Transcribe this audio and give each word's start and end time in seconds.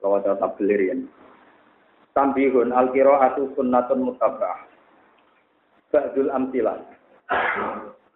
Rawadah 0.00 0.40
tablirian. 0.40 1.06
Tambihun 2.16 2.72
al-qira'atu 2.74 3.54
sunnatun 3.54 4.02
mutabah. 4.08 4.66
Ba'dul 5.92 6.32
amtilah. 6.32 6.80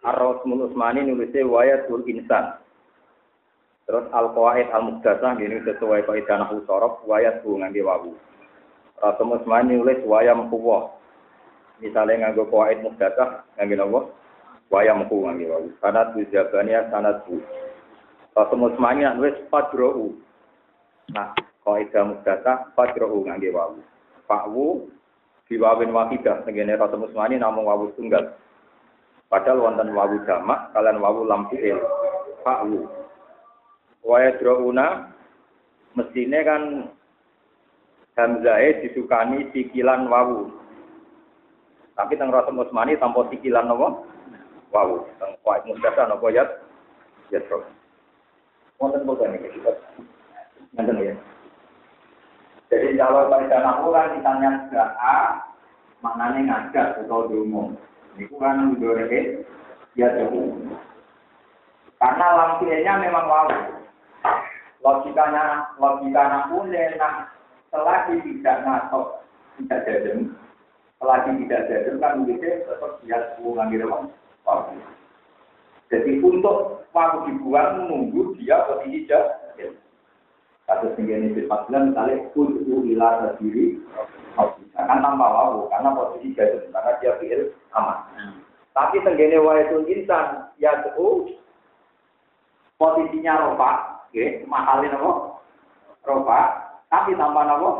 Ar-Rasmul 0.05 0.69
Usmani 0.69 1.05
nulisnya 1.07 1.47
wayatul 1.47 2.03
insan. 2.05 2.59
Terus 3.85 4.05
al-qawaid 4.09 4.69
al-muqdasah 4.73 5.37
ini 5.37 5.61
sesuai 5.61 6.09
kaidah 6.09 6.41
nahwu 6.41 6.65
sorof 6.65 7.05
wayat 7.05 7.45
bu 7.45 7.61
ngangge 7.61 7.85
wawu. 7.85 8.17
Rasul 8.97 9.37
Usmani 9.37 9.77
nulis 9.77 10.01
wayam 10.09 10.49
kuwah. 10.49 10.89
Misalnya 11.83 12.31
nganggo 12.31 12.47
qawaid 12.49 12.81
muqdasah 12.81 13.45
ngangge 13.59 13.75
napa? 13.77 14.09
Wayam 14.73 15.05
ku 15.05 15.27
ngangge 15.29 15.45
wawu. 15.51 15.67
Sanad 15.83 16.17
bu 16.17 16.25
jabania 16.33 16.89
sanad 16.89 17.21
bu. 17.29 17.37
Rasul 18.33 18.73
Usmani 18.73 19.05
nulis 19.05 19.37
fadrou. 19.53 20.17
Nah, 21.13 21.37
kaidah 21.65 22.03
muhdasa 22.05 22.69
fajra'u 22.77 23.25
ngangge 23.25 23.49
wawu. 23.49 23.81
Fa'wu 24.29 24.85
diwawin 25.49 25.89
wahidah 25.89 26.45
tengene 26.45 26.77
rasa 26.77 26.93
musmani 26.93 27.41
namung 27.41 27.65
wawu 27.65 27.89
tunggal. 27.97 28.37
Padahal 29.25 29.65
wonten 29.65 29.89
wawu 29.97 30.21
jamak 30.29 30.69
kalian 30.77 31.01
wawu 31.01 31.25
lam 31.25 31.49
fi'il. 31.49 31.81
Fa'wu. 32.45 32.85
Wa 34.05 34.21
yadrauna 34.21 35.09
mestine 35.97 36.39
kan 36.45 36.63
hamzahe 38.13 38.85
disukani 38.85 39.49
sikilan 39.49 40.05
wawu. 40.05 40.53
Tapi 41.97 42.13
teng 42.13 42.29
rasa 42.29 42.53
musmani 42.53 42.93
tanpa 43.01 43.25
sikilan 43.33 43.65
napa? 43.65 44.05
Wawu. 44.69 45.01
Teng 45.17 45.33
kuat 45.41 45.65
muhdasa 45.65 46.05
napa 46.05 46.29
ya? 46.29 46.45
Ya 47.33 47.41
terus. 47.41 47.65
Wonten 48.77 49.01
boten 49.09 49.33
iki. 49.33 49.49
Nanten 50.77 51.01
ya. 51.01 51.17
Jadi 52.75 52.99
kalau 52.99 53.31
pada 53.31 53.63
kan 53.63 54.11
ditanya 54.19 54.67
A, 54.99 55.47
maknanya 56.03 56.43
ngajak 56.43 57.07
atau 57.07 57.31
diumum. 57.31 57.71
Ini 58.19 58.27
kan 58.35 58.75
mendoreke 58.75 59.47
ya 59.95 60.11
diumum. 60.19 60.75
Karena 62.03 62.27
lampinya 62.35 62.99
memang 62.99 63.31
wawu. 63.31 63.79
Logikanya, 64.83 65.71
logika 65.79 66.23
nahwunya, 66.27 66.99
nah 66.99 67.31
selagi 67.71 68.19
tidak 68.27 68.67
ngatok, 68.67 69.23
tidak 69.55 69.81
jadem, 69.87 70.35
selagi 70.99 71.31
tidak 71.47 71.65
jadem 71.71 71.95
kan 72.03 72.27
begitu 72.27 72.59
tetap 72.67 72.91
dia 73.01 73.17
hubungan 73.39 73.71
di 73.71 73.79
rumah. 73.79 74.11
Jadi 75.87 76.19
untuk 76.19 76.83
waktu 76.91 77.17
dibuang 77.31 77.87
menunggu 77.87 78.35
dia 78.35 78.67
posisi 78.67 79.07
jadem. 79.07 79.79
Kasus 80.65 80.97
tinggi 80.97 81.13
ini 81.13 81.29
bilang 81.37 81.93
misalnya 81.93 82.25
kudu 82.33 82.89
ila 82.89 83.37
sendiri, 83.37 83.77
kan 84.73 84.97
tambah 84.97 85.29
wawu 85.29 85.69
karena 85.69 85.93
posisi 85.93 86.33
jadul 86.33 86.65
karena 86.73 86.97
dia 86.97 87.13
pikir 87.21 87.53
aman. 87.77 88.01
Tapi 88.73 88.97
tenggene 89.05 89.37
wa 89.37 89.61
itu 89.61 89.85
insan 89.85 90.49
ya 90.57 90.73
tuh 90.97 91.37
posisinya 92.81 93.45
ropa, 93.45 94.01
ya 94.09 94.41
mahalin 94.49 94.97
apa? 94.97 95.37
Ropa, 96.01 96.39
tapi 96.89 97.13
tambah 97.13 97.45
apa? 97.45 97.71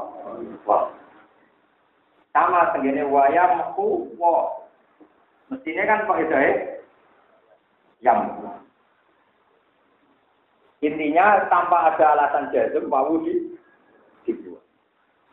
Sama 2.38 2.70
tenggene 2.78 3.02
waya 3.10 3.66
meku 3.66 4.14
wo. 4.22 4.62
Mestinya 5.50 5.90
kan 5.90 6.06
kok 6.06 6.22
itu 6.22 6.38
yang 8.06 8.30
Intinya 10.86 11.50
tanpa 11.50 11.90
ada 11.90 12.14
alasan 12.14 12.54
jazm, 12.54 12.86
wawu 12.94 13.26
di 13.26 13.58
dibuat. 14.30 14.62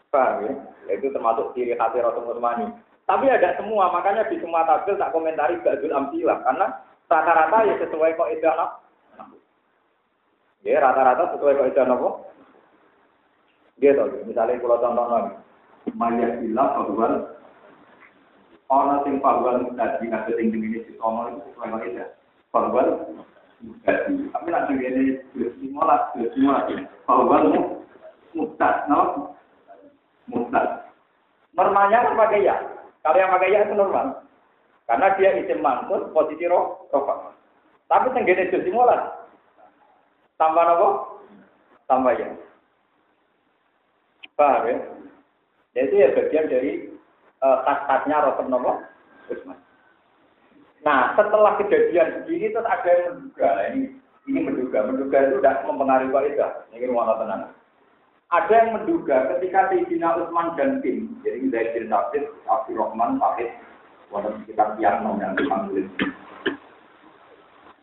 Paham 0.09 0.49
ya? 0.49 0.53
Itu 0.97 1.13
termasuk 1.13 1.53
ciri 1.53 1.77
khas 1.77 1.93
Rasul 1.93 2.25
Utsmani. 2.25 2.73
Tapi 3.05 3.29
ada 3.29 3.53
semua, 3.61 3.93
makanya 3.93 4.25
di 4.33 4.41
semua 4.41 4.65
tabel 4.65 4.97
tak 4.97 5.13
komentari 5.13 5.61
Ba'dul 5.61 5.93
Amtilah. 5.93 6.41
Karena 6.49 6.67
rata-rata 7.11 7.69
ya 7.69 7.75
sesuai 7.85 8.17
kok 8.17 8.33
itu 8.33 8.47
anak. 8.49 8.71
Ya, 10.65 10.81
rata-rata 10.81 11.37
sesuai 11.37 11.61
kok 11.61 11.69
itu 11.69 11.81
anak. 11.85 12.01
Dia 13.77 13.93
tahu, 13.99 14.25
misalnya 14.25 14.57
kalau 14.63 14.81
contoh 14.81 15.07
lagi. 15.11 15.33
Maya 15.99 16.39
bilang 16.39 16.79
bahwa 16.79 17.09
orang 18.71 19.03
yang 19.05 19.19
bahwa 19.19 19.59
tadi 19.75 20.07
ngasih 20.07 20.35
tinggi 20.39 20.57
ini 20.57 20.79
itu 20.81 20.97
sesuai 20.97 21.69
kok 21.69 21.85
itu. 21.85 22.05
Bahwa 22.55 22.83
tapi 23.87 24.49
langsung 24.51 24.79
ini 24.79 25.23
bersimulat, 25.35 26.11
bersimulat. 26.19 26.67
Bahwa 27.07 27.47
mustad, 28.35 28.91
no? 28.91 29.31
Mustad. 30.27 30.91
Normalnya 31.55 32.03
kan 32.03 32.19
pakai 32.19 32.47
ya. 32.47 32.57
Kalau 33.03 33.19
yang 33.19 33.35
pakai 33.35 33.55
ya 33.55 33.67
itu 33.67 33.75
normal. 33.75 34.23
Karena 34.87 35.15
dia 35.15 35.31
isim 35.39 35.63
mangkut, 35.63 36.11
posisi 36.11 36.47
roh, 36.51 36.91
roh. 36.91 37.35
Tapi 37.87 38.11
tenggene 38.15 38.51
bersimulat. 38.51 39.31
Tambah 40.41 40.65
apa? 40.67 40.89
Tambah 41.87 42.13
ya. 42.19 42.29
Paham 44.35 44.65
ya? 44.67 44.77
Jadi 45.73 45.95
ya 46.03 46.09
bagian 46.19 46.51
dari 46.51 46.71
uh, 47.41 47.63
khas-khasnya 47.65 48.27
Rasul 48.27 48.49
Nopo 48.51 48.83
Usman. 49.31 49.57
Nah, 50.83 51.15
setelah 51.15 51.55
kejadian 51.63 52.27
begini 52.27 52.51
terus 52.51 52.67
ada 52.67 52.91
yang 52.91 53.07
menduga. 53.15 53.49
Ini 53.71 53.81
ini 54.31 54.39
menduga, 54.43 54.79
menduga 54.87 55.19
itu 55.19 55.37
tidak 55.43 55.67
mempengaruhi 55.67 56.15
kaidah. 56.15 56.51
Ini 56.75 56.91
rumah 56.91 57.19
tenang. 57.19 57.43
Ada 58.33 58.53
yang 58.53 58.71
menduga 58.81 59.17
ketika 59.37 59.69
Sayyidina 59.69 60.09
Utsman 60.17 60.57
dan 60.57 60.81
tim, 60.81 61.21
jadi 61.21 61.53
Zaid 61.53 61.69
bin 61.77 61.93
Sabit, 61.93 62.25
Abdul 62.49 62.81
Rahman, 62.81 63.21
Fahid, 63.21 63.53
walaupun 64.09 64.41
sekitar 64.43 64.81
tiang 64.81 65.05
yang 65.21 65.37
dipanggil. 65.37 65.85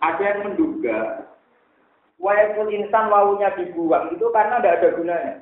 Ada 0.01 0.23
yang 0.25 0.39
menduga 0.49 1.29
Wayakul 2.19 2.67
insan 2.75 3.07
wawunya 3.07 3.55
dibuang 3.55 4.11
itu 4.11 4.27
karena 4.35 4.59
tidak 4.59 4.75
ada 4.83 4.89
gunanya. 4.99 5.33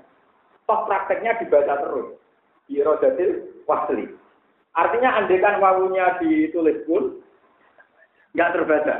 Toh 0.69 0.85
prakteknya 0.85 1.41
dibaca 1.41 1.73
terus. 1.81 2.07
Irodatil 2.69 3.49
wasli. 3.65 4.05
Artinya 4.77 5.17
andekan 5.17 5.57
wawunya 5.57 6.21
ditulis 6.21 6.85
pun, 6.85 7.17
nggak 8.35 8.51
terbaca. 8.55 8.95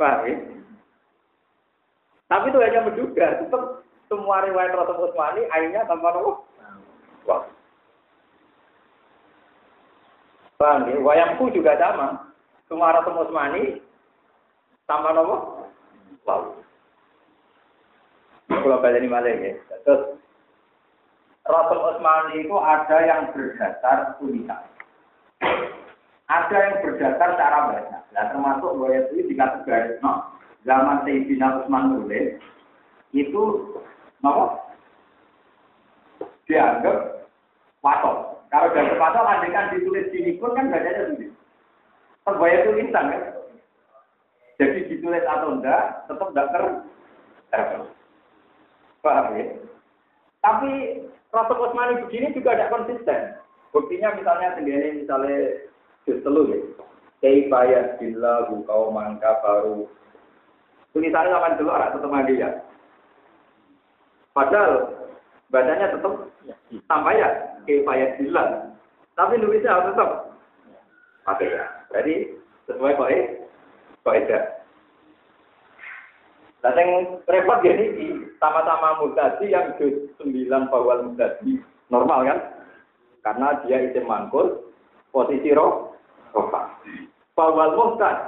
Paham 0.00 0.24
ya? 0.24 0.36
Tapi 2.30 2.46
itu 2.48 2.58
hanya 2.62 2.80
menduga, 2.86 3.26
tetap 3.42 3.82
semua 4.06 4.46
riwayat 4.46 4.72
Rasul 4.72 5.10
Utsmani 5.10 5.44
akhirnya 5.50 5.84
tanpa 5.84 6.14
nopo. 6.14 6.46
Wah. 7.26 7.44
Paham 10.56 10.88
ya? 10.88 10.96
Wayangku 11.02 11.50
juga 11.50 11.74
sama. 11.76 12.32
Semua 12.70 12.94
Rasul 12.94 13.18
Utsmani 13.18 13.82
tanpa 14.86 15.10
nopo. 15.12 15.66
Wow. 16.24 16.54
Kalau 18.50 18.82
balik 18.82 19.02
ini 19.02 19.10
malah 19.10 19.30
ya. 19.34 19.58
Terus 19.82 20.16
Rasul 21.44 21.78
Utsmani 21.82 22.46
itu 22.46 22.56
ada 22.56 22.96
yang 23.04 23.34
berdasar 23.34 24.16
tulisan. 24.22 24.70
Ada 26.30 26.56
yang 26.56 26.76
berdasar 26.86 27.30
cara 27.34 27.58
baca. 27.74 27.98
Nah, 28.14 28.24
termasuk 28.30 28.70
bahwa 28.78 28.94
itu 28.94 29.26
jika 29.26 29.66
garis 29.66 29.98
no, 29.98 30.30
zaman 30.62 31.02
Sayyidina 31.02 31.62
Utsman 31.62 32.06
Ulil 32.06 32.38
itu 33.10 33.42
no, 34.22 34.62
dianggap 36.46 37.26
watok. 37.82 38.46
Kalau 38.54 38.70
dari 38.70 38.94
watok 38.94 39.26
kan 39.26 39.74
ditulis 39.74 40.06
sini 40.14 40.38
pun 40.38 40.54
kan 40.54 40.70
bacanya 40.70 41.18
tulis. 41.18 41.34
Sebaya 42.22 42.56
itu 42.62 42.70
insan 42.78 43.10
kan. 43.10 43.22
Jadi 44.62 44.78
ditulis 44.86 45.24
atau 45.26 45.58
enggak, 45.58 46.06
tetap 46.06 46.30
enggak 46.30 46.50
ter 46.52 46.64
Paham 49.00 49.32
ya? 49.32 49.44
Tapi 50.44 50.70
Rasul 51.32 51.56
Utsmani 51.58 52.04
begini 52.04 52.36
juga 52.36 52.52
tidak 52.54 52.72
konsisten. 52.72 53.20
Buktinya 53.72 54.12
misalnya 54.12 54.60
sendiri 54.60 55.02
misalnya 55.04 55.64
juz 56.04 56.18
telu 56.24 56.48
ya. 56.48 56.58
Kaifa 57.20 57.60
yadillahu 57.68 58.64
qauman 58.64 59.20
kafaru. 59.20 59.84
Tulisannya 60.96 61.36
sama 61.36 61.54
dulu 61.60 61.70
orang 61.70 61.92
ketemu 61.94 62.18
dia. 62.26 62.50
Padahal 64.32 64.72
bacanya 65.52 65.92
tetap 65.92 66.14
sampai 66.88 67.20
ya 67.20 67.28
kefayat 67.68 68.18
bilang. 68.18 68.74
Tapi 69.14 69.36
nulisnya 69.36 69.74
harus 69.76 69.92
tetap 69.92 70.10
pakai 71.28 71.52
ya. 71.52 71.64
Jadi 71.92 72.14
sesuai 72.66 72.96
kok 72.96 73.12
kok 74.06 74.16
Nah, 76.60 76.76
yang 76.76 77.16
repot 77.24 77.64
gini, 77.64 77.88
sama-sama 78.36 79.00
mutasi 79.00 79.48
yang 79.48 79.72
juz 79.80 80.12
9 80.20 80.68
bawal 80.68 81.08
mutasi 81.08 81.56
normal 81.88 82.28
kan? 82.28 82.38
Karena 83.24 83.64
dia 83.64 83.80
isim 83.80 84.04
mangkul, 84.04 84.68
posisi 85.08 85.56
roh, 85.56 85.89
rofa. 86.34 86.60
Bawal 87.34 87.72
mutasi, 87.72 88.26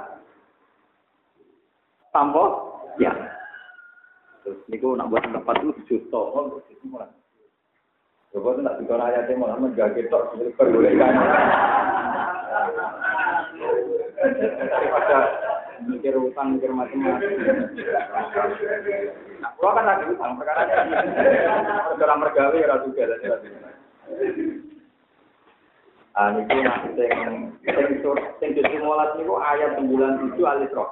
tambah, 2.09 2.49
ya. 2.97 3.11
Terus 4.43 4.59
niku 4.67 4.97
nak 4.97 5.07
buat 5.11 5.23
tempat 5.23 5.55
itu 5.63 5.71
juta, 5.87 6.19
oh, 6.19 6.59
murah. 6.87 7.09
Coba 8.33 8.57
nak 8.57 8.81
tiga 8.81 8.97
ayatnya 8.97 9.37
malah 9.37 9.61
menjaga 9.61 10.01
tok, 10.09 10.33
perbolehkan. 10.57 11.13
Daripada 14.73 15.17
mikir 15.85 16.17
utang, 16.17 16.57
mikir 16.57 16.73
macam-macam. 16.73 17.29
Nah, 19.37 19.53
kan 19.53 19.85
lagi 19.85 20.05
utang, 20.09 20.31
perkara 20.41 20.61
perkara 21.93 22.13
mergawe 22.17 22.57
ya 22.57 22.75
juga. 22.81 23.05
Ah, 26.13 26.29
niku 26.29 26.61
nak 26.61 26.93
sing 26.93 27.09
sing 27.65 28.05
sing 28.37 28.49
jadi 28.53 28.77
mulat 28.85 29.17
niku 29.17 29.33
ayat 29.41 29.81
97 29.81 30.37
Al-Isra. 30.45 30.85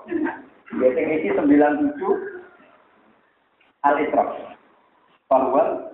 Ya 0.82 0.88
sing 0.98 1.06
iki 1.14 1.30
97 1.38 1.94
Al-Isra. 3.86 4.24
Bahwa 5.30 5.94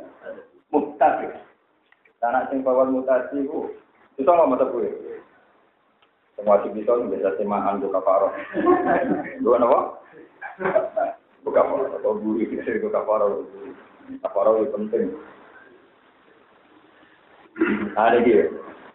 mutasi. 0.71 1.27
Karena 2.23 2.47
sing 2.47 2.63
bawal 2.63 2.87
mutasi 2.87 3.43
itu 3.43 3.75
itu 4.15 4.23
nggak 4.23 4.47
mata 4.47 4.63
gue. 4.71 4.95
Semua 6.39 6.63
wajib 6.63 6.71
bisa 6.79 6.95
bisa 7.11 7.35
semaan 7.35 7.83
buka 7.83 7.99
parah. 7.99 8.31
Dua 9.43 9.59
apa? 9.59 9.79
Buka 11.43 11.61
parah 11.67 11.99
atau 11.99 12.15
buri 12.15 12.47
bisa 12.47 12.79
buka 12.79 13.03
parah. 13.03 13.43
Buka 14.07 14.29
parah 14.31 14.55
itu 14.55 14.71
penting. 14.71 15.05
Ada 17.99 18.23
dia. 18.23 18.47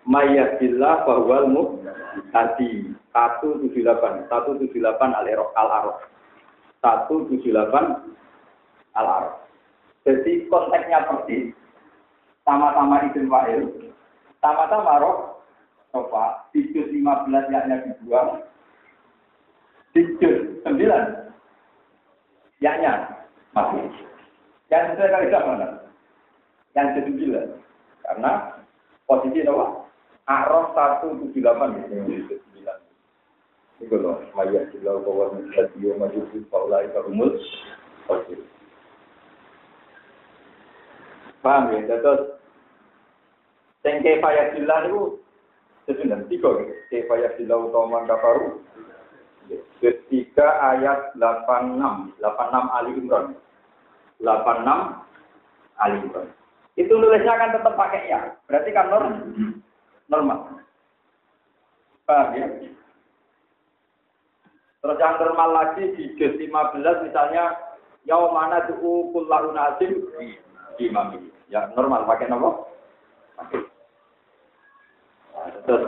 Mayyatillah 0.03 1.07
bahwal 1.07 1.47
mu 1.47 1.63
hati 2.35 2.91
satu 3.15 3.63
tujuh 3.63 3.87
delapan 3.87 4.27
satu 4.27 4.59
tujuh 4.59 4.83
delapan 4.83 5.15
al 5.15 5.27
al 5.31 5.69
arok 5.71 5.99
satu 6.83 7.31
tujuh 7.31 7.55
delapan 7.55 8.03
al 8.99 9.07
arok. 9.07 9.35
Jadi 10.03 10.51
konteksnya 10.51 11.07
persis 11.07 11.55
sama-sama 12.43 13.07
izin 13.07 13.31
fa'il, 13.31 13.71
sama-sama 14.43 14.99
roh 14.99 15.19
di 16.51 16.61
juz 16.75 16.91
15 16.91 17.53
yaknya 17.55 17.87
dibuang, 17.87 18.43
di 19.95 20.03
juz 20.19 20.59
9 20.67 21.23
yaknya 22.59 22.93
masih. 23.55 23.87
Yang 24.73 24.97
sesuai 24.97 25.13
kaidah 25.13 25.43
mana? 25.45 25.69
Yang 26.73 26.89
ke-9. 26.97 27.21
Karena 28.01 28.33
posisi 29.05 29.45
apa? 29.45 29.81
Araf 30.32 30.73
178 30.73 31.34
gitu. 31.84 32.37
Itu 33.82 33.99
loh, 33.99 34.23
maya 34.38 34.62
bahwa 35.02 35.34
bisa 35.43 35.67
dia 35.75 35.93
maju 35.99 36.20
di 36.31 36.38
paulai 36.46 36.87
karumul. 36.94 37.34
Oke. 38.06 38.38
Paham 41.43 41.75
ya? 41.75 41.99
Terus, 41.99 42.38
itu 44.87 45.19
sesudah 45.90 46.23
tiga 46.31 46.50
kafaru. 48.06 48.62
Ketiga 49.82 50.46
ayat 50.62 51.19
86, 51.19 52.14
86 52.23 52.79
Ali 52.79 52.90
Imran. 52.94 53.34
86 54.23 55.82
Ali 55.82 55.99
Imran. 56.06 56.31
Itu 56.79 56.94
nulisnya 56.94 57.34
kan 57.34 57.50
tetap 57.50 57.75
pakai 57.75 58.06
ya. 58.06 58.38
Berarti 58.46 58.70
kan 58.70 58.87
norm, 58.88 59.12
normal. 60.12 60.61
Paham 62.05 62.37
ya? 62.37 62.47
Terus 64.82 64.99
yang 65.00 65.14
normal 65.17 65.49
lagi 65.56 65.94
di 65.97 66.12
juz 66.20 66.37
15 66.37 67.06
misalnya 67.09 67.56
mana 68.05 68.67
tuh 68.69 69.09
kullahu 69.14 69.56
nasim 69.56 70.05
imami. 70.76 71.32
Ya 71.49 71.70
normal 71.73 72.05
pakai 72.05 72.29
nopo? 72.29 72.69
Pakai. 73.38 73.62
Terus 75.64 75.82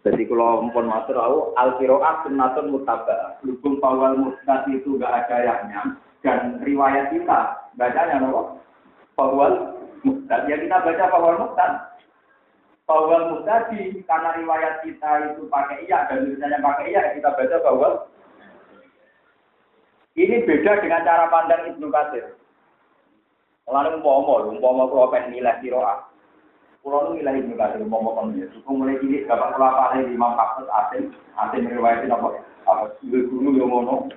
jadi 0.00 0.24
kalau 0.32 0.64
mpun 0.64 0.88
matur 0.88 1.20
aku 1.20 1.38
al 1.60 1.76
qiraat 1.76 2.24
sunnatun 2.24 2.72
mutabah. 2.72 3.36
Hukum 3.44 3.78
pawal 3.78 4.16
mustad 4.16 4.64
itu 4.72 4.96
gak 4.96 5.28
ada 5.28 5.36
yangnya 5.44 5.94
dan 6.24 6.58
riwayat 6.64 7.12
kita 7.14 7.70
bacanya 7.78 8.18
nopo? 8.18 8.58
Pawal 9.14 9.78
mustad. 10.02 10.48
Ya 10.50 10.58
kita 10.58 10.82
baca 10.82 11.04
pawal 11.12 11.36
mustad. 11.38 11.89
Pawal 12.90 13.30
mustadi 13.30 14.02
karena 14.02 14.34
riwayat 14.34 14.82
kita 14.82 15.30
itu 15.30 15.46
pakai 15.46 15.86
iya 15.86 16.10
dan 16.10 16.26
misalnya 16.26 16.58
pakai 16.58 16.90
iya 16.90 17.14
kita 17.14 17.30
baca 17.38 17.56
pawal. 17.62 17.92
Ini 20.18 20.42
beda 20.42 20.82
dengan 20.82 21.06
cara 21.06 21.30
pandang 21.30 21.70
Ibnu 21.70 21.86
Katsir. 21.86 22.34
Lalu 23.70 24.02
umpama, 24.02 24.42
umpama 24.42 24.90
kalau 24.90 25.06
pengen 25.14 25.38
nilai 25.38 25.62
kiroah. 25.62 26.02
Pulau 26.82 27.14
nu 27.14 27.22
nilai 27.22 27.38
Ibnu 27.38 27.54
Katsir 27.54 27.78
umpama 27.78 28.10
kon 28.18 28.34
ya. 28.34 28.50
Suku 28.58 28.70
mulai 28.74 28.98
ini 29.06 29.22
dapat 29.22 29.54
kelapa 29.54 29.94
di 29.94 30.10
Imam 30.10 30.34
Hafiz 30.34 30.66
Asim, 30.74 31.14
Asim 31.38 31.70
meriwayatkan 31.70 32.10
apa? 32.10 32.42
Apa 32.66 32.90
ibu 33.06 33.22
guru 33.30 33.54
yang 33.54 33.70
ngono. 33.70 34.10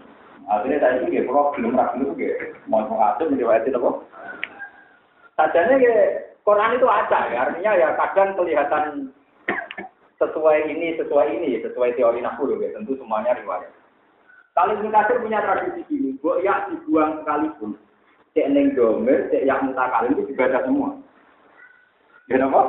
Akhirnya 0.49 0.81
saya 0.81 1.05
ini 1.05 1.21
pulau 1.29 1.53
belum 1.53 1.77
ragu 1.77 2.01
itu 2.01 2.13
kayak 2.17 2.57
mau 2.65 2.89
Asim 2.89 3.37
meriwayatkan 3.37 3.77
apa? 3.77 4.01
Sajanya 5.37 5.77
ya 5.77 6.32
Quran 6.43 6.75
itu 6.75 6.87
ada 6.91 7.19
ya, 7.31 7.37
artinya 7.47 7.71
ya 7.79 7.89
kadang 7.95 8.35
kelihatan 8.35 9.15
sesuai 10.19 10.67
ini, 10.67 10.99
sesuai 10.99 11.27
ini, 11.39 11.63
sesuai 11.63 11.95
teori 11.95 12.19
nafsu 12.19 12.51
ya, 12.59 12.75
tentu 12.75 12.99
semuanya 12.99 13.35
riwayat. 13.39 13.71
Kalau 14.53 14.77
Ibnu 14.77 14.93
punya 14.93 15.41
tradisi 15.41 15.81
gini, 15.89 16.13
buat 16.21 16.45
ya 16.45 16.69
dibuang 16.69 17.23
sekalipun, 17.23 17.73
cek 18.37 18.49
neng 18.53 18.77
domer, 18.77 19.33
cek 19.33 19.49
yang 19.49 19.65
mutakalim 19.65 20.13
itu 20.13 20.29
dibaca 20.29 20.61
semua. 20.61 20.89
Ya 22.29 22.37
apa? 22.45 22.61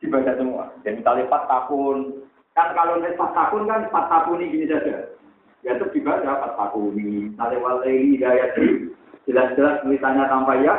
Dibaca 0.00 0.32
semua. 0.40 0.72
Jadi 0.86 1.04
misalnya 1.04 1.28
empat 1.28 1.42
tahun, 1.52 1.96
kan 2.56 2.68
kalau 2.72 2.96
empat 2.96 3.30
tahun 3.36 3.62
kan 3.68 3.80
empat 3.92 4.04
tahun 4.08 4.40
ini 4.40 4.52
gini 4.56 4.66
saja. 4.72 4.96
Ya 5.66 5.76
itu 5.76 5.86
dibaca 5.92 6.24
empat 6.24 6.52
tahun 6.56 6.96
ini. 6.96 7.36
Misalnya 7.36 7.56
walai 7.60 7.96
hidayat 8.16 8.50
jelas-jelas 9.28 9.84
tulisannya 9.84 10.24
tanpa 10.32 10.56
ya. 10.64 10.74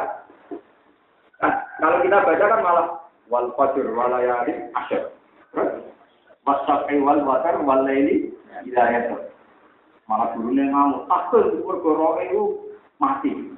Kalau 1.79 2.03
kita 2.03 2.17
baca 2.27 2.45
kan 2.51 2.62
malah 2.62 2.88
wal 3.31 3.48
fajr 3.55 3.88
walayali 3.95 4.53
asyar. 4.75 5.15
Wasyafi 6.43 7.00
wal 7.00 7.24
watar 7.24 7.55
walaili 7.63 8.36
hidayat. 8.67 9.15
Malah 10.09 10.33
gurunya 10.36 10.67
ngamuk, 10.67 11.05
takut 11.07 11.53
bergoro 11.63 12.19
itu 12.19 12.41
mati. 12.98 13.55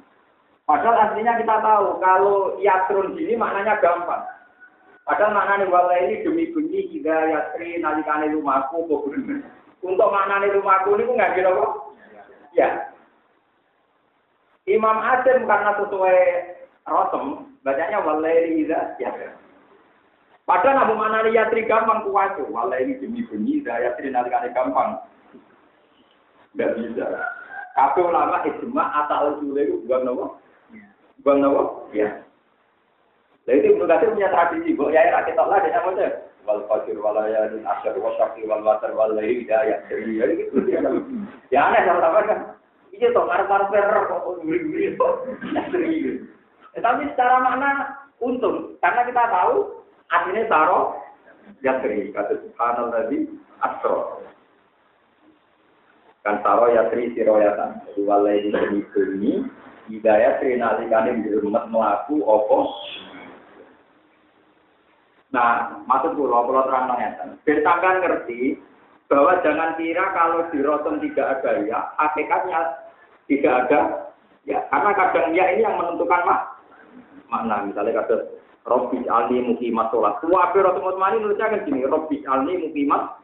Padahal 0.62 1.10
aslinya 1.10 1.40
kita 1.42 1.56
tahu 1.58 1.98
kalau 1.98 2.54
yatrun 2.62 3.18
gini 3.18 3.34
maknanya 3.34 3.82
gampang. 3.82 4.22
Padahal 5.02 5.34
maknanya 5.34 5.66
wala 5.66 5.96
ini 5.98 6.22
demi 6.22 6.46
bunyi 6.54 6.86
hingga 6.94 7.16
yasri 7.34 7.82
nalikane 7.82 8.30
rumahku. 8.30 8.86
Untuk 9.82 10.08
maknanya 10.14 10.54
rumahku 10.54 10.94
ini 10.94 11.18
nggak 11.18 11.34
kira 11.34 11.50
kok? 11.50 11.72
Ya. 12.54 12.92
Imam 14.70 15.02
Asim 15.02 15.42
karena 15.50 15.74
sesuai 15.74 16.18
rosem, 16.86 17.46
bacanya 17.62 18.02
wala 18.02 18.28
ini 18.28 18.66
hingga 18.66 18.98
ya. 18.98 19.10
Padahal 20.42 20.74
nabu 20.74 20.98
maknanya 20.98 21.30
yasri 21.30 21.62
gampang 21.70 22.02
kuat 22.02 22.34
Wala 22.50 22.74
ini 22.82 22.98
demi 22.98 23.22
bunyi 23.30 23.62
hingga 23.62 23.78
yasri 23.78 24.10
nalikane 24.10 24.50
gampang. 24.50 24.98
Nggak 26.58 26.74
bisa. 26.82 27.06
Kabeh 27.72 28.04
ulama 28.04 28.44
ijma 28.44 28.84
asal 29.00 29.38
usule 29.38 29.64
itu 29.64 29.80
bukan 29.86 30.00
nopo? 30.04 30.26
Bukan 31.22 31.36
nopo? 31.40 31.62
Ya. 31.96 32.20
Lah 33.48 33.54
itu 33.58 33.74
Katsir 33.74 34.12
punya 34.14 34.30
tradisi, 34.30 34.76
kok 34.76 34.92
ya 34.94 35.02
rakyat 35.08 35.34
Allah 35.40 35.58
dia 35.66 35.82
mau 35.82 35.98
wal 36.42 36.60
fajr 36.66 36.94
wal 36.98 37.14
layalin 37.14 37.66
asyr 37.66 37.94
wa 37.98 38.14
syaqi 38.18 38.46
wal 38.46 38.62
watar 38.62 38.92
wal. 38.94 39.14
Jadi 39.14 39.46
ya 39.48 39.78
gitu. 39.88 40.58
Ya 41.50 41.60
aneh 41.70 41.82
sama-sama 41.86 42.26
kan. 42.26 42.38
Iya 42.92 43.08
toh 43.16 43.24
ngarep-ngarep 43.24 43.72
perang 43.72 44.04
kok 44.04 44.22
nguri-nguri 44.44 44.92
kok. 45.00 45.14
Tapi 46.72 47.04
secara 47.12 47.36
makna 47.44 47.70
untung 48.22 48.78
karena 48.80 49.02
kita 49.04 49.22
tahu 49.28 49.82
artinya 50.08 50.42
taro 50.48 50.80
yasri 51.60 52.14
kata 52.14 52.38
subhanallah 52.38 53.10
tadi 53.10 53.28
asro 53.60 54.22
kan 56.22 56.38
taro 56.46 56.70
yasri 56.70 57.12
siroyatan 57.12 57.82
walai 58.06 58.46
di 58.46 58.80
sini 58.94 59.42
hidayah 59.90 60.38
nalikane 60.38 61.26
dirumah 61.26 61.66
melaku 61.66 62.22
opo. 62.22 62.70
Nah, 65.32 65.80
maksud 65.88 66.12
kula 66.12 66.44
kula 66.44 66.68
terang 66.68 66.92
ngeten. 66.92 67.28
Ben 67.42 67.64
sampean 67.64 68.04
ngerti 68.04 68.60
bahwa 69.08 69.40
jangan 69.40 69.80
kira 69.80 70.12
kalau 70.12 70.44
di 70.52 70.60
roton 70.60 71.00
tidak 71.00 71.40
ada 71.40 71.50
ya, 71.64 71.80
hakikatnya 71.96 72.60
tidak 73.32 73.52
ada 73.64 73.80
ya. 74.44 74.60
Karena 74.68 74.90
kadang 74.92 75.32
ya 75.32 75.44
ini 75.56 75.64
yang 75.64 75.80
menentukan 75.80 76.22
mak 76.28 76.61
makna. 77.32 77.64
Misalnya 77.64 78.04
kata 78.04 78.16
Robbi 78.68 79.02
alni 79.08 79.42
mukimat 79.42 79.88
sholat. 79.90 80.20
Tua 80.20 80.52
Roton 80.52 80.86
Utsmani 80.86 81.18
nulisnya 81.18 81.50
kan 81.50 81.64
gini, 81.64 81.88
Robbi 81.88 82.22
alni 82.28 82.60
mukimat. 82.60 83.18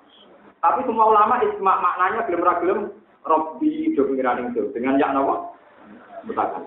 Tapi 0.59 0.83
semua 0.89 1.15
ulama 1.15 1.39
isma 1.45 1.79
maknanya 1.79 2.27
belum 2.27 2.43
ragilum 2.43 2.81
Robbi 3.23 3.95
do 3.95 4.09
pengiran 4.11 4.51
itu 4.51 4.73
dengan 4.75 4.99
yang 4.99 5.15
nawa 5.15 5.55
mutakan. 6.27 6.67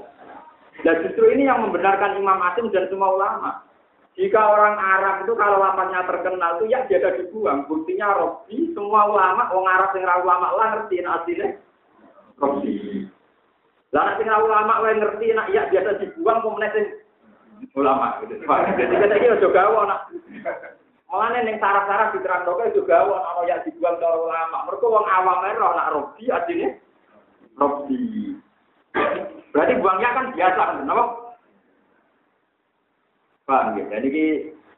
Dan 0.88 1.04
justru 1.04 1.28
ini 1.36 1.50
yang 1.50 1.60
membenarkan 1.68 2.16
Imam 2.16 2.40
Asim 2.48 2.72
dan 2.72 2.88
semua 2.88 3.12
ulama. 3.12 3.68
Jika 4.16 4.40
orang 4.40 4.76
Arab 4.76 5.24
itu 5.24 5.34
kalau 5.40 5.60
lapasnya 5.60 6.04
terkenal 6.04 6.60
itu 6.60 6.72
ya 6.72 6.84
dia 6.88 7.00
ada 7.00 7.20
dibuang. 7.20 7.68
Buktinya 7.68 8.12
Robi, 8.16 8.72
semua 8.76 9.08
ulama, 9.08 9.52
orang 9.52 9.72
Arab 9.72 9.92
yang 9.96 10.24
ulama 10.24 10.48
lah 10.56 10.68
ngerti 10.76 11.04
aslinya 11.04 11.48
Robi. 12.40 13.08
Lah 13.92 14.16
sing 14.16 14.28
ulama 14.32 14.80
wae 14.84 14.96
ngerti 14.96 15.36
nak 15.36 15.52
ya 15.52 15.68
biasa 15.68 16.00
dibuang 16.00 16.40
sing 16.72 16.86
ulama. 17.78 18.18
Jadi 18.24 18.44
kita 18.46 19.16
aja 19.16 19.48
gawe 19.48 19.80
nak. 19.86 20.02
Mulane 21.12 21.44
ning 21.44 21.60
saraf-saraf 21.60 22.16
diterangke 22.16 22.72
juga 22.72 23.04
gawe 23.04 23.16
ana 23.20 23.42
ya 23.44 23.60
dibuang 23.68 24.00
karo 24.00 24.32
ulama. 24.32 24.64
Mergo 24.64 24.88
wong 24.88 25.06
awam 25.06 25.44
ae 25.44 25.60
roh 25.60 25.72
nak 25.76 25.92
robi 25.92 26.24
asline 26.32 26.80
robi. 27.60 28.36
Berarti 29.52 29.74
buangnya 29.84 30.16
kan 30.16 30.26
biasa 30.32 30.62
kan, 30.64 30.80
kenapa? 30.80 31.04
Ya? 33.76 33.84
Jadi 34.00 34.24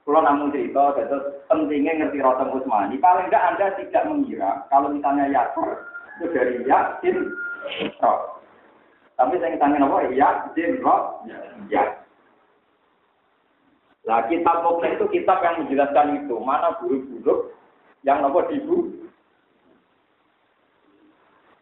kalau 0.03 0.19
namun 0.25 0.51
cerita, 0.51 0.97
terus 0.97 1.45
pentingnya 1.47 1.95
ngerti 1.95 2.19
Rotem 2.19 2.51
Usmani. 2.51 2.97
Paling 2.97 3.29
enggak 3.29 3.45
Anda 3.53 3.67
tidak 3.79 4.03
mengira 4.09 4.65
kalau 4.67 4.91
misalnya 4.91 5.29
Yakur 5.29 5.79
itu 6.19 6.25
dari 6.33 6.59
Yakin 6.65 7.15
Roh. 8.01 8.41
Tapi 9.15 9.37
saya 9.39 9.55
tanya 9.61 9.85
apa? 9.85 10.09
Yakin 10.09 10.81
Roh. 10.81 11.23
Ya. 11.71 12.02
Lah 14.03 14.27
kitab 14.27 14.67
Mukmin 14.67 15.00
itu 15.00 15.07
kitab 15.12 15.39
yang 15.39 15.63
menjelaskan 15.63 16.24
itu. 16.24 16.36
Mana 16.43 16.75
buruk-buruk 16.79 17.55
yang 18.03 18.19
nopo 18.19 18.43
dibu. 18.51 18.91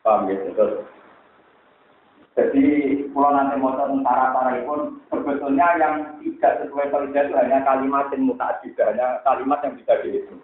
Paham? 0.01 0.25
Terus 0.25 0.81
jadi 2.31 2.65
kalau 3.11 3.35
nanti 3.35 3.59
mau 3.59 3.75
tentara 3.75 4.31
tara 4.31 4.55
pun 4.63 5.03
sebetulnya 5.11 5.67
yang 5.77 5.95
tidak 6.23 6.63
sesuai 6.63 6.87
kaidah 6.87 7.23
itu 7.27 7.35
hanya 7.35 7.59
kalimat 7.67 8.07
yang 8.15 8.23
mutajidah, 8.23 8.85
hanya 8.87 9.07
kalimat 9.27 9.59
yang 9.67 9.75
bisa 9.75 9.99
dihitung. 9.99 10.39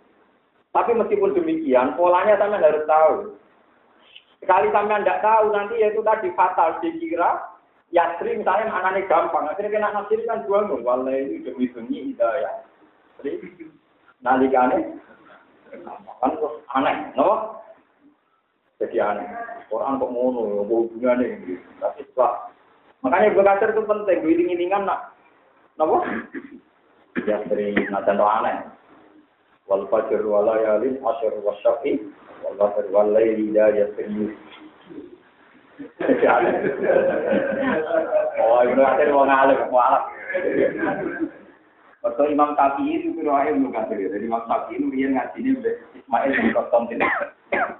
Tapi 0.75 0.91
meskipun 0.93 1.31
demikian, 1.31 1.95
polanya 1.95 2.35
sampai 2.35 2.59
harus 2.59 2.83
tahu. 2.85 3.15
Sekali 4.43 4.67
sampai 4.69 4.99
tidak 5.01 5.23
tahu, 5.23 5.45
nanti 5.55 5.79
yaitu 5.79 6.03
tadi 6.03 6.27
fatal 6.35 6.77
dikira 6.83 7.39
Yasri 7.95 8.35
misalnya 8.35 8.67
anaknya 8.67 9.07
gampang, 9.07 9.47
akhirnya 9.47 9.71
kena 9.71 9.95
nasir 9.95 10.19
kan 10.27 10.43
dua 10.43 10.67
nol, 10.67 10.83
walau 10.83 11.07
ini 11.07 11.39
demi 11.39 11.71
demi 11.71 12.11
hidayah. 12.11 12.67
Jadi 13.23 13.39
nalikane 14.19 14.99
kan 16.19 16.31
terus 16.35 16.59
aneh, 16.75 17.15
no? 17.15 17.63
Jadi 18.83 18.99
aneh. 18.99 19.23
Quran 19.71 19.99
kok 20.03 20.11
ngono, 20.11 20.41
ya 20.51 20.63
hubungannya 20.67 21.43
gitu. 21.47 21.63
Tapi 21.79 22.03
setelah 22.11 22.51
makanya 23.03 23.35
belajar 23.35 23.71
itu 23.71 23.83
penting, 23.83 24.19
iling-ilingan 24.23 24.83
nak, 24.83 25.15
napa? 25.79 26.03
Ya 27.23 27.39
dari 27.47 27.71
najan 27.87 28.19
aneh. 28.19 28.67
Wal 29.67 29.87
fajr 29.87 30.27
wal 30.27 30.43
layalin 30.43 30.99
asyr 30.99 31.39
wasyafi 31.39 32.03
wal 32.43 32.55
fajr 32.59 32.87
wal 32.91 33.07
layli 33.15 33.51
la 33.55 33.71
yasri. 33.71 34.35
Oh, 38.37 38.59
itu 38.65 38.81
akhir 38.81 39.13
wong 39.13 39.29
alim. 39.29 39.59
Waktu 42.01 42.23
Imam 42.33 42.57
Syafi'i 42.57 43.05
itu 43.05 43.21
Jadi 43.21 44.25
Imam 44.25 44.41
Syafi'i 44.49 44.81
itu 44.81 44.87
dia 44.89 45.07
ngaji 45.13 45.37
ini 45.37 45.51
Ismail 46.01 46.31
bin 46.33 46.49
Konstantin. 46.53 47.01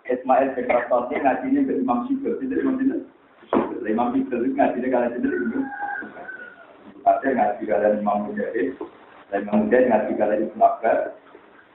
Ismail 0.05 0.47
bin 0.53 0.65
Konstantin 0.69 1.25
ini 1.49 1.59
Imam 1.73 2.05
Syibel. 2.05 2.37
Itu 2.37 2.53
Imam 2.53 2.77
Syibel. 2.77 3.01
Imam 3.87 4.13
Syibel 4.13 4.45
itu 4.45 4.53
ngaji 4.53 4.77
ini 4.77 4.87
kalian. 4.93 5.21
Kadir 7.01 7.31
ngaji 7.33 7.63
kalian 7.65 8.01
Imam 8.03 8.17
Mujahid. 8.29 8.77
Dan 9.33 9.47
Imam 9.47 9.65
Mujahid 9.65 9.89
ngaji 9.89 10.11
kalian 10.21 10.45
Ibn 10.53 10.61
Abbas. 10.61 10.99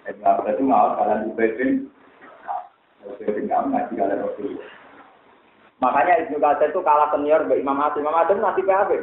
Ibn 0.06 0.22
Abbas 0.22 0.54
itu 0.54 0.62
ngawal 0.70 0.90
kalian 0.98 1.26
Ubay 1.34 1.50
bin 1.58 1.70
bin 3.18 3.46
ngaji 3.50 3.92
kalian 3.96 4.22
Rasulullah. 4.22 4.81
Makanya 5.82 6.14
Ibnu 6.22 6.38
Katsir 6.38 6.70
itu 6.70 6.78
kalah 6.86 7.10
senior 7.10 7.42
Mbak 7.42 7.58
Imam 7.58 7.82
Asim. 7.82 8.06
Imam 8.06 8.14
Asim 8.14 8.38
nanti 8.38 8.62
PHB. 8.62 9.02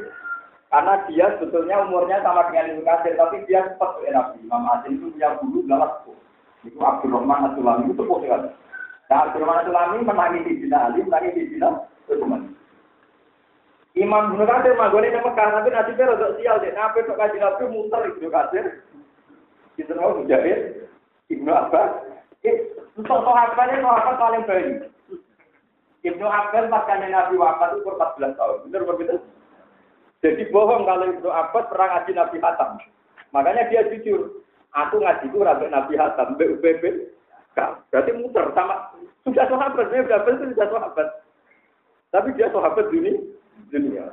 Karena 0.72 0.94
dia 1.12 1.28
sebetulnya 1.36 1.84
umurnya 1.84 2.24
sama 2.24 2.48
dengan 2.48 2.72
Ibnu 2.72 2.84
Katsir, 2.88 3.20
tapi 3.20 3.44
dia 3.52 3.68
cepat 3.76 4.00
ke 4.00 4.08
Nabi. 4.08 4.40
Imam 4.48 4.64
Asim 4.72 4.96
itu 4.96 5.12
punya 5.12 5.36
guru 5.44 5.60
galas. 5.68 5.92
Itu 6.64 6.80
Abdurrahman 6.80 7.52
As-Sulami 7.52 7.92
itu 7.92 8.00
sepuh 8.00 8.20
sekali. 8.24 8.48
Nah, 9.12 9.18
Abdurrahman 9.28 9.60
As-Sulami 9.60 9.98
menangis 10.08 10.44
di 10.48 10.54
Bina 10.64 10.78
Ali, 10.88 11.00
menangis 11.04 11.36
di 11.36 11.44
Bina 11.52 11.70
Utsman. 12.08 12.42
Imam 14.00 14.24
Ibnu 14.32 14.44
Katsir 14.48 14.80
manggone 14.80 15.12
nang 15.12 15.24
Mekah, 15.28 15.48
tapi 15.60 15.70
nasibnya 15.76 16.16
rada 16.16 16.28
sial 16.40 16.58
deh. 16.64 16.72
Nabi 16.72 17.04
kok 17.04 17.20
kaji 17.20 17.38
Nabi 17.44 17.64
muter 17.76 18.02
Ibnu 18.16 18.28
Katsir. 18.32 18.66
Kita 19.76 20.00
tahu 20.00 20.24
Mujahid, 20.24 20.88
Ibnu 21.28 21.52
Abbas. 21.52 22.08
Untuk 22.96 23.20
sahabatnya 23.20 23.84
sahabat 23.84 24.16
paling 24.16 24.44
baik. 24.48 24.92
Ibnu 26.00 26.26
Abbas 26.28 26.72
pas 26.72 26.88
Nabi 26.88 27.36
wafat 27.36 27.76
itu 27.76 27.90
14 27.92 28.40
tahun. 28.40 28.58
Benar 28.72 28.84
begitu? 28.88 29.16
Jadi 30.24 30.44
bohong 30.52 30.88
kalau 30.88 31.06
Ibnu 31.12 31.30
Abbas 31.32 31.68
pernah 31.68 31.88
ngaji 31.96 32.12
Nabi 32.16 32.38
Hatam. 32.40 32.70
Makanya 33.36 33.68
dia 33.68 33.88
jujur. 33.92 34.44
Aku 34.76 35.02
ngaji 35.02 35.28
itu 35.28 35.38
ragu 35.44 35.68
Nabi 35.68 35.94
Hatam, 36.00 36.40
BUPB. 36.40 36.84
Berarti 37.92 38.12
muter 38.16 38.56
sama 38.56 38.96
sudah 39.28 39.46
sahabat, 39.52 39.92
Ibnu 39.92 40.16
Abbas 40.16 40.36
itu 40.40 40.46
sudah 40.56 40.68
sahabat. 40.72 41.08
Tapi 42.10 42.34
dia 42.40 42.48
sahabat 42.50 42.88
dunia. 42.90 43.20
dunia. 43.70 44.06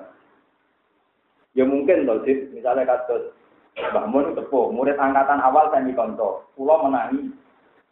Ya 1.57 1.65
mungkin 1.65 2.05
loh 2.05 2.21
sih, 2.29 2.53
misalnya 2.53 2.85
kasus 2.85 3.33
Mbah 3.77 4.09
tepuh, 4.33 4.73
murid 4.73 4.97
angkatan 4.97 5.37
awal 5.37 5.69
saya 5.69 5.85
konco, 5.93 6.49
pulau 6.57 6.89
menangi. 6.89 7.29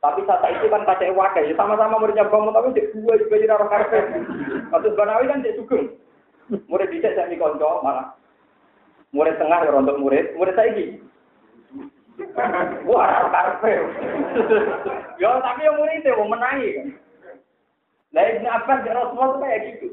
Tapi 0.04 0.20
saat 0.28 0.44
itu 0.52 0.68
kan 0.68 0.84
kaca 0.84 1.08
wakai, 1.16 1.48
ya 1.48 1.56
sama-sama 1.56 1.96
muridnya 1.96 2.28
Mbah 2.28 2.36
Mun, 2.44 2.52
tapi 2.52 2.76
cek 2.76 2.92
dua 2.92 3.16
juga 3.16 3.40
jadi 3.40 3.56
orang 3.56 3.72
karpe. 3.72 4.00
Kasus 4.68 4.96
Banawi 5.00 5.32
kan 5.32 5.40
cek 5.40 5.56
sugeng. 5.56 5.96
Murid 6.68 6.92
dicek 6.92 7.16
saya 7.16 7.32
konco 7.40 7.80
malah. 7.80 8.12
Murid 9.16 9.40
tengah 9.40 9.64
ya 9.64 9.72
rontok 9.72 9.96
murid, 9.96 10.36
murid 10.36 10.52
saya 10.60 10.76
ini. 10.76 11.00
Wah, 12.84 13.32
karpe. 13.32 13.72
ya 15.24 15.40
tapi 15.40 15.64
yang 15.64 15.80
murid 15.80 15.96
itu 16.04 16.12
mau 16.20 16.36
menangi 16.36 16.68
kan. 16.76 16.86
Nah, 18.12 18.24
Ibn 18.28 18.44
Abbas 18.44 18.84
di 18.84 18.90
Rasulullah 18.92 19.28
itu 19.32 19.40
kayak 19.40 19.60
gitu. 19.72 19.88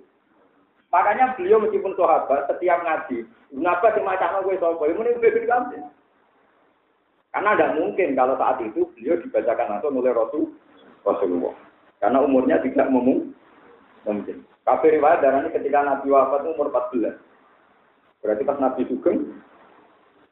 Makanya 0.92 1.40
beliau 1.40 1.64
meskipun 1.64 1.96
sahabat, 1.96 2.52
setiap 2.52 2.84
ngaji, 2.84 3.24
Abbas 3.64 3.96
yang 3.96 4.04
macam 4.04 4.44
gue 4.44 4.60
sopo, 4.60 4.84
ini 4.92 5.16
gue 5.16 5.48
kamu. 5.48 5.88
Karena 7.32 7.56
tidak 7.56 7.76
mungkin 7.80 8.10
kalau 8.14 8.36
saat 8.36 8.60
itu 8.60 8.84
beliau 8.96 9.16
dibacakan 9.24 9.68
langsung 9.80 9.96
oleh 9.96 10.12
Rasul 10.12 10.52
Rasulullah. 11.08 11.56
Karena 12.04 12.20
umurnya 12.20 12.60
tidak 12.60 12.92
mungkin. 12.92 13.32
Kafir 14.68 15.00
riwayat 15.00 15.24
darah 15.24 15.46
ini 15.46 15.56
ketika 15.56 15.80
Nabi 15.82 16.12
wafat 16.12 16.44
umur 16.44 16.70
14. 16.70 17.18
Berarti 18.22 18.44
pas 18.46 18.58
Nabi 18.62 18.82
Sugeng, 18.86 19.42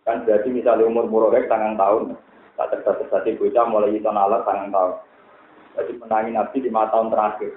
kan 0.05 0.21
jadi 0.27 0.45
misalnya 0.49 0.85
umur 0.85 1.09
murorek 1.09 1.49
tangan 1.49 1.73
tahun, 1.73 2.13
tak 2.53 2.77
terdesak 2.85 3.25
bocah 3.41 3.65
mulai 3.65 3.97
itu 3.97 4.05
nalar 4.05 4.45
tangan 4.45 4.69
tahun. 4.69 4.93
Jadi 5.79 5.91
menangi 5.97 6.31
Nabi 6.35 6.57
lima 6.65 6.89
tahun 6.93 7.09
terakhir. 7.09 7.51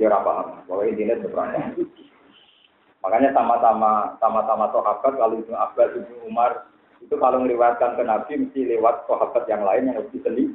Dia 0.00 0.08
paham, 0.08 0.64
bahwa 0.66 0.82
intinya 0.88 1.14
seberapa. 1.20 1.78
Makanya 3.02 3.30
sama-sama 3.36 4.16
sama-sama 4.18 4.66
sahabat 4.72 5.12
kalau 5.18 5.36
itu 5.36 5.52
Abbas 5.52 5.90
itu 5.94 6.14
Umar 6.26 6.71
itu 7.02 7.14
kalau 7.18 7.42
meriwayatkan 7.42 7.98
ke 7.98 8.02
Nabi 8.06 8.32
mesti 8.46 8.60
lewat 8.72 9.10
sahabat 9.10 9.44
yang 9.50 9.66
lain 9.66 9.90
yang 9.90 9.98
lebih 9.98 10.22
teliti. 10.22 10.54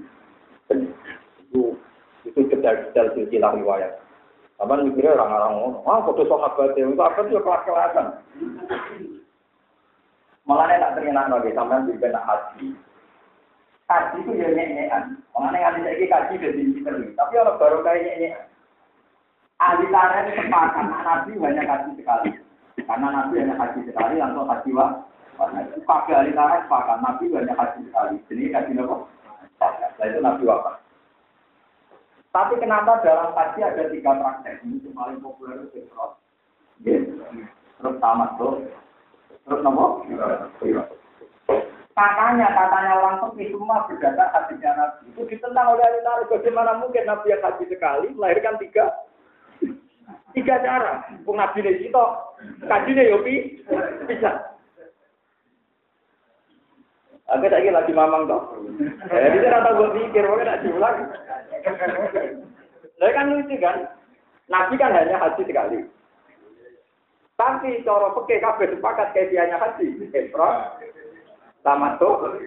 Itu 1.48 1.76
itu 2.24 2.40
detail-detail 2.48 3.08
silsilah 3.16 3.52
riwayat. 3.56 4.00
Apa 4.58 4.74
mikirnya 4.82 5.14
orang-orang 5.14 5.54
ngono, 5.54 5.80
ah 5.86 6.02
foto 6.02 6.26
sahabat 6.26 6.74
itu 6.74 6.98
apa 6.98 7.20
sih 7.30 7.38
kelas-kelasan. 7.38 8.08
Malah 10.48 10.80
tak 10.80 10.94
terima 10.96 11.28
lagi 11.28 11.52
sampai 11.52 11.86
juga 11.86 12.08
nak 12.16 12.26
haji. 12.26 12.72
Haji 13.92 14.18
itu 14.24 14.32
ya 14.34 14.48
nyenyekan. 14.56 15.20
Mengenai 15.36 15.62
ngaji 15.62 15.80
saya 15.84 16.06
kaji 16.08 16.34
dari 16.40 16.64
pinter, 16.72 16.96
tapi 17.20 17.34
orang 17.36 17.60
baru 17.60 17.78
kayak 17.84 18.04
nyenyekan. 18.04 18.48
ahli 19.58 19.86
tarikh 19.90 20.38
sepakat 20.38 20.86
Nabi 20.86 21.32
hanya 21.42 21.62
haji 21.68 21.92
sekali. 22.00 22.30
Karena 22.88 23.08
Nabi 23.10 23.34
hanya 23.42 23.56
haji 23.60 23.80
sekali, 23.90 24.16
langsung 24.22 24.48
haji 25.38 25.80
wa. 25.86 25.86
Kabeh 25.86 26.16
ahli 26.18 26.32
sepakat 26.66 26.98
Nabi 27.00 27.26
hanya 27.32 27.54
haji 27.54 27.80
sekali. 27.86 28.16
Jadi 28.28 28.44
haji 28.52 28.72
apa? 28.82 28.96
Nah 29.98 30.06
itu 30.06 30.20
Nabi 30.22 30.44
wafat. 30.46 30.76
Tapi 32.34 32.54
kenapa 32.62 33.02
dalam 33.02 33.34
haji 33.34 33.60
ada 33.66 33.84
tiga 33.90 34.12
praktek? 34.14 34.62
Ini 34.62 34.86
yang 34.86 34.94
paling 34.94 35.20
populer 35.22 35.66
itu 35.66 35.90
Terus 35.90 36.14
Terus 37.82 37.96
tamat 37.98 38.38
tuh. 38.38 38.62
Terus 39.46 39.62
nomor? 39.66 40.06
Katanya, 41.98 42.54
katanya 42.54 42.94
orang 43.02 43.18
sepi 43.26 43.50
semua 43.50 43.90
berdasar 43.90 44.30
hadisnya 44.30 44.72
Nabi. 44.78 45.10
Itu 45.18 45.26
ditentang 45.26 45.74
oleh 45.74 45.82
ahli 45.82 46.00
tarikh. 46.06 46.30
Bagaimana 46.30 46.78
mungkin 46.78 47.10
Nabi 47.10 47.34
yang 47.34 47.42
haji 47.42 47.66
sekali 47.66 48.08
melahirkan 48.14 48.62
tiga 48.62 48.86
tiga 50.38 50.62
cara. 50.62 51.10
Ini 51.10 51.90
itu 51.90 52.04
kajinya 52.70 53.04
yopi 53.10 53.66
bisa. 54.06 54.57
Aku 57.28 57.44
lagi 57.44 57.68
lagi 57.68 57.92
mamang 57.92 58.24
toh. 58.24 58.56
Jadi 59.12 59.38
saya 59.44 59.60
rata 59.60 59.76
gue 59.76 59.90
pikir, 60.00 60.24
mungkin 60.24 60.48
nak 60.48 60.64
diulang. 60.64 60.96
Nah 62.98 63.10
kan 63.12 63.28
lucu 63.36 63.56
kan? 63.60 63.78
Nabi 64.48 64.80
kan 64.80 64.96
hanya 64.96 65.20
haji 65.20 65.44
sekali. 65.44 65.84
Tapi 67.36 67.84
cara 67.84 68.16
peke 68.16 68.40
kabeh 68.40 68.68
sepakat 68.72 69.12
kaifiahnya 69.12 69.60
haji. 69.60 70.08
Ifrat, 70.16 70.80
tamat 71.68 72.00
tuh. 72.00 72.40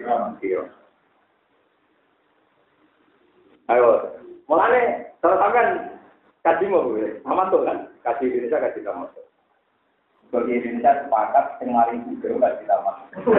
Ayo, 3.69 3.89
mulane 4.49 5.13
kalau 5.21 5.37
sampean 5.37 5.93
kaji 6.41 6.65
mau 6.73 6.89
tamat 7.21 7.47
tuh 7.53 7.61
kan? 7.69 7.77
Kaji 8.01 8.25
Indonesia 8.33 8.65
kaji 8.65 8.81
tamat 8.81 9.13
tuh. 9.13 9.20
bagi 10.31 10.63
Indonesia 10.63 11.03
sepakat 11.03 11.59
yang 11.59 11.75
lain 11.75 12.07
juga 12.07 12.27
nggak 12.39 12.63
kita 12.63 12.75
masuk. 12.87 13.35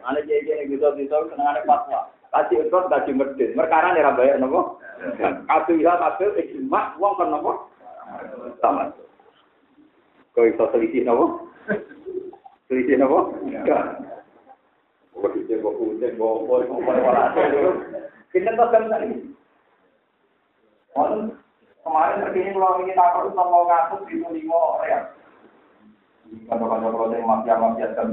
Ada 0.00 0.20
jadi 0.24 0.64
gitu 0.64 0.88
gitu 0.96 1.16
senang 1.28 1.48
ada 1.52 1.60
fatwa. 1.68 2.08
Kasih 2.32 2.64
ekspor 2.64 2.88
kasih 2.88 3.12
merdeka. 3.12 3.52
Merkaran 3.56 4.00
ya 4.00 4.08
rabai 4.08 4.32
nopo. 4.40 4.80
Kasih 5.20 5.76
hilang 5.76 6.00
kasih 6.00 6.32
ekstrimak 6.40 6.96
uang 6.96 7.14
kan 7.20 7.28
nopo. 7.28 7.68
Sama. 8.64 8.96
Kau 10.32 10.48
itu 10.48 10.64
selisih 10.72 11.04
nopo. 11.04 11.52
Selisih 12.72 12.96
nopo. 12.96 13.36
Kita 18.28 18.50
tak 18.56 18.68
kenal 18.72 19.00
ini. 19.04 19.36
Kemarin 21.82 22.22
terkini 22.26 22.54
kalau 22.56 22.80
ingin 22.82 22.98
takut 22.98 23.30
itu 23.30 23.36
mau 23.36 23.66
ngatur 23.66 24.00
di 24.06 24.16
lima. 24.20 24.62
Kalau 26.48 26.66
kalau 26.68 26.88
kalau 26.92 27.14
yang 27.16 27.24
mafia 27.24 27.54
mafia 27.56 27.88
kan 27.96 28.12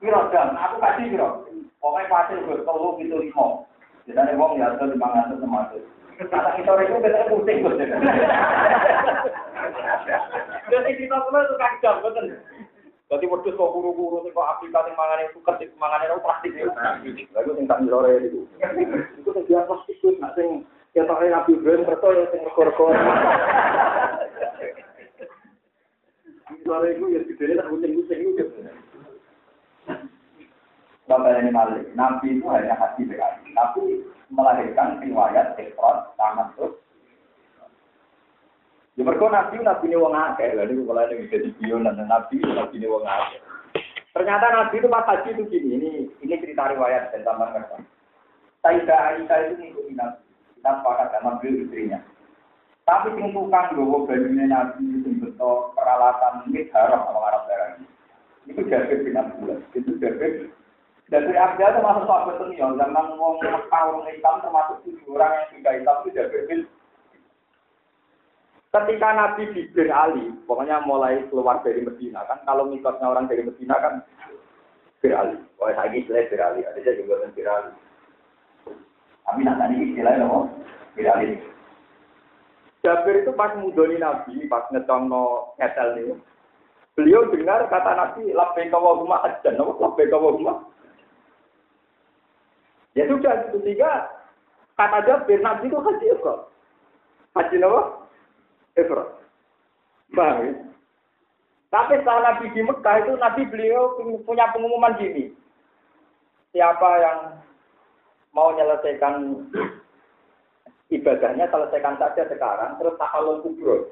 Kira 0.00 0.32
jam, 0.32 0.56
aku 0.56 0.76
kasih 0.80 1.12
kira. 1.12 1.28
Pokoknya 1.76 2.08
pasti 2.08 2.40
gue 2.40 2.64
telu 2.64 2.96
gitu 2.96 3.16
lima. 3.20 3.68
Jadi 4.08 4.16
ada 4.16 4.32
uang 4.32 4.56
ya 4.56 4.72
ada 4.72 4.84
lima 4.88 5.12
ratus 5.12 5.40
sama 5.44 5.68
itu. 5.76 5.84
Kata 6.24 6.56
kita 6.56 6.72
itu 6.84 7.00
biasanya 7.00 7.28
pusing 7.28 7.56
gue. 7.60 7.72
Jadi 10.72 10.90
kita 10.96 11.16
semua 11.20 11.44
itu 11.44 11.54
kacau 11.60 11.94
betul. 12.00 12.26
Jadi 13.10 13.24
wedhus 13.26 13.58
kok 13.58 13.72
guru-guru 13.76 14.22
sing 14.22 14.32
kok 14.32 14.50
Afrika 14.56 14.86
sing 14.86 14.94
mangane 14.96 15.28
suket 15.36 15.54
sing 15.60 15.68
mangane 15.76 16.08
ora 16.08 16.24
plastik 16.24 16.54
ya. 16.56 16.70
Lalu 17.36 17.50
sing 17.60 17.66
tak 17.68 17.82
sore 17.84 18.24
itu. 18.24 18.48
Iku 19.20 19.30
sing 19.36 19.44
biasa 19.50 19.68
plastik 19.68 20.00
kuwi 20.00 20.16
nak 20.16 20.32
sing 20.38 20.64
ya 20.94 21.02
tok 21.06 21.22
Nabi 21.22 21.50
Ibrahim 21.54 21.86
kerto 21.86 22.08
ya 22.12 22.24
sing 22.30 22.40
rego-rego. 22.46 22.86
Sore 26.66 26.86
iku 26.94 27.04
ya 27.10 27.20
gedene 27.26 27.58
tak 27.58 27.68
kucing-kucing 27.70 28.20
iku. 28.30 28.44
Bapak 31.10 31.42
ini 31.42 31.50
malik, 31.50 31.90
Nabi 31.98 32.38
itu 32.38 32.46
hanya 32.46 32.78
hati 32.78 33.02
sekali, 33.02 33.50
tapi 33.50 34.06
melahirkan 34.30 35.02
riwayat 35.02 35.58
ekor 35.58 36.14
tamat 36.14 36.54
tuh 36.54 36.78
Ya 38.98 39.02
mergo 39.02 39.32
nabi 39.32 39.58
nabi 39.64 39.88
ini 39.88 39.96
wong 39.96 40.12
akeh, 40.12 40.54
niku 40.54 40.84
mulai 40.84 41.08
ning 41.08 41.26
dadi 41.32 41.50
biyo 41.56 41.80
dan 41.80 41.98
nabi 42.04 42.36
nabi 42.42 42.74
ini 42.76 42.86
wong 42.90 43.02
akeh. 43.06 43.40
Ternyata 44.12 44.46
nabi 44.52 44.76
itu 44.76 44.92
pas 44.92 45.08
haji 45.08 45.30
itu 45.34 45.42
gini, 45.48 45.68
ini 45.78 45.90
ini 46.20 46.34
cerita 46.36 46.68
riwayat 46.68 47.08
dan 47.14 47.24
taman 47.24 47.54
kerja. 47.54 47.80
Sayyidah 48.60 49.00
Aisyah 49.16 49.38
itu 49.46 49.54
ngikutin 49.56 49.94
nabi, 49.96 50.29
kita 50.60 50.76
sepakat 50.76 51.08
sama 51.16 51.40
beliau 51.40 51.64
istrinya. 51.64 51.98
Tapi 52.84 53.16
sing 53.16 53.32
tukang 53.32 53.72
gowo 53.72 54.04
bajunya 54.04 54.44
nabi 54.44 54.84
sing 55.00 55.24
beto 55.24 55.72
peralatan 55.72 56.44
ini 56.52 56.68
harap 56.68 57.08
sama 57.08 57.20
Arab 57.32 57.42
darah 57.48 57.80
Itu 58.44 58.60
Jabir 58.68 59.00
bin 59.00 59.16
Abdullah, 59.16 59.56
itu 59.72 59.96
Jabir 59.96 60.52
dari 61.10 61.34
Abdullah 61.34 61.74
termasuk 61.74 62.04
sahabat 62.06 62.38
senior, 62.38 62.78
zaman 62.78 63.18
wong 63.18 63.42
Mekah, 63.42 63.82
wong 63.90 64.06
Islam 64.06 64.36
termasuk 64.46 64.78
tujuh 64.86 65.10
orang 65.18 65.32
yang 65.34 65.46
sudah 65.50 65.72
Islam 65.74 65.96
itu 66.06 66.10
Jabir 66.14 66.42
bin 66.46 66.60
Ketika 68.70 69.08
Nabi 69.18 69.42
Jibril 69.50 69.90
Ali, 69.90 70.30
pokoknya 70.46 70.86
mulai 70.86 71.26
keluar 71.26 71.58
dari 71.66 71.82
Medina 71.82 72.22
kan, 72.30 72.38
kalau 72.46 72.70
mikotnya 72.70 73.10
orang 73.10 73.26
dari 73.26 73.42
Medina 73.42 73.74
kan 73.82 74.06
Bir 75.02 75.10
Ali. 75.10 75.42
Oh, 75.58 75.66
saya 75.66 75.90
istilah 75.90 76.22
Bir 76.30 76.38
Ali, 76.38 76.62
ada 76.62 76.78
juga 76.78 77.18
kan 77.18 77.34
Bir 77.34 77.50
Ali. 77.50 77.74
Tapi 79.30 79.46
nak 79.46 79.62
tadi 79.62 79.78
istilahnya 79.78 80.26
apa? 80.26 80.38
Ali. 81.14 81.38
Jabir 82.82 83.22
itu 83.22 83.30
pas 83.38 83.54
mudoni 83.54 83.94
Nabi, 83.94 84.50
pas 84.50 84.66
ngecongno 84.74 85.54
ngetel 85.54 85.88
nih. 85.94 86.18
Beliau 86.98 87.30
dengar 87.30 87.62
kata 87.70 87.94
Nabi, 87.94 88.34
labbaik 88.34 88.74
Allahumma 88.74 89.22
hajjan, 89.22 89.54
apa 89.54 89.70
labbaik 89.78 90.10
Allahumma? 90.10 90.66
Ya 92.98 93.06
sudah, 93.06 93.54
ketiga 93.54 94.10
kata 94.74 94.98
Jabir, 95.06 95.38
Nabi 95.38 95.70
itu 95.70 95.78
haji 95.78 96.06
kok. 96.18 96.50
Haji 97.38 97.56
apa? 97.62 97.82
Ifrat. 98.82 99.08
Paham 100.10 100.36
ya? 100.42 100.52
Tapi 101.70 102.02
setelah 102.02 102.34
Nabi 102.34 102.50
di 102.50 102.66
Mekah 102.66 102.96
itu 102.98 103.14
Nabi 103.14 103.46
beliau 103.46 103.94
punya 104.26 104.50
pengumuman 104.50 104.98
gini. 104.98 105.30
Siapa 106.50 106.90
yang 106.98 107.18
mau 108.30 108.54
menyelesaikan 108.54 109.46
ibadahnya 110.90 111.46
selesaikan 111.50 111.96
saja 111.98 112.22
sekarang 112.26 112.78
terus 112.78 112.98
tahalul 112.98 113.42
kubro. 113.42 113.90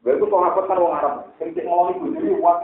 Gue 0.00 0.16
itu 0.16 0.26
sahabat 0.32 0.64
kan 0.64 0.80
orang 0.80 0.96
Arab, 0.96 1.14
sedikit 1.36 1.68
mau 1.68 1.92
ibu 1.92 2.08
jadi 2.16 2.32
uang. 2.40 2.60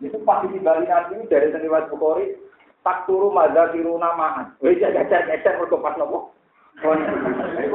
Itu 0.00 0.16
pasti 0.24 0.52
di 0.52 0.60
Bali 0.60 0.88
Nabi 0.88 1.28
dari 1.28 1.52
seniwat 1.52 1.92
Bukhari 1.92 2.36
tak 2.80 3.04
turu 3.04 3.28
mada 3.32 3.68
tiruna 3.72 4.16
mahan. 4.16 4.46
Gue 4.60 4.80
jajar 4.80 5.04
jajar 5.08 5.52
mereka 5.56 5.76
pas 5.76 5.96
nopo. 6.00 6.35
Enak. 6.76 7.56
Ini 7.56 7.72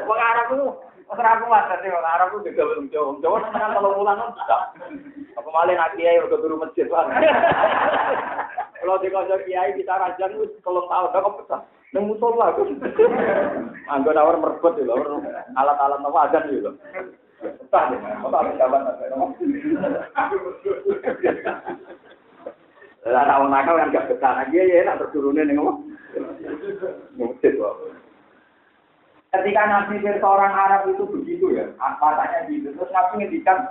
aku 0.00 0.14
Arab. 0.18 0.50
Apa 1.10 1.26
malah 5.50 5.74
nak 5.74 5.98
kiai 5.98 6.22
udah 6.22 6.38
turu 6.38 6.54
masjid 6.58 6.86
Pak. 6.86 7.06
Kalau 8.80 8.96
di 9.02 9.10
kiai 9.46 9.74
kita 9.74 9.94
rajan 9.94 10.38
wis 10.38 10.50
kalau 10.62 10.86
tahu 10.86 11.04
udah 11.10 11.22
kok 11.22 11.36
pecah. 11.42 11.60
Nang 11.90 12.06
musola 12.06 12.54
aku. 12.54 12.70
Anggo 13.90 14.14
nawar 14.14 14.38
merebut 14.38 14.78
lho, 14.78 14.94
alat-alat 15.58 15.98
apa 15.98 16.18
ajan 16.30 16.46
lho. 16.46 16.70
Deh, 17.90 17.98
apa 18.22 18.30
apa 18.30 18.54
jaban 18.54 18.86
Lah 23.00 23.24
nak 23.24 23.48
nakal 23.48 23.80
kan 23.80 23.90
gak 23.90 24.12
betah. 24.12 24.44
Lagi 24.44 24.60
ya 24.60 24.84
nak 24.84 25.00
terturune 25.02 25.42
ning 25.42 25.56
apa? 25.56 25.72
Ketika 29.30 29.62
Nabi 29.62 30.02
versi 30.02 30.26
orang 30.26 30.54
Arab 30.58 30.90
itu 30.90 31.06
begitu 31.06 31.54
ya, 31.54 31.70
matanya 31.78 32.50
gitu. 32.50 32.74
Terus 32.74 32.90
Nabi 32.90 33.12
ngendikan, 33.22 33.70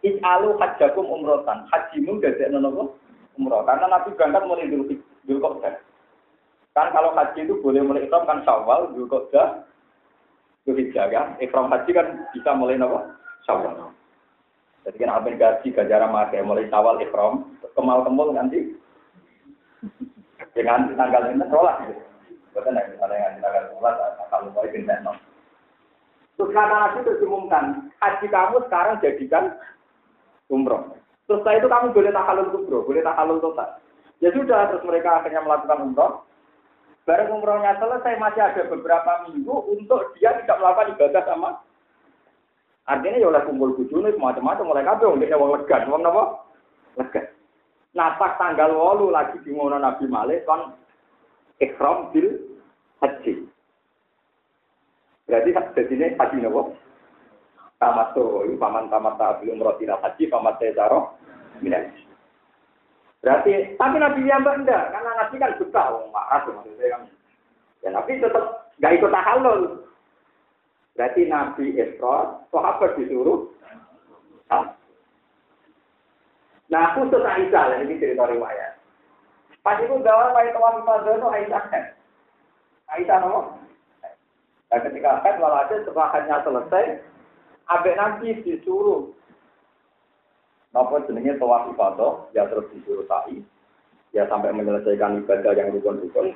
Is'alu 0.00 0.56
hajjakum 0.56 1.04
umrotan. 1.04 1.68
Hajimu 1.68 2.22
gak 2.22 2.40
nopo 2.54 2.96
umroh. 3.36 3.66
Karena 3.68 3.90
Nabi 3.90 4.16
berangkat 4.16 4.46
mulai 4.48 4.70
dulu 4.70 5.60
Kan 6.70 6.94
kalau 6.94 7.10
haji 7.18 7.44
itu 7.44 7.58
boleh 7.58 7.82
mulai 7.82 8.06
ikram 8.06 8.30
kan 8.30 8.46
syawal, 8.46 8.94
kokda, 8.94 9.66
dulu 10.62 10.80
ya. 10.94 11.34
Ikram 11.42 11.66
haji 11.68 11.90
kan 11.90 12.06
bisa 12.30 12.50
mulai 12.54 12.78
nopo 12.78 13.02
syawal. 13.44 13.90
Jadi 14.86 14.96
kan 14.96 15.12
apa 15.12 15.28
gaji 15.34 15.66
gajaran 15.74 16.14
pakai 16.14 16.46
mulai 16.46 16.70
syawal 16.70 17.02
ikram, 17.02 17.58
kemal 17.74 18.06
kemul 18.06 18.32
nanti. 18.32 18.78
Dengan 20.52 20.90
tanggal 20.98 21.30
ini 21.30 21.46
sholat. 21.46 21.76
Gitu. 21.86 22.02
Bukan 22.50 22.74
yang 22.74 22.88
misalnya 22.90 23.16
yang 23.18 23.34
tanggal 23.38 23.64
sholat, 23.74 23.94
kalau 24.30 24.50
mau 24.50 24.66
ikut 24.66 24.82
no. 25.06 25.12
Terus 26.40 26.56
kata 26.56 26.72
Nabi 26.72 27.04
terus 27.04 27.20
diumumkan, 27.20 27.92
haji 28.00 28.26
kamu 28.32 28.56
sekarang 28.64 28.96
jadikan 29.04 29.44
umroh. 30.48 30.96
Terus 31.28 31.44
setelah 31.44 31.56
itu 31.60 31.68
kamu 31.68 31.86
boleh 31.92 32.12
tahalul 32.16 32.48
kubro, 32.48 32.78
boleh 32.88 33.02
tahalul 33.04 33.38
total. 33.44 33.76
Ya 34.24 34.32
sudah, 34.32 34.72
terus 34.72 34.82
mereka 34.88 35.20
akhirnya 35.20 35.44
melakukan 35.44 35.84
umroh. 35.84 36.24
Bareng 37.04 37.32
umrohnya 37.32 37.76
selesai 37.76 38.16
masih 38.16 38.40
ada 38.40 38.62
beberapa 38.72 39.28
minggu 39.28 39.52
untuk 39.68 40.16
dia 40.16 40.32
tidak 40.40 40.58
melakukan 40.60 40.96
ibadah 40.96 41.22
sama. 41.28 41.50
Artinya 42.88 43.20
ya 43.22 43.28
oleh 43.28 43.42
kumpul 43.44 43.76
nih 43.76 44.16
macam-macam 44.16 44.64
mulai 44.66 44.82
kabeh 44.82 45.06
wong 45.06 45.20
dene 45.20 45.36
wong 45.36 45.50
legan, 45.54 45.86
wong 45.86 46.02
napa? 46.02 46.22
Legan. 46.98 47.24
Pas 47.94 48.38
tanggal 48.38 48.70
8 48.70 49.10
lagi 49.10 49.36
di 49.42 49.50
Nabi 49.50 50.04
Malik 50.06 50.46
kon 50.46 50.78
ikhram 51.58 52.14
bil 52.14 52.38
haji. 53.02 53.50
Berarti 55.26 55.50
jadi 55.74 55.94
ini 55.94 56.06
haji 56.14 56.36
nopo? 56.42 56.74
Tamat 57.80 58.12
tuh, 58.12 58.44
paman 58.60 58.92
tamat 58.92 59.16
belum 59.40 59.64
tidak 59.80 60.04
haji, 60.04 60.28
paman 60.28 60.52
saya 60.60 60.76
taruh, 60.76 61.16
Berarti, 63.20 63.76
tapi 63.76 63.96
Nabi 64.00 64.24
yang 64.24 64.44
enggak, 64.44 64.96
karena 64.96 65.10
Nabi 65.12 65.36
kan 65.36 65.56
buta, 65.60 65.82
wong 65.92 66.08
marah 66.08 66.40
maksudnya 66.40 66.88
kan. 66.88 67.02
Ya 67.84 67.88
Nabi 67.92 68.16
tetap 68.16 68.72
nggak 68.80 68.94
ikut 68.96 69.12
tahalul. 69.12 69.60
Berarti 70.96 71.20
Nabi 71.28 71.64
Isra, 71.76 72.40
sahabat 72.48 72.96
disuruh. 72.96 73.48
Nah, 76.70 76.94
khusus 76.94 77.26
Aisyah, 77.26 77.82
ini 77.82 77.98
cerita 77.98 78.30
riwayat. 78.30 78.78
Pas 79.60 79.76
itu 79.82 79.92
gawa 80.00 80.32
kayak 80.32 80.54
tuan 80.54 80.80
itu 81.02 81.28
Aisyah 81.28 81.62
kan. 81.66 81.84
Aisyah 82.94 83.16
nopo. 83.20 83.58
Nah, 84.70 84.78
ketika 84.78 85.18
kan 85.26 85.42
walhasil 85.42 85.82
setelah 85.82 86.14
hanya 86.14 86.46
selesai, 86.46 87.02
abek 87.66 87.98
Nabi 87.98 88.38
disuruh 88.46 89.10
Napa 90.70 91.02
jenenge 91.02 91.34
tawaf 91.42 91.66
ifadah, 91.74 92.30
ya 92.30 92.46
terus 92.46 92.70
disuruh 92.70 93.02
sa'i, 93.10 93.42
ya 94.14 94.22
sampai 94.30 94.54
menyelesaikan 94.54 95.18
ibadah 95.26 95.50
yang 95.58 95.74
rukun-rukun. 95.74 96.30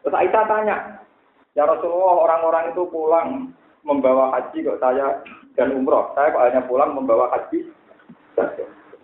Terus 0.00 0.16
Aisyah 0.16 0.44
tanya, 0.48 1.04
ya 1.52 1.68
Rasulullah 1.68 2.24
orang-orang 2.24 2.72
itu 2.72 2.88
pulang 2.88 3.52
membawa 3.84 4.32
haji 4.32 4.64
kok 4.64 4.80
saya 4.80 5.20
dan 5.52 5.76
umroh, 5.76 6.16
saya 6.16 6.32
kok 6.32 6.44
hanya 6.48 6.64
pulang 6.64 6.96
membawa 6.96 7.28
haji. 7.36 7.68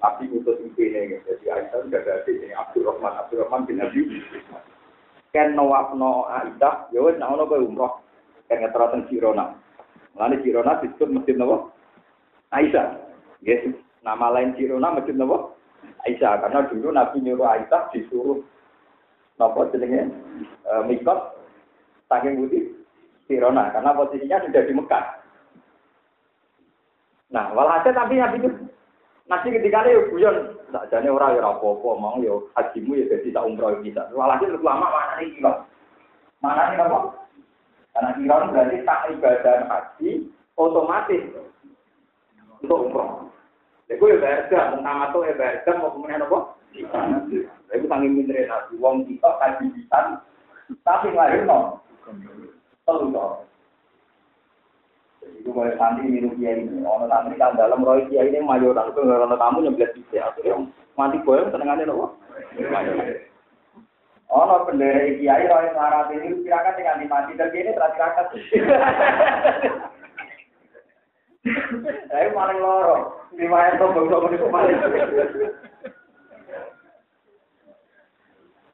Nabi 0.01 0.33
utus 0.33 0.57
ini, 0.65 1.21
jadi 1.29 1.47
Aisyah 1.53 1.85
sudah 1.85 2.01
ada 2.01 2.25
ini 2.25 2.57
Abdul 2.57 2.89
Rahman, 2.89 3.21
Abdul 3.21 3.45
Rahman 3.45 3.69
bin 3.69 3.85
Nabi. 3.85 4.01
Ken 5.31 5.53
nawaf 5.53 5.93
no 5.93 6.25
Aisyah, 6.27 6.89
ya 6.89 7.05
wes 7.05 7.21
nak 7.21 7.37
ono 7.37 7.45
umroh, 7.45 8.01
ken 8.49 8.65
ngeterasen 8.65 9.05
Girona. 9.13 9.55
Mulane 10.17 10.41
Girona 10.41 10.81
disebut 10.81 11.13
masjid 11.13 11.37
nawa 11.37 11.69
Aisyah. 12.57 12.97
Yesus. 13.45 13.77
Nama 14.01 14.33
lain 14.33 14.57
Cirona 14.57 14.97
masjid 14.97 15.13
nopo? 15.13 15.61
Aisyah 16.09 16.41
karena 16.41 16.65
dulu 16.73 16.89
Nabi 16.89 17.21
nyuruh 17.21 17.45
Aisyah 17.45 17.93
disuruh 17.93 18.41
nopo 19.37 19.61
jenenge 19.69 20.09
e, 20.65 20.73
mikot 20.89 21.37
saking 22.09 22.41
putih 22.41 22.65
Cirona 23.29 23.69
karena 23.69 23.93
posisinya 23.93 24.41
sudah 24.49 24.63
di 24.65 24.73
Mekah. 24.73 25.07
Nah, 27.31 27.53
walhasil 27.53 27.93
tapi 27.93 28.17
Nabi 28.17 28.43
itu 28.43 28.51
nanti 29.31 29.55
ketika 29.55 29.87
itu 29.87 30.11
guyon, 30.11 30.59
tak 30.75 30.91
jane 30.91 31.07
orang 31.07 31.39
ya 31.39 31.47
apa-apa, 31.47 31.89
mau 32.03 32.19
ya 32.19 32.35
hajimu 32.59 32.99
ya 32.99 33.07
jadi 33.15 33.31
tak 33.31 33.47
umroh 33.47 33.79
bisa. 33.79 34.11
Walhasil 34.11 34.59
lama 34.59 34.91
mana 34.91 35.23
nih 35.23 35.39
kilo? 35.39 35.53
Mana 36.43 36.75
nih 36.75 36.83
apa? 36.83 36.99
Karena 37.95 38.11
kira 38.19 38.37
berarti 38.51 38.79
tak 38.83 39.01
ibadah 39.15 39.57
haji 39.71 40.11
otomatis 40.59 41.23
untuk 42.59 42.91
umroh. 42.91 43.31
Ya 43.87 43.95
berda, 43.99 44.75
mau 44.75 44.83
tamat 44.83 45.09
tuh 45.15 45.27
ya 45.27 45.35
berda, 45.39 45.71
mau 45.79 45.95
kemudian 45.95 46.27
apa? 46.27 46.39
Iku 47.71 47.87
tanggung 47.87 48.15
minre 48.19 48.51
nabi, 48.51 48.75
wong 48.83 49.07
kita 49.07 49.31
bisa, 49.63 50.23
tapi 50.83 51.15
lahir 51.15 51.47
no. 51.47 51.79
Telu 52.87 53.15
toh. 53.15 53.50
Itu 55.21 55.53
boleh 55.53 55.77
santri 55.77 56.09
minum 56.09 56.37
kiai 56.41 56.65
ini. 56.65 56.81
Ono 56.85 57.05
santri 57.09 57.37
kan 57.37 57.57
dalam 57.57 57.85
roy 57.85 58.09
kiai 58.09 58.33
ini 58.33 58.41
mayoran 58.41 58.89
itu 58.93 59.01
nggak 59.05 59.25
ono 59.29 59.37
tamu 59.37 59.61
nyeblet 59.61 59.93
bisa. 59.93 60.33
Akhirnya 60.33 60.65
mati 60.97 61.21
boyong 61.21 61.53
senengannya 61.53 61.85
nopo. 61.85 62.17
Ono 64.33 64.55
bendera 64.65 65.17
kiai 65.21 65.45
roy 65.45 65.67
marat 65.77 66.09
ini 66.17 66.41
kira-kira 66.45 66.77
tinggal 66.77 67.05
mati 67.09 67.37
terkini 67.37 67.77
terakhir 67.77 68.31
Ayo 72.13 72.37
maling 72.37 72.61
loro, 72.61 73.25
lima 73.33 73.73
itu 73.73 73.81
bangsa 73.81 74.29
itu 74.29 74.47
maling. 74.53 74.77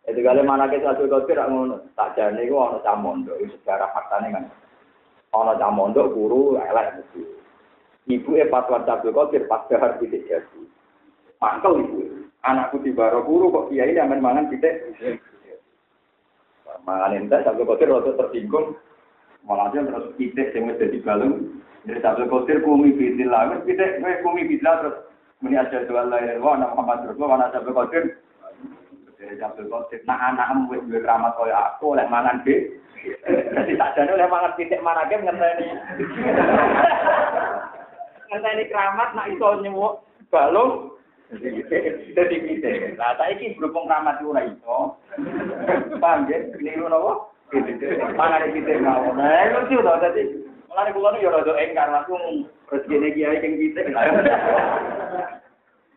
Jadi 0.07 0.21
kalau 0.23 0.43
mana 0.43 0.67
kita 0.71 0.95
tidak 0.99 1.47
ngono, 1.51 1.83
tak 1.99 2.15
jadi 2.15 2.43
itu 2.43 2.55
ono 2.55 2.79
camondo, 2.83 3.35
itu 3.39 3.55
sejarah 3.63 3.91
faktanya 3.91 4.39
kan. 4.39 4.45
Ono 5.35 5.53
camondo 5.59 6.13
guru 6.13 6.61
elek 6.61 7.03
mesti. 7.03 7.23
Ibu 8.07 8.39
e 8.39 8.47
pas 8.47 8.69
wajah 8.71 9.03
kau 9.03 9.27
pas 9.51 9.67
dahar 9.67 9.99
titik 9.99 10.31
jadi. 10.31 10.63
Mangkel 11.43 11.83
ibu, 11.83 11.99
anakku 12.47 12.79
di 12.81 12.95
baro 12.95 13.27
guru 13.27 13.51
kok 13.51 13.67
kiai 13.75 13.99
yang 13.99 14.15
mangan 14.23 14.47
titik. 14.47 14.95
Mangan 16.87 17.19
entek, 17.19 17.43
tapi 17.43 17.67
kau 17.67 17.75
tidak 17.75 18.07
tersinggung. 18.15 18.79
Malah 19.47 19.71
dia 19.75 19.83
terus 19.83 20.15
titik 20.19 20.55
yang 20.55 20.71
jadi 20.79 20.99
galung. 21.03 21.63
Dari 21.87 22.03
satu 22.03 22.27
kotir 22.27 22.67
kumi 22.67 22.91
bidillah. 22.91 23.55
Wes 23.55 23.63
kita 23.63 24.03
kumi 24.23 24.43
bidillah 24.43 24.75
terus 24.83 24.97
muni 25.39 25.55
aja 25.55 25.87
lain 25.87 26.43
wa 26.43 26.59
nama 26.59 26.75
Muhammad 26.75 27.15
Rasulullah 27.15 27.47
wa 27.47 27.55
satu 27.55 27.71
kotir. 27.71 28.19
Dari 29.17 29.37
satu 29.41 29.65
kotir. 29.73 30.05
Nah 30.05 30.33
anak 30.33 30.69
wes 30.69 30.85
dua 30.85 31.01
keramat 31.01 31.33
kaya 31.41 31.57
aku 31.73 31.97
oleh 31.97 32.05
mangan 32.13 32.45
be. 32.45 32.77
Jadi 33.27 33.73
tak 33.81 33.97
jadi 33.97 34.13
oleh 34.13 34.29
mangan 34.29 34.53
titik 34.61 34.85
mana 34.85 35.09
game 35.09 35.25
ngenteni. 35.25 35.69
ngenteni 38.29 38.65
keramat 38.69 39.17
nak 39.17 39.29
iso 39.33 39.49
nyemuk 39.65 40.05
balung. 40.29 40.93
Jadi 41.33 42.37
kita. 42.39 42.71
Nah, 42.95 43.19
saya 43.19 43.35
ini 43.35 43.59
berhubung 43.59 43.91
keramat 43.91 44.23
itu 44.23 44.31
iso. 44.37 44.95
Paham 45.99 46.31
ya? 46.31 46.39
Keliru 46.55 46.87
nopo? 46.87 47.35
Mana 48.15 48.47
kita 48.47 48.79
mau? 48.79 49.11
Nah, 49.11 49.43
itu 49.49 49.81
sudah 49.81 49.99
jadi. 50.03 50.23
Mulane 50.71 50.91
kula 50.93 51.09
nu 51.15 51.25
ya 51.25 51.31
rada 51.33 51.53
engkar 51.57 51.89
langsung 51.89 52.47
rezekine 52.69 53.09
kiai 53.17 53.41
keng 53.41 53.57
kita. 53.57 53.81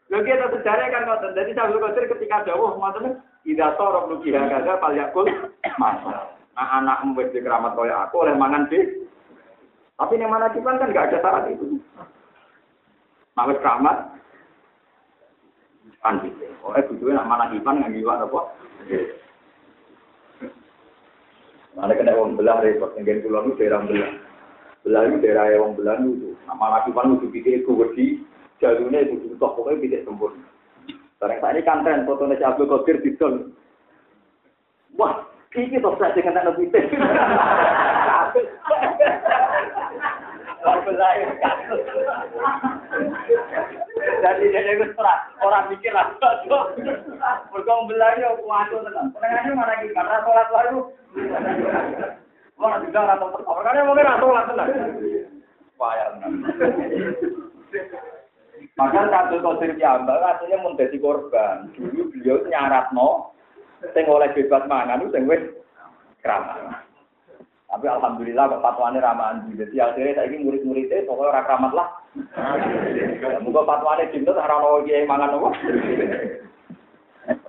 Lho 0.10 0.26
kita 0.26 0.50
sejarah 0.50 0.90
kan 0.90 1.06
ngoten. 1.06 1.38
Dadi 1.38 1.54
Sabtu 1.54 1.78
Qadir 1.78 2.04
ketika 2.10 2.42
dawuh 2.50 2.74
ngoten 2.82 3.22
ida 3.46 3.78
torok 3.78 4.10
nuki 4.10 4.34
hagaga 4.34 4.82
pal 4.82 4.98
yakul 4.98 5.30
masa. 5.78 6.34
Nah 6.58 6.68
anak 6.82 7.06
wis 7.14 7.30
keramat 7.30 7.78
kaya 7.78 8.10
aku 8.10 8.26
oleh 8.26 8.34
mangan 8.34 8.66
di. 8.74 9.06
Tapi 10.00 10.16
yang 10.18 10.32
mana 10.32 10.50
kan 10.50 10.80
kan 10.80 10.96
gak 10.96 11.12
ada 11.12 11.18
syarat 11.22 11.46
itu. 11.54 11.78
Nah 13.38 13.46
keramat 13.54 13.98
kan 16.02 16.24
gitu. 16.26 16.48
Oh, 16.66 16.74
eh 16.74 16.84
butuhnya 16.88 17.22
nak 17.22 17.30
mana 17.30 17.46
kipan 17.52 17.80
nggak 17.84 17.94
giwak 17.94 18.24
apa? 18.24 18.40
Mana 21.76 21.94
kena 21.96 22.18
uang 22.18 22.36
belah 22.36 22.60
repot, 22.60 22.92
tengen 22.96 23.24
pulau 23.24 23.46
itu 23.46 23.60
daerah 23.62 23.84
belah. 23.84 24.12
Belayu 24.84 25.20
daerah 25.22 25.46
yang 25.54 25.76
Belayu 25.76 26.10
itu. 26.16 26.30
Nama 26.48 26.66
laki 26.80 26.92
pan 26.96 27.20
itu 27.20 27.28
pikir 27.30 27.62
itu 27.62 27.72
jalurnya 28.60 29.00
itu 29.08 29.36
toh 29.40 29.52
pokoknya 29.56 29.84
tidak 29.88 30.04
sempurna. 30.06 30.44
Sekarang 31.20 31.40
saya 31.44 31.52
ini 31.56 31.68
kan 31.68 31.84
tren 31.84 32.08
fotonya 32.08 32.40
si 32.40 32.44
Abdul 32.48 32.70
Qadir 32.72 32.98
di 33.04 33.12
Wah, 34.96 35.24
ini 35.56 35.80
toh 35.80 35.96
saya 36.00 36.16
dengan 36.16 36.40
anak. 36.44 36.56
Belayu 40.60 41.26
Jadi 44.20 44.44
dia 44.52 44.72
itu 44.76 44.86
orang 45.00 45.20
orang 45.44 45.64
mikir 45.72 45.92
lah. 45.96 46.12
Berkong 47.52 47.88
Belayu 47.88 48.36
kuat 48.44 48.68
tenang. 48.72 49.08
Tenangnya 49.16 49.52
mana 49.56 49.72
lagi 49.76 49.88
karena 49.96 50.24
sholat 50.24 50.48
lalu. 50.52 50.80
Wah, 52.60 52.76
juga 52.84 53.08
rata 53.08 53.26
pertama. 53.32 53.64
Karena 53.64 53.88
mungkin 53.88 54.08
rata 54.08 54.28
lah 54.28 54.44
tenang. 54.52 54.70
Payah 55.80 56.20
Maka 58.80 59.12
satu 59.12 59.44
kosir 59.44 59.76
piambal 59.76 60.24
artinya 60.24 60.64
menjadi 60.64 60.96
korban. 61.04 61.68
Dulu 61.76 62.16
beliau 62.16 62.48
nyarat 62.48 62.96
no, 62.96 63.36
sing 63.92 64.08
oleh 64.08 64.32
bebas 64.32 64.64
mangan 64.72 65.04
itu 65.04 65.12
sing 65.12 65.28
wis 65.28 65.44
keramat. 66.24 66.88
Tapi 67.70 67.86
alhamdulillah 67.86 68.50
kok 68.50 68.66
fatwane 68.66 68.98
ramahan 68.98 69.46
Jadi 69.54 69.78
akhirnya 69.78 70.18
saya 70.18 70.32
ini 70.32 70.42
murid-muridnya 70.42 71.06
pokoknya 71.06 71.30
orang 71.36 71.46
keramat 71.46 71.72
lah. 71.76 71.88
Muka 73.44 73.62
fatwane 73.68 74.08
cinta 74.16 74.32
tak 74.32 74.48
rano 74.48 74.80
kiai 74.88 75.04
mangan 75.04 75.36
apa. 75.36 75.50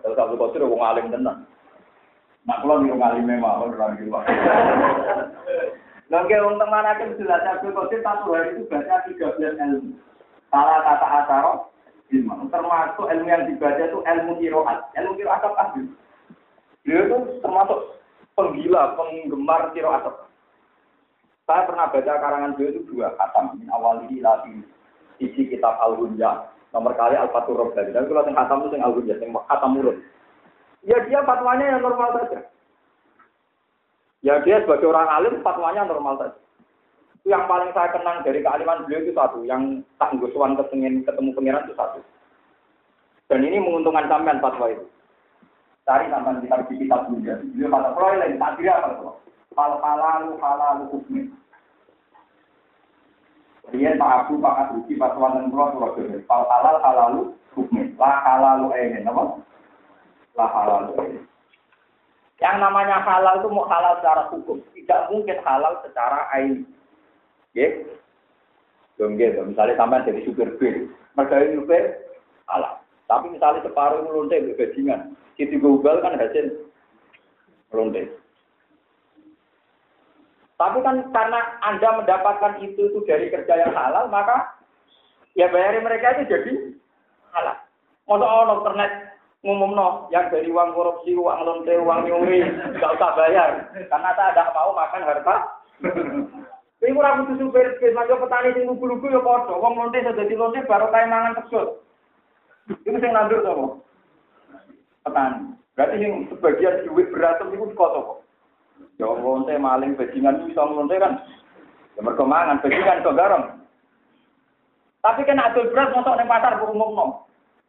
Terus 0.02 0.16
satu 0.18 0.34
kosir 0.34 0.66
wong 0.66 0.82
alim 0.82 1.14
tenang. 1.14 1.46
Nah, 2.42 2.56
kalau 2.58 2.82
nih 2.82 2.90
ngali 2.90 3.22
memang 3.22 3.70
orang 3.70 4.00
di 4.00 4.10
luar. 4.10 4.26
Lalu 6.10 6.42
untuk 6.42 6.66
mana 6.66 6.98
kan 6.98 7.14
jelas 7.14 7.46
Abdul 7.46 7.70
Qadir 7.70 8.02
satu 8.02 8.34
hari 8.34 8.58
itu 8.58 8.66
baca 8.66 9.06
13 9.06 9.38
ilmu. 9.38 10.09
Salah 10.50 10.82
kata 10.82 11.06
asaro, 11.22 11.52
termasuk 12.50 13.06
ilmu 13.06 13.26
yang 13.30 13.46
dibaca 13.46 13.82
itu 13.86 13.98
ilmu 14.02 14.32
kiroat. 14.42 14.78
Ilmu 14.98 15.14
kiroat 15.14 15.46
apa? 15.46 15.78
Dia 16.82 17.06
itu 17.06 17.18
termasuk 17.38 18.02
penggila, 18.34 18.98
penggemar 18.98 19.70
siro 19.70 19.94
asap. 19.94 20.14
Saya 21.46 21.66
pernah 21.66 21.90
baca 21.90 22.12
karangan 22.18 22.54
beliau 22.54 22.70
itu 22.74 22.80
dua 22.86 23.14
kata, 23.18 23.58
min 23.58 23.70
awal 23.74 24.06
ini 24.06 24.22
lagi 24.22 24.62
isi 25.18 25.50
kitab 25.50 25.78
al 25.82 25.98
-Hunja, 25.98 26.50
nomor 26.74 26.94
kali 26.94 27.18
al 27.18 27.30
fatur 27.34 27.58
Robbani. 27.58 27.90
Dan 27.90 28.06
kalau 28.06 28.22
yang 28.26 28.38
khatam 28.38 28.58
itu 28.66 28.74
yang 28.74 28.86
al 28.86 28.94
-Hunja, 28.94 29.14
yang 29.18 29.34
khatam 29.50 29.70
murun. 29.74 29.98
Ya 30.86 30.96
dia 31.04 31.20
fatwanya 31.28 31.76
yang 31.76 31.82
normal 31.84 32.16
saja. 32.16 32.40
Ya 34.24 34.40
dia 34.40 34.64
sebagai 34.64 34.88
orang 34.88 35.08
alim 35.12 35.44
fatwanya 35.44 35.84
normal 35.84 36.16
saja. 36.16 36.39
Itu 37.20 37.36
yang 37.36 37.44
paling 37.44 37.68
saya 37.76 37.92
kenang 37.92 38.24
dari 38.24 38.40
kealiman 38.40 38.88
beliau 38.88 39.04
itu 39.04 39.12
satu, 39.12 39.44
yang 39.44 39.84
tak 40.00 40.16
ngusuan 40.16 40.56
ketemu, 40.56 41.04
ketemu 41.04 41.30
pengiran 41.36 41.64
itu 41.68 41.76
satu. 41.76 42.00
Dan 43.28 43.44
ini 43.44 43.60
menguntungkan 43.60 44.08
sampean 44.08 44.40
fatwa 44.40 44.72
itu. 44.72 44.88
Cari 45.84 46.08
sampean 46.08 46.40
kita 46.40 46.64
di 46.66 46.74
kitab 46.80 47.12
beliau. 47.12 47.36
Beliau 47.54 47.68
fatwa 47.68 47.90
kalau 47.92 48.16
lain 48.16 48.40
tak 48.40 48.52
kira 48.56 48.72
apa 48.80 48.88
itu. 48.96 49.08
Fal 49.52 49.72
halalu 49.84 50.30
halalu 50.40 50.84
hukmi. 50.88 51.22
Dia 53.70 53.94
Pak 53.94 54.26
Abu 54.26 54.42
Pak 54.42 54.56
Abuki 54.66 54.98
fatwa 54.98 55.36
dan 55.36 55.46
pulau 55.52 55.70
pulau 55.76 55.94
Fal 56.26 56.42
halal 56.48 56.76
halalu 56.82 57.20
hukmi. 57.54 57.94
La 58.00 58.18
halalu 58.24 58.72
ini, 58.80 59.04
apa? 59.04 59.22
La 60.34 60.46
halalu 60.48 60.92
ini. 61.04 61.20
Yang 62.40 62.56
namanya 62.56 63.04
halal 63.04 63.44
itu 63.44 63.48
mau 63.52 63.68
halal 63.68 64.00
secara 64.00 64.32
hukum, 64.32 64.64
tidak 64.72 65.12
mungkin 65.12 65.36
halal 65.44 65.76
secara 65.84 66.24
ain. 66.32 66.64
Ya, 67.50 67.66
dong 68.94 69.18
gitu. 69.18 69.42
Misalnya 69.42 69.74
sampai 69.74 70.06
jadi 70.06 70.22
supir 70.22 70.54
bir, 70.60 70.86
mereka 71.18 71.50
supir 71.50 71.82
halal. 72.46 72.78
Tapi 73.10 73.26
misalnya 73.34 73.66
separuh 73.66 74.06
melonte 74.06 74.38
bajingan, 74.54 75.18
Siti 75.34 75.58
Google 75.58 75.98
kan 75.98 76.14
hasil 76.14 76.70
melonte. 77.74 78.06
Tapi 80.54 80.78
kan 80.84 81.08
karena 81.10 81.40
Anda 81.64 81.88
mendapatkan 81.98 82.60
itu 82.62 82.92
itu 82.92 83.00
dari 83.08 83.32
kerja 83.32 83.66
yang 83.66 83.74
halal, 83.74 84.06
maka 84.12 84.60
ya 85.34 85.50
bayari 85.50 85.82
mereka 85.82 86.14
itu 86.14 86.30
jadi 86.30 86.52
halal. 87.34 87.56
Mau 88.06 88.20
ono 88.20 88.62
internet 88.62 89.10
ngumum 89.40 89.72
no, 89.72 89.88
yang 90.12 90.28
dari 90.28 90.52
uang 90.52 90.76
korupsi, 90.76 91.16
uang 91.16 91.40
lonte, 91.48 91.72
uang 91.80 92.04
nyuri, 92.04 92.44
nggak 92.76 92.94
usah 92.94 93.10
bayar. 93.16 93.50
Karena 93.88 94.10
saya 94.12 94.36
tidak 94.36 94.52
mau 94.52 94.70
makan 94.76 95.02
harta. 95.02 95.36
Ini 96.80 96.96
kurang 96.96 97.28
butuh 97.28 97.36
supir, 97.36 97.76
maju 97.92 98.14
petani 98.24 98.56
yang 98.56 98.72
lugu-lugu 98.72 99.12
ya 99.12 99.20
kodoh. 99.20 99.60
Uang 99.60 99.76
lonte 99.76 100.00
sudah 100.00 100.24
di 100.24 100.32
lonte 100.32 100.64
baru 100.64 100.88
kayak 100.88 101.12
mangan 101.12 101.36
teksut. 101.36 101.84
Itu 102.72 102.96
yang 102.96 103.12
nandur 103.12 103.44
sama 103.44 103.66
petani. 105.04 105.60
Berarti 105.76 106.00
yang 106.00 106.24
sebagian 106.32 106.88
duit 106.88 107.12
berantem 107.12 107.52
itu 107.52 107.76
kok. 107.76 108.24
Ya 108.96 109.12
lonte 109.12 109.52
maling 109.60 109.92
bajingan 109.92 110.40
itu 110.40 110.56
bisa 110.56 110.64
lonte 110.64 110.96
kan. 110.96 111.20
Ya 111.96 112.00
mereka 112.00 112.24
mangan, 112.24 112.64
bajingan 112.64 113.04
kok 113.04 113.16
garam. 113.16 113.42
Tapi 115.04 115.20
kan 115.28 115.40
adul 115.40 115.68
beras 115.72 115.92
masuk 115.92 116.16
di 116.16 116.24
pasar 116.28 116.60
berumum 116.60 116.92
no 116.96 117.06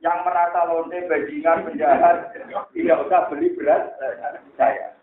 yang 0.01 0.25
merasa 0.25 0.65
lonte 0.65 0.97
bajingan 1.05 1.61
penjahat 1.61 2.33
tidak 2.73 3.01
usah 3.05 3.21
beli 3.29 3.53
beras 3.53 3.85
saya. 4.57 4.97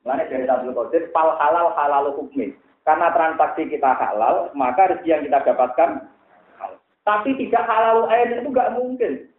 Mana 0.00 0.24
dari 0.24 0.48
satu 0.48 0.72
kodir, 0.72 1.12
pal 1.12 1.36
halal 1.36 1.76
halal 1.76 2.16
hukmi. 2.16 2.56
Karena 2.90 3.14
transaksi 3.14 3.70
kita 3.70 3.86
halal, 3.86 4.50
maka 4.58 4.90
rezeki 4.90 5.14
yang 5.14 5.22
kita 5.22 5.46
dapatkan 5.46 6.10
halal. 6.58 6.74
Tapi 7.06 7.38
tidak 7.38 7.62
halal 7.70 8.10
air 8.10 8.42
itu 8.42 8.50
nggak 8.50 8.74
mungkin. 8.74 9.30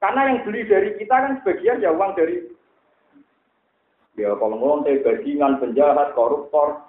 Karena 0.00 0.32
yang 0.32 0.48
beli 0.48 0.64
dari 0.64 0.96
kita 0.96 1.12
kan 1.12 1.36
sebagian 1.44 1.84
ya 1.84 1.92
uang 1.92 2.16
dari 2.16 2.48
ya 4.16 4.32
kalau 4.40 4.56
lonte 4.56 4.96
bajingan 5.04 5.60
penjahat 5.60 6.16
koruptor 6.16 6.88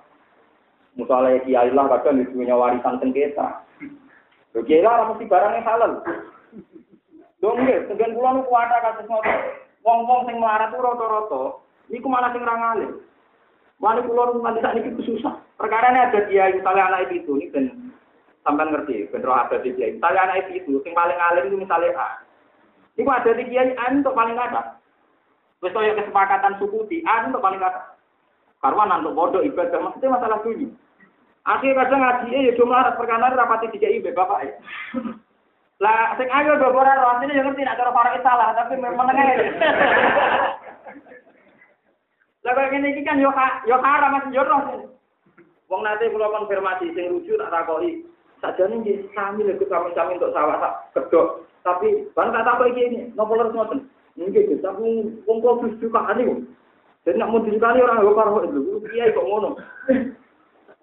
misalnya 0.96 1.44
kiai 1.44 1.76
lah 1.76 1.92
kadang 1.92 2.24
punya 2.32 2.56
warisan 2.56 3.04
sengketa. 3.04 3.68
Kiai 4.56 4.80
lah 4.80 5.12
mesti 5.12 5.28
barang 5.28 5.60
yang 5.60 5.68
halal. 5.68 5.92
Dong 7.44 7.68
nggih, 7.68 7.84
sebagian 7.84 8.16
kula 8.16 8.32
nu 8.32 8.48
kuwata 8.48 8.80
kados 8.80 9.12
ngoten. 9.12 9.40
Wong-wong 9.84 10.24
sing 10.24 10.40
melarat 10.40 10.72
ku 10.72 10.80
rata-rata 10.80 11.44
niku 11.92 12.08
malah 12.08 12.32
sing. 12.32 12.48
Wali 13.78 14.02
kula 14.10 14.34
nu 14.34 14.42
nganti 14.42 14.66
sakniki 14.66 15.06
susah. 15.06 15.38
Perkara 15.54 15.94
ini 15.94 16.02
ada 16.02 16.20
dia 16.26 16.50
misalnya 16.50 16.90
anak 16.90 17.14
itu 17.14 17.30
ini 17.38 17.54
ben 17.54 17.66
sampean 18.42 18.74
ngerti, 18.74 19.06
ben 19.14 19.22
roh 19.22 19.38
ada 19.38 19.62
di 19.62 19.70
dia. 19.78 19.94
Misalnya 19.94 20.34
anak 20.34 20.50
itu 20.50 20.82
sing 20.82 20.98
paling 20.98 21.18
alim 21.18 21.54
itu 21.54 21.62
misalnya 21.62 21.94
A. 21.94 22.10
Iku 22.98 23.10
ada 23.10 23.30
di 23.38 23.46
kiai 23.46 23.78
A 23.78 23.94
untuk 23.94 24.18
paling 24.18 24.34
kata. 24.34 24.82
Wis 25.62 25.74
kaya 25.74 25.94
kesepakatan 25.94 26.58
suku 26.58 26.90
di 26.90 27.06
A 27.06 27.30
untuk 27.30 27.42
paling 27.46 27.62
kata. 27.62 27.94
Karena 28.58 28.98
untuk 28.98 29.14
bodoh 29.14 29.46
ibadah 29.46 29.78
maksudnya 29.78 30.18
masalah 30.18 30.42
dunia. 30.42 30.74
Akhirnya 31.46 31.86
kadang 31.86 32.02
ngaji 32.02 32.50
ya 32.50 32.52
cuma 32.58 32.92
perkara 32.98 33.32
rapati 33.32 33.72
tiga 33.78 33.88
ibe 33.94 34.10
bapak 34.12 34.42
ya. 34.42 34.54
Lah 35.78 36.18
sing 36.18 36.26
ayo 36.34 36.58
do 36.58 36.74
ora 36.74 36.98
roh 36.98 37.14
asline 37.14 37.38
yo 37.38 37.46
ngerti 37.46 37.62
nek 37.62 37.78
cara 37.78 37.94
para 37.94 38.18
salah, 38.26 38.58
tapi 38.58 38.82
meneng 38.82 39.22
ae. 39.22 39.54
Lah 42.48 42.56
kok 42.56 42.72
ngene 42.72 42.96
iki 42.96 43.04
kan 43.04 43.20
yo 43.20 43.28
yo 43.68 43.76
haram 43.84 44.16
mas 44.16 44.32
yo 44.32 44.40
roh. 44.48 44.88
Wong 45.68 45.84
nate 45.84 46.08
kula 46.08 46.32
konfirmasi 46.32 46.96
sing 46.96 47.12
lucu 47.12 47.36
tak 47.36 47.52
takoki. 47.52 48.08
Sajane 48.40 48.80
nggih 48.80 49.04
sami 49.12 49.44
lho 49.44 49.60
kami-kami 49.68 50.16
untuk 50.16 50.32
sawah 50.32 50.56
tak 50.56 50.74
kedok. 50.96 51.44
Tapi 51.68 52.08
ban 52.16 52.32
tak 52.32 52.48
takoki 52.48 52.72
iki 52.72 52.84
ini, 52.88 53.00
nopo 53.20 53.36
terus 53.36 53.52
ngoten. 53.52 53.84
Nggih, 54.16 54.64
tapi 54.64 55.12
wong 55.28 55.38
kok 55.44 55.60
wis 55.68 55.76
suka 55.84 56.00
ane 56.08 56.48
Jadi 57.04 57.20
nak 57.20 57.32
mau 57.32 57.44
dikali 57.44 57.80
orang 57.80 58.04
gak 58.04 58.16
karo 58.20 58.44
itu, 58.44 58.84
kiai 58.84 59.12
kok 59.12 59.28
ngono. 59.28 59.60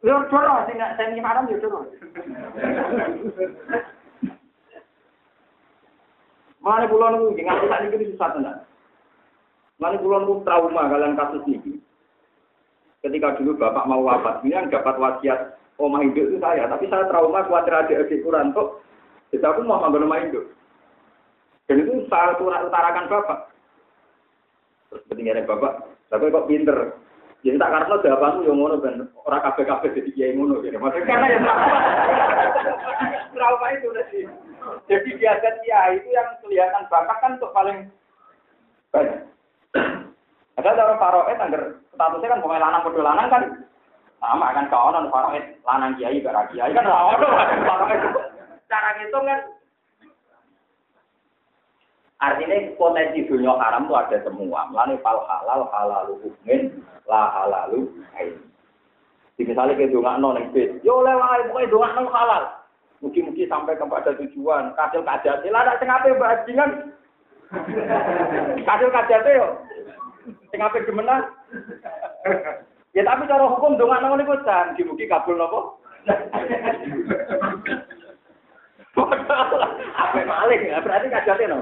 Yo 0.05 0.21
coro 0.29 0.69
sing 0.69 0.77
sing 1.01 1.21
haram 1.25 1.49
yo 1.49 1.57
coro. 1.65 1.89
Mana 6.61 6.89
pulau 6.89 7.09
nunggu, 7.13 7.41
nganti 7.41 7.69
saat 7.69 7.89
ini 7.89 8.09
susah 8.13 8.29
tenan. 8.37 8.57
Mana 9.83 9.99
nunggu 9.99 10.47
trauma 10.47 10.87
kalian 10.87 11.19
kasus 11.19 11.43
ini. 11.51 11.83
Ketika 13.03 13.37
dulu 13.37 13.59
bapak 13.59 13.85
mau 13.85 14.01
wafat, 14.01 14.41
ini 14.47 14.57
yang 14.57 14.73
dapat 14.73 14.97
wasiat 14.97 15.61
omah 15.77 16.01
hidup 16.01 16.25
itu 16.31 16.39
saya, 16.41 16.71
tapi 16.71 16.89
saya 16.89 17.05
trauma 17.11 17.45
khawatir 17.45 17.75
ada 17.75 17.95
adik 18.01 18.23
kurang 18.25 18.55
kok. 18.55 18.81
Jadi 19.35 19.45
aku 19.45 19.61
mau 19.67 19.83
ngambil 19.83 20.09
rumah 20.09 20.23
hidup. 20.25 20.47
Dan 21.69 21.85
itu 21.85 22.07
saya 22.09 22.39
utarakan 22.39 23.11
bapak. 23.11 23.39
Terus 24.89 25.05
ketinggalan 25.11 25.45
bapak, 25.45 25.73
tapi 26.09 26.33
kok 26.33 26.49
pinter. 26.49 26.79
Jadi 27.45 27.61
tak 27.61 27.73
karena 27.77 28.01
jawabanmu 28.01 28.41
yang 28.49 28.57
ngono 28.57 28.77
kan 28.81 28.95
orang 29.29 29.45
kafe 29.45 29.69
kafe 29.69 29.93
jadi 29.93 30.11
kiai 30.17 30.33
ngono 30.33 30.65
gitu. 30.65 30.81
Maksudnya 30.81 31.05
karena 31.05 31.27
yang 31.29 31.45
trauma 33.37 33.67
itu 33.77 33.89
tadi. 33.93 34.21
Jadi 34.89 35.11
biasa 35.21 35.49
kiai 35.61 36.01
itu 36.01 36.09
yang 36.09 36.29
kelihatan 36.41 36.89
bakat 36.89 37.17
kan 37.21 37.37
untuk 37.37 37.53
paling 37.53 37.93
banyak. 38.97 39.34
Ada 40.59 40.71
cara 40.79 40.95
faroet 41.03 41.39
agar 41.39 41.63
statusnya 41.93 42.31
kan 42.31 42.43
pemain 42.43 42.63
lanang 42.63 42.85
bodoh 42.87 43.03
lanang 43.03 43.29
kan 43.29 43.43
sama 44.23 44.55
kan 44.55 44.67
kawan 44.71 45.11
faroet 45.11 45.45
lanang 45.67 45.99
kiai 45.99 46.23
gara 46.23 46.47
kiai 46.51 46.73
kan 46.73 46.87
orang 46.87 47.21
faroet 47.67 48.01
cara 48.71 48.89
ngitung 48.99 49.27
kan 49.27 49.41
Artinya 52.25 52.57
potensi 52.81 53.27
dunia 53.29 53.53
haram 53.61 53.85
itu 53.85 53.93
ada 53.93 54.17
semua. 54.25 54.65
Melani 54.73 54.97
fal 55.05 55.21
halal 55.29 55.69
halalu 55.69 56.25
hukmin 56.25 56.81
la 57.05 57.29
halalu 57.29 57.91
ain. 58.17 58.41
Di 59.37 59.43
misalnya 59.45 59.77
ke 59.77 59.93
dongak 59.93 60.23
non 60.23 60.41
bis, 60.55 60.73
yo 60.81 61.05
lewat 61.05 61.53
pokoknya 61.53 61.69
dongak 61.69 61.93
non 61.99 62.09
halal. 62.09 62.43
Mungkin-mungkin 63.05 63.51
sampai 63.51 63.77
kepada 63.77 64.17
tujuan. 64.17 64.73
Kasil 64.73 65.05
kajati 65.05 65.53
lah, 65.53 65.69
ada 65.69 65.77
sengape 65.77 66.17
bajingan. 66.17 66.97
Kasil 68.69 68.89
kajati 68.91 69.31
yo. 69.39 69.47
Sengape 70.51 70.87
gimana? 70.87 71.29
Ya 72.95 73.03
tapi 73.03 73.27
cara 73.27 73.45
hukum 73.51 73.75
dongak 73.75 74.01
non 74.01 74.23
itu 74.23 74.35
kan, 74.47 74.73
mungkin 74.79 75.11
kabul 75.11 75.35
nopo. 75.35 75.61
Apa 78.95 80.21
maling? 80.23 80.71
Berarti 80.71 81.07
kajate 81.11 81.45
no. 81.51 81.59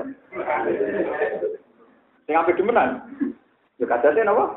Sing 2.28 2.34
ape 2.36 2.52
demenan. 2.54 3.02
Ya 3.80 3.84
kajate 3.88 4.22
napa? 4.22 4.56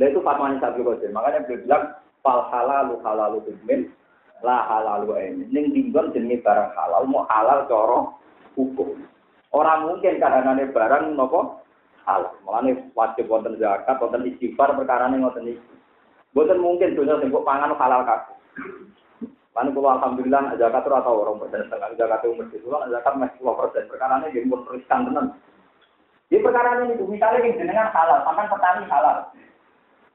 Dan 0.00 0.14
itu 0.14 0.24
fatwanya 0.24 0.56
Sabtu 0.62 0.86
Qadir. 0.86 1.12
Makanya 1.12 1.44
beliau 1.44 1.62
bilang 1.68 1.84
fal 2.24 2.48
halalu 2.48 2.96
halalu 3.04 3.38
tumin 3.44 3.80
la 4.40 4.64
halalu 4.70 5.12
ini. 5.20 5.44
Ning 5.52 5.64
dinggon 5.76 6.14
jenenge 6.16 6.40
barang 6.40 6.72
halal 6.72 7.04
mau 7.04 7.28
halal 7.28 7.68
cara 7.68 7.98
hukum. 8.56 8.96
Orang 9.52 9.84
mungkin 9.84 10.16
kahanane 10.16 10.72
barang 10.72 11.12
nopo 11.12 11.60
halal. 12.08 12.32
Mulane 12.42 12.88
wajib 12.96 13.28
wonten 13.28 13.60
zakat, 13.60 14.00
wonten 14.00 14.24
istighfar 14.24 14.72
perkara 14.72 15.12
ning 15.12 15.22
ngoten 15.22 15.44
iki. 15.44 15.72
Boten 16.32 16.58
mungkin 16.64 16.96
dosa 16.96 17.20
sing 17.20 17.28
pangan 17.28 17.76
halal 17.76 18.02
kabeh. 18.08 18.36
Lalu 19.52 19.76
kalau 19.76 19.92
alhamdulillah 20.00 20.56
zakat 20.56 20.88
itu 20.88 20.96
atau 20.96 21.20
orang 21.20 21.36
persen 21.44 21.68
setengah 21.68 21.92
zakat 22.00 22.24
mesti 22.24 22.56
dulu 22.64 22.80
zakat 22.88 23.12
masih 23.20 23.36
dua 23.44 23.52
persen. 23.60 23.84
Perkara 23.84 24.24
ini 24.24 24.32
jadi 24.32 24.48
teruskan 24.48 25.04
tenan. 25.12 25.26
Di 26.32 26.40
perkara 26.40 26.80
ini 26.80 26.96
itu 26.96 27.04
misalnya 27.04 27.44
yang 27.44 27.60
jenengan 27.60 27.92
halal, 27.92 28.24
sampai 28.24 28.48
petani 28.48 28.88
halal. 28.88 29.28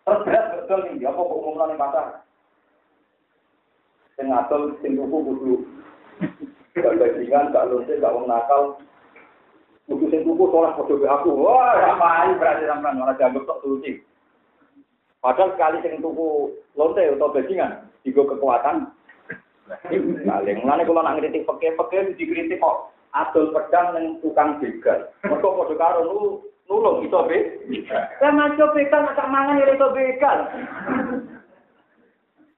Terus 0.01 0.23
berat 0.25 0.45
betul 0.57 0.79
nih, 0.89 1.05
apa 1.05 1.21
kok 1.21 1.37
umumnya 1.37 1.63
nih 1.69 1.77
pasar? 1.77 2.05
Sing 4.17 4.25
ngadol, 4.33 4.73
sing 4.81 4.97
tuku 4.97 5.17
kudu. 5.21 5.53
Gak 6.73 6.97
bajingan, 6.97 7.53
gak 7.53 7.67
lonte, 7.69 7.93
gak 8.01 8.13
wong 8.17 8.25
nakal. 8.25 8.81
Kudu 9.87 10.05
sing 10.11 10.27
tuku 10.27 10.43
sholat 10.51 10.75
podo 10.75 10.99
aku. 11.07 11.31
Wah, 11.47 11.79
ngapain 11.79 12.35
berarti 12.35 12.67
sampean 12.67 12.99
malah 12.99 13.15
dianggap 13.15 13.47
tok 13.47 13.63
suci. 13.63 14.03
Padahal 15.23 15.55
sekali 15.55 15.79
sing 15.79 16.03
tuku 16.03 16.51
lonte 16.75 17.01
atau 17.07 17.31
bajingan, 17.31 17.87
digo 18.03 18.27
kekuatan. 18.27 18.91
Paling 19.67 20.57
mulane 20.63 20.83
kula 20.87 21.03
nak 21.03 21.19
ngritik 21.19 21.43
peke-peke 21.43 22.15
dikritik 22.15 22.59
kok 22.59 22.91
adol 23.11 23.51
pedang 23.51 23.95
ning 23.95 24.05
tukang 24.23 24.59
begal. 24.59 25.11
Mergo 25.27 25.59
padha 25.59 25.75
karo 25.75 25.99
nu 26.07 26.15
nulung 26.67 27.03
iso 27.03 27.27
be. 27.27 27.63
Lah 28.23 28.31
manco 28.31 28.71
begal 28.71 29.07
nak 29.07 29.27
mangan 29.27 29.59
ya 29.59 29.75
iso 29.75 29.87
begal. 29.91 30.37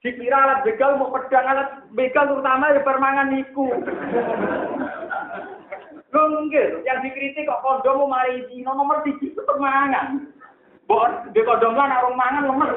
Dikira 0.06 0.38
alat 0.38 0.60
begal 0.65 1.02
mau 1.02 1.13
pedang 1.13 1.46
alat 1.50 1.70
begal 1.98 2.30
terutama 2.30 2.74
ya 2.74 2.82
permangan 2.86 3.34
niku. 3.34 3.65
Lho 6.10 6.22
nggih, 6.50 6.82
yang 6.89 7.06
dikritik 7.06 7.45
kok 7.45 7.62
kondom 7.62 8.02
mau 8.02 8.17
mari 8.17 8.41
dino 8.50 8.74
nomor 8.74 9.06
3 9.06 9.22
itu 9.22 9.41
permangan. 9.45 10.26
Bon, 10.89 11.12
di 11.30 11.41
kondom 11.45 11.78
lan 11.78 11.93
arung 11.93 12.17
mangan 12.17 12.50
lemes. 12.50 12.72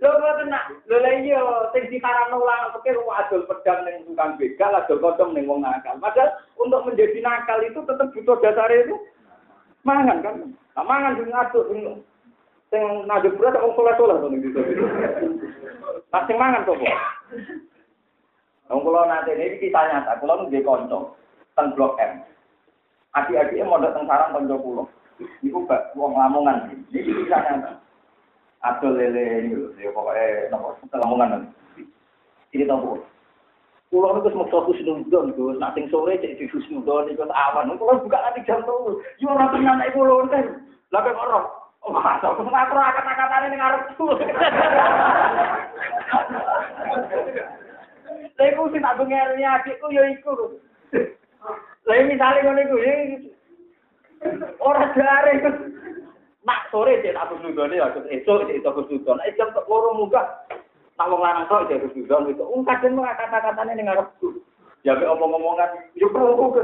Lho 0.00 0.10
boten 0.20 0.48
nak, 0.48 0.72
lho 0.88 0.96
lha 1.04 1.10
iya 1.20 1.40
sing 1.76 1.84
dikarano 1.92 2.40
ulang 2.40 2.72
pikir 2.80 2.96
adol 2.96 3.44
pedang 3.44 3.84
ning 3.84 4.08
tukang 4.08 4.40
begal, 4.40 4.72
adol 4.72 5.04
kondom 5.04 5.36
ning 5.36 5.44
wong 5.44 5.60
nakal. 5.60 6.00
Padahal 6.00 6.32
untuk 6.56 6.80
menjadi 6.88 7.20
nakal 7.20 7.60
itu 7.60 7.80
tetap 7.84 8.08
butuh 8.16 8.40
dasar 8.40 8.72
itu 8.72 8.96
mangan 9.84 10.24
kan. 10.24 10.34
Nah, 10.48 10.84
mangan 10.84 11.20
sing 11.20 11.28
adol 11.28 11.68
sing 11.68 11.80
sing 12.72 12.84
nadhe 13.04 13.28
berat 13.36 13.60
wong 13.60 13.76
soleh-soleh 13.76 14.16
to 14.16 14.28
ning. 14.32 14.40
Nah, 16.08 16.24
mangan 16.24 16.64
sapa? 16.64 16.88
Wong 18.72 18.80
kula 18.80 19.04
nate 19.04 19.36
ini 19.36 19.60
kisah 19.60 19.84
nyata, 19.92 20.16
kula 20.24 20.48
nggih 20.48 20.64
kanca 20.64 21.12
teng 21.52 21.76
Blok 21.76 22.00
M. 22.00 22.24
Adik-adiknya 23.12 23.68
mondok 23.68 23.92
teng 23.92 24.08
sarang 24.08 24.32
kanca 24.32 24.56
kula. 24.56 24.88
Iku 25.44 25.68
gak 25.68 25.92
wong 25.92 26.16
Lamongan. 26.16 26.72
Ini 26.88 27.04
kisah 27.04 27.44
nyata. 27.44 27.76
Adol 28.64 28.96
lele 28.96 29.44
ini 29.44 29.52
lho, 29.52 29.76
ya 29.76 29.92
pokoknya 29.92 30.48
nopo 30.48 30.80
Lamongan. 30.96 31.52
Ini 32.56 32.64
tahu 32.64 32.96
Kulo 33.92 34.10
niku 34.10 34.26
wis 34.26 34.34
meksa 34.34 34.58
husnudon, 34.64 35.36
Gus. 35.38 35.60
Nak 35.60 35.78
sing 35.78 35.86
sore 35.86 36.18
cek 36.18 36.34
di 36.40 36.50
husnudon 36.50 37.12
iku 37.12 37.28
awan. 37.30 37.78
Kulo 37.78 38.00
buka 38.00 38.18
nanti 38.26 38.42
jam 38.48 38.64
3. 38.64 39.22
Yo 39.22 39.28
ora 39.28 39.52
tenan 39.52 39.78
nek 39.78 39.92
kulo 39.94 40.24
enten. 40.24 40.66
Lah 40.90 41.04
kok 41.04 41.14
ora. 41.14 41.46
Oh, 41.84 42.00
aku 42.00 42.48
makro 42.48 42.80
kata-katane 42.80 43.52
ning 43.52 43.60
arepku. 43.60 44.08
Lha 48.34 48.44
iku 48.50 48.66
sing 48.74 48.82
tak 48.82 48.98
bengerni 48.98 49.46
adikku 49.46 49.86
ya 49.94 50.02
iku. 50.10 50.58
Lah 51.86 52.02
misale 52.02 52.42
ngono 52.42 52.60
iku 52.66 52.76
ya 52.82 52.94
ora 54.58 54.90
jare 54.96 55.32
nak 56.44 56.68
sore 56.68 57.00
cek 57.00 57.16
aku 57.16 57.40
sudone 57.40 57.78
ya 57.78 57.92
esuk 58.10 58.48
cek 58.50 58.66
aku 58.66 58.82
sudon. 58.90 59.20
Nek 59.22 59.36
jam 59.38 59.54
loro 59.68 59.94
munggah 59.94 60.26
nak 60.98 61.08
wong 61.12 61.20
lanang 61.22 61.46
tok 61.46 61.70
cek 61.70 61.94
sudon 61.94 62.32
itu. 62.32 62.42
Wong 62.42 62.66
kadang 62.66 62.98
mung 62.98 63.06
kata-katane 63.06 63.72
ning 63.78 63.86
arepku. 63.86 64.42
Ya 64.84 64.98
mek 64.98 65.08
omong-omongan 65.08 65.70
yo 65.96 66.10
perlu 66.10 66.52
ke. 66.52 66.62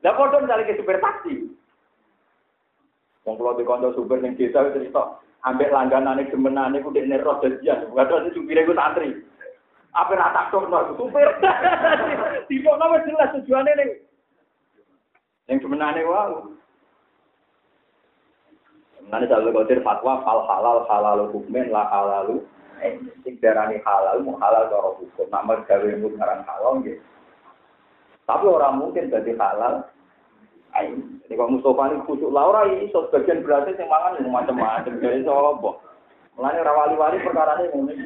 Lah 0.00 0.12
padha 0.14 0.38
misalnya 0.38 0.78
supir 0.78 0.98
taksi. 1.02 1.34
Wong 3.26 3.34
kula 3.34 3.58
dikonco 3.58 3.92
supir 3.98 4.22
ning 4.22 4.38
desa 4.38 4.70
cerita, 4.70 5.18
ambek 5.46 5.70
langganane 5.70 6.26
gemenane 6.26 6.82
ku 6.82 6.90
dekne 6.90 7.22
roh 7.22 7.38
dadian. 7.38 7.86
Padahal 7.94 8.26
supire 8.34 8.66
ku 8.66 8.74
santri. 8.74 9.14
Apa 9.94 10.12
ra 10.18 10.34
tak 10.34 10.50
tokno 10.50 10.98
supir. 10.98 11.30
Tiba 12.50 12.74
nama 12.76 13.00
jelas 13.06 13.32
tujuane 13.38 13.70
ning 13.78 13.90
ning 15.46 15.58
gemenane 15.62 16.02
wae. 16.02 16.36
Nanti 19.06 19.30
selalu 19.30 19.54
kotir 19.54 19.80
fatwa 19.86 20.18
fal 20.26 20.42
halal 20.50 20.82
halal 20.90 21.30
hukmen 21.30 21.70
la 21.70 21.86
halalu. 21.94 22.42
Sing 23.22 23.38
darani 23.38 23.78
halal 23.86 24.26
mu 24.26 24.34
halal 24.42 24.66
cara 24.66 24.90
hukum. 24.98 25.30
Nama 25.30 25.62
gawe 25.62 25.88
ngarang 25.94 26.42
halal 26.42 26.72
nggih. 26.82 26.98
Tapi 28.26 28.44
orang 28.50 28.82
mungkin 28.82 29.14
jadi 29.14 29.32
halal. 29.38 29.86
Ayo, 30.74 30.98
ini 30.98 31.34
kalau 31.38 31.54
Mustafa 31.54 31.94
ini 31.94 32.04
kusuk 32.04 32.34
Laura 32.34 32.66
ini 32.66 32.90
so 32.90 33.06
sebagian 33.08 33.46
berarti 33.46 33.78
yang 33.78 33.86
mangan 33.86 34.18
yang 34.18 34.34
macam-macam 34.34 34.98
jadi 34.98 35.22
apa? 35.22 35.70
Mulanya 36.36 36.68
rawali-wali 36.68 37.24
perkara 37.24 37.64
ini. 37.64 37.96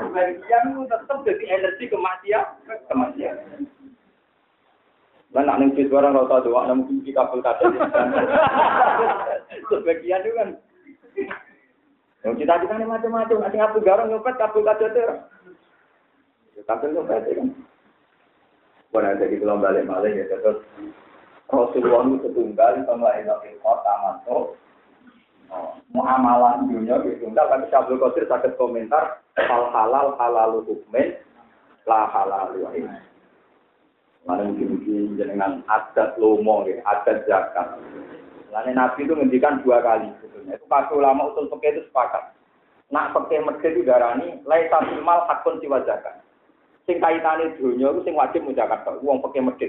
Sebagian 0.00 0.62
itu 0.72 0.82
tetap 0.88 1.18
jadi 1.28 1.44
energi 1.60 1.84
kematian, 1.92 2.46
kematian. 2.88 3.36
Lah 5.32 5.42
nak 5.44 5.60
ning 5.60 5.76
barang 5.76 6.16
ora 6.16 6.28
tau 6.28 6.44
doa 6.44 6.68
nang 6.68 6.88
mungkin 6.88 7.12
kabel 7.12 7.40
kabel. 7.44 7.68
Sebagian 9.68 10.24
itu 10.24 10.32
kan. 10.36 10.48
Yang 12.22 12.34
cita-cita 12.38 12.74
ini 12.78 12.86
macam-macam, 12.86 13.42
nanti 13.42 13.58
ngapus 13.58 13.82
garang 13.82 14.08
nyopet 14.08 14.38
kabel 14.38 14.62
kabel 14.62 14.88
itu. 14.88 15.04
Kabel 16.64 16.96
nyopet 16.96 17.28
kan. 17.28 17.48
Bukan 18.92 19.16
jadi 19.16 19.40
kalau 19.40 19.56
balik 19.56 19.88
balik 19.88 20.12
ya 20.20 20.24
terus 20.28 20.60
Rasulullah 21.52 22.08
itu 22.08 22.16
setunggal 22.24 22.80
sama 22.88 23.12
ilahi 23.20 23.52
kota 23.60 23.92
masuk. 24.00 24.56
Muamalah 25.92 26.64
dunia 26.64 26.96
itu 27.04 27.20
tunggal 27.20 27.44
tapi 27.52 27.68
Syabdul 27.68 28.00
Qadir 28.00 28.24
sakit 28.24 28.56
komentar 28.56 29.20
hal 29.36 29.68
halal 29.68 30.16
halal 30.16 30.64
hukmen 30.64 31.12
la 31.84 32.08
halal 32.08 32.56
ini 32.72 32.88
mana 34.22 34.48
mungkin-mungkin 34.48 35.18
jenengan 35.18 35.60
adat 35.68 36.16
lomo 36.16 36.64
ya 36.64 36.80
adat 36.88 37.28
zakat. 37.28 37.76
Lalu 38.48 38.72
Nabi 38.72 39.00
itu 39.04 39.12
ngendikan 39.12 39.60
dua 39.60 39.84
kali 39.84 40.08
sebetulnya. 40.22 40.56
Itu 40.56 40.64
pas 40.70 40.88
ulama 40.88 41.34
usul 41.34 41.52
peke 41.52 41.74
itu 41.76 41.82
sepakat. 41.90 42.32
Nak 42.88 43.12
peke 43.12 43.44
medhe 43.44 43.68
itu 43.76 43.82
darani 43.84 44.40
lai 44.48 44.72
mal 45.04 45.28
hakun 45.28 45.60
siwa 45.60 45.84
zakat. 45.84 46.22
Sing 46.88 46.96
kaitane 47.02 47.60
dunia 47.60 47.92
itu 47.92 48.00
sing 48.08 48.14
wajib 48.16 48.40
mujakat 48.46 48.86
uang 49.04 49.20
peke 49.26 49.42
medhe 49.44 49.68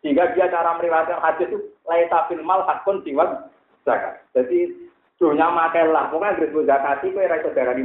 sehingga 0.00 0.32
dia 0.32 0.48
cara 0.48 0.80
meriwayatkan 0.80 1.20
hadis 1.20 1.48
itu 1.52 1.58
laisa 1.84 2.24
fil 2.28 2.40
mal 2.40 2.64
hakun 2.64 3.04
siwa 3.04 3.48
zakat. 3.84 4.24
Jadi 4.32 4.88
dunia 5.20 5.52
makelah, 5.52 6.08
pokoknya 6.08 6.36
gres 6.40 6.56
zakat 6.64 7.04
itu 7.04 7.18
era 7.20 7.36
saudara 7.44 7.76
di 7.76 7.84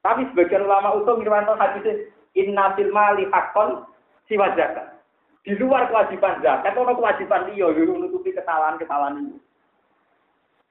Tapi 0.00 0.22
sebagian 0.32 0.64
ulama 0.64 0.96
usul 0.96 1.20
meriwayatkan 1.20 1.60
hadis 1.60 2.08
inna 2.32 2.72
fil 2.72 2.88
mali 2.88 3.28
hakun 3.28 3.84
siwa 4.28 4.56
zakat. 4.56 4.96
Di 5.44 5.54
luar 5.60 5.86
kewajiban 5.92 6.42
zakat, 6.42 6.74
ono 6.74 6.96
kewajiban 6.96 7.52
liya 7.52 7.70
yo 7.70 7.86
nutupi 7.86 8.34
kesalahan-kesalahan 8.34 9.30
itu. 9.30 9.38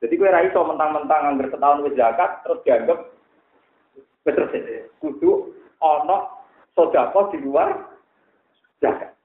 Jadi 0.04 0.20
kue 0.20 0.28
raiso 0.28 0.60
mentang-mentang 0.68 1.34
anggar 1.34 1.48
setahun 1.48 1.82
wis 1.88 1.96
zakat 1.96 2.44
terus 2.44 2.62
dianggap 2.68 3.00
betul 4.28 4.46
kudu 5.00 5.32
ono 5.80 6.44
sodako 6.76 7.32
di 7.32 7.40
luar 7.40 7.88
zakat. 8.84 9.16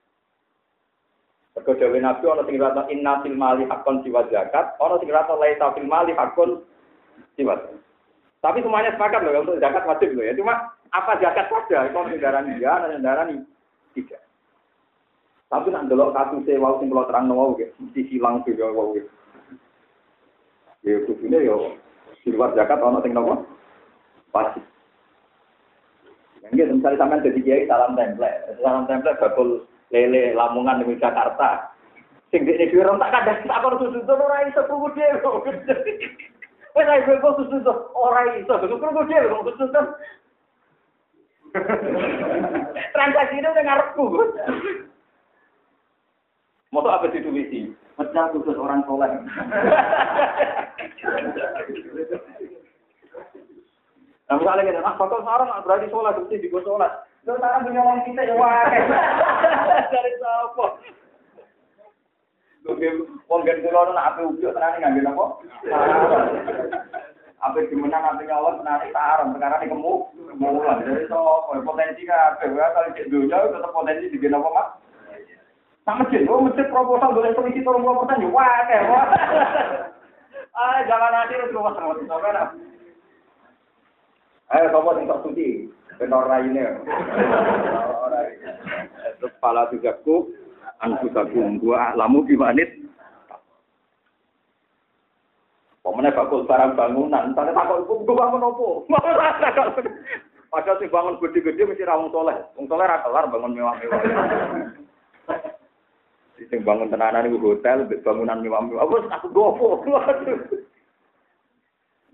Mergo 1.60 1.76
dewe 1.76 2.00
Nabi 2.00 2.24
ana 2.24 2.42
sing 2.48 2.56
rata 2.56 2.88
inna 2.88 3.20
fil 3.20 3.36
mali 3.36 3.68
hakon 3.68 4.00
jiwa 4.00 4.24
zakat, 4.32 4.80
ana 4.80 4.96
sing 4.96 5.12
rata 5.12 5.36
laisa 5.36 5.76
fil 5.76 5.84
mali 5.84 6.16
hakon 6.16 6.64
jiwa. 7.36 7.52
Tapi 8.40 8.64
semuanya 8.64 8.96
sepakat 8.96 9.20
loh 9.20 9.44
untuk 9.44 9.60
zakat 9.60 9.84
wajib 9.84 10.16
loh 10.16 10.24
ya. 10.24 10.32
Cuma 10.32 10.72
apa 10.88 11.20
zakat 11.20 11.52
saja, 11.52 11.92
kalau 11.92 12.08
kendaraan 12.08 12.56
dia, 12.56 12.72
ada 12.72 12.96
kendaraan 12.96 13.44
tidak. 13.92 14.24
Tapi 15.52 15.68
nak 15.68 15.92
delok 15.92 16.16
kasus 16.16 16.48
wau 16.56 16.80
sing 16.80 16.88
kula 16.88 17.04
terang 17.12 17.28
wau 17.28 17.52
nggih, 17.52 17.68
mesti 17.76 18.08
silang 18.08 18.40
juga 18.48 18.72
wau 18.72 18.96
nggih. 18.96 19.04
Ya 20.80 20.96
kudune 21.04 21.44
yo 21.44 21.76
di 22.24 22.32
luar 22.32 22.56
zakat 22.56 22.80
ana 22.80 23.04
sing 23.04 23.12
nopo? 23.12 23.44
Pasti. 24.32 24.64
Yang 26.40 26.80
misalnya 26.80 26.96
sampean 26.96 27.20
jadi 27.20 27.40
kiai 27.44 27.68
salam 27.68 27.92
template, 27.92 28.56
salam 28.64 28.88
template 28.88 29.20
bakul 29.20 29.68
lele 29.90 30.34
Lamongan 30.34 30.82
di 30.86 30.98
Jakarta. 30.98 31.74
Sing 32.30 32.46
di 32.46 32.54
dhewe 32.54 32.86
ora 32.86 33.10
tak 33.10 33.10
kadang 33.26 33.38
tak 33.42 33.58
kon 33.58 33.74
susu 33.82 34.06
to 34.06 34.14
ora 34.14 34.46
iso 34.46 34.62
krungu 34.70 34.88
dhewe. 34.94 35.18
Wes 36.78 36.86
ae 36.86 37.02
kok 37.02 37.36
susu 37.38 37.58
to 37.66 37.72
ora 37.98 38.22
iso 38.38 38.54
krungu 38.54 39.02
dhewe 39.10 39.26
kok 39.26 39.46
susu 39.50 39.66
to. 39.74 39.82
Transaksi 42.94 43.42
itu 43.42 43.48
udah 43.50 43.64
ngarepku. 43.66 44.04
Mau 46.70 46.86
apa 46.86 47.10
itu 47.10 47.34
visi? 47.34 47.74
Pecah 47.98 48.30
khusus 48.30 48.54
orang 48.54 48.86
soleh. 48.86 49.10
Nah 54.30 54.38
misalnya 54.38 54.62
kita, 54.62 54.86
ah 54.86 54.94
faktor 54.94 55.26
sarang 55.26 55.50
berarti 55.66 55.90
sholat, 55.90 56.14
mesti 56.14 56.38
di 56.38 56.46
sholat. 56.54 57.02
Lu 57.28 57.36
sekarang 57.36 57.68
punya 57.68 57.80
uang 57.84 58.00
kita 58.08 58.22
ya 58.24 58.34
wah. 58.36 58.64
Dari 59.92 60.10
siapa? 60.16 60.64
Lu 62.64 62.72
wong 63.28 63.40
gen 63.44 63.60
kula 63.60 63.92
nak 63.92 64.16
ape 64.16 64.20
ujuk 64.24 64.52
tenane 64.56 64.76
nganggo 64.80 65.00
napa? 65.04 65.24
Ape 67.40 67.72
dimenang 67.72 68.04
ape 68.04 68.28
nyolot 68.28 68.60
tenane 68.60 68.92
tarem 68.92 69.32
sekarang 69.32 69.60
iki 69.64 69.72
kemu 69.72 69.92
mulan. 70.36 70.84
Dari 70.84 71.08
sapa 71.08 71.56
potensi 71.60 72.08
kabeh 72.08 72.48
wae 72.52 72.68
kalau 72.72 72.92
cek 72.92 73.08
dunya 73.08 73.36
tetep 73.48 73.72
potensi 73.72 74.12
di 74.12 74.28
napa 74.28 74.48
Mas? 74.52 74.68
Sama 75.88 76.04
masjid, 76.04 76.28
oh 76.28 76.44
masjid 76.44 76.68
proposal 76.68 77.16
boleh 77.16 77.32
komisi 77.32 77.64
turun 77.64 77.80
puluh 77.80 78.04
persen, 78.04 78.28
wah 78.28 78.68
kayak 78.68 78.88
wah. 78.88 79.06
Ah, 80.50 80.82
jangan 80.82 81.14
nanti 81.14 81.38
terus 81.38 81.54
rumah 81.54 81.72
sama 81.78 81.94
Ayo, 84.50 84.66
sing 84.74 85.06
sok 85.06 85.22
suci. 85.30 85.70
Benor 86.00 86.24
raine. 86.32 86.80
Terus 89.20 89.36
pala 89.36 89.68
tigaku 89.68 90.32
anfusakum 90.80 91.60
gua 91.60 91.92
lamu 91.92 92.24
bimanit. 92.24 92.72
Pemene 95.84 96.12
bakul 96.16 96.48
barang 96.48 96.76
bangunan, 96.76 97.36
tane 97.36 97.52
takok 97.52 97.84
iku 97.84 97.94
gua 98.08 98.16
bangun 98.16 98.48
opo? 98.48 98.68
Padahal 100.52 100.76
sing 100.82 100.90
bangun 100.90 101.20
gede-gede 101.20 101.62
mesti 101.62 101.84
ra 101.84 102.00
wong 102.00 102.10
soleh. 102.10 102.36
Wong 102.56 102.66
soleh 102.66 102.88
bangun 102.88 103.54
mewah-mewah. 103.54 104.00
Sing 106.48 106.60
bangun 106.64 106.88
tenanan 106.88 107.28
iku 107.28 107.54
hotel, 107.54 107.84
bangunan 108.00 108.40
mewah-mewah. 108.40 108.88
Wes 108.88 109.04
aku 109.12 109.28
gopo. 109.30 109.84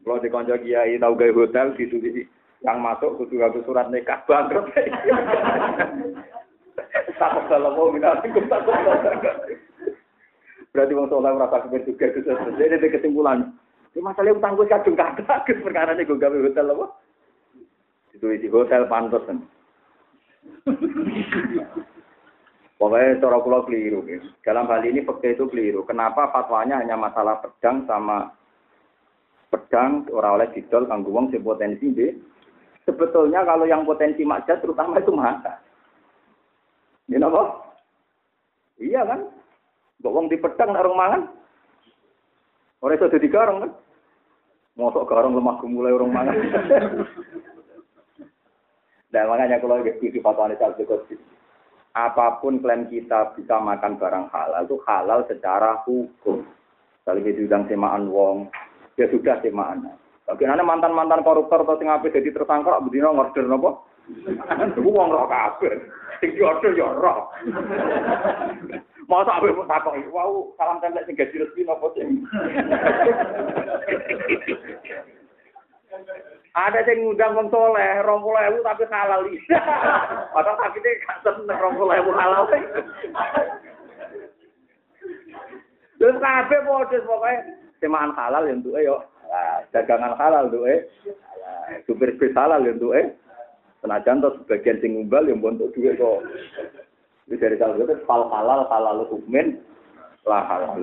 Kalau 0.06 0.22
di 0.22 0.30
konco 0.30 0.54
kiai 0.62 1.02
tahu 1.02 1.18
gaya 1.18 1.34
hotel 1.34 1.74
di 1.74 1.90
sini 1.90 2.35
yang 2.64 2.78
masuk 2.80 3.20
kudu 3.20 3.42
aku 3.44 3.60
surat 3.66 3.90
nikah 3.92 4.24
bangkrut. 4.24 4.72
Takut 7.16 7.44
kalau 7.48 7.72
mau 7.72 7.92
minat 7.92 8.24
Berarti 10.76 10.92
wong 10.92 11.08
soleh 11.08 11.32
merasa 11.32 11.64
kepen 11.64 11.88
juga 11.88 12.04
itu 12.12 12.20
Jadi 12.28 12.76
ada 12.76 12.88
kesimpulan. 12.92 13.48
Ini 13.96 14.04
masalah 14.04 14.36
utang 14.36 14.60
gue 14.60 14.68
kadung 14.68 14.92
kata 14.92 15.48
perkara 15.64 15.96
ini 15.96 16.04
gue 16.04 16.20
gawe 16.20 16.36
hotel 16.36 16.68
apa? 16.76 16.86
Itu 18.12 18.28
di 18.28 18.48
hotel 18.52 18.84
pantas 18.84 19.24
kan. 19.24 19.40
Pokoknya 22.76 23.16
cara 23.24 23.40
pulau 23.40 23.64
keliru. 23.64 24.04
Dalam 24.44 24.68
hal 24.68 24.84
ini 24.84 25.00
fakta 25.00 25.32
itu 25.32 25.48
keliru. 25.48 25.80
Kenapa 25.88 26.28
fatwanya 26.28 26.76
hanya 26.76 27.00
masalah 27.00 27.40
pedang 27.40 27.88
sama 27.88 28.36
pedang 29.48 30.04
ora 30.12 30.36
oleh 30.36 30.52
didol 30.52 30.84
kanggo 30.84 31.08
wong 31.08 31.32
sing 31.32 31.40
potensi 31.40 31.88
nggih. 31.88 32.35
Sebetulnya 32.86 33.42
kalau 33.42 33.66
yang 33.66 33.82
potensi 33.82 34.22
maksiat 34.22 34.62
terutama 34.62 35.02
itu 35.02 35.10
mata. 35.10 35.58
Ya 37.10 37.18
napa? 37.18 37.74
Iya 38.78 39.02
kan? 39.02 39.20
Mbok 39.98 40.14
wong 40.14 40.26
di 40.30 40.38
pedang 40.38 40.70
nak 40.70 40.86
mangan. 40.86 41.22
Ora 42.78 42.94
iso 42.94 43.10
dadi 43.10 43.26
garong 43.26 43.66
kan? 43.66 43.72
Mosok 44.78 45.08
garong 45.10 45.34
lemah 45.34 45.56
gemulai 45.58 45.94
orang 45.94 46.14
mangan. 46.14 46.36
Nah 49.06 49.22
makanya 49.32 49.62
kalau 49.62 49.80
di 49.80 50.20
fatwa 50.20 50.50
apa 51.96 52.26
pun 52.44 52.60
klaim 52.60 52.84
kita 52.92 53.32
bisa 53.32 53.56
makan 53.56 53.96
barang 53.96 54.28
halal 54.28 54.62
itu 54.68 54.76
halal 54.84 55.24
secara 55.24 55.80
hukum. 55.88 56.44
Kalau 57.08 57.22
diundang 57.24 57.64
semaan 57.70 58.12
wong, 58.12 58.52
ya 59.00 59.08
sudah 59.08 59.40
mana. 59.48 59.96
Bagaimana 60.26 60.66
mantan-mantan 60.66 61.22
koruptor 61.22 61.62
atau 61.62 61.78
sing 61.78 61.86
apik 61.86 62.10
jadi 62.10 62.34
tersangka 62.34 62.82
bedino 62.82 63.14
ngorder 63.14 63.46
napa? 63.46 63.78
Iku 64.74 64.90
wong 64.90 65.14
roh 65.14 65.30
kabeh. 65.30 65.86
Sing 66.18 66.34
diorder 66.34 66.74
ya 66.74 66.90
roh. 66.90 67.30
Masa 69.06 69.38
ape 69.38 69.54
kok 69.54 69.70
takoki, 69.70 70.02
"Wau, 70.10 70.50
salam 70.58 70.82
templek 70.82 71.06
sing 71.06 71.14
gaji 71.14 71.46
resmi 71.46 71.62
napa 71.62 71.86
sing?" 71.94 72.26
Ada 76.56 76.82
yang 76.88 77.06
ngundang 77.06 77.36
wong 77.36 77.48
soleh, 77.52 78.02
rong 78.02 78.26
ewu 78.26 78.58
tapi 78.66 78.84
halal. 78.90 79.22
Padahal 80.34 80.56
sakitnya 80.58 80.98
gak 81.06 81.18
seneng 81.22 81.58
rong 81.60 81.78
ewu 81.78 82.10
halal. 82.16 82.50
Terus 85.96 86.16
kabeh 86.18 86.60
modus 86.66 87.06
pokoknya 87.06 87.38
semaan 87.78 88.10
halal 88.18 88.42
yang 88.50 88.64
tuh 88.64 88.74
yo. 88.82 88.98
Dagangan 89.74 90.14
halal 90.18 90.50
tuh 90.50 90.64
eh. 90.68 90.80
Supir 91.84 92.14
bis 92.18 92.34
halal 92.34 92.62
yang 92.66 92.78
tuh 92.78 92.94
eh. 92.96 93.14
Senajan 93.84 94.24
tuh 94.24 94.34
sebagian 94.42 94.80
sing 94.82 94.98
ngumbal 94.98 95.28
yang 95.28 95.42
untuk 95.42 95.70
duit 95.76 96.00
kok. 96.00 96.24
Ini 97.26 97.42
dari 97.42 97.58
salah 97.58 97.74
itu 97.74 97.96
hal 98.06 98.22
halal 98.30 98.60
halal 98.70 99.06
hukmin 99.10 99.58
lah 100.22 100.46
halal. 100.46 100.78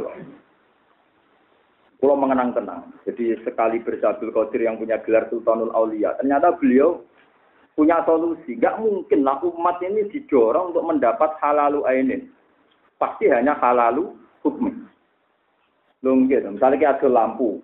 Kalau 2.03 2.19
mengenang 2.19 2.51
tenang. 2.51 2.91
Jadi 3.07 3.39
sekali 3.47 3.79
bersabil 3.79 4.27
Qadir 4.27 4.67
yang 4.67 4.75
punya 4.75 4.99
gelar 5.07 5.23
Sultanul 5.31 5.71
Aulia, 5.71 6.11
ternyata 6.19 6.51
beliau 6.59 6.99
punya 7.79 8.03
solusi. 8.03 8.59
Gak 8.59 8.83
mungkin 8.83 9.23
lah 9.23 9.39
umat 9.39 9.79
ini 9.79 10.11
didorong 10.11 10.75
untuk 10.75 10.83
mendapat 10.83 11.39
halalu 11.39 11.87
ainin. 11.87 12.27
Pasti 12.99 13.31
hanya 13.31 13.55
halalu 13.55 14.11
hukmin. 14.43 14.83
Lho 16.03 16.27
gitu. 16.27 16.47
Misalnya 16.51 16.77
kita 16.79 16.93
ada 16.99 17.07
lampu. 17.07 17.63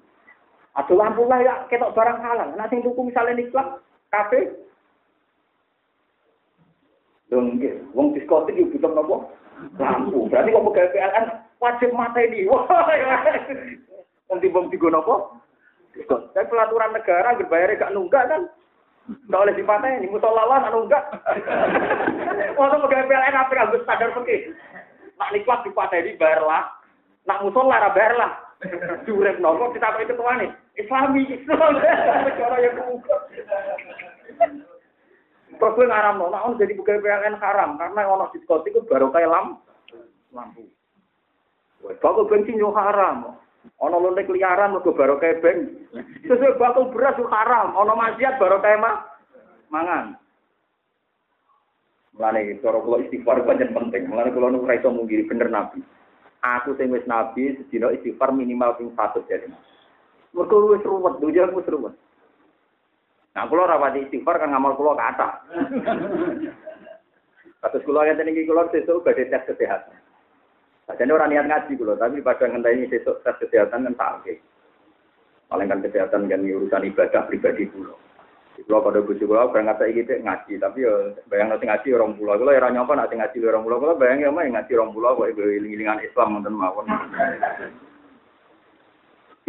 Ada 0.77 0.93
lampu 0.93 1.25
lah 1.25 1.39
ya 1.41 1.53
ketok 1.71 1.93
barang 1.97 2.19
halal. 2.21 2.49
Nah 2.53 2.65
sing 2.69 2.85
tuku 2.85 3.01
misalnya 3.09 3.39
niklat 3.39 3.81
kafe. 4.13 4.53
Gitu. 7.29 7.69
Wong 7.93 8.13
diskotik 8.13 8.57
yo 8.57 8.69
butuh 8.73 8.91
nopo? 8.93 9.15
Lampu. 9.77 10.29
Berarti 10.29 10.53
kok 10.53 10.65
pegawai 10.69 10.93
PLN 10.93 11.25
wajib 11.61 11.89
mata 11.93 12.19
ini. 12.21 12.49
Wah. 12.49 12.65
Nanti 14.29 14.47
bom 14.49 14.69
tiga 14.69 14.93
nopo? 14.93 15.41
Tapi 15.99 16.47
pelaturan 16.47 16.93
negara 16.93 17.33
berbayar 17.35 17.75
gak 17.75 17.93
nunggak 17.97 18.29
kan? 18.29 18.41
Nggak 19.25 19.41
oleh 19.41 19.53
ini, 19.57 20.05
musolawan 20.05 20.69
anu 20.69 20.85
enggak. 20.85 21.01
Masa 22.53 22.77
pegawai 22.77 23.09
PLN 23.09 23.35
apa 23.41 23.51
yang 23.57 23.73
standar 23.81 24.13
pergi? 24.13 24.53
Nak 25.17 25.33
dipatah 25.65 25.97
ini 25.97 26.13
bayarlah. 26.13 26.69
Nak 27.25 27.41
musola 27.41 27.81
lara 27.81 27.89
Durep 29.07 29.39
nopo 29.39 29.71
kita 29.71 29.87
apa 29.87 30.03
itu 30.03 30.13
nih. 30.19 30.51
Islami, 30.75 31.23
Islam. 31.35 31.79
Cara 31.79 32.57
yang 32.59 32.75
buka. 32.75 33.15
Terus 35.59 35.75
gue 35.75 35.91
ngaram 35.91 36.15
no, 36.15 36.31
nah 36.31 36.47
jadi 36.55 36.71
pegawai 36.71 37.03
PLN 37.03 37.35
haram 37.35 37.75
karena 37.75 38.07
ono 38.07 38.31
diskotik 38.31 38.71
itu 38.71 38.79
baru 38.87 39.11
kayak 39.11 39.27
lam 39.27 39.59
lampu. 40.31 40.63
Bakal 41.83 42.31
bensin 42.31 42.59
yo 42.59 42.71
haram. 42.71 43.35
Ono 43.83 43.95
lontek 43.99 44.31
liaran 44.31 44.71
mergo 44.71 44.95
baru 44.95 45.19
kayak 45.19 45.43
beng. 45.43 45.83
Sesuai 46.23 46.55
bakal 46.55 46.87
beras 46.95 47.19
yo 47.19 47.27
haram. 47.27 47.75
Ono 47.75 47.91
maksiat 47.91 48.39
baru 48.39 48.63
kayak 48.63 48.79
mah 48.79 48.95
mangan. 49.67 50.15
Mulane 52.15 52.59
cara 52.63 52.79
kula 52.79 53.03
istighfar 53.03 53.43
pancen 53.43 53.75
penting. 53.75 54.07
Mulane 54.07 54.31
kula 54.31 54.51
nu 54.51 54.63
ora 54.63 54.79
iso 54.79 54.91
bener 54.91 55.47
nabi. 55.51 55.83
Aku 56.39 56.71
sing 56.79 56.87
wis 56.87 57.03
nabi 57.03 57.51
sedina 57.59 57.91
istighfar 57.91 58.31
minimal 58.31 58.79
ping 58.79 58.95
100 58.95 59.27
jadi. 59.27 59.47
Mergo 60.31 60.71
wis 60.71 60.83
ruwet, 60.87 61.19
dunya 61.19 61.51
wis 61.51 61.67
ruwet. 61.67 61.91
Nah, 63.35 63.43
kula 63.45 63.67
ora 63.67 63.75
pati 63.75 64.07
istighfar 64.07 64.39
kan 64.39 64.55
ngamal 64.55 64.79
kula 64.79 64.95
kata. 64.95 65.27
Kados 67.63 67.83
kula 67.83 68.07
ngeten 68.07 68.31
iki 68.31 68.47
kula 68.47 68.71
sesuk 68.71 69.03
badhe 69.03 69.27
tes 69.27 69.43
kesehatan. 69.43 69.99
Jadi 70.89 71.11
orang 71.11 71.29
niat 71.29 71.45
ngaji 71.45 71.75
kula, 71.75 71.99
tapi 71.99 72.23
pada 72.23 72.47
ngenteni 72.47 72.87
sesuk 72.87 73.19
tes 73.21 73.35
kesehatan 73.35 73.91
kan 73.91 73.95
tak 73.99 74.39
Paling 75.49 75.67
kan 75.67 75.83
kesehatan 75.83 76.29
kan 76.31 76.45
urusan 76.45 76.87
ibadah 76.87 77.27
pribadi 77.27 77.67
kula. 77.67 78.08
Kalau 78.65 78.83
pada 78.83 78.99
bujuk 78.99 79.29
kula 79.29 79.47
berangkat 79.53 79.77
saiki 79.79 80.03
gitu 80.03 80.19
ngaji, 80.19 80.53
tapi 80.59 80.83
ya 80.83 80.93
bayang 81.31 81.53
nanti 81.53 81.65
ngaji 81.69 81.87
orang 81.95 82.13
pulau. 82.19 82.35
Kalau 82.35 82.51
ya 82.51 82.67
nyapa 82.67 82.93
nanti 82.97 83.15
ngaji 83.15 83.37
orang 83.45 83.63
pulau, 83.63 83.79
kalau 83.79 83.99
bayang 83.99 84.19
ya 84.19 84.29
mah 84.33 84.43
ngaji 84.43 84.71
orang 84.75 84.91
pulau 84.91 85.15
kok 85.15 85.29
iling-ilingan 85.31 86.03
Islam 86.03 86.27
nonton 86.35 86.57
mawon. 86.57 86.85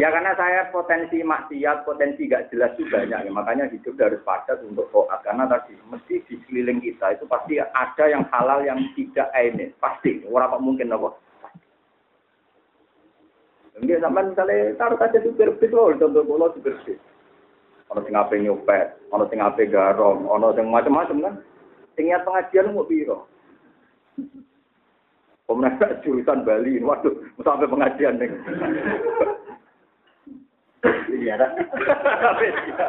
Ya 0.01 0.09
karena 0.09 0.33
saya 0.33 0.73
potensi 0.73 1.21
maksiat, 1.21 1.85
potensi 1.85 2.25
gak 2.25 2.49
jelas 2.49 2.73
juga 2.81 3.05
banyak. 3.05 3.29
Ya, 3.29 3.31
makanya 3.37 3.69
hidup 3.69 4.01
harus 4.01 4.25
padat 4.25 4.65
untuk 4.65 4.89
toat. 4.89 5.21
Karena 5.21 5.45
tadi 5.45 5.77
mesti 5.93 6.25
di 6.25 6.41
sekeliling 6.41 6.81
kita 6.81 7.21
itu 7.21 7.29
pasti 7.29 7.61
ada 7.61 8.05
yang 8.09 8.25
halal 8.33 8.65
yang 8.65 8.81
tidak 8.97 9.29
ini. 9.37 9.69
Pasti. 9.77 10.25
Orang 10.25 10.57
kok 10.57 10.65
mungkin 10.65 10.97
apa? 10.97 11.13
Ini 13.77 14.01
sampai 14.01 14.33
misalnya 14.33 14.73
taruh 14.81 14.97
saja 14.97 15.21
supir 15.21 15.53
bis, 15.61 15.69
loh, 15.69 15.93
contoh 15.93 16.25
pulau 16.25 16.49
supir 16.57 16.73
bis. 16.89 16.97
Ono 17.91 18.01
sing 18.07 18.15
ape 18.15 18.39
nyopet, 18.39 19.11
ono 19.11 19.27
sing 19.27 19.43
ape 19.43 19.67
garong, 19.67 20.31
ono 20.31 20.55
sing 20.55 20.71
macam-macam 20.71 21.19
kan. 21.27 21.35
Sing 21.99 22.07
niat 22.07 22.23
pengajian 22.23 22.71
mau 22.71 22.87
piro? 22.87 23.27
Pemenang 25.51 25.99
jurusan 26.07 26.47
Bali, 26.47 26.79
waduh, 26.79 27.11
sampai 27.43 27.67
pengajian 27.67 28.23
nih. 28.23 28.31
Iya, 31.11 31.35
Tapi 31.35 32.47
iya, 32.47 32.87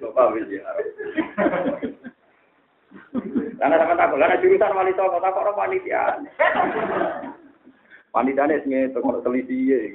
Tapi 0.00 0.40
iya. 0.48 0.64
Karena 3.60 3.76
sama 3.78 3.94
takut, 3.94 4.16
karena 4.16 4.40
jurusan 4.40 4.72
wali 4.72 4.96
songo 4.96 5.20
takut 5.20 5.44
orang 5.44 5.58
panitia. 5.60 6.16
Wanitanya 8.16 8.64
sing 8.64 8.96
tengok 8.96 9.20
teliti 9.20 9.92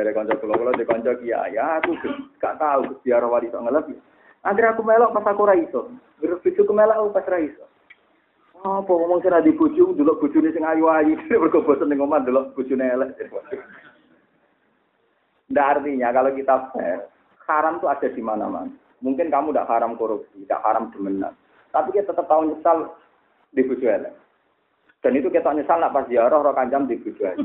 Ada 0.00 0.16
kanca 0.16 0.40
kula 0.40 0.56
kula 0.56 0.72
di 0.72 0.88
kanca 0.88 1.12
kiai, 1.20 1.52
ya 1.52 1.76
aku 1.76 1.92
gak 2.40 2.56
tahu 2.56 2.96
biar 3.04 3.20
wali 3.28 3.52
songo 3.52 3.68
lebih. 3.68 4.00
Akhirnya 4.40 4.72
aku 4.72 4.80
melok 4.80 5.12
pas 5.12 5.28
aku 5.28 5.44
ra 5.44 5.52
iso. 5.52 5.92
Berpikir 6.16 6.64
aku 6.64 7.12
pas 7.12 7.28
ra 7.28 7.38
iso. 7.44 7.68
Apa 8.60 8.92
ngomong 8.92 9.24
sing 9.24 9.32
di 9.40 9.56
bojo 9.56 9.96
delok 9.96 10.20
bojone 10.20 10.52
sing 10.52 10.64
ayu-ayu, 10.64 11.16
mergo 11.40 11.64
bosen 11.64 11.88
ning 11.88 12.00
omah 12.00 12.20
delok 12.20 12.52
bojone 12.52 12.84
elek. 12.84 13.16
Nggak 15.48 15.68
artinya 15.76 16.08
kalau 16.12 16.30
kita 16.36 16.54
fair, 16.72 16.98
haram 17.48 17.80
itu 17.80 17.86
ada 17.88 18.08
di 18.08 18.22
mana-mana. 18.24 18.72
Mungkin 19.00 19.32
kamu 19.32 19.56
tidak 19.56 19.68
haram 19.72 19.96
korupsi, 19.96 20.44
tidak 20.44 20.60
haram 20.60 20.92
demenan. 20.92 21.32
Tapi 21.72 21.88
kita 21.96 22.12
tetap 22.12 22.28
tahu 22.28 22.52
nyesal 22.52 22.92
di 23.56 23.64
bojo 23.64 23.86
elek. 23.88 24.12
Dan 25.00 25.16
itu 25.16 25.32
kita 25.32 25.56
nyesal 25.56 25.80
nak 25.80 25.96
pas 25.96 26.04
ziarah 26.12 26.44
roh 26.44 26.52
kanjam 26.52 26.84
di 26.84 27.00
elek. 27.00 27.40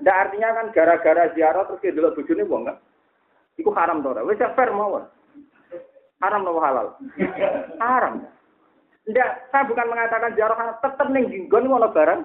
Nggak 0.00 0.16
artinya 0.16 0.48
kan 0.56 0.66
gara-gara 0.72 1.28
ziarah 1.36 1.68
terus 1.68 1.80
kita 1.84 2.00
delok 2.00 2.16
bojone 2.16 2.44
wong 2.48 2.62
enggak. 2.64 2.80
Iku 3.60 3.68
haram 3.76 4.00
to 4.00 4.16
ora? 4.16 4.24
Wis 4.24 4.40
fair 4.40 4.72
mawon. 4.72 5.04
Haram 6.24 6.40
nopo 6.44 6.60
halal? 6.64 6.96
Haram. 7.76 8.24
Tidak, 9.04 9.30
saya 9.52 9.68
bukan 9.68 9.86
mengatakan 9.92 10.32
ziarah 10.32 10.80
tetap 10.80 11.08
ning 11.12 11.28
jinggon 11.28 11.68
ngono 11.68 11.92
barang. 11.92 12.20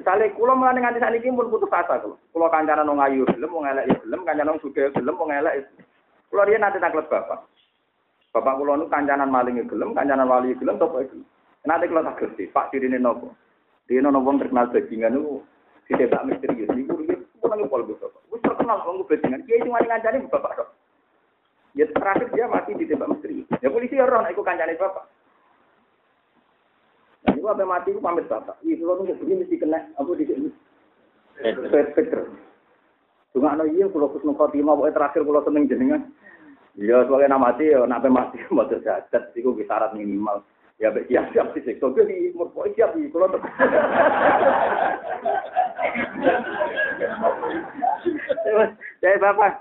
Kali 0.00 0.26
kulo 0.34 0.56
mulane 0.56 0.80
nganti 0.80 1.02
saniki 1.02 1.34
pun 1.34 1.50
putus 1.50 1.70
asa 1.70 1.98
kulo. 1.98 2.16
Kulo 2.30 2.46
kancanan 2.46 2.88
wong 2.88 3.02
ayu 3.02 3.26
gelem 3.34 3.52
wong 3.52 3.66
elek 3.66 3.86
ya 3.90 3.96
gelem, 4.06 4.22
kancanan 4.22 4.54
wong 4.56 4.62
sugih 4.62 4.90
gelem 4.94 5.18
wong 5.18 5.30
elek. 5.34 5.66
Kulo 6.30 6.46
riyen 6.46 6.62
nanti 6.62 6.78
taklet 6.78 7.10
bapak. 7.10 7.42
Bapak 8.30 8.62
kulo 8.62 8.78
nu 8.78 8.86
kancanan 8.86 9.26
maling 9.26 9.66
gelem, 9.66 9.90
kancanan 9.90 10.30
wali 10.30 10.54
gelem 10.54 10.78
topo 10.78 11.02
iki. 11.02 11.18
Nanti 11.66 11.90
kulo 11.90 12.06
tak 12.06 12.18
gerti, 12.22 12.46
Pak 12.46 12.70
dirine 12.70 13.02
nopo? 13.02 13.34
Dene 13.90 14.06
ono 14.06 14.22
wong 14.22 14.38
terkenal 14.38 14.70
bajingan 14.70 15.18
niku 15.18 15.42
ditebak 15.90 16.22
misterius 16.30 16.70
niku 16.70 16.94
riyen 17.02 17.26
kulo 17.42 17.54
nang 17.58 17.66
pol 17.66 17.82
bapak. 17.82 18.22
Wis 18.30 18.38
terkenal 18.46 18.86
wong 18.86 19.02
bajingan. 19.02 19.42
Kiai 19.50 19.58
sing 19.58 19.74
ngancani 19.74 20.30
bapak 20.30 20.54
tok. 20.54 20.68
Ya 21.74 21.86
terakhir 21.90 22.30
dia 22.34 22.50
mati 22.50 22.74
ditembak 22.74 23.10
misteri. 23.14 23.46
Ya 23.62 23.70
polisi 23.70 23.98
ya 23.98 24.06
roh, 24.06 24.22
ikut 24.26 24.46
kancane 24.46 24.74
bapak. 24.74 25.06
Nah, 27.20 27.34
itu 27.36 27.46
apa 27.46 27.62
mati 27.62 27.94
itu 27.94 28.02
pamit 28.02 28.26
bapak. 28.26 28.58
Iya, 28.66 28.80
kalau 28.80 29.02
nunggu 29.02 29.18
begini 29.22 29.44
mesti 29.44 29.60
kena 29.60 29.78
apa 29.94 30.10
di 30.18 30.24
sini. 30.26 30.50
Peter. 31.94 32.26
Cuma 33.30 33.54
no 33.54 33.64
iya, 33.70 33.86
kalau 33.86 34.10
kusnul 34.10 34.34
khotimah, 34.34 34.74
pokoknya 34.74 34.96
terakhir 34.98 35.22
kalau 35.22 35.42
seneng 35.46 35.70
jenengan. 35.70 36.02
Iya, 36.80 37.04
sebagai 37.04 37.28
nama 37.28 37.52
mati, 37.52 37.68
ya 37.68 37.84
nape 37.84 38.08
mati, 38.08 38.40
mau 38.56 38.64
terjadat, 38.64 39.36
itu 39.36 39.52
syarat 39.68 39.92
minimal. 39.92 40.40
Ya, 40.80 40.88
siap 41.12 41.28
siap 41.36 41.52
sih, 41.52 41.76
so 41.76 41.92
gue 41.92 42.08
umur 42.32 42.48
pokoknya 42.56 42.88
siap 42.88 42.90
sih, 42.96 43.12
kalau 43.12 43.28
untuk. 43.28 43.44
Saya 49.04 49.16
bapak, 49.20 49.52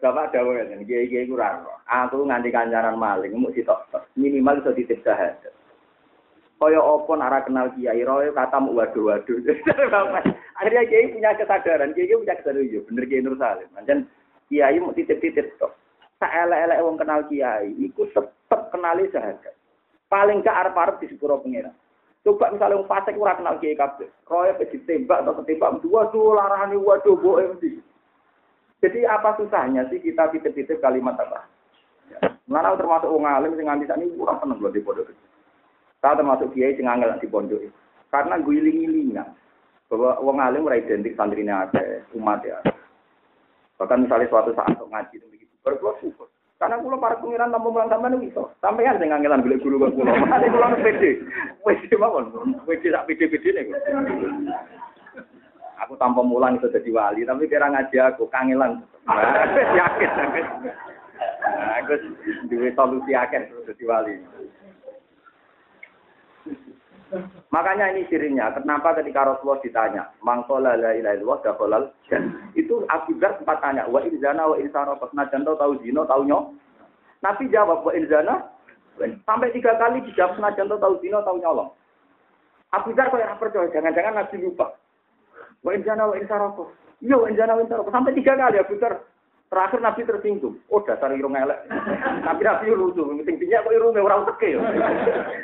Bapak 0.00 0.32
dawuh 0.32 0.56
ngeten, 0.56 0.88
kiai-kiai 0.88 1.28
kurang. 1.28 1.68
Aku 1.84 2.24
nganti 2.24 2.48
kancaran 2.48 2.96
maling, 2.96 3.36
mung 3.36 3.52
sitok 3.52 3.84
minimal 4.16 4.64
iso 4.64 4.72
ditip 4.72 5.04
syahadat. 5.04 5.52
Kaya 6.56 6.78
apa 6.78 7.12
nara 7.18 7.42
kenal 7.44 7.74
kiai 7.76 8.00
royo 8.06 8.32
kata 8.32 8.56
mu 8.62 8.72
waduh 8.72 9.12
waduh. 9.12 9.36
Akhirnya 10.62 10.88
kiai 10.88 11.12
punya 11.12 11.36
kesadaran, 11.36 11.92
kiai 11.92 12.14
punya 12.14 12.38
kesadaran 12.38 12.72
yo 12.72 12.80
bener 12.88 13.04
kiai 13.04 13.20
Nur 13.20 13.36
Salim. 13.36 13.68
Pancen 13.74 14.08
kiai 14.48 14.80
mau 14.80 14.94
titip-titip 14.94 15.58
tok. 15.60 15.74
Saelek-elek 16.22 16.78
wong 16.86 16.94
kenal 17.02 17.26
kiai, 17.26 17.74
iku 17.82 18.06
tetep 18.14 18.70
kenali 18.70 19.10
syahadat. 19.10 19.58
Paling 20.06 20.46
gak 20.46 20.54
arep-arep 20.54 21.02
di 21.02 21.10
sepuro 21.10 21.42
pengira. 21.42 21.74
Coba 22.22 22.54
misalnya 22.54 22.78
wong 22.78 22.86
fasik 22.86 23.18
ora 23.18 23.34
kenal 23.34 23.58
kiai 23.58 23.74
kabeh, 23.74 24.06
royo 24.30 24.54
ditembak 24.54 25.26
atau 25.26 25.34
ketembak, 25.42 25.82
waduh 25.82 26.38
larane 26.38 26.78
waduh 26.78 27.18
boe 27.18 27.42
mesti. 27.42 27.82
Jadi 28.78 29.02
apa 29.02 29.34
susahnya 29.34 29.90
sih 29.90 29.98
kita 29.98 30.30
titip-titip 30.30 30.78
kalimat 30.78 31.18
apa? 31.18 31.42
Ya. 32.06 32.38
Mana 32.46 32.78
termasuk 32.78 33.10
wong 33.10 33.26
alim 33.26 33.58
sing 33.58 33.66
nganti 33.66 33.90
sakniki 33.90 34.14
ora 34.14 34.38
seneng 34.38 34.62
lho 34.62 34.70
di 34.70 34.82
pondok. 34.82 35.10
Saya 35.98 36.18
termasuk 36.18 36.54
kiai 36.54 36.78
sing 36.78 36.86
angel 36.86 37.18
di 37.18 37.26
pondok. 37.26 37.62
Karena 38.14 38.38
guling-gilingan 38.38 39.26
bahwa 39.90 40.22
wong 40.22 40.38
alim 40.38 40.66
ora 40.70 40.78
identik 40.78 41.18
santrine 41.18 41.50
akeh, 41.50 42.06
umat 42.14 42.46
ya. 42.46 42.62
Bahkan 43.82 44.06
misalnya 44.06 44.30
suatu 44.30 44.54
saat 44.54 44.78
ngaji 44.78 45.41
berkuat 45.62 45.98
syukur. 46.02 46.28
Karena 46.62 46.78
kula 46.78 46.94
para 46.94 47.18
pengiran 47.18 47.50
tamu 47.50 47.74
mulang 47.74 47.90
sampean 47.90 48.22
iso. 48.22 48.54
Sampeyan 48.62 49.02
sing 49.02 49.10
ngangelan 49.10 49.42
golek 49.42 49.62
guru 49.66 49.82
kok 49.82 49.98
kula. 49.98 50.14
Mate 50.14 50.46
kula 50.46 50.78
pede. 50.78 51.10
Wis 51.66 51.82
mawon. 51.98 52.30
Wis 52.70 52.78
sak 52.86 53.06
pede-pedene 53.10 53.66
kok. 53.66 53.82
Aku 55.82 55.98
tanpa 55.98 56.22
mulang 56.22 56.62
itu 56.62 56.70
jadi 56.70 56.90
wali, 56.94 57.26
tapi 57.26 57.50
kira 57.50 57.66
ngaji 57.66 57.96
aku 57.98 58.30
kangelan. 58.30 58.86
Yakin, 59.74 60.10
yakin. 60.14 60.46
Nah, 61.42 61.82
aku 61.82 61.94
duwe 62.46 62.70
solusi 62.78 63.10
akhir 63.18 63.50
jadi 63.66 63.84
wali. 63.90 64.14
Makanya 67.52 67.92
ini 67.92 68.08
sirinya, 68.08 68.48
kenapa 68.56 68.96
ketika 68.96 69.28
Rasulullah 69.28 69.60
ditanya, 69.60 70.02
mangkola 70.24 70.76
la 70.80 70.96
ilaha 70.96 71.14
illallah 71.16 71.40
dakhalal 71.44 71.84
Itu 72.56 72.88
Abu 72.88 73.16
Dhar 73.20 73.36
sempat 73.36 73.60
tanya, 73.60 73.84
wa 73.88 74.00
inzana 74.00 74.48
wa 74.48 74.56
insara 74.56 74.96
pernah 74.96 75.28
jantung 75.28 75.60
tahu 75.60 75.76
zino 75.84 76.08
tahu. 76.08 76.24
Nabi 77.22 77.44
jawab 77.52 77.84
wa 77.84 77.92
inzana 77.92 78.48
sampai 79.28 79.52
tiga 79.52 79.76
kali 79.76 80.00
dijawab 80.08 80.40
senajan 80.40 80.72
tahu 80.72 80.94
zino 81.04 81.20
tahu 81.20 81.36
nyolong. 81.40 81.70
Abu 82.72 82.96
Dhar 82.96 83.12
kok 83.12 83.20
yang 83.20 83.36
percaya, 83.36 83.68
jangan-jangan 83.68 84.16
Nabi 84.16 84.36
lupa. 84.40 84.72
Wa 85.62 85.70
injana 85.76 86.10
wa 86.10 86.18
insaroko. 86.18 86.74
Iya 86.98 87.16
wa 87.18 87.26
injana 87.30 87.54
wa. 87.54 87.90
Sampai 87.90 88.16
tiga 88.18 88.34
kali 88.34 88.58
ya 88.58 88.66
putar. 88.66 88.98
Terakhir 89.52 89.84
Nabi 89.84 90.08
tersinggung. 90.08 90.56
Oh 90.72 90.80
dasar 90.80 91.12
irung 91.12 91.36
elek. 91.36 91.68
Tapi 92.24 92.40
Nabi 92.40 92.72
lucu. 92.72 93.04
Tingginya 93.20 93.60
kok 93.60 93.76
irungnya 93.76 94.00
orang 94.00 94.24
teke. 94.32 94.56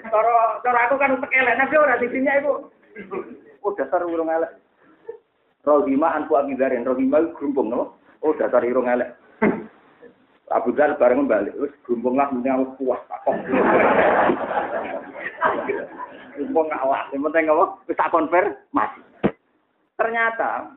Cara 0.09 0.33
cara 0.65 0.79
aku 0.89 0.97
kan 0.97 1.21
teke 1.21 1.37
elek. 1.37 1.61
Nabi 1.61 1.75
orang 1.77 2.01
tingginya 2.01 2.33
itu. 2.41 2.53
Oh 3.61 3.77
dasar 3.77 4.01
irung 4.09 4.33
elek. 4.33 4.49
Rohima 5.61 6.17
anku 6.17 6.41
akidarin. 6.41 6.89
Rohima 6.89 7.21
gerumpung. 7.37 7.69
No? 7.69 8.01
Oh 8.25 8.33
dasar 8.33 8.65
irung 8.65 8.89
elek. 8.89 9.13
Abu 10.49 10.73
Dhar 10.73 10.97
bareng 10.97 11.29
balik. 11.29 11.53
Terus 11.53 11.77
gerumpung 11.85 12.17
lah. 12.17 12.33
Mending 12.33 12.65
aku 12.65 12.89
puas. 12.89 13.05
Gerumpung 16.33 16.67
ngalah. 16.73 17.13
Yang 17.13 17.23
penting 17.29 17.45
apa? 17.53 17.65
Bisa. 17.85 18.09
Masih. 18.73 19.05
Ternyata 20.01 20.73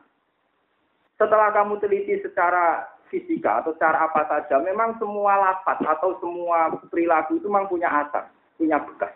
setelah 1.16 1.48
kamu 1.56 1.80
teliti 1.80 2.20
secara 2.20 2.92
fisika 3.12 3.60
atau 3.60 3.76
secara 3.76 4.08
apa 4.08 4.24
saja, 4.24 4.56
memang 4.64 4.96
semua 4.96 5.36
lapat 5.36 5.76
atau 5.84 6.16
semua 6.24 6.72
perilaku 6.88 7.36
itu 7.36 7.44
memang 7.52 7.68
punya 7.68 7.92
asal, 7.92 8.24
punya 8.56 8.80
bekas. 8.80 9.12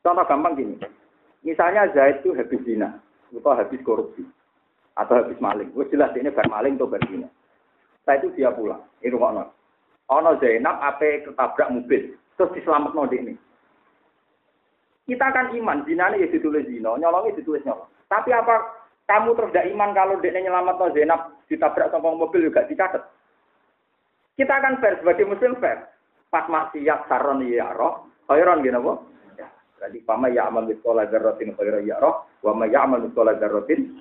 Contoh 0.00 0.24
gampang 0.24 0.56
gini, 0.56 0.80
misalnya 1.44 1.92
Zaid 1.92 2.24
itu 2.24 2.32
habis 2.32 2.64
zina, 2.64 2.96
atau 3.28 3.52
habis 3.52 3.84
korupsi, 3.84 4.24
atau 4.96 5.20
habis 5.20 5.36
maling. 5.36 5.68
Wah 5.76 5.84
jelas 5.92 6.16
ini 6.16 6.32
bar 6.32 6.48
maling 6.48 6.80
atau 6.80 6.88
bar 6.88 7.04
zina. 7.04 7.28
Setelah 8.00 8.16
itu 8.24 8.28
dia 8.40 8.50
pulang, 8.56 8.80
ini 9.04 9.12
rumah 9.12 9.52
Ono 10.06 10.38
Zainab 10.38 10.78
apa 10.78 11.26
ketabrak 11.26 11.68
mobil, 11.74 12.14
terus 12.38 12.54
diselamat 12.54 12.94
di 13.10 13.16
ini. 13.18 13.34
Kita 15.06 15.34
kan 15.34 15.50
iman, 15.50 15.82
zina 15.82 16.14
ini 16.14 16.24
ya 16.24 16.28
ditulis 16.30 16.64
zina, 16.70 16.94
nyolongnya 16.94 17.36
ditulis 17.36 17.66
nyolong. 17.66 17.90
Tapi 18.06 18.30
apa 18.30 18.86
kamu 19.10 19.34
terus 19.34 19.50
tidak 19.50 19.68
iman 19.74 19.90
kalau 19.94 20.14
dia 20.22 20.34
nyelamat 20.34 20.94
Zainab 20.94 21.34
ditabrak 21.50 21.90
sama 21.90 22.14
mobil 22.14 22.46
juga 22.46 22.66
dicatat. 22.70 23.02
Kita 24.36 24.52
akan 24.52 24.84
fair 24.84 25.00
sebagai 25.00 25.24
muslim 25.24 25.56
fair. 25.56 25.88
Pas 26.28 26.44
maksiat 26.44 27.08
saron 27.08 27.40
ya 27.48 27.72
roh, 27.72 28.04
khairon 28.28 28.60
gini 28.60 28.76
apa? 28.76 28.92
Ya, 29.40 29.48
jadi 29.80 29.98
pama 30.04 30.28
ya 30.28 30.52
amal 30.52 30.68
mitkola 30.68 31.08
garrotin 31.08 31.56
khairon 31.56 31.88
ya 31.88 31.96
roh, 31.96 32.28
wa 32.44 32.52
ma 32.52 32.68
ya 32.68 32.84
amal 32.84 33.00
mitkola 33.00 33.32
garrotin 33.40 33.96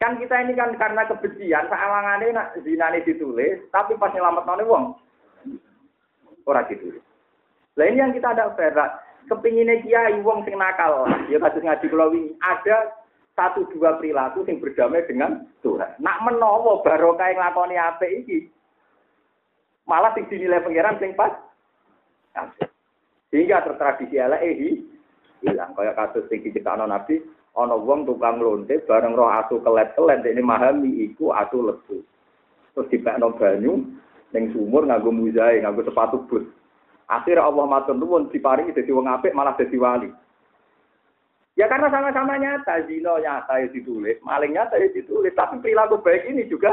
Kan 0.00 0.16
kita 0.16 0.32
ini 0.40 0.56
kan 0.56 0.72
karena 0.80 1.04
kebencian, 1.04 1.68
sawangannya 1.68 2.32
nak 2.32 2.56
zina 2.64 2.88
ini 2.88 3.04
ditulis, 3.04 3.60
tapi 3.68 4.00
pas 4.00 4.08
nyelamat 4.16 4.48
nane 4.48 4.64
wong, 4.64 4.84
orang 6.48 6.64
ditulis. 6.72 7.04
Nah 7.76 7.84
ini 7.84 8.00
yang 8.00 8.16
kita 8.16 8.32
ada 8.32 8.48
fair 8.56 8.72
kepinginnya 9.28 9.84
kiai 9.84 10.16
wong 10.24 10.48
sing 10.48 10.56
nakal, 10.56 11.04
ya 11.28 11.36
kasus 11.36 11.60
ngaji 11.60 11.86
kula 11.92 12.08
wingi, 12.08 12.32
ada 12.40 12.96
satu 13.38 13.66
dua 13.72 13.96
perilaku 13.96 14.44
sing 14.44 14.58
berdamai 14.58 15.06
dengan 15.06 15.46
Tuhan. 15.64 15.98
Nak 16.02 16.18
menowo 16.26 16.84
barokah 16.84 17.30
yang 17.30 17.40
lakoni 17.40 17.76
apik 17.78 18.10
iki. 18.24 18.38
Malah 19.88 20.12
sing 20.14 20.28
dinilai 20.28 20.62
pangeran 20.62 21.00
sing 21.00 21.16
pas. 21.16 21.32
Sehingga 23.30 23.62
tertradisi 23.64 24.18
elek 24.18 24.42
hilang. 25.40 25.72
Kayak 25.74 25.96
kasus 25.98 26.26
sing 26.28 26.44
diciptakno 26.44 26.84
Nabi, 26.84 27.22
ana 27.56 27.74
wong 27.74 28.06
tukang 28.06 28.38
lonte 28.38 28.82
bareng 28.86 29.16
roh 29.16 29.30
asu 29.30 29.58
kelet-kelet 29.62 30.22
ini 30.26 30.42
memahami 30.42 30.90
iku 31.10 31.34
asu 31.34 31.64
lesu. 31.64 31.98
Terus 32.74 32.90
dipekno 32.90 33.34
banyu 33.34 33.82
ning 34.30 34.54
sumur 34.54 34.86
nganggo 34.86 35.10
muzae, 35.10 35.58
nganggo 35.58 35.82
sepatu 35.82 36.22
bus. 36.30 36.46
Akhirnya 37.10 37.42
Allah 37.42 37.66
matur 37.66 37.98
nuwun 37.98 38.30
diparingi 38.30 38.70
dadi 38.70 38.94
wong 38.94 39.10
apik 39.10 39.34
malah 39.34 39.58
dadi 39.58 39.74
wali. 39.74 40.06
Ya 41.60 41.68
karena 41.68 41.92
sama-sama 41.92 42.40
nyata, 42.40 42.88
zino 42.88 43.20
nyata 43.20 43.60
ya 43.60 43.68
ditulis, 43.68 44.16
maling 44.24 44.56
nyata 44.56 44.80
ya 44.80 44.88
ditulis, 44.96 45.36
tapi 45.36 45.60
perilaku 45.60 46.00
baik 46.00 46.24
ini 46.24 46.48
juga. 46.48 46.72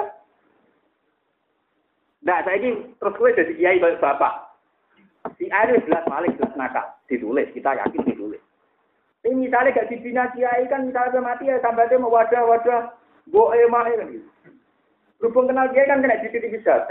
Nah, 2.23 2.39
saya 2.47 2.55
ini 2.55 2.95
terus 2.95 3.19
gue 3.19 3.35
jadi 3.35 3.51
kiai 3.59 3.83
bapak. 3.83 4.47
Si 5.35 5.51
A 5.51 5.67
itu 5.67 5.83
jelas 5.91 6.07
maling, 6.07 6.39
jelas 6.39 6.55
nakal, 6.55 6.87
ditulis, 7.11 7.51
kita 7.51 7.75
yakin 7.83 7.99
ditulis. 8.07 8.39
Ini 9.27 9.35
misalnya 9.35 9.75
gak 9.75 9.91
dibina 9.91 10.31
kiai 10.31 10.71
kan 10.71 10.87
misalnya 10.87 11.19
mati 11.19 11.51
ya 11.51 11.59
sambatnya 11.59 11.99
mau 11.99 12.15
wadah-wadah 12.15 12.95
boe 13.27 13.59
mah 13.67 13.91
kan 13.91 14.07
gitu. 14.07 14.23
Berhubung 15.19 15.51
kenal 15.51 15.67
kiai 15.75 15.83
kan 15.83 15.99
kena 15.99 16.15
di 16.23 16.31
bisa. 16.31 16.87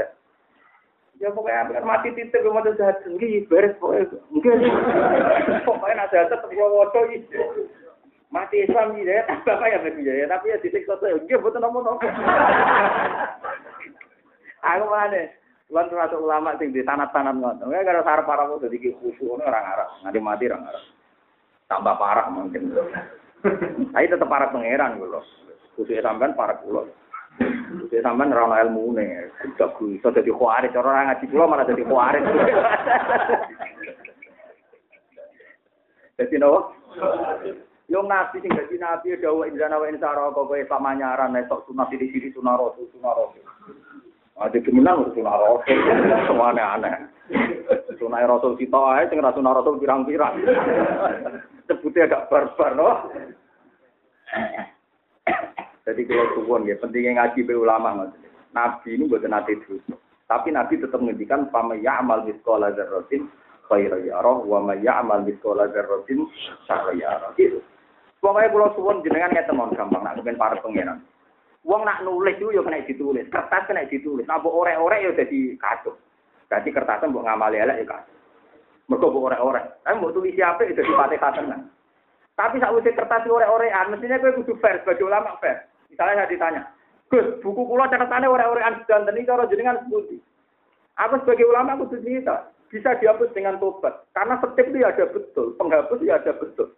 Ya 1.16 1.32
pokoknya 1.32 1.80
kan 1.80 1.88
mati 1.88 2.12
titik 2.12 2.44
mau 2.44 2.60
jahat, 2.60 3.00
nggih 3.08 3.48
beres 3.48 3.72
pokoknya. 3.80 4.20
Mungkin 4.28 4.68
pokoknya 5.64 5.96
nak 5.96 6.12
jahat 6.12 6.28
tetep 6.28 6.52
wadah 6.52 7.04
iki. 7.08 7.40
Mati 8.26 8.58
Islam 8.58 8.98
ya, 8.98 9.22
bapak 9.46 9.70
ya 9.70 9.78
begitu 9.86 10.10
ya, 10.10 10.26
tapi 10.26 10.50
ya 10.50 10.58
titik 10.58 10.82
satu 10.82 11.06
ya, 11.06 11.14
nggih 11.14 11.38
boten 11.38 11.62
nomor-nomor. 11.62 12.02
Aku 14.66 14.86
mana? 14.90 15.30
Lan 15.70 15.90
termasuk 15.90 16.22
ulama 16.22 16.54
sing 16.58 16.70
di 16.70 16.82
tanah-tanah 16.82 17.34
ngono. 17.34 17.70
Ya 17.74 17.82
gara 17.82 18.02
sarep 18.06 18.26
para 18.26 18.46
wong 18.46 18.62
dadi 18.62 18.78
khusyuk 18.82 19.26
ngono 19.26 19.42
ora 19.46 19.62
ngarep. 19.62 19.88
Nganti 20.02 20.20
mati 20.22 20.46
ora 20.46 20.58
ngarep. 20.62 20.84
Tambah 21.66 21.94
parah 21.98 22.26
mungkin. 22.30 22.62
Tapi 23.90 24.06
tetep 24.06 24.30
parah 24.30 24.50
pangeran 24.54 25.02
lho. 25.02 25.22
Khusyuk 25.74 26.02
sampean 26.02 26.38
parah 26.38 26.58
kula. 26.62 26.86
Khusyuk 27.82 28.02
sampean 28.02 28.30
ora 28.30 28.46
ono 28.46 28.56
ilmune. 28.62 29.34
Tidak 29.42 29.74
iso 29.90 30.08
dadi 30.14 30.30
khawarij. 30.30 30.70
Ora 30.78 31.10
ngaji 31.10 31.24
kula 31.30 31.44
malah 31.50 31.66
dadi 31.66 31.82
khawarij. 31.82 32.22
Dadi 36.16 36.40
nopo? 36.40 36.72
Yo 37.86 38.02
nabi 38.02 38.42
sing 38.42 38.50
dadi 38.50 38.82
nabi 38.82 39.14
dawuh 39.14 39.46
inzana 39.46 39.78
wa 39.78 39.86
insara 39.86 40.34
kok 40.34 40.50
kowe 40.50 40.58
pamanyaran 40.66 41.30
nek 41.30 41.46
sok 41.46 41.70
sunah 41.70 41.86
sithik-sithik 41.86 42.34
sunah 42.34 42.58
rasul 42.58 42.90
sunah 42.90 43.14
rasul. 43.14 43.46
Ada 44.42 44.58
kemenang 44.58 45.14
sunah 45.14 45.34
rasul, 45.38 45.78
semuanya 46.26 46.64
aneh. 46.74 46.94
Sunah 47.94 48.26
rasul 48.26 48.58
kita 48.58 48.74
aja, 48.74 49.06
sing 49.06 49.22
sunah 49.22 49.52
rasul 49.54 49.78
pirang-pirang. 49.78 50.34
Sebutnya 51.70 52.10
agak 52.10 52.26
barbar, 52.26 52.70
no. 52.74 52.90
Jadi 55.86 56.02
kalau 56.10 56.26
suwon 56.34 56.66
ya, 56.66 56.74
pentingnya 56.82 57.22
ngaji 57.22 57.46
be 57.46 57.54
ulama 57.54 58.10
Nabi 58.50 58.98
ini 58.98 59.06
bukan 59.06 59.30
nanti 59.30 59.54
terus. 59.62 59.84
Tapi 60.26 60.50
Nabi 60.50 60.82
tetap 60.82 60.98
menghentikan 60.98 61.46
pama 61.54 61.78
ya'mal 61.78 62.26
miskola 62.26 62.74
zarrotin 62.74 63.30
khairu 63.70 64.10
yarah 64.10 64.42
wa 64.42 64.58
ma 64.58 64.74
ya'mal 64.74 65.22
miskola 65.22 65.70
zarrotin 65.70 66.26
syarra 66.66 66.90
yarah. 66.98 67.30
Gitu. 67.38 67.62
Pokoknya 68.26 68.50
kalau 68.50 68.74
suwon 68.74 69.06
jenengan 69.06 69.30
ngeten 69.30 69.54
gampang, 69.54 70.02
nak 70.02 70.18
mungkin 70.18 70.34
para 70.34 70.58
pengiran. 70.58 70.98
Wong 71.62 71.86
nak 71.86 72.02
nulis 72.02 72.34
itu 72.34 72.50
ya 72.50 72.58
kena 72.58 72.82
ditulis, 72.82 73.30
kertas 73.30 73.70
kena 73.70 73.86
ditulis. 73.86 74.26
Nah, 74.26 74.42
orek-orek 74.42 74.98
ya 74.98 75.10
jadi 75.14 75.54
kacau. 75.54 75.94
Jadi 76.50 76.74
kertasnya 76.74 77.06
mbok 77.06 77.22
ngamali 77.22 77.62
elek 77.62 77.86
ya 77.86 77.86
kacau. 77.86 78.14
Mergo 78.90 79.14
mbok 79.14 79.26
orek-orek. 79.30 79.78
Tapi 79.86 79.94
mbok 80.02 80.10
tulis 80.10 80.34
siapa 80.34 80.66
itu 80.66 80.74
jadi 80.74 80.90
patih 80.90 81.22
tenan. 81.22 81.70
Tapi 82.34 82.58
saat 82.58 82.74
usia 82.74 82.98
kertas 82.98 83.30
orek-orekan, 83.30 83.94
mestinya 83.94 84.18
gue 84.18 84.36
kudu 84.42 84.58
fair 84.58 84.82
sebagai 84.82 85.06
ulama 85.06 85.38
fair. 85.38 85.70
Misalnya 85.86 86.26
saya 86.26 86.30
ditanya, 86.34 86.62
Gus, 87.06 87.26
buku 87.46 87.62
kulo 87.62 87.86
catatannya 87.86 88.26
orek-orekan 88.26 88.82
dan 88.90 89.06
ini 89.14 89.22
kalau 89.22 89.46
jenengan 89.46 89.78
sebuti. 89.86 90.18
Aku 90.98 91.22
sebagai 91.22 91.46
ulama 91.46 91.78
kudu 91.78 92.02
cerita, 92.02 92.50
bisa 92.74 92.98
dihapus 92.98 93.30
dengan 93.38 93.62
tobat. 93.62 94.02
Karena 94.10 94.34
setip 94.42 94.66
itu 94.74 94.82
ya 94.82 94.90
ada 94.90 95.06
betul, 95.14 95.54
penghapus 95.54 96.02
ya 96.02 96.18
ada 96.18 96.34
betul. 96.34 96.74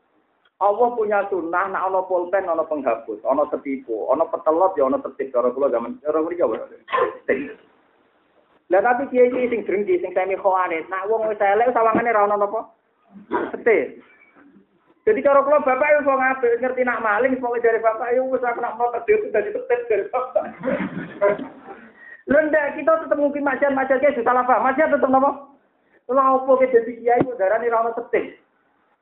Allah 0.59 0.90
punya 0.98 1.22
sunnah, 1.30 1.70
nak 1.70 1.86
ono 1.86 2.02
pulpen, 2.11 2.50
ono 2.50 2.66
penghapus, 2.66 3.22
ono 3.22 3.46
setipu, 3.46 4.11
ono 4.11 4.26
petelot, 4.26 4.74
ya 4.74 4.90
ono 4.90 4.98
tertib. 4.98 5.30
Cara 5.30 5.54
kula 5.54 5.70
zaman 5.70 6.02
cara 6.02 6.18
mriki 6.18 6.42
apa? 6.42 6.66
Lah 8.68 8.80
tapi 8.82 9.06
kiai 9.09 9.30
iki 9.30 9.54
sing 9.54 9.61
drengki, 9.62 10.02
sing 10.02 10.11
semi 10.12 10.34
khawarit, 10.34 10.90
nak 10.90 11.06
wong 11.06 11.30
wis 11.30 11.38
elek 11.38 11.70
sawangane 11.70 12.11
ra 12.11 12.26
ono 12.26 12.36
napa? 12.42 12.61
Setip. 13.54 14.02
Jadi 15.06 15.24
cara 15.24 15.46
kula 15.46 15.62
bapak 15.62 15.88
yo 15.94 16.11
wong 16.11 16.20
apik 16.20 16.59
ngerti 16.59 16.82
nak 16.82 17.06
maling 17.06 17.38
pokoke 17.38 17.62
dari 17.62 17.78
bapak 17.78 18.18
yo 18.18 18.26
wis 18.26 18.42
aku 18.42 18.59
nak 18.59 18.74
mau 18.76 18.90
tertib 18.90 19.30
dari 19.30 19.54
tertib 19.54 19.80
dari 19.86 20.04
bapak. 20.11 20.44
Lenda 22.28 22.76
kita 22.76 23.06
tetap 23.06 23.16
mungkin 23.16 23.46
macan-macan 23.46 24.02
kayak 24.02 24.20
salah 24.20 24.44
paham. 24.44 24.66
Macan 24.66 24.90
tetap 24.90 25.06
napa? 25.06 25.54
Lah 26.11 26.34
opo 26.34 26.59
ke 26.59 26.66
dadi 26.68 26.98
kiai 26.98 27.22
kok 27.24 27.38
darane 27.38 27.70
ra 27.70 27.86
ono 27.86 27.94
setip. 27.94 28.47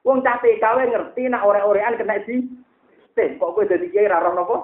Wong 0.06 0.22
cah 0.22 0.38
TKW 0.38 0.86
ngerti 0.86 1.26
nak 1.26 1.42
ore-orean 1.42 1.98
kena 1.98 2.22
di 2.22 2.46
teh. 3.18 3.34
Kok 3.42 3.58
kowe 3.58 3.66
dadi 3.66 3.90
kiai 3.90 4.06
ra 4.06 4.22
roh? 4.22 4.62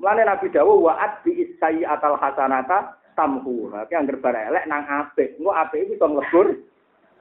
Mulane 0.00 0.24
Nabi 0.24 0.48
dawuh 0.48 0.80
wa 0.80 0.96
bi 1.20 1.44
isai 1.44 1.84
atal 1.84 2.16
hasanata 2.16 2.96
tamhu. 3.12 3.68
Ki 3.92 3.92
angger 3.92 4.16
bar 4.24 4.32
elek 4.32 4.64
nang 4.64 4.88
apik. 4.88 5.36
Engko 5.36 5.52
apik 5.52 5.84
iki 5.84 6.00
iso 6.00 6.08
nglebur 6.08 6.48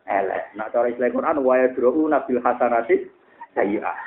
elek. 0.08 0.44
Nak 0.56 0.72
cara 0.72 0.88
istilah 0.88 1.12
Quran 1.12 1.44
wa 1.44 1.54
yadru 1.60 2.08
nabil 2.08 2.40
hasanati 2.40 2.96
sayyi'ah. 3.60 4.00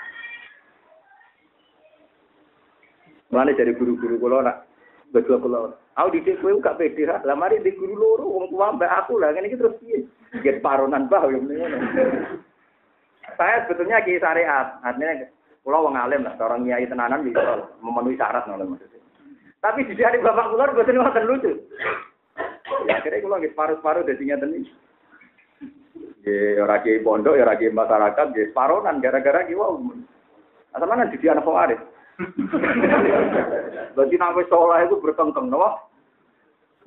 Mulane 3.36 3.52
dari 3.52 3.76
guru-guru 3.76 4.16
kula 4.16 4.40
nak 4.40 4.64
betul 5.12 5.36
kula. 5.44 5.76
Aku 6.00 6.08
didik 6.16 6.40
kowe 6.40 6.56
gak 6.56 6.80
pede 6.80 7.04
lah. 7.04 7.20
Lah 7.28 7.36
mari 7.36 7.60
di 7.60 7.76
guru 7.76 7.92
loro 7.92 8.24
wong 8.32 8.48
tua 8.48 8.72
mbak 8.72 9.04
aku 9.04 9.20
lah 9.20 9.36
ngene 9.36 9.52
iki 9.52 9.60
terus 9.60 9.76
piye? 9.76 10.08
Get 10.40 10.64
paronan 10.64 11.12
bah 11.12 11.28
yo 11.28 11.44
Saya 13.36 13.64
sebetulnya 13.64 14.00
kiai 14.00 14.20
syariat, 14.20 14.80
artinya 14.80 15.28
pulau 15.60 15.88
wong 15.88 15.96
alim 15.96 16.24
lah, 16.24 16.32
seorang 16.40 16.64
kiai 16.64 16.88
tenanan 16.88 17.24
bisa 17.24 17.68
memenuhi 17.84 18.16
syarat 18.16 18.48
maksudnya. 18.48 19.00
Tapi 19.62 19.86
di 19.86 20.02
hari 20.02 20.18
bapak 20.18 20.50
kula 20.50 20.74
boten 20.74 20.98
wonten 20.98 21.28
lucu. 21.28 21.52
Ya 22.88 22.98
akhirnya 22.98 23.22
kula 23.22 23.38
nggih 23.38 23.52
separuh-separuh 23.54 24.02
dadi 24.02 24.24
ngeten 24.26 24.58
iki. 24.58 24.72
Ya 26.26 26.64
ora 26.66 26.82
kiai 26.82 27.04
pondok, 27.04 27.38
ya 27.38 27.46
kiai 27.54 27.70
masyarakat, 27.70 28.26
ya 28.34 28.44
separonan 28.50 28.98
gara-gara 28.98 29.46
ki 29.46 29.54
wau. 29.54 29.78
Asal 30.74 30.88
mana 30.88 31.06
di 31.12 31.16
anak 31.28 31.46
Arif. 31.46 31.80
Berarti 33.94 34.16
nabi 34.16 34.42
sekolah 34.48 34.78
itu 34.88 34.96
berkengkeng, 34.98 35.52
no? 35.52 35.78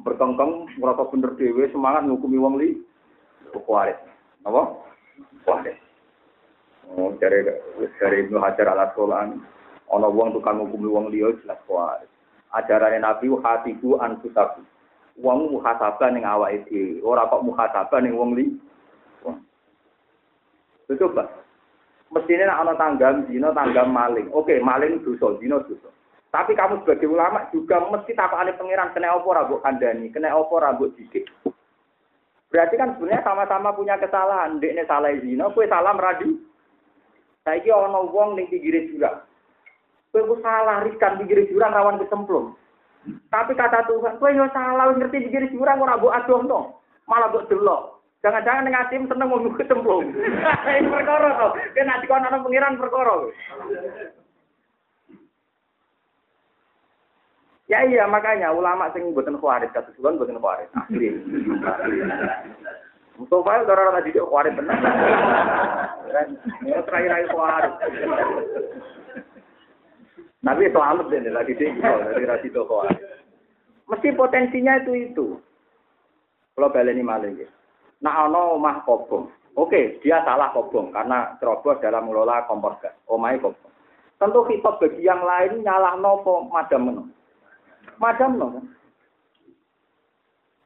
Berkengkeng, 0.02 0.68
merasa 0.82 1.06
bener 1.08 1.38
dewe, 1.38 1.70
semangat 1.70 2.04
ngukumi 2.06 2.38
wong 2.42 2.58
li. 3.56 3.64
Kuarit. 3.64 3.98
Apa? 4.44 4.62
Kuarit. 5.48 5.78
Oh, 6.94 7.10
dari 7.18 7.42
dari 7.98 8.16
Ibnu 8.28 8.38
Hajar 8.38 8.70
al 8.70 8.92
Asqalani, 8.92 9.42
ana 9.90 10.06
wong 10.06 10.38
tukang 10.38 10.62
ngukumi 10.62 10.86
wong 10.86 11.06
liya 11.10 11.34
jelas 11.42 11.58
kuarit. 11.66 12.10
Ajaran 12.54 13.02
Nabi 13.02 13.32
hatiku 13.42 13.98
anfusaku. 13.98 14.62
Wong 15.16 15.56
muhasabah 15.56 16.12
ning 16.12 16.28
awake 16.28 16.68
dhewe, 16.68 17.00
ora 17.02 17.26
kok 17.32 17.42
muhasabah 17.42 18.00
ning 18.04 18.14
wong 18.20 18.36
li. 18.36 18.52
Coba. 20.86 21.26
Mestinya 22.14 22.54
nak 22.54 22.62
ana 22.62 22.74
tanggam 22.78 23.16
zina, 23.26 23.50
tanggam 23.50 23.90
maling. 23.90 24.30
Oke, 24.30 24.62
maling 24.62 25.02
dosa, 25.02 25.34
zina 25.42 25.58
dosa. 25.66 25.90
Tapi 26.30 26.54
kamu 26.54 26.84
sebagai 26.84 27.10
ulama 27.10 27.48
juga 27.50 27.80
mesti 27.90 28.12
takokane 28.12 28.54
pangeran 28.60 28.92
kena 28.92 29.16
apa 29.16 29.24
ora 29.26 29.48
mbok 29.48 29.64
kandhani, 29.64 30.12
kena 30.12 30.36
apa 30.36 30.52
ora 30.52 30.76
mbok 30.76 30.94
dikit. 31.00 31.26
Berarti 32.56 32.80
kan 32.80 32.96
sebenarnya 32.96 33.20
sama-sama 33.28 33.76
punya 33.76 34.00
kesalahan. 34.00 34.64
Dekne 34.64 34.88
salah 34.88 35.12
zina, 35.20 35.52
kowe 35.52 35.68
salah 35.68 35.92
meradi. 35.92 36.40
Saiki 37.44 37.68
ana 37.68 38.00
wong 38.00 38.40
ning 38.40 38.48
pinggir 38.48 38.80
jurang. 38.88 39.28
Kowe 40.16 40.40
salah 40.40 40.88
riskan 40.88 41.20
pinggir 41.20 41.44
jurang 41.52 41.76
rawan 41.76 42.00
kecemplung. 42.00 42.56
Tapi 43.28 43.60
kata 43.60 43.84
Tuhan, 43.92 44.24
kowe 44.24 44.32
yo 44.32 44.48
salah 44.56 44.96
ngerti 44.96 45.28
pinggir 45.28 45.52
jurang 45.52 45.84
ora 45.84 46.00
mbok 46.00 46.16
adohno, 46.16 46.80
malah 47.12 47.28
mbok 47.28 47.52
delok. 47.52 48.00
Jangan-jangan 48.24 48.64
ning 48.64 48.80
atim 48.80 49.04
seneng 49.12 49.28
mau 49.28 49.44
kecemplung. 49.60 50.16
Ini 50.80 50.88
perkara 50.88 51.36
to. 51.36 51.48
Kena 51.76 52.00
dikon 52.00 52.24
ana 52.24 52.40
pengiran 52.40 52.80
perkara. 52.80 53.36
Ya 57.66 57.82
iya 57.82 58.06
makanya 58.06 58.54
ulama 58.54 58.94
sing 58.94 59.10
mboten 59.10 59.42
khawarit 59.42 59.74
kados 59.74 59.96
kula 59.98 60.14
mboten 60.14 60.38
khawarit. 60.38 60.70
Asli. 60.78 61.18
Mustafa 63.18 63.66
ora 63.66 63.84
ora 63.90 64.06
didik 64.06 64.22
khawarit 64.22 64.54
tenan. 64.54 64.78
Kan 66.14 66.28
terakhir 66.86 67.30
khawarit. 67.34 67.74
Nabi 70.46 70.70
selamat 70.70 71.10
deh 71.10 71.34
lagi 71.34 71.58
sih, 71.58 71.74
dari 71.82 72.22
rasi 72.30 72.54
toko. 72.54 72.86
Mesti 73.90 74.14
potensinya 74.14 74.78
itu 74.78 74.94
itu. 75.10 75.28
Kalau 76.54 76.70
baleni 76.70 77.02
malah 77.02 77.34
gitu. 77.34 77.50
Nah 78.06 78.30
ana 78.30 78.54
omah 78.54 78.86
kobong, 78.86 79.26
Oke, 79.58 79.98
dia 80.06 80.22
salah 80.22 80.54
kobong 80.54 80.94
karena 80.94 81.34
ceroboh 81.42 81.82
dalam 81.82 82.06
mengelola 82.06 82.46
kompor 82.46 82.78
gas. 82.78 82.94
Omai 83.10 83.42
kobong. 83.42 83.74
Tentu 84.22 84.46
hitop 84.48 84.78
bagi 84.78 85.02
yang 85.02 85.26
lain 85.26 85.66
nyalah 85.66 85.98
nopo 85.98 86.46
madam 86.48 86.94
no. 86.94 87.04
Madam 87.98 88.32
no. 88.38 88.48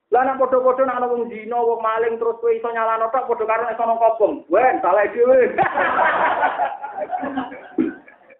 Lah 0.10 0.26
nek 0.26 0.42
padha-padha 0.42 0.90
nek 0.90 0.98
ana 0.98 1.06
wong 1.06 1.30
wong 1.30 1.80
maling 1.86 2.18
terus 2.18 2.42
kowe 2.42 2.50
iso 2.50 2.66
nyalano 2.74 3.14
tok 3.14 3.30
padha 3.30 3.46
karo 3.46 3.62
nek 3.70 3.78
sono 3.78 3.94
kobong. 4.02 4.34
Wen 4.50 4.82
salah 4.82 5.06
dhewe. 5.14 5.54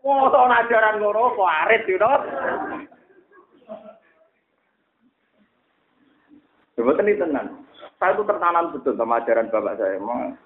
Ana 0.10 0.66
ajaran 0.66 0.98
ngono 0.98 1.38
kok 1.38 1.54
arit 1.68 1.86
you 1.86 2.02
know. 2.02 2.18
Coba 6.74 6.96
ini 7.04 7.20
tenan. 7.20 7.48
Saya 8.00 8.16
itu 8.16 8.24
tertanam 8.24 8.72
betul 8.72 8.96
sama 8.96 9.20
ajaran 9.20 9.52
bapak 9.52 9.76
saya. 9.78 10.00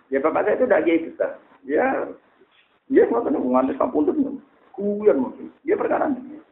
Ya 0.09 0.19
bapak 0.19 0.43
saya 0.43 0.57
itu 0.57 0.65
tidak 0.67 0.83
kiai 0.83 1.05
besar. 1.05 1.31
Ya, 1.63 1.85
ya 2.89 3.07
mau 3.07 3.23
tenang 3.23 3.45
nganti 3.47 3.77
sampun 3.79 4.09
tuh. 4.09 4.41
Kuyan 4.75 5.21
mungkin. 5.21 5.53
Ya 5.63 5.77
perkara 5.77 6.09
ini. 6.11 6.42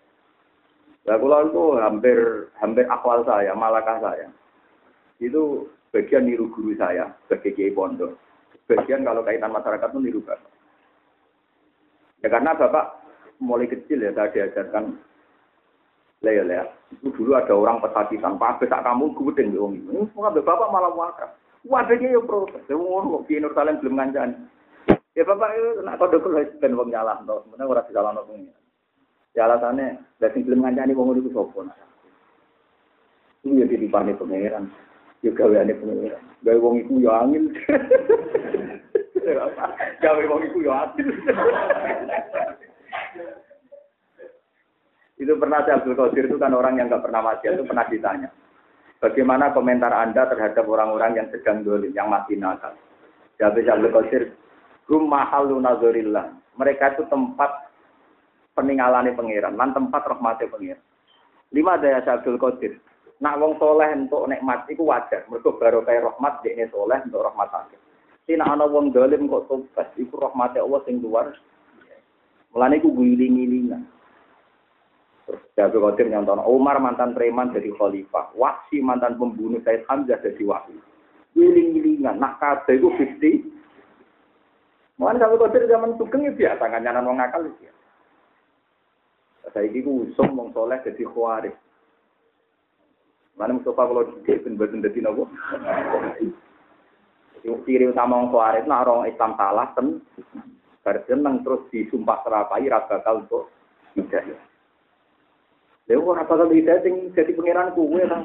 Nah, 1.01 1.17
kalau 1.17 1.39
itu 1.49 1.63
hampir 1.81 2.19
hampir 2.61 2.85
akwal 2.85 3.25
saya, 3.25 3.57
malakah 3.57 3.97
saya. 3.97 4.29
Itu 5.17 5.65
bagian 5.89 6.29
niru 6.29 6.49
guru 6.53 6.77
saya 6.77 7.09
sebagai 7.25 7.57
kiai 7.57 7.73
pondok. 7.73 8.13
Bagian 8.69 9.01
kalau 9.01 9.25
kaitan 9.25 9.49
masyarakat 9.49 9.89
itu 9.91 9.99
niru 9.99 10.21
bapak. 10.21 10.51
Ya 12.21 12.29
karena 12.29 12.53
bapak 12.53 13.01
mulai 13.41 13.65
kecil 13.65 14.05
ya 14.05 14.13
saya 14.13 14.29
diajarkan 14.29 15.01
Lea 16.21 16.45
lea, 16.45 16.61
itu 16.93 17.09
dulu 17.17 17.33
ada 17.33 17.49
orang 17.49 17.81
pesakitan, 17.81 18.37
Pak 18.37 18.61
besak 18.61 18.85
kamu 18.85 19.09
gue 19.17 19.41
di 19.41 19.57
wong 19.57 19.73
ini. 19.73 20.05
Semua 20.13 20.29
bapak 20.29 20.69
malah 20.69 20.93
wakar. 20.93 21.33
Wadahnya 21.65 22.13
ya 22.13 22.21
proses. 22.21 22.61
Saya 22.69 22.77
ngomong 22.77 23.25
di 23.25 23.41
Nur 23.41 23.57
Salim 23.57 23.81
belum 23.81 23.97
ngancani. 23.97 24.37
Ya 25.17 25.25
bapak 25.25 25.49
itu 25.57 25.81
nak 25.81 25.97
kode 25.97 26.21
kulo 26.21 26.45
ben 26.61 26.77
wong 26.77 26.93
nyalah. 26.93 27.25
Sebenarnya 27.25 27.65
ora 27.65 27.81
disalahno 27.89 28.21
pengen. 28.29 28.53
Ya 29.31 29.47
alasannya, 29.47 29.95
dari 30.19 30.43
belum 30.43 30.67
ngancani 30.67 30.91
wong 30.91 31.15
itu 31.15 31.31
sopo. 31.31 31.63
Itu 33.41 33.55
ya 33.55 33.65
ditipane 33.65 34.11
pangeran. 34.19 34.67
Ya 35.23 35.31
gaweane 35.31 35.71
pangeran. 35.71 36.23
Gawe 36.43 36.59
wong 36.59 36.83
iku 36.83 36.99
ya 36.99 37.23
angin. 37.23 37.47
Gawe 40.03 40.23
wong 40.27 40.41
iku 40.51 40.57
ya 40.65 40.73
angin. 40.83 41.07
Itu 45.21 45.37
pernah 45.37 45.61
saya 45.61 45.77
Abdul 45.77 45.93
Qadir 45.93 46.33
itu 46.33 46.41
kan 46.41 46.49
orang 46.49 46.81
yang 46.81 46.89
nggak 46.89 47.05
pernah 47.05 47.21
mati 47.21 47.45
itu 47.45 47.61
pernah 47.61 47.85
ditanya. 47.85 48.33
Bagaimana 48.97 49.53
komentar 49.53 49.93
Anda 49.93 50.25
terhadap 50.25 50.65
orang-orang 50.65 51.13
yang 51.13 51.27
sedang 51.29 51.61
dolim, 51.61 51.93
yang 51.93 52.09
mati 52.09 52.33
nakal? 52.33 52.73
Jawab 53.37 53.61
Abdul 53.61 53.93
Qadir, 53.93 54.33
rumah 54.89 55.29
nazorillah. 55.29 56.25
Mereka 56.57 56.97
itu 56.97 57.05
tempat 57.05 57.69
peninggalan 58.55 59.11
pangeran, 59.15 59.55
lan 59.55 59.71
tempat 59.71 60.03
rahmatnya 60.07 60.51
pangeran. 60.51 60.83
Lima 61.51 61.75
daya 61.75 61.99
Abdul 61.99 62.39
Qadir. 62.39 62.79
Nak 63.21 63.37
wong 63.37 63.61
soleh 63.61 63.85
untuk 63.93 64.25
nikmat 64.25 64.65
itu 64.65 64.81
wajar. 64.81 65.21
Mereka 65.29 65.61
baru 65.61 65.85
kayak 65.85 66.09
rahmat, 66.09 66.41
dia 66.41 66.65
soleh 66.73 66.97
untuk 67.05 67.21
rahmat 67.21 67.53
akhir. 67.53 67.77
Si 68.25 68.33
nak 68.33 68.57
ana 68.57 68.65
wong 68.65 68.89
dolim 68.89 69.29
kok 69.29 69.45
tobat, 69.45 69.93
itu 69.93 70.09
rahmatnya 70.17 70.65
Allah 70.65 70.81
sing 70.89 70.97
luar. 71.03 71.29
Mulane 72.55 72.81
iku 72.81 72.89
guling-gilingan. 72.89 73.85
Jago 75.55 75.79
Qadir 75.85 76.11
nyontono 76.11 76.43
Umar 76.49 76.81
mantan 76.81 77.15
preman 77.15 77.55
jadi 77.55 77.71
khalifah, 77.77 78.35
Wahsi 78.35 78.83
mantan 78.83 79.15
pembunuh 79.15 79.63
Said 79.63 79.87
Hamzah 79.87 80.19
jadi 80.19 80.43
wali. 80.43 80.75
Wiling-wilingan, 81.37 82.19
nak 82.19 82.43
kabeh 82.43 82.81
iku 82.81 82.91
50. 82.91 84.97
Mulane 84.97 85.21
Jago 85.21 85.37
Qadir 85.45 85.69
zaman 85.69 85.95
sugeng 85.95 86.25
ya 86.25 86.33
biasa 86.33 86.63
kancanan 86.67 87.05
wong 87.05 87.21
nakal 87.21 87.45
ya. 87.61 87.71
Saiki 89.51 89.83
ku 89.83 90.07
usum 90.07 90.31
wong 90.31 90.55
soleh 90.55 90.79
jadi 90.79 91.03
khawarij. 91.03 91.51
Mana 93.35 93.59
Mustafa 93.59 93.83
kalau 93.83 94.07
didik 94.07 94.47
ben 94.47 94.55
boten 94.55 94.79
dadi 94.79 95.03
napa? 95.03 95.27
Ciri 97.43 97.91
utama 97.91 98.23
wong 98.23 98.31
khawarij 98.31 98.63
nak 98.63 98.87
orang 98.87 99.11
Islam 99.11 99.31
salah 99.35 99.67
ten 99.75 99.99
bar 100.81 100.97
terus 101.03 101.61
disumpah 101.69 102.23
serapai 102.23 102.71
ra 102.71 102.87
bakal 102.87 103.27
untuk 103.27 103.51
hidayah. 103.99 104.39
Lha 105.91 105.95
ora 105.99 106.23
bakal 106.23 106.47
bisa 106.47 106.79
sing 106.79 107.11
jadi 107.11 107.35
pangeran 107.35 107.75
kuwe 107.75 108.07
ta. 108.07 108.17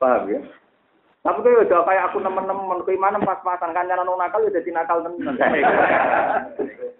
Paham 0.00 0.32
ya? 0.32 0.40
Tapi 1.20 1.44
kau 1.44 1.52
udah 1.52 1.84
kayak 1.84 2.06
aku 2.08 2.24
nemen-nemen, 2.24 2.80
kau 2.80 2.96
mana 2.96 3.20
pas-pasan 3.20 3.76
kan 3.76 3.84
jangan 3.84 4.08
nakal 4.08 4.40
udah 4.40 4.56
jadi 4.56 4.70
nakal 4.72 5.04
temen. 5.04 5.36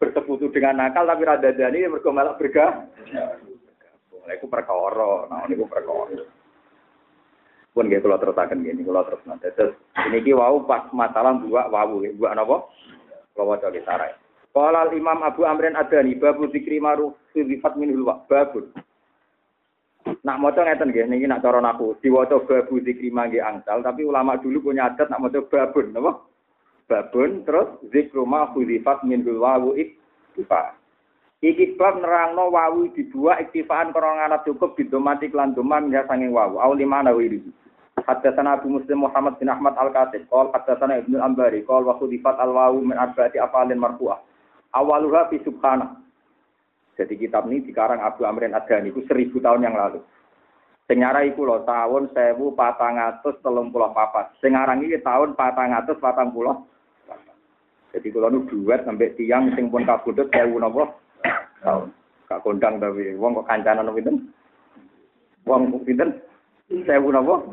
Bersekutu 0.00 0.48
dengan 0.48 0.80
nakal 0.80 1.04
tapi 1.04 1.28
rada 1.28 1.52
dani 1.52 1.84
bergomelak 1.92 2.40
bergah. 2.40 2.88
Nah, 3.12 4.32
itu 4.32 4.48
perkara, 4.48 5.28
nah 5.28 5.44
ini 5.44 5.60
perkara. 5.60 6.24
Pun 7.70 7.86
gak 7.86 8.02
kalau 8.02 8.18
terusakan 8.18 8.66
gini, 8.66 8.82
kalau 8.82 9.04
terus 9.06 9.22
nanti. 9.28 9.52
Terus 9.52 9.76
ini 10.08 10.24
ki 10.24 10.34
wau 10.34 10.64
pas 10.64 10.88
masalah 10.90 11.36
buat 11.38 11.68
wau, 11.68 12.02
buat 12.02 12.32
apa? 12.32 12.56
Kalau 13.36 13.52
wajah 13.54 13.70
kita 13.70 13.94
Qala 14.50 14.90
Imam 14.90 15.22
Abu 15.22 15.46
Amrin 15.46 15.78
Adani 15.78 16.18
babu 16.18 16.50
zikri 16.50 16.82
maruf 16.82 17.14
sifat 17.30 17.78
minul 17.78 18.02
wa 18.02 18.18
babun. 18.26 18.74
Nak 20.26 20.38
maca 20.42 20.66
ngeten 20.66 20.90
nggih 20.90 21.06
niki 21.06 21.30
nak 21.30 21.46
cara 21.46 21.62
aku 21.62 21.94
diwaca 22.02 22.42
babu 22.42 22.82
zikri 22.82 23.14
mangge 23.14 23.38
angsal 23.38 23.78
tapi 23.78 24.02
ulama 24.02 24.34
dulu 24.42 24.70
punya 24.70 24.90
adat 24.90 25.06
nak 25.06 25.22
maca 25.22 25.38
babun 25.46 25.94
napa? 25.94 26.18
Babun 26.90 27.46
terus 27.46 27.78
zikru 27.94 28.26
ma 28.26 28.50
khulifat 28.50 29.06
minul 29.06 29.38
wawu 29.38 29.78
iktifa. 29.78 30.74
Iki 31.38 31.78
bab 31.78 32.02
nerangno 32.02 32.50
wawu 32.50 32.90
dibuat 32.90 33.46
iktifaan 33.46 33.94
krana 33.94 34.26
anak 34.26 34.42
cukup 34.42 34.74
bidomati 34.74 35.30
lan 35.30 35.54
doman 35.54 35.94
ya 35.94 36.02
sanging 36.10 36.34
wawu. 36.34 36.58
Au 36.58 36.74
limana 36.74 37.14
wiri. 37.14 37.38
Haddatsana 38.02 38.58
Abu 38.58 38.74
Muslim 38.74 39.06
Muhammad 39.06 39.38
bin 39.38 39.46
Ahmad 39.46 39.78
Al-Qasib, 39.78 40.26
qol 40.26 40.50
haddatsana 40.50 40.98
Ibnu 41.04 41.22
Ambari, 41.22 41.62
qol 41.62 41.86
wa 41.86 41.94
khudifat 41.94 42.42
al-wawu 42.42 42.82
min 42.82 42.98
arba'ati 42.98 43.38
afalin 43.38 43.78
marfu'ah. 43.78 44.18
Awaluha 44.74 45.30
fi 45.30 45.38
subhana. 45.46 45.94
Jadi 46.98 47.16
kitab 47.16 47.46
ini 47.48 47.64
dikarang 47.64 48.02
Abu 48.02 48.26
Amrin 48.26 48.52
Adani 48.52 48.90
itu 48.92 49.06
seribu 49.06 49.38
tahun 49.38 49.62
yang 49.64 49.78
lalu. 49.78 50.02
Senyara 50.90 51.22
iku 51.22 51.46
loh 51.46 51.62
tahun 51.62 52.10
sewu 52.10 52.52
patang 52.58 52.98
atus 52.98 53.38
telung 53.46 53.70
pulau 53.70 53.94
papat. 53.94 54.34
Sengarang 54.42 54.82
ini 54.82 54.98
tahun 54.98 55.38
patang 55.38 55.70
atus 55.70 55.96
patang 56.02 56.34
pulau. 56.34 56.66
Jadi 57.90 58.08
kalau 58.14 58.30
nu 58.30 58.46
duet 58.46 58.86
sampai 58.86 59.10
tiang 59.18 59.50
sing 59.58 59.66
pun 59.66 59.82
kabudut 59.82 60.30
sewu 60.30 60.62
nopo 60.62 60.86
tahun. 61.62 61.90
Kak 62.30 62.46
kondang 62.46 62.78
tapi 62.78 63.18
wong 63.18 63.42
kok 63.42 63.48
kancanan 63.50 63.90
itu. 63.98 64.14
Wong 65.42 65.82
pinten 65.82 66.22
sewu 66.70 67.10
nopo. 67.10 67.50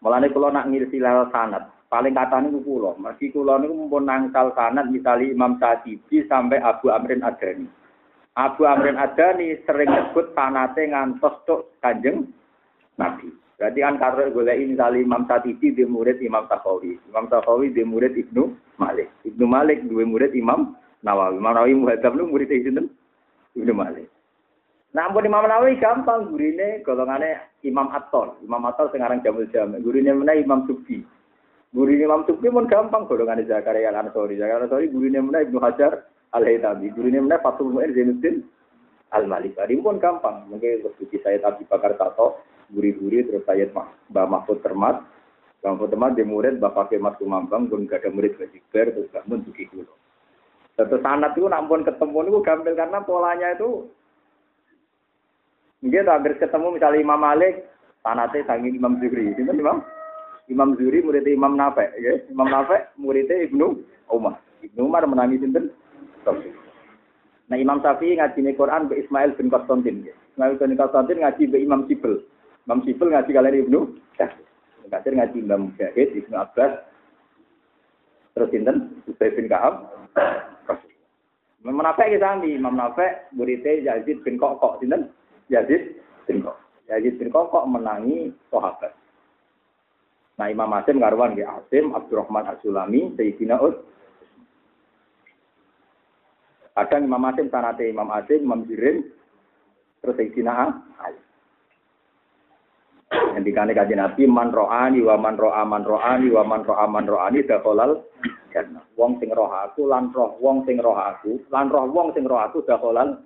Mulane 0.00 0.30
kula 0.30 0.54
nak 0.54 0.70
ngirsi 0.70 1.02
lewat 1.02 1.34
sanad, 1.34 1.66
paling 1.90 2.14
kata 2.14 2.38
niku 2.38 2.62
kula. 2.62 2.94
Mergi 2.94 3.34
kula 3.34 3.58
niku 3.58 3.74
mumpun 3.74 4.06
nangsal 4.06 4.54
sanad 4.54 4.86
misali 4.88 5.34
Imam 5.34 5.58
Syafi'i 5.58 6.22
sampai 6.30 6.62
Abu 6.62 6.94
Amrin 6.94 7.26
Adani. 7.26 7.66
Abu 8.38 8.70
Amrin 8.70 8.94
Adani 9.00 9.58
sering 9.66 9.90
nyebut 9.90 10.30
sanate 10.36 10.86
ngantos 10.86 11.42
tok 11.42 11.74
Kanjeng 11.82 12.28
Nabi. 13.00 13.45
Berarti 13.56 13.80
kan 13.80 13.96
karo 13.96 14.28
golek 14.36 14.60
misali 14.68 15.00
Imam 15.00 15.24
Syafi'i 15.24 15.72
di 15.72 15.84
murid 15.88 16.20
Imam 16.20 16.44
Syafi'i. 16.44 17.00
Imam 17.08 17.24
Syafi'i 17.24 17.72
di 17.72 17.82
murid 17.88 18.12
Ibnu 18.12 18.52
Malik. 18.76 19.08
Ibnu 19.24 19.44
Malik 19.48 19.80
dua 19.88 20.04
murid 20.04 20.36
Imam 20.36 20.76
Nawawi. 21.00 21.40
Imam 21.40 21.52
Nawawi 21.56 21.72
muhadzab 21.72 22.12
nu 22.20 22.28
murid 22.28 22.52
sinten? 22.52 22.92
Ibnu 23.56 23.72
Malik. 23.72 24.12
Nah, 24.92 25.08
ampun 25.08 25.24
Imam 25.24 25.48
Nawawi 25.48 25.80
gampang 25.80 26.28
gurine 26.28 26.84
golongane 26.84 27.56
Imam 27.64 27.88
Attor. 27.96 28.36
Imam 28.44 28.60
Attor 28.68 28.92
sekarang 28.92 29.24
Jamul 29.24 29.48
Jam. 29.48 29.72
Gurine 29.80 30.12
mana 30.12 30.36
Imam 30.36 30.68
Sufi. 30.68 31.00
Gurine 31.72 32.04
Imam 32.04 32.28
Sufi 32.28 32.52
pun 32.52 32.68
gampang 32.68 33.08
golongane 33.08 33.48
Zakaria 33.48 33.88
Al-Ansori. 33.88 34.36
Zakaria 34.36 34.68
Al-Ansori 34.68 34.92
gurine 34.92 35.24
mana 35.24 35.40
Ibnu 35.40 35.60
Hajar 35.64 36.04
Al-Haytami. 36.36 36.92
Gurine 36.92 37.24
mana 37.24 37.40
Fatul 37.40 37.72
Mu'in 37.72 37.96
Zainuddin 37.96 38.44
Al-Malik. 39.16 39.56
Ini 39.56 39.80
pun 39.80 39.96
gampang. 39.96 40.44
Mungkin 40.52 40.84
lebih 40.84 41.20
saya 41.24 41.40
Abi 41.44 41.64
Bakar 41.64 41.96
Tato, 41.96 42.40
guri-guri 42.72 43.26
terus 43.26 43.44
saya 43.46 43.68
Mbak 43.70 44.26
Mahfud 44.30 44.58
Termat. 44.62 45.02
Mbak 45.62 45.70
Mahfud 45.76 45.90
Termat 45.92 46.12
di 46.14 46.24
murid 46.26 46.58
Bapak 46.58 46.94
Kemas 46.94 47.18
Kumambang 47.18 47.70
pun 47.70 47.86
gak 47.86 48.06
ada 48.06 48.10
murid 48.14 48.38
Bajiber 48.38 48.94
terus 48.94 49.10
gak 49.10 49.26
mentuki 49.26 49.66
kulo. 49.70 49.92
Terus 50.76 51.00
sanat 51.00 51.32
itu 51.32 51.48
nampun 51.48 51.86
ketemu 51.88 52.18
itu 52.28 52.40
gampil 52.44 52.74
karena 52.76 52.98
polanya 53.00 53.56
itu 53.56 53.88
Mungkin 55.84 56.08
hampir 56.08 56.40
ketemu 56.40 56.80
misalnya 56.80 57.04
Imam 57.04 57.20
Malik, 57.20 57.68
sanate 58.00 58.40
sangi 58.48 58.72
Imam 58.72 58.96
Zuhri. 58.96 59.36
Itu 59.36 59.44
Imam 59.44 59.84
Imam 60.48 60.74
Zuhri 60.74 61.04
muridnya 61.04 61.36
Imam 61.36 61.54
Nafe, 61.54 61.92
ya. 62.00 62.16
Imam 62.32 62.48
Nafe 62.48 62.90
muridnya 62.96 63.44
Ibnu 63.44 63.84
Umar. 64.10 64.40
Ibnu 64.64 64.82
Umar 64.82 65.04
menangi 65.04 65.38
sinten? 65.38 65.70
Nah 67.46 67.54
Imam 67.54 67.78
Syafi'i 67.78 68.18
ngaji 68.18 68.58
Quran 68.58 68.90
ke 68.90 68.98
Ismail 68.98 69.38
bin 69.38 69.46
Konstantin. 69.46 70.02
Ismail 70.34 70.58
bin 70.58 70.74
Konstantin 70.74 71.22
ngaji 71.22 71.42
ke 71.46 71.58
Imam 71.60 71.86
Sibel. 71.86 72.24
Imam 72.66 72.82
Sibel 72.82 73.14
ngaji 73.14 73.30
kalian 73.30 73.62
Ibnu. 73.62 73.80
Katsir 74.86 75.14
ngaji 75.14 75.38
Imam 75.42 75.70
Mujahid, 75.70 76.14
Ibnu 76.14 76.34
Abbas, 76.38 76.78
terus 78.34 78.50
sinten 78.54 79.02
Ubay 79.10 79.34
bin 79.34 79.50
Ka'ab. 79.50 79.90
Imam 81.66 81.82
Nafek 81.82 82.14
kita 82.14 82.38
ambil, 82.38 82.54
Imam 82.54 82.78
Nafek 82.78 83.26
muridnya 83.34 83.82
Yazid 83.82 84.22
bin 84.22 84.38
Kokok, 84.38 84.78
sinten 84.78 85.10
Yazid 85.50 85.98
bin 86.30 86.46
Kokok. 86.46 86.62
Yazid 86.86 87.18
bin 87.18 87.34
Kokok 87.34 87.66
menangi 87.66 88.30
sahabat. 88.46 88.94
Nah 90.38 90.46
Imam 90.52 90.70
Asim 90.76 91.02
ngaruan 91.02 91.34
di 91.34 91.42
Asim, 91.42 91.96
Abdurrahman 91.96 92.46
As-Sulami, 92.46 93.10
Sayyidina 93.18 93.58
Ud. 93.58 93.74
Kadang 96.78 97.10
Imam 97.10 97.26
Asim 97.26 97.50
sanate 97.50 97.90
Imam 97.90 98.12
Asim, 98.14 98.46
Imam 98.46 98.62
Jirin, 98.70 99.02
terus 99.98 100.14
Sayyidina 100.14 100.78
Ali. 101.02 101.25
Ngendikane 103.36 103.72
kanjeng 103.76 104.00
Nabi 104.00 104.22
man 104.28 104.48
ro'ani 104.52 105.00
wa 105.04 105.16
man 105.16 105.36
ro'a 105.36 105.62
man 105.64 105.82
ro'ani 105.84 106.28
wa 106.32 106.42
man 106.44 106.60
ro'a 106.64 106.86
man 106.88 107.04
ro'ani 107.04 107.40
dakhalal 107.44 108.04
jannah. 108.52 108.84
Wong 108.96 109.20
sing 109.20 109.32
roh 109.32 109.48
aku 109.52 109.84
lan 109.88 110.12
roh 110.12 110.36
wong 110.40 110.64
sing 110.64 110.80
roh 110.80 110.96
aku 110.96 111.40
lan 111.52 111.68
roh 111.68 111.84
wong 111.88 112.16
sing 112.16 112.24
roh 112.24 112.40
aku 112.40 112.64
dakhalal 112.64 113.20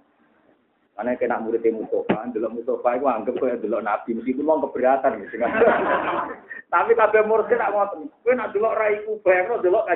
karena 1.00 1.16
kena 1.16 1.40
murid 1.40 1.64
Mustafa, 1.72 2.28
delok 2.28 2.60
Mustafa 2.60 2.92
itu 2.92 3.08
anggap 3.08 3.32
kaya 3.40 3.56
delok 3.56 3.80
Nabi, 3.80 4.20
meskipun 4.20 4.44
mau 4.44 4.60
keberatan 4.68 5.24
gitu. 5.24 5.40
Tapi 6.76 6.92
kabeh 6.92 7.24
murid 7.24 7.48
tak 7.48 7.72
ngoten. 7.72 8.12
Kowe 8.20 8.36
nak 8.36 8.52
delok 8.52 8.76
rai 8.76 9.00
ku 9.08 9.16
bayangno 9.24 9.64
delok 9.64 9.88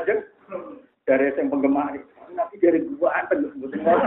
dari 1.04 1.28
yang 1.36 1.52
penggemar. 1.52 1.92
Nabi 2.32 2.56
dari 2.56 2.80
gua 2.96 3.20
mboten 3.28 3.84
ngono. 3.84 4.04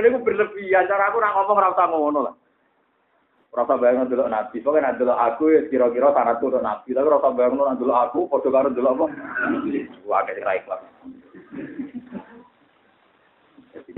Iku 0.14 0.18
berlebihan, 0.22 0.86
cara 0.86 1.10
aku 1.10 1.18
ngomong 1.18 1.58
ngono 1.90 2.20
lah. 2.22 2.34
Rasa 3.48 3.80
bayang 3.80 4.12
dulu 4.12 4.28
nabi, 4.28 4.60
pokoknya 4.60 4.92
nanti 4.92 5.00
dulu 5.02 5.14
aku 5.16 5.44
ya 5.50 5.60
kira-kira 5.72 6.12
sanatku 6.12 6.52
untuk 6.52 6.60
nabi, 6.60 6.92
tapi 6.92 7.08
rasa 7.08 7.32
bayang 7.32 7.56
nanti 7.56 7.80
dulu 7.80 7.94
aku, 7.96 8.20
podo 8.28 8.48
karo 8.52 8.68
dulu 8.68 8.88
apa? 8.92 9.06
Wah, 10.04 10.20
kayak 10.28 10.44
raih 10.44 10.64
lah. 10.68 10.80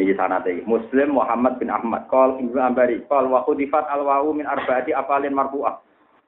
Ini 0.00 0.14
sana 0.16 0.40
tadi. 0.40 0.62
Muslim 0.64 1.18
Muhammad 1.18 1.60
bin 1.60 1.68
Ahmad. 1.68 2.08
Kal 2.08 2.40
Ibnu 2.40 2.56
Ambari. 2.56 3.04
Kal 3.10 3.28
wa 3.28 3.44
khudifat 3.44 3.84
al 3.90 4.06
wawu 4.06 4.32
min 4.32 4.48
arbaati 4.48 4.96
apalin 4.96 5.36
marfu'ah. 5.36 5.76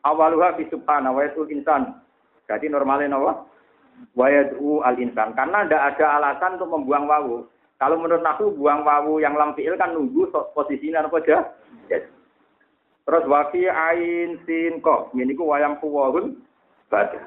Awaluha 0.03 0.59
fi 0.59 0.67
subhana 0.69 1.15
wa 1.15 1.23
yatul 1.23 1.49
insan. 1.49 1.95
Jadi 2.51 2.69
normalnya 2.69 3.17
apa? 3.17 3.47
Wa 4.19 4.27
yad'u 4.29 4.83
al 4.83 4.99
insan. 4.99 5.33
Karena 5.39 5.65
tidak 5.65 5.95
ada 5.95 6.07
alasan 6.21 6.61
untuk 6.61 6.75
membuang 6.75 7.07
wawu. 7.07 7.37
Kalau 7.79 7.97
menurut 7.99 8.23
aku 8.23 8.55
buang 8.55 8.83
wawu 8.87 9.19
yang 9.23 9.35
lam 9.35 9.55
fi'il 9.55 9.75
kan 9.75 9.95
nunggu 9.95 10.31
posisinya 10.55 11.07
apa 11.07 11.19
aja. 11.19 11.39
Terus 13.03 13.25
wafi 13.27 13.67
ain 13.67 14.39
sin 14.47 14.79
ko. 14.79 15.11
Ini 15.11 15.35
ku 15.35 15.51
wayang 15.51 15.83
puwahun 15.83 16.39
batil. 16.87 17.23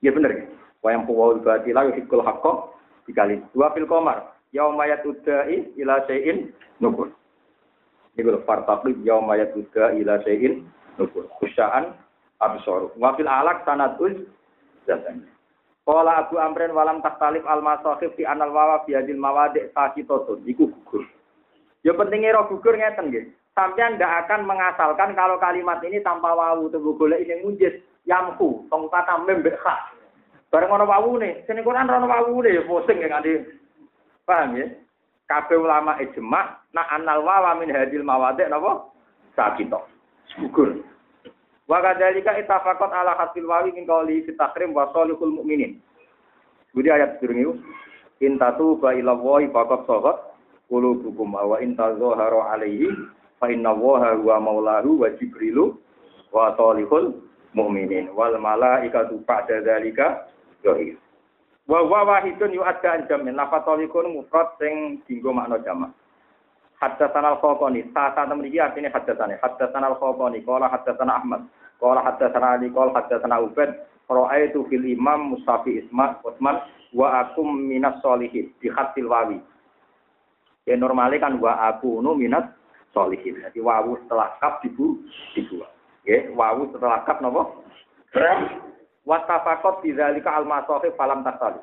Ya 0.00 0.10
bener 0.14 0.30
ya. 0.32 0.44
Wayang 0.80 1.04
puwahun 1.04 1.44
batil 1.44 1.76
lah 1.76 1.84
yuhikul 1.92 2.24
hakko. 2.24 2.72
Dikali. 3.04 3.40
Dua 3.52 3.72
fil 3.76 3.84
komar. 3.84 4.32
Yaumayat 4.56 5.04
udai 5.04 5.76
ila 5.76 6.00
syai'in 6.08 6.48
nukur. 6.80 7.12
Ini 8.16 8.24
kalau 8.24 8.40
fartaqib 8.48 8.96
yaumayat 9.04 9.52
udai 9.52 10.00
ila 10.00 10.24
syai'in 10.24 10.64
nukur. 10.96 11.28
Kusya'an 11.36 11.92
absoru. 12.40 12.88
Wafil 12.96 13.28
alak 13.28 13.68
sanatun 13.68 14.24
zatanya. 14.88 15.28
Kala 15.88 16.20
Abu 16.20 16.36
Amrin 16.36 16.76
walam 16.76 17.00
taktalif 17.00 17.44
al 17.48 17.64
masahif 17.64 18.12
di 18.12 18.24
anal 18.28 18.52
wawa 18.52 18.84
fi 18.84 18.92
hadil 18.92 19.16
mawadik 19.16 19.72
sakitotun. 19.72 20.44
Iku 20.44 20.68
gugur. 20.68 21.04
Ya 21.80 21.96
pentingnya 21.96 22.36
roh 22.36 22.48
gugur 22.52 22.76
ngeten 22.76 23.08
nggih. 23.08 23.32
Sampai 23.58 23.98
ndak 23.98 24.30
akan 24.30 24.46
mengasalkan 24.46 25.18
kalau 25.18 25.34
kalimat 25.42 25.82
ini 25.82 25.98
tanpa 25.98 26.30
wawu 26.30 26.70
tunggu 26.70 26.94
golek 26.94 27.26
ini 27.26 27.42
munjis 27.42 27.74
yamku 28.06 28.62
tong 28.70 28.86
kata 28.86 29.18
membek. 29.26 29.58
Bareng 30.46 30.70
ana 30.70 30.86
wawu 30.86 31.18
nih, 31.18 31.42
sini 31.42 31.66
Quran 31.66 31.90
ana 31.90 32.06
wawu 32.06 32.38
nih, 32.38 32.62
pusing 32.70 33.02
ya 33.02 33.10
nganti. 33.10 33.42
Paham 34.22 34.54
ya? 34.54 34.70
Kabeh 35.26 35.58
ulama 35.58 35.98
ijma 35.98 36.62
nak 36.70 36.86
anal 36.86 37.26
wawa 37.26 37.58
min 37.58 37.74
hadil 37.74 38.06
mawadhi 38.06 38.46
napa? 38.46 38.94
Sakito. 39.34 39.90
Gugur. 40.38 40.78
Wa 41.66 41.82
kadzalika 41.82 42.38
ittafaqat 42.38 42.94
ala 42.94 43.18
hasil 43.18 43.42
wawi 43.42 43.74
min 43.74 43.90
qawli 43.90 44.22
fi 44.22 44.38
tahrim 44.38 44.70
wa 44.70 44.86
mukminin. 45.18 45.82
Jadi 46.78 46.88
ayat 46.94 47.18
sedurunge 47.18 47.42
itu 47.42 47.52
intatu 48.22 48.78
ba 48.78 48.94
ila 48.94 49.18
wahi 49.18 49.50
faqat 49.50 49.82
sahat 49.82 50.16
qulubukum 50.70 51.34
wa 51.34 51.58
intazaharu 51.58 52.38
alaihi 52.54 53.17
fa 53.38 53.46
inna 53.50 53.72
waha 53.72 54.14
huwa 54.18 54.40
maulahu 54.40 55.00
wa 55.00 55.10
jibrilu 55.16 55.78
wa 56.34 56.52
salihul 56.58 57.14
mu'minin 57.54 58.12
wal 58.12 58.36
malaikatu 58.38 59.22
ba'da 59.24 59.62
dzalika 59.64 60.28
zahir. 60.62 60.98
Wa 61.68 61.84
wa 61.84 62.04
wahidun 62.04 62.52
yu'adda 62.52 62.92
an 62.92 63.00
jamin 63.08 63.36
lafatolikun 63.36 64.12
mufrad 64.12 64.56
sing 64.58 65.00
dinggo 65.08 65.32
makna 65.32 65.60
jamak. 65.62 65.92
Haddatsana 66.78 67.34
al-Khawqani, 67.34 67.90
saat 67.90 68.14
mriki 68.30 68.62
artine 68.62 68.86
haddatsane. 68.88 69.34
Haddatsana 69.42 69.90
al-Khawqani, 69.90 70.46
qala 70.46 70.70
haddatsana 70.70 71.18
Ahmad, 71.18 71.42
qala 71.82 72.06
haddatsana 72.06 72.54
Ali, 72.54 72.70
qala 72.70 72.94
haddatsana 72.94 73.42
Ubaid, 73.42 73.74
ra'aitu 74.06 74.62
fil 74.70 74.86
imam 74.86 75.34
Mustafi 75.34 75.82
Isma 75.84 76.16
Utsman 76.24 76.62
wa 76.96 77.20
akum 77.20 77.50
minas 77.68 78.00
solihin 78.00 78.48
di 78.62 78.70
khatil 78.72 79.10
wawi. 79.10 79.42
Ya 80.64 80.76
normalnya 80.76 81.20
kan 81.20 81.36
wa 81.40 81.68
aku 81.68 82.00
nu 82.00 82.16
minas 82.16 82.44
solihin. 82.92 83.40
Jadi 83.42 83.60
wawu 83.60 83.98
setelah 84.04 84.36
kaf 84.40 84.60
dibu 84.64 85.00
dibuat. 85.36 85.70
Ya, 86.08 86.28
wawu 86.32 86.72
setelah 86.72 87.04
kaf 87.04 87.20
nopo? 87.20 87.64
Watafakot 89.08 89.80
bidzalika 89.80 90.36
al-masahif 90.36 90.92
falam 90.96 91.24
tasali. 91.24 91.60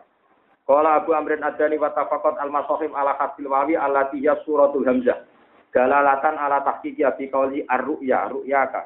Qala 0.65 0.97
Abu 0.97 1.13
Amrin 1.13 1.45
Adani 1.45 1.77
watafakot 1.77 2.41
al-masahif 2.41 2.89
ala 2.93 3.13
khatil 3.21 3.49
wawi 3.49 3.77
allati 3.77 4.17
hiya 4.17 4.41
suratul 4.45 4.85
hamzah. 4.85 5.21
Dalalatan 5.69 6.39
ala 6.39 6.63
tahqiqi 6.65 7.03
fi 7.03 7.29
qauli 7.29 7.61
ar-ru'ya, 7.67 8.31
ru'yaka. 8.31 8.81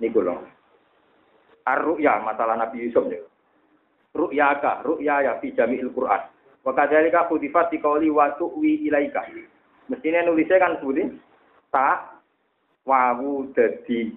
Niku 0.00 0.22
lho. 0.22 0.40
Ar-ru'ya 1.66 2.22
masalah 2.24 2.56
Nabi 2.56 2.88
Yusuf 2.88 3.04
niku. 3.04 3.28
Ru'yaka, 4.16 4.86
ru'ya 4.86 5.26
ya 5.26 5.32
fi 5.42 5.52
jami'il 5.52 5.92
Qur'an. 5.92 6.24
Wa 6.64 6.72
kadzalika 6.72 7.28
khudifat 7.28 7.74
fi 7.74 7.82
qauli 7.82 8.08
wa 8.08 8.32
tu'wi 8.38 8.88
ilaika. 8.88 9.26
Mestinya 9.90 10.22
nulisnya 10.22 10.62
kan 10.62 10.78
seperti 10.78 11.18
ta 11.70 12.18
wawu 12.84 13.50
dadi 13.54 14.14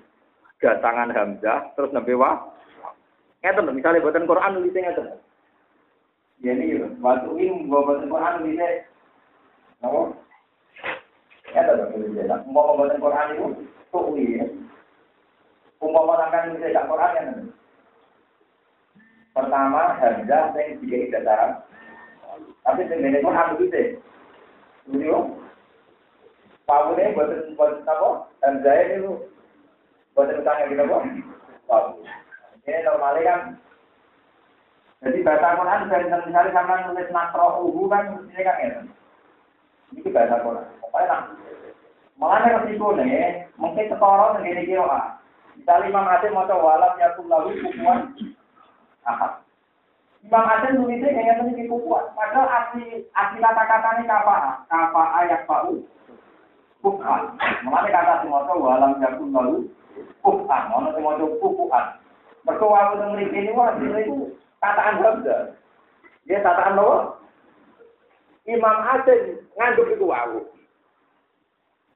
gatangan 0.58 1.14
hamzah 1.14 1.74
terus 1.78 1.94
nembe 1.94 2.14
wa. 2.18 2.54
Ngeten 3.44 3.76
misalnya 3.76 4.04
buatan 4.04 4.30
Quran 4.30 4.52
nulisnya 4.56 4.82
ngeten. 4.88 5.08
Ya 6.44 6.52
ini 6.56 6.76
gitu. 6.76 6.88
Waktu 7.04 7.30
ini 7.40 7.68
buatan 7.68 8.08
Quran 8.08 8.34
nulisnya 8.40 8.68
apa? 9.84 10.00
Ngeten 11.52 11.76
dong 11.80 11.90
nulisnya. 11.92 12.36
Mau 12.48 12.76
buatan 12.80 13.04
Quran 13.04 13.32
itu 13.36 13.46
tuh 13.92 14.16
ya. 14.16 14.46
Umpama 15.84 16.16
sampean 16.16 16.56
gak 16.56 16.88
Quran 16.88 17.18
ya 17.20 17.24
pertama 19.34 19.98
hamzah 19.98 20.54
yang 20.54 20.78
tiga 20.80 21.20
dataran. 21.20 21.52
Tapi 22.64 22.82
dengan 22.88 23.20
Quran 23.20 23.48
nulisnya 23.58 23.84
nulisnya 24.88 25.20
Pawu 26.64 26.96
ini 26.96 27.12
buatan 27.12 27.56
buatan 27.60 27.84
apa? 27.84 28.10
Dan 28.40 28.64
saya 28.64 28.96
itu 28.96 29.12
buatan 30.16 30.40
utangnya 30.40 30.72
gitu 30.72 30.84
apa? 30.88 30.98
Pawu. 31.68 32.00
Ini 32.64 32.88
normalnya 32.88 33.22
kan. 33.28 33.40
Jadi 35.04 35.20
bahasa 35.28 35.60
Quran 35.60 35.92
dari 35.92 36.08
misalnya 36.08 36.56
sama 36.56 36.88
nulis 36.88 37.12
nakro 37.12 37.68
uhu 37.68 37.92
kan 37.92 38.24
ini 38.32 38.40
kan 38.40 38.64
ya. 38.64 38.80
Ini 39.92 40.10
bahasa 40.16 40.40
Quran. 40.40 40.68
Pokoknya 40.80 41.08
nak. 41.12 41.22
Malah 42.14 42.46
resiko 42.46 42.94
nih, 42.96 43.50
mungkin 43.60 43.90
segini 43.90 44.70
kira 44.70 44.86
ah. 44.86 45.06
Misalnya 45.60 45.90
Imam 45.92 46.08
Asim 46.08 46.32
mau 46.32 46.48
coba 46.48 46.78
walam 46.80 46.94
yakum 47.02 47.28
lalu 47.28 47.60
kukuan. 47.60 48.16
Imam 50.24 50.46
Asim 50.48 50.72
nulisnya 50.80 51.12
kayaknya 51.12 51.52
ini 51.52 51.68
kukuan. 51.68 52.16
Padahal 52.16 52.48
asli 52.48 53.04
asli 53.12 53.38
kata-katanya 53.44 54.04
kapa, 54.08 54.36
kapa 54.72 55.04
ayat 55.20 55.44
pau 55.44 55.84
bukan. 56.84 57.22
Mengenai 57.64 57.96
kata 57.96 58.22
si 58.22 58.28
moco 58.28 58.54
walam 58.60 59.00
yakun 59.00 59.32
lalu 59.32 59.58
bukan. 60.20 60.62
Mana 60.70 60.92
si 60.92 61.00
moco 61.00 61.26
bukan. 61.40 61.86
Mereka 62.44 62.66
waktu 62.68 63.00
yang 63.00 63.12
mereka 63.16 63.36
ini 63.40 63.52
wah 63.56 63.72
itu 63.80 64.36
kataan 64.60 65.00
hamzah. 65.00 65.56
Dia 66.28 66.44
kataan 66.44 66.76
apa? 66.76 66.98
Imam 68.44 68.78
Asim 68.84 69.40
ngandung 69.56 69.90
itu 69.96 70.04
wawu. 70.04 70.40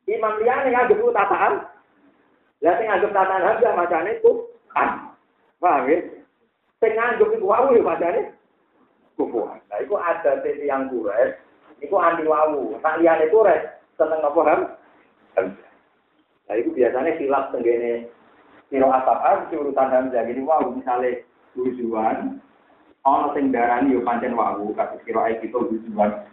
Imam 0.08 0.40
liyane 0.40 0.72
ngandung 0.72 1.04
itu 1.04 1.12
tataan. 1.12 1.68
Lah 2.64 2.74
sing 2.80 2.88
ngandung 2.88 3.12
tataan 3.12 3.44
hamzah 3.44 3.72
macane 3.76 4.16
itu 4.16 4.48
kan. 4.72 5.12
Paham 5.60 5.92
ya? 5.92 6.00
Sing 6.80 6.92
ngandung 6.96 7.36
itu 7.36 7.44
wawu 7.44 7.76
ya 7.76 7.84
macane 7.84 8.32
kufuan. 9.20 9.60
Nah, 9.68 9.82
itu 9.82 9.98
ada 9.98 10.40
yang 10.62 10.88
kures, 10.94 11.36
itu 11.82 11.96
anti 11.98 12.24
wawu. 12.24 12.78
Nak 12.80 13.02
liyane 13.02 13.28
kures, 13.34 13.66
seneng 13.98 14.22
apa 14.22 14.42
ham? 14.46 14.62
Nah 16.48 16.56
itu 16.56 16.70
biasanya 16.74 17.18
silap 17.22 17.54
tenggene 17.54 18.10
kiro 18.68 18.90
asap 18.90 19.18
ah 19.22 19.46
urutan 19.54 19.92
hamzah. 19.94 20.26
Gini 20.26 20.42
wow 20.44 20.66
misalnya 20.74 21.22
tujuan 21.54 22.42
ono 23.06 23.28
sing 23.38 23.54
darani 23.54 23.96
yo 23.96 24.04
pancen 24.04 24.36
wawu 24.36 24.74
kados 24.74 25.04
kiro 25.06 25.24
ai 25.24 25.40
kita 25.40 25.58
tujuan 25.58 26.28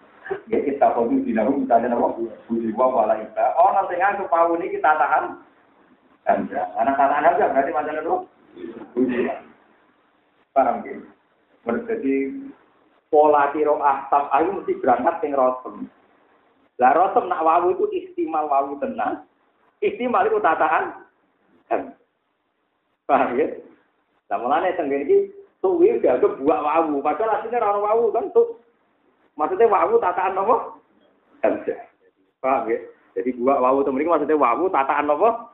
ya 0.48 0.58
kita 0.64 0.86
kudu 0.96 1.20
dinahu 1.22 1.62
misalnya 1.62 1.94
apa 1.94 2.16
tujuan 2.48 2.74
wala 2.74 3.14
ita 3.20 3.46
ono 3.60 3.80
sing 3.90 4.00
wawu 4.00 4.56
ini 4.58 4.74
kita 4.74 4.90
tahan. 4.96 5.24
Hamzah. 6.24 6.72
Anak 6.80 6.96
tahan 6.96 7.24
hamzah 7.24 7.48
berarti 7.52 7.70
pancen 7.76 8.00
itu 8.00 8.16
tujuan 8.96 9.38
paham 10.54 10.86
gitu 10.86 11.02
berarti 11.66 12.14
pola 13.10 13.50
kiro 13.50 13.82
asap 13.82 14.24
ayu 14.38 14.62
mesti 14.62 14.72
berangkat 14.78 15.14
sing 15.18 15.34
rosem 15.34 15.90
lah 16.82 16.92
rosem 16.92 17.30
nak 17.30 17.44
wawu 17.44 17.74
itu 17.74 17.84
istimal 17.94 18.50
wawu 18.50 18.78
tenang 18.82 19.22
istimal 19.78 20.26
itu 20.26 20.42
tataan 20.42 21.04
Paham 23.04 23.36
ya? 23.36 23.46
Nah, 24.32 24.36
mulanya 24.40 24.72
tenggene 24.80 25.04
iki 25.04 25.18
tuwi 25.60 26.00
dianggap 26.00 26.40
buak 26.40 26.60
wawu, 26.64 27.04
padahal 27.04 27.40
aslinya 27.40 27.60
ora 27.60 27.80
wawu 27.92 28.08
kan 28.16 28.24
tuh. 28.32 28.56
Maksudnya 29.36 29.68
wawu 29.68 30.00
tataan 30.00 30.40
apa? 30.40 30.56
Paham 32.40 32.64
ya? 32.72 32.78
Jadi 33.14 33.30
buak 33.36 33.60
wawu 33.60 33.84
itu 33.84 33.92
maksudnya 33.92 34.40
wawu 34.40 34.72
tataan 34.72 35.12
apa? 35.12 35.52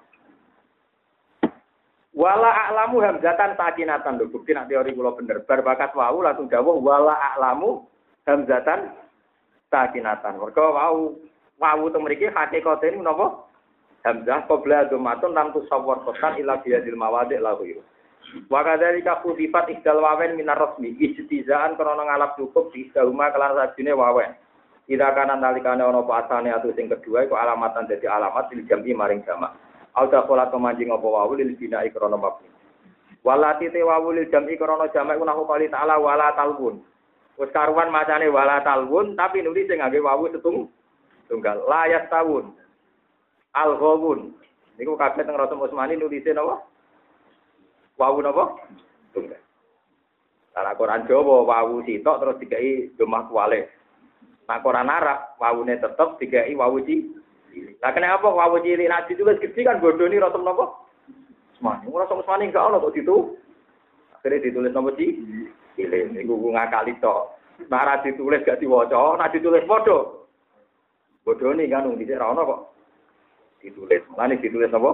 Wala 2.10 2.50
a'lamu 2.68 3.00
hamzatan 3.00 3.54
sakinatan 3.54 4.18
lho. 4.18 4.28
Bukti 4.34 4.50
nak 4.52 4.66
teori 4.66 4.92
kula 4.92 5.14
bener. 5.14 5.46
Bar 5.46 5.62
bakat 5.62 5.94
wawu 5.94 6.26
langsung 6.26 6.50
dawuh 6.50 6.76
wala 6.78 7.14
a'lamu 7.16 7.86
hamzatan 8.26 8.92
sakinatan. 9.70 10.36
Mergo 10.42 10.74
wawu 10.74 11.02
wawu 11.62 11.88
itu 11.88 11.98
mriki 12.02 12.26
hakikate 12.28 12.90
napa? 12.98 13.46
Hamzah 14.04 14.48
qabla 14.48 14.88
dhumatun 14.90 15.36
lam 15.36 15.52
tusawwar 15.52 16.02
qasan 16.08 16.40
ila 16.40 16.58
biadil 16.64 16.96
mawadi' 16.96 17.36
lahu 17.36 17.64
iru. 17.68 17.82
Wa 18.48 18.64
kadzalika 18.64 19.20
khudifat 19.20 19.68
ihdal 19.68 20.00
wawen 20.00 20.40
minar 20.40 20.56
rasmi 20.56 20.96
ijtizaan 20.96 21.76
krana 21.76 22.08
ngalap 22.08 22.36
cukup 22.40 22.72
di 22.72 22.88
ihdahuma 22.88 23.28
kelan 23.28 23.56
sajine 23.56 23.92
wawen. 23.92 24.32
Ida 24.88 25.12
kana 25.12 25.36
nalikane 25.36 25.84
ana 25.84 26.02
pasane 26.02 26.50
atau 26.50 26.72
sing 26.74 26.88
kedua 26.88 27.28
iku 27.28 27.36
alamatan 27.36 27.86
dadi 27.86 28.08
alamat 28.08 28.50
lil 28.56 28.64
jam'i 28.66 28.96
maring 28.96 29.22
jamak. 29.28 29.52
Auda 29.94 30.24
pola 30.24 30.48
kemanjing 30.48 30.88
apa 30.88 31.04
wawu 31.04 31.36
lil 31.36 31.52
bina'i 31.60 31.92
krana 31.92 32.16
mabni. 32.16 32.48
Walati 33.20 33.68
te 33.68 33.84
wawu 33.84 34.16
lil 34.16 34.32
jam'i 34.32 34.56
krana 34.56 34.88
jamak 34.96 35.20
iku 35.20 35.28
nahu 35.28 35.44
ta'ala 35.44 36.00
wala 36.00 36.32
talbun. 36.32 36.80
Wis 37.40 37.48
karuan 37.56 37.88
macane 37.88 38.28
wala 38.28 38.60
talbun 38.60 39.16
tapi 39.16 39.40
nulis 39.40 39.64
sing 39.64 39.80
ngangge 39.80 39.96
wawu 40.04 40.28
setung 40.28 40.68
tunggal 41.24 41.64
la 41.64 41.88
yastawun. 41.88 42.52
Al-Ghawun. 43.56 44.36
Niku 44.76 44.92
kabeh 45.00 45.24
teng 45.24 45.40
Rasul 45.40 45.56
Utsmani 45.56 45.96
nulise 45.96 46.36
napa? 46.36 46.60
Wawu 47.96 48.20
napa? 48.20 48.60
Tunggal. 49.16 49.40
Cara 50.52 50.76
Quran 50.76 51.08
Jawa 51.08 51.48
wawu 51.48 51.80
sitok 51.88 52.20
terus 52.20 52.40
dikai 52.44 52.92
domah 53.00 53.24
kuwale. 53.32 53.72
Nah 54.44 54.60
Quran 54.60 54.92
Arab 54.92 55.40
wawune 55.40 55.80
tetep 55.80 56.20
dikai 56.20 56.52
wawu 56.52 56.84
ci. 56.84 57.08
Lah 57.80 57.96
kenapa 57.96 58.28
wawu 58.28 58.60
cilik 58.60 58.84
nak 58.84 59.08
ditulis 59.08 59.40
gede 59.40 59.64
kan 59.64 59.80
bodoni 59.80 60.20
Rasul 60.20 60.44
napa? 60.44 60.76
Utsmani. 61.56 61.88
Rasul 61.88 62.20
Utsmani 62.20 62.52
enggak 62.52 62.68
ono 62.68 62.84
kok 62.84 62.92
ditu. 62.92 63.16
Akhirnya 64.12 64.44
ditulis 64.44 64.76
napa 64.76 64.92
ci? 65.00 65.06
Cilik. 65.80 66.12
Niku 66.12 66.36
ngakali 66.52 66.92
tok. 67.00 67.40
Nah 67.72 67.84
ra 67.84 68.00
ditulis 68.04 68.44
gak 68.44 68.60
diwaca, 68.60 69.16
nah 69.16 69.28
ditulis 69.32 69.64
padha. 69.64 70.20
Bodoni 71.24 71.68
kan 71.68 71.88
wong 71.88 72.00
dhisik 72.00 72.16
ra 72.16 72.32
ono 72.32 72.42
kok 72.44 72.60
ditulis. 73.60 74.00
Mulane 74.12 74.40
ditulis 74.40 74.72
apa? 74.72 74.90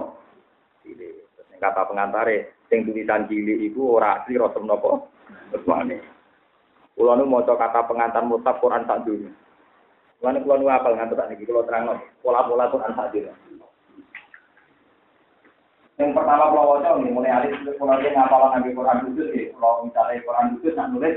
Cilik. 0.83 1.15
Sing 1.47 1.59
kata 1.59 1.87
pengantare, 1.87 2.67
sing 2.67 2.83
tulisan 2.83 3.27
cilik 3.31 3.71
iku 3.71 3.99
ora 3.99 4.23
asli 4.23 4.35
rasul 4.35 4.67
napa? 4.67 5.07
Ketuane. 5.55 5.97
Kula 6.95 7.15
nu 7.15 7.29
maca 7.29 7.55
kata 7.55 7.87
pengantar 7.87 8.23
mutab 8.27 8.59
Quran 8.59 8.83
sak 8.83 9.07
dunya. 9.07 9.31
Mulane 10.19 10.43
kula 10.43 10.55
nu 10.59 10.67
apal 10.67 10.95
ngantos 10.95 11.19
niki 11.31 11.47
kula 11.47 11.63
terangno 11.63 11.99
pola-pola 12.19 12.71
Quran 12.71 12.95
sak 12.95 13.15
dunya. 13.15 13.31
Yang 15.97 16.13
pertama 16.13 16.53
kalau 16.53 16.77
waca 16.77 17.01
nih 17.01 17.09
mulai 17.09 17.33
alis 17.33 17.57
kalau 17.81 17.97
dia 17.97 18.13
ngapal 18.13 18.53
nabi 18.53 18.69
Quran 18.69 19.01
khusus 19.09 19.33
ya, 19.33 19.49
kalau 19.57 19.81
misalnya 19.81 20.21
Quran 20.21 20.47
khusus 20.53 20.73
nak 20.77 20.89
nulis 20.93 21.15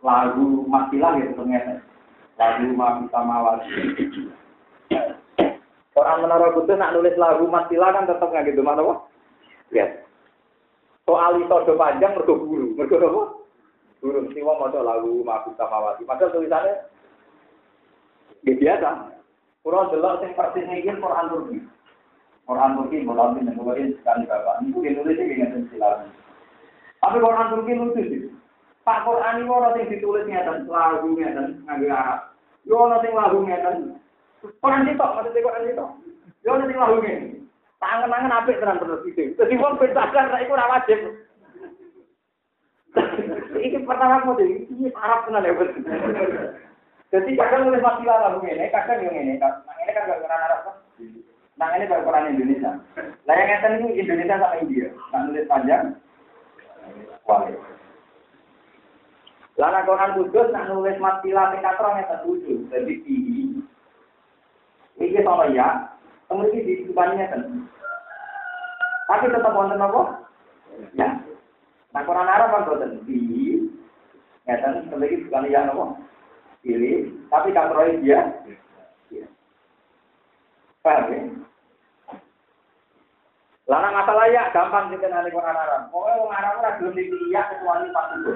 lagu 0.00 0.46
matilah 0.64 1.12
gitu 1.20 1.32
ternyata 1.36 1.84
lagu 2.40 2.66
mati 2.72 3.04
sama 3.12 3.36
wali. 3.44 3.68
Orang 5.92 6.24
menara 6.24 6.48
kudus 6.56 6.80
nak 6.80 6.96
nulis 6.96 7.12
lagu 7.20 7.44
matilah 7.44 7.92
kan 7.92 8.08
tetap 8.08 8.32
nggak 8.32 8.48
gitu 8.48 8.64
mana 8.64 8.80
apa? 8.80 8.94
Ya. 9.68 9.86
Soal 11.04 11.36
itu 11.36 11.52
do 11.68 11.76
panjang 11.76 12.16
mergo 12.16 12.40
guru, 12.40 12.72
mergo 12.72 12.96
apa? 12.96 13.22
Guru 14.00 14.18
mesti 14.24 14.40
mau 14.40 14.56
maca 14.56 14.80
lagu 14.80 15.20
mati 15.20 15.52
sama 15.60 15.92
wali. 15.92 16.08
Padahal 16.08 16.32
tulisannya 16.32 16.74
ya 18.48 18.52
biasa. 18.56 18.90
Kurang 19.62 19.92
delok 19.92 20.24
sing 20.24 20.32
persis 20.34 20.66
iki 20.72 20.88
Quran 20.88 21.30
Turki. 21.30 21.58
Quran 22.42 22.74
Turki 22.74 23.06
mulai 23.06 23.38
yang 23.38 23.54
ngeluarin 23.54 23.94
sekali 24.02 24.26
bapak. 24.26 24.66
Ini 24.66 24.74
nulis 24.74 25.14
ini 25.14 25.34
dengan 25.38 25.62
silakan. 25.70 26.10
Tapi 26.98 27.16
Quran 27.22 27.50
Turki 27.54 27.72
lucu 27.78 28.02
sih. 28.02 28.22
Pak 28.82 29.06
Quran 29.06 29.38
ini 29.38 29.46
orang 29.46 29.78
yang 29.78 29.90
ditulis 29.94 30.26
ngeten, 30.26 30.66
lagu 30.66 31.06
ngeten, 31.14 31.62
nganggo 31.62 31.86
Arab. 31.86 32.34
Yo 32.66 32.74
ono 32.82 32.98
sing 32.98 33.14
lagu 33.14 33.38
ngeten. 33.46 33.94
Quran 34.58 34.90
itu 34.90 34.98
maksudnya 34.98 35.46
Quran 35.46 35.70
itu. 35.70 35.86
Yo 36.42 36.50
ono 36.58 36.64
sing 36.66 36.78
lagu 36.78 36.96
ngeten. 36.98 37.46
Tangan-tangan 37.78 38.36
apik 38.42 38.58
tenan 38.58 38.78
terus 38.82 39.06
itu. 39.06 39.22
Jadi 39.38 39.54
wong 39.58 39.78
bedakan 39.78 40.30
nek 40.34 40.42
iku 40.42 40.54
ora 40.58 40.66
wajib. 40.70 40.98
Iki 43.62 43.86
pertama 43.86 44.26
mau 44.26 44.34
deh, 44.34 44.66
ini 44.66 44.90
Arab 44.98 45.30
tenan 45.30 45.46
ya. 45.46 45.54
Jadi 47.14 47.30
kadang 47.38 47.70
nulis 47.70 47.84
matilah 47.86 48.18
lagu 48.18 48.38
ngene, 48.42 48.66
kadang 48.74 48.98
yang 48.98 49.14
ngene. 49.14 49.38
Nah 49.38 49.74
ini 49.86 49.94
kan 49.94 50.10
gak 50.10 50.20
Quran 50.26 50.42
Arab 50.42 50.60
Nah 51.60 51.68
ini 51.76 51.84
baru 51.84 52.08
Quran 52.08 52.32
Indonesia. 52.32 52.72
Nah 53.28 53.34
yang 53.36 53.48
ngeten 53.48 53.76
itu 53.84 53.88
Indonesia 54.00 54.40
sama 54.40 54.56
India. 54.60 54.88
Nah 55.12 55.20
nulis 55.28 55.48
panjang, 55.48 55.84
wali. 57.28 57.54
Lana 59.60 59.84
Quran 59.84 60.16
kudus 60.16 60.48
nak 60.48 60.72
nulis 60.72 60.96
matilah 60.96 61.52
sing 61.52 61.60
katrong 61.60 62.00
yang 62.00 62.08
tertuju. 62.08 62.52
Jadi 62.72 62.94
tinggi. 63.04 63.60
Iki 64.96 65.20
sama 65.24 65.52
ya, 65.52 65.92
kemudian 66.28 66.64
di 66.64 66.88
depannya 66.88 67.28
kan. 67.28 67.42
Tapi 69.08 69.28
tetap 69.28 69.52
wonten 69.52 69.82
apa? 69.82 70.24
Ya. 70.96 71.20
Nah 71.92 72.02
Quran 72.08 72.32
Arab 72.32 72.48
kan 72.48 72.64
boten. 72.64 73.04
Ya 74.48 74.56
kan, 74.58 74.88
kemudian 74.88 75.28
bukan 75.28 75.52
ya 75.52 75.68
apa? 75.68 75.84
Pilih. 76.64 77.12
Tapi 77.28 77.48
katrong 77.52 78.00
dia. 78.00 78.20
Paham 80.82 81.14
ya? 81.14 81.20
Larang 83.70 83.94
masalah 83.94 84.26
ya 84.34 84.50
gampang 84.50 84.90
sih 84.90 84.98
kenali 84.98 85.30
Quran 85.30 85.54
Arab. 85.54 85.94
Pokoknya 85.94 86.18
orang 86.18 86.34
Arab 86.34 86.54
ora 86.58 86.70
belum 86.82 86.92
dipilih 86.98 87.44
kecuali 87.46 87.86
pas 87.94 88.10
itu. 88.18 88.32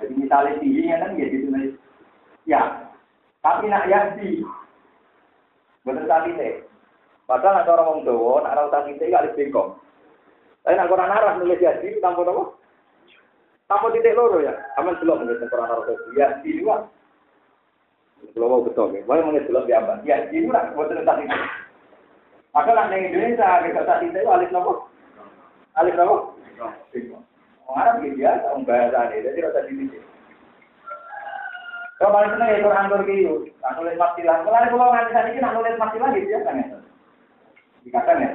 Jadi 0.00 0.12
misalnya 0.16 0.52
tinggi 0.56 0.88
kan 0.88 1.12
ya 1.20 1.26
ditulis 1.28 1.72
ya. 2.48 2.62
Tapi 3.44 3.68
nak 3.68 3.84
ya 3.86 4.16
di 4.16 4.40
bener 5.84 6.08
tadi 6.08 6.32
teh. 6.40 6.64
Padahal 7.28 7.62
ada 7.62 7.70
orang 7.76 7.88
wong 7.90 8.00
Jawa, 8.08 8.34
nak 8.42 8.54
ora 8.56 8.72
tadi 8.72 8.96
teh 8.96 9.12
kali 9.12 9.28
bengkok. 9.36 9.76
Tapi 10.64 10.74
nak 10.80 10.88
Quran 10.88 11.12
Arab 11.12 11.32
nulis 11.36 11.60
ya 11.60 11.76
di 11.84 12.00
tanpa 12.00 12.24
apa? 12.24 12.44
Tanpa 13.68 13.86
titik 13.92 14.16
loro 14.16 14.40
ya. 14.40 14.56
Aman 14.80 14.96
belum 14.96 15.28
nulis 15.28 15.44
Quran 15.44 15.68
Arab 15.68 15.92
ya 16.16 16.40
di. 16.40 16.64
Belum 18.36 18.48
mau 18.52 18.64
betul 18.64 18.96
ya. 18.96 19.00
Boleh 19.04 19.22
nulis 19.24 19.46
belum 19.48 19.64
diambil. 19.68 20.00
Ya 20.04 20.28
di 20.28 20.44
dua 20.44 20.72
betul 20.72 21.04
tadi. 21.04 21.24
Maka 22.56 22.70
nak 22.72 22.88
neng 22.88 23.12
Indonesia 23.12 23.64
kita 23.68 23.82
tadi 23.84 24.08
itu 24.08 24.28
alif 24.28 24.48
nopo? 24.48 24.88
Alif 25.76 25.92
nopo? 25.96 26.36
Orang 27.66 27.82
Arab 27.82 27.94
gitu 28.06 28.22
ya, 28.22 28.38
orang 28.46 28.62
bahasa 28.62 29.10
ini, 29.10 29.26
jadi 29.26 29.42
rasa 29.42 29.66
di 29.66 29.74
sini. 29.74 29.98
Kalau 31.98 32.14
paling 32.14 32.30
seneng 32.38 32.48
ya 32.54 32.62
Quran 32.62 32.90
Turki 32.94 33.14
itu, 33.26 33.34
nak 33.58 33.74
nulis 33.74 33.98
matilah. 33.98 34.38
Mulai 34.46 34.70
pulau 34.70 34.92
nganti 34.94 35.10
saat 35.10 35.26
ini 35.34 35.42
nak 35.42 35.54
nulis 35.58 35.74
matilah 35.74 36.08
gitu 36.14 36.30
ya, 36.30 36.40
kan 36.46 36.62
ya? 36.62 36.78
Dikatakan 37.82 38.22
ya, 38.22 38.28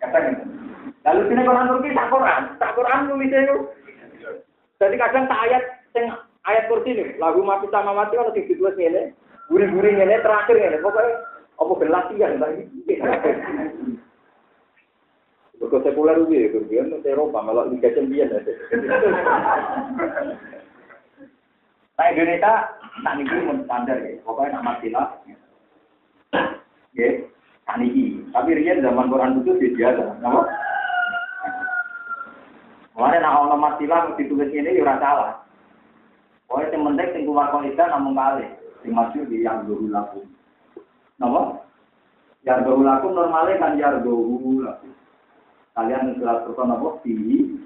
katakan 0.00 0.32
ya. 0.32 0.44
Lalu 1.04 1.20
sini 1.28 1.42
Quran 1.44 1.68
Turki 1.68 1.88
tak 1.92 2.08
Quran, 2.08 2.42
tak 2.56 2.74
Quran 2.78 3.00
nulisnya 3.12 3.40
itu. 3.44 3.56
Jadi 4.80 4.96
kadang 4.96 5.24
tak 5.28 5.42
ayat, 5.44 5.62
sing 5.92 6.04
ayat 6.46 6.66
kursi 6.66 6.94
ini, 6.94 7.04
lagu 7.22 7.42
mati 7.46 7.70
sama 7.70 7.94
mati 7.94 8.18
kalau 8.18 8.34
ditulis 8.34 8.74
ini, 8.78 9.14
gurih-gurih 9.46 9.94
ini, 9.94 10.18
terakhir 10.22 10.58
ini, 10.58 10.78
pokoknya 10.82 11.12
apa 11.58 11.72
gelasian 11.78 12.42
lagi. 12.42 12.64
Berko 15.62 15.78
sekuler 15.86 16.18
ubi, 16.18 16.50
kemudian 16.50 16.90
ke 16.90 17.06
Eropa 17.06 17.38
malah 17.38 17.70
Liga 17.70 17.94
Champion. 17.94 18.34
Nah 21.92 22.06
Indonesia 22.10 22.52
tak 22.74 23.12
nih 23.14 23.24
mau 23.46 23.62
standar 23.62 24.02
ya, 24.02 24.18
pokoknya 24.26 24.58
nak 24.58 24.66
matilah. 24.66 25.06
Ya, 26.98 27.08
tak 27.62 27.78
nih. 27.78 28.18
Tapi 28.34 28.58
Rian 28.58 28.82
zaman 28.82 29.06
Quran 29.06 29.38
itu 29.46 29.54
biasa, 29.78 30.18
nama. 30.18 30.42
Kemarin 32.92 33.22
nak 33.22 33.38
ono 33.46 33.56
masilah 33.56 34.18
ditulis 34.18 34.50
ini 34.50 34.76
ya 34.76 34.82
ora 34.82 34.98
salah. 34.98 35.32
Pokoknya 36.52 36.76
yang 36.76 36.84
penting 36.84 37.08
sing 37.16 37.22
keluar 37.24 37.48
kaidah 37.48 37.86
namun 37.96 38.12
kali. 38.12 38.44
Sing 38.84 38.92
masuk 38.92 39.24
di 39.24 39.40
yang 39.40 39.64
dulu 39.64 39.88
laku. 39.88 40.20
Napa? 41.16 41.64
Yang 42.44 42.68
dulu 42.68 42.84
laku 42.84 43.08
normalnya 43.08 43.56
kan 43.56 43.80
yang 43.80 44.04
dulu 44.04 44.60
laku. 44.60 44.92
Kalian 45.72 46.12
surat 46.20 46.44
Quran 46.44 46.76
apa? 46.76 47.00
Fihi. 47.00 47.56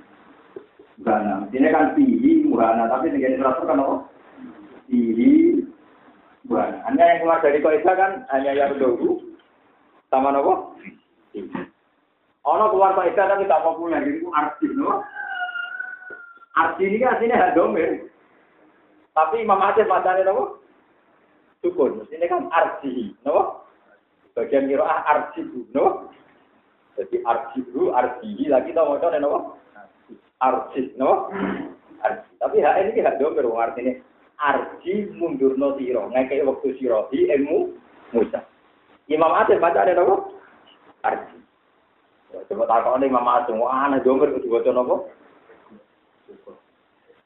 Buhana. 1.02 1.50
Ini 1.50 1.66
kan 1.74 1.98
fihi 1.98 2.46
buhana. 2.46 2.86
Tapi 2.86 3.10
ini 3.10 3.34
surat 3.34 3.58
Quran 3.58 3.82
apa? 3.82 3.96
Fihi. 4.86 5.66
Buhana. 6.46 6.78
Hanya 6.86 7.10
yang 7.10 7.18
keluar 7.26 7.42
dari 7.42 7.58
kaidah 7.58 7.94
kan 7.98 8.12
hanya 8.38 8.54
yang 8.54 8.78
dulu. 8.78 9.34
Sama 10.14 10.30
apa? 10.30 10.54
Ono 12.46 12.64
keluar 12.70 12.94
kaidah 12.94 13.34
tapi 13.34 13.50
tak 13.50 13.66
populer. 13.66 13.98
Jadi 13.98 14.22
itu 14.22 14.30
arti. 14.30 14.70
No? 14.78 15.02
Arti 16.54 16.86
ini 16.86 17.02
kan 17.02 17.18
aslinya 17.18 17.50
hak 17.50 17.58
domir. 17.58 18.14
Tapi 19.16 19.40
Imam 19.40 19.64
Aziz 19.64 19.88
matanya 19.88 20.28
napa? 20.28 20.60
Sukun. 21.64 22.04
Ini 22.12 22.28
kan 22.28 22.52
arji. 22.52 23.16
napa? 23.24 23.64
Bagian 24.36 24.68
kiroah 24.68 25.08
arji 25.08 25.40
napa? 25.40 25.72
Nopo? 25.72 25.90
Jadi 27.00 27.16
arji 27.24 27.58
bu, 27.72 27.96
arji 27.96 28.44
lagi 28.52 28.76
tau 28.76 28.92
ngocok 28.92 29.16
ya 29.16 29.24
nopo? 29.24 29.56
Arji. 30.44 30.92
napa? 31.00 31.32
Arji. 32.04 32.30
Tapi 32.36 32.56
hak 32.60 32.76
ini 32.92 33.00
hak 33.00 33.16
dong 33.16 33.32
kiroah 33.40 33.72
arji 33.72 33.80
ini. 33.88 33.92
Arji 34.36 35.08
mundur 35.16 35.56
no 35.56 35.80
siro. 35.80 36.12
Ngekei 36.12 36.44
waktu 36.44 36.76
di 36.76 37.18
ilmu 37.32 37.72
musa. 38.12 38.44
Imam 39.08 39.32
Aziz 39.32 39.56
matanya 39.56 39.96
napa? 39.96 40.28
Arji. 41.08 41.40
Coba 42.52 42.68
takut 42.68 43.00
nih 43.00 43.08
Imam 43.08 43.24
Aziz. 43.32 43.56
Wah, 43.56 43.88
nah 43.88 43.96
dong 44.04 44.20
kiroah 44.20 44.60
nopo? 44.76 45.08
Arji. 45.08 45.24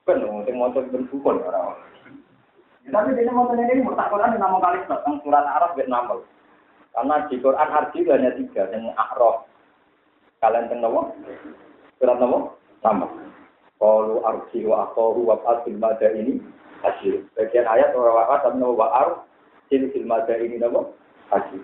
Kan, 0.09 0.24
sing 0.46 0.57
maca 0.57 0.80
ben 0.88 1.05
sukun 1.12 1.42
ora. 1.44 1.76
Tapi 2.90 3.14
dene 3.14 3.30
montone 3.30 3.62
ini 3.70 3.84
mutakoran 3.84 4.34
nama 4.34 4.59
kali 4.59 4.82
tentang 4.88 5.20
surat 5.22 5.46
Arab 5.46 5.76
ben 5.76 5.86
namal. 5.92 6.24
Karena 6.90 7.22
di 7.30 7.38
Quran 7.38 7.70
arti 7.70 8.03
hanya 8.11 8.34
tiga, 8.34 8.66
yang 8.74 8.90
A'raf. 8.98 9.46
Kalian 10.42 10.72
tahu 10.72 11.12
Surat 12.01 12.16
nama? 12.16 12.48
Sama. 12.80 13.07
Qalu 13.76 14.16
arji 14.24 14.64
wa 14.64 14.88
aqahu 14.88 15.28
wa 15.28 15.36
asil 15.57 15.76
mada 15.76 16.09
ini 16.16 16.40
hasil. 16.80 17.28
Bagian 17.36 17.68
ayat 17.68 17.92
orang 17.92 18.16
wakat 18.16 18.40
dan 18.48 18.53
nama 18.61 18.72
wa'ar 18.72 19.09
sil 19.68 19.84
sil 19.92 20.05
mada 20.09 20.32
ini 20.36 20.57
nama 20.57 20.84
hasil. 21.28 21.61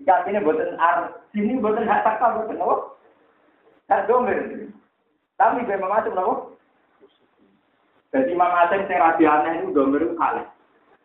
Jika 0.00 0.24
ini 0.32 0.40
buatan 0.40 0.80
ar, 0.80 1.12
sini 1.32 1.60
buatan 1.60 1.84
hak 1.84 2.04
takal 2.08 2.40
buatan 2.40 2.56
nama. 2.56 2.76
Hak 3.92 4.08
domer. 4.08 4.40
Tapi 5.36 5.60
memang 5.68 5.92
macam 5.92 6.12
nama. 6.16 6.34
Jadi 8.10 8.34
Imam 8.34 8.50
Asim 8.50 8.90
sing 8.90 8.98
rabi 8.98 9.24
aneh 9.26 9.62
itu 9.62 9.70
domir 9.70 10.02
kali. 10.18 10.42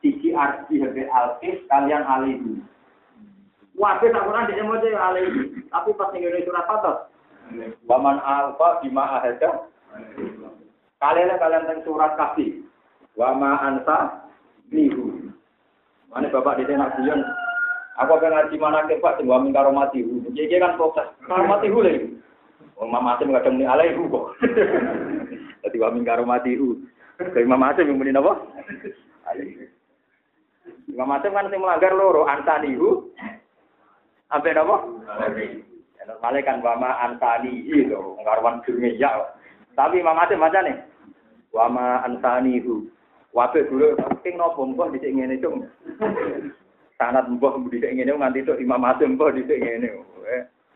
Siji 0.02 0.34
arti 0.34 0.82
hebe 0.82 1.06
alkis 1.10 1.62
kalian 1.70 2.02
alihi. 2.02 2.62
Wabe 3.78 4.10
tak 4.10 4.26
pernah 4.26 4.50
dia 4.50 4.66
mau 4.66 4.82
jadi 4.82 4.98
alihi. 4.98 5.70
Tapi 5.70 5.90
pas 5.94 6.10
di 6.10 6.46
surat 6.46 6.66
Fatah. 6.66 6.98
Waman 7.86 8.18
alfa 8.26 8.82
bima 8.82 9.06
ahada. 9.22 9.70
Kalian 10.98 11.38
kalian 11.38 11.68
teng 11.70 11.86
surat 11.86 12.18
kasih. 12.18 12.66
Wama 13.14 13.62
ansa 13.62 14.28
nihu. 14.74 15.30
Mana 16.10 16.32
bapak 16.34 16.58
di 16.58 16.68
tengah 16.68 16.90
bulan. 16.96 17.22
Aku 17.96 18.12
akan 18.12 18.28
ngaji 18.28 18.56
mana 18.60 18.84
ke 18.92 19.00
Pak, 19.00 19.24
tinggal 19.24 19.40
wamin 19.40 19.56
karomati 19.56 20.04
hu. 20.04 20.20
Jadi 20.36 20.60
kan 20.60 20.76
proses 20.76 21.08
karomati 21.32 21.72
hu 21.72 21.80
lagi. 22.76 22.88
Imam 22.92 23.08
Asim 23.08 23.32
kadang 23.32 23.56
ni 23.56 23.66
alaihi 23.66 23.96
kok. 23.96 24.28
Jadi 25.64 25.78
wamin 25.80 26.06
karomati 26.06 26.60
hu. 26.60 26.84
Ke 27.18 27.42
Imam 27.42 27.64
Asim 27.64 27.96
muni 27.96 28.12
napa? 28.12 28.36
Imam 30.92 31.12
Asim 31.16 31.32
kan 31.32 31.48
sing 31.48 31.60
melanggar 31.64 31.96
loro 31.96 32.28
antanihu. 32.28 33.10
Sampai 34.28 34.52
napa? 34.52 34.84
Normalnya 36.06 36.46
kan 36.46 36.62
wama 36.62 37.02
antanihi 37.02 37.90
to, 37.90 37.98
ngarwan 38.22 38.62
dunia 38.62 38.94
ya. 39.00 39.10
Tapi 39.74 40.04
Imam 40.04 40.20
Asim 40.20 40.44
baca 40.44 40.60
nih. 40.62 40.78
Wama 41.56 42.04
antanihu. 42.04 42.92
Wabe 43.36 43.68
dulu 43.68 44.00
king 44.24 44.40
nopo 44.40 44.64
mbah 44.64 44.88
dhisik 44.96 45.12
ngene 45.12 45.44
cung. 45.44 45.68
Sanat 46.96 47.28
mbah 47.28 47.60
dhisik 47.68 47.92
ngene 47.92 48.16
nganti 48.16 48.48
tok 48.48 48.62
Imam 48.64 48.86
Asim 48.88 49.20
mbah 49.20 49.34
dhisik 49.34 49.60
ngene. 49.60 49.92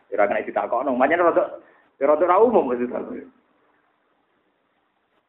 Ora 0.10 0.26
kena 0.26 0.43
ditakokno. 0.43 0.91
Manyen 0.97 1.24
rada 1.24 1.62
rada 2.08 2.26
ra 2.28 2.39
umum 2.39 2.72
maksudnya. 2.72 3.28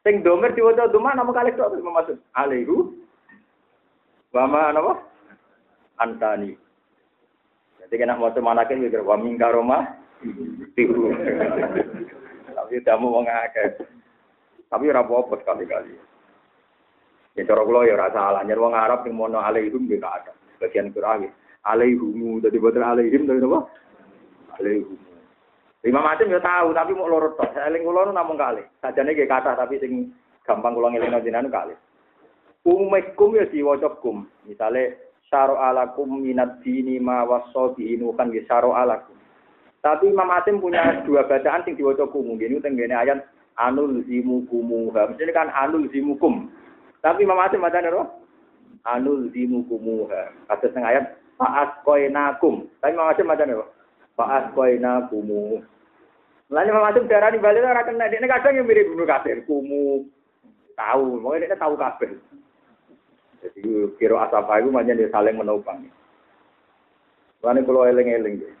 Sing 0.01 0.25
domer 0.25 0.55
diwaca 0.55 0.89
duma 0.89 1.13
nama 1.13 1.29
kali 1.29 1.53
tok 1.53 1.77
Asim. 1.77 2.17
Alaihu 2.33 3.01
Wama 4.31 4.71
napa? 4.71 4.93
Antani. 5.99 6.55
Jadi 7.83 7.95
kena 7.99 8.15
mau 8.15 8.31
manakin 8.31 8.79
mikir 8.79 9.03
wa 9.03 9.19
min 9.19 9.35
karoma 9.35 9.99
tiru. 10.73 11.11
Tapi 12.55 12.79
damu 12.87 13.11
wong 13.11 13.27
akeh. 13.27 13.83
Tapi 14.71 14.87
ora 14.87 15.03
apa-apa 15.03 15.35
sekali-kali. 15.43 15.99
Ya 17.35 17.43
cara 17.43 17.67
kula 17.67 17.83
ya 17.83 17.99
ora 17.99 18.07
salah. 18.15 18.41
Nyer 18.47 18.55
wong 18.55 18.71
Arab 18.71 19.03
sing 19.03 19.11
mono 19.11 19.43
alaihum 19.43 19.83
nggih 19.83 19.99
ada. 19.99 20.31
Bagian 20.63 20.95
Qur'an 20.95 21.27
alaihumu 21.67 22.39
dadi 22.39 22.55
boten 22.55 22.87
alaihim 22.87 23.27
tapi 23.27 23.43
napa? 23.43 23.67
Alaihum. 24.55 25.10
Imam 25.81 26.05
Asim 26.05 26.29
ya 26.29 26.37
tahu 26.37 26.77
tapi 26.77 26.93
mau 26.93 27.09
loro 27.09 27.33
tok. 27.33 27.57
Eling 27.57 27.81
kula 27.81 28.05
nu 28.05 28.13
namung 28.13 28.37
kali. 28.37 28.61
Sajane 28.85 29.17
nggih 29.17 29.25
kathah 29.25 29.57
tapi 29.57 29.81
sing 29.81 30.13
gampang 30.45 30.77
kula 30.77 30.93
ngelingno 30.93 31.25
jenengan 31.25 31.49
kali. 31.49 31.73
Umikum 32.61 33.33
ya 33.33 33.49
diwaca 33.49 33.97
kum. 33.97 34.29
Misale 34.45 35.09
syaro 35.25 35.57
alakum 35.57 36.21
minat 36.21 36.61
dini 36.61 37.01
ma 37.01 37.25
waso 37.25 37.73
bihinukan 37.73 38.29
ya 38.29 38.45
syaro 38.45 38.77
alakum. 38.77 39.17
Tapi 39.81 40.13
Imam 40.13 40.29
Asim 40.29 40.61
punya 40.61 41.01
dua 41.01 41.25
bacaan 41.25 41.65
sing 41.65 41.73
diwaca 41.73 42.05
kum. 42.13 42.37
Ini 42.37 42.61
tenggene 42.61 42.93
ayat 42.93 43.25
anul 43.57 44.05
zimu 44.05 44.45
kumuha. 44.53 45.09
Mesti 45.09 45.33
kan 45.33 45.49
anul 45.49 45.89
zimu 45.89 46.13
kum. 46.21 46.45
Tapi 47.01 47.25
Imam 47.25 47.41
Asim 47.41 47.57
bacaan 47.57 47.89
apa? 47.89 48.05
Anul 48.85 49.33
zimu 49.33 49.65
kumuha. 49.65 50.29
Kata 50.45 50.69
sing 50.69 50.85
ayat 50.85 51.17
fa'as 51.41 51.73
koinakum. 51.81 52.69
Tapi 52.77 52.93
Imam 52.93 53.09
Asim 53.09 53.25
bacaan 53.25 53.57
apa? 53.57 53.80
Fa'as 54.21 54.53
koinakumu. 54.53 55.65
Lalu 56.53 56.69
Imam 56.69 56.85
Asim 56.85 57.09
darah 57.09 57.33
di 57.33 57.41
balik 57.41 57.65
orang 57.65 57.89
kena. 57.89 58.05
Ini 58.05 58.29
kadang 58.29 58.53
yang 58.53 58.69
mirip 58.69 58.93
bunuh 58.93 59.09
kafir. 59.09 59.41
Kumu. 59.49 60.05
Tahu. 60.77 61.17
Mungkin 61.17 61.49
dia 61.49 61.57
tahu 61.57 61.73
kafir. 61.73 62.21
Jadi 63.41 63.65
kira 63.97 64.29
asapa 64.29 64.61
itu 64.61 64.69
macam 64.69 64.93
dia 64.93 65.09
saling 65.09 65.41
menopang. 65.41 65.89
Lalu 67.41 67.65
kalau 67.65 67.89
eling-eling 67.89 68.45
deh. 68.45 68.53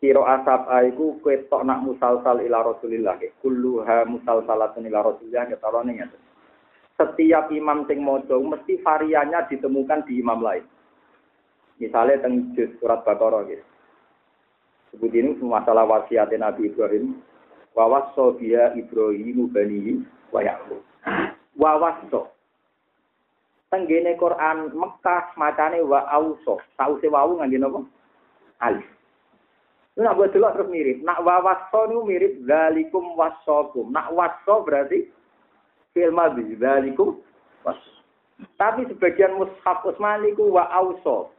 Kira 0.00 0.24
asapa 0.40 0.88
itu 0.88 1.20
ketok 1.20 1.68
nak 1.68 1.84
musalsal 1.84 2.40
ila 2.40 2.64
Rasulillah. 2.72 3.20
Kulluha 3.44 4.08
musalsalatun 4.08 4.88
ila 4.88 5.04
Rasulillah. 5.04 5.52
Nih 5.52 6.00
ya. 6.00 6.06
Setiap 6.96 7.52
imam 7.52 7.84
sing 7.84 8.00
mojo 8.00 8.40
mesti 8.40 8.80
variannya 8.80 9.52
ditemukan 9.52 10.08
di 10.08 10.24
imam 10.24 10.40
lain. 10.40 10.64
Misalnya 11.76 12.24
teng 12.24 12.56
surat 12.80 13.04
Baqarah 13.04 13.44
gitu. 13.52 13.75
Sebut 14.96 15.12
ini 15.12 15.36
masalah 15.44 15.84
wasiat 15.84 16.32
Nabi 16.32 16.72
Ibrahim. 16.72 17.20
Wawasso 17.76 18.40
biya 18.40 18.72
Ibrahim 18.72 19.52
bani 19.52 20.00
wa 20.32 20.40
Yaqub. 20.40 20.80
Wawasso 21.52 22.32
tenggene 23.76 24.16
Quran 24.16 24.72
Mekah 24.72 25.36
macane 25.36 25.84
wa 25.84 26.08
auso. 26.08 26.62
Sause 26.80 27.06
wau 27.12 27.36
ngangge 27.36 27.60
napa? 27.60 27.84
Alif. 28.64 28.88
Lu 29.96 30.04
nak 30.04 30.16
buat 30.16 30.32
dulu 30.32 30.48
terus 30.52 30.72
mirip. 30.72 30.98
Nak 31.04 31.20
wawaso 31.24 31.88
nu 31.92 32.04
mirip 32.08 32.40
zalikum 32.48 33.16
wasokum. 33.16 33.92
Nak 33.92 34.12
waso 34.16 34.64
berarti 34.64 35.08
fi'il 35.92 36.12
madhi. 36.12 36.56
Zalikum 36.56 37.20
was. 37.64 37.80
Tapi 38.60 38.88
sebagian 38.88 39.36
mushaf 39.36 39.84
Utsmani 39.84 40.36
ku 40.36 40.56
wa 40.56 40.68
auso. 40.72 41.32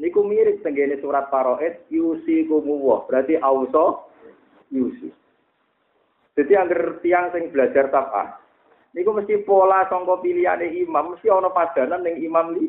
Niku 0.00 0.24
mirip 0.24 0.64
tenggene 0.64 0.96
surat 1.02 1.28
Paroet 1.28 1.84
yusi 1.92 2.48
kumuwah. 2.48 3.04
Berarti 3.04 3.36
auso 3.36 4.08
yusi. 4.72 5.12
Jadi 6.32 6.52
agar 6.56 7.02
tiang 7.04 7.28
sing 7.28 7.52
belajar 7.52 7.92
tapah 7.92 8.40
Niku 8.92 9.16
mesti 9.16 9.40
pola 9.48 9.88
sangka 9.88 10.20
pilihane 10.20 10.68
imam, 10.84 11.16
mesti 11.16 11.32
ana 11.32 11.48
padanan 11.48 12.04
ning 12.04 12.20
imam 12.20 12.52
li. 12.52 12.68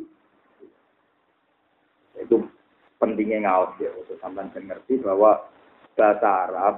Itu 2.15 2.47
pentingnya 2.95 3.43
ngawas 3.43 3.75
ya, 3.83 3.91
untuk 3.91 4.15
sampean 4.23 4.47
ngerti 4.55 5.03
bahwa 5.03 5.43
bahasa 5.99 6.47
Arab 6.47 6.75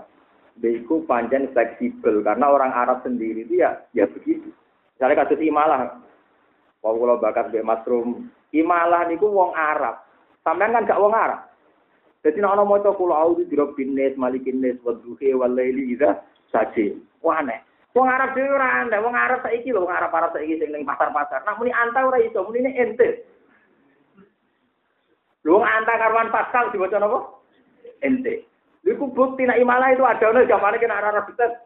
itu 0.58 1.06
panjang 1.06 1.52
fleksibel 1.54 2.26
karena 2.26 2.50
orang 2.50 2.74
Arab 2.74 3.06
sendiri 3.06 3.46
itu 3.46 3.62
ya 3.62 3.78
ya 3.94 4.10
begitu. 4.10 4.50
Misalnya 4.96 5.28
kasus 5.28 5.44
imalah, 5.44 6.00
kalau 6.82 6.98
kalau 6.98 7.22
bakat 7.22 7.52
Mbak 7.52 7.68
Masrum, 7.68 8.32
imalah 8.56 9.06
niku 9.06 9.30
wong 9.30 9.54
Arab, 9.54 10.05
sampean 10.46 10.78
kan 10.78 10.86
gak 10.86 11.02
wong 11.02 11.18
Arab. 11.18 11.50
Jadi 12.22 12.42
nek 12.42 12.54
ana 12.54 12.64
maca 12.66 12.90
kula 12.94 13.18
auzu 13.22 13.46
birabbin 13.50 13.98
nas 13.98 14.14
malikin 14.18 14.62
nas 14.62 14.78
wa 14.86 14.94
dhuhi 14.98 15.34
wal 15.34 15.50
laili 15.50 15.94
idza 15.94 16.22
saji. 16.54 16.98
Wah 17.22 17.42
aneh. 17.42 17.62
Wong 17.94 18.10
Arab 18.10 18.34
dhewe 18.34 18.50
ora 18.50 18.82
aneh, 18.82 19.00
wong 19.00 19.16
Arab 19.16 19.40
saiki 19.46 19.72
lho, 19.72 19.86
wong 19.86 19.94
Arab 19.94 20.12
Arab 20.12 20.34
saiki 20.34 20.58
sing 20.58 20.74
ning 20.74 20.84
pasar-pasar. 20.84 21.46
Nah 21.46 21.54
muni 21.56 21.70
anta 21.70 22.02
ora 22.02 22.20
iso, 22.20 22.44
muni 22.44 22.66
ini 22.66 22.76
ente. 22.76 23.24
Lu 25.46 25.62
wong 25.62 25.66
anta 25.66 25.96
karwan 26.02 26.34
pascal 26.34 26.74
diwaca 26.74 26.98
napa? 26.98 27.20
Ente. 28.02 28.44
Iku 28.84 29.06
bukti 29.14 29.46
nek 29.46 29.62
imalah 29.62 29.94
itu 29.94 30.02
ada 30.02 30.26
ono 30.28 30.44
zamane 30.50 30.82
kena 30.82 30.98
arah 30.98 31.24
betet. 31.30 31.62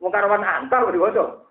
Wong 0.00 0.10
karwan 0.10 0.40
anta 0.40 0.88
diwaca. 0.88 1.46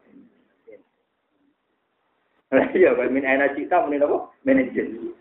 Iya, 2.51 2.99
min 3.07 3.23
ana 3.23 3.53
cita 3.55 3.85
muni 3.85 4.01
napa? 4.01 4.27
Manajer. 4.43 5.13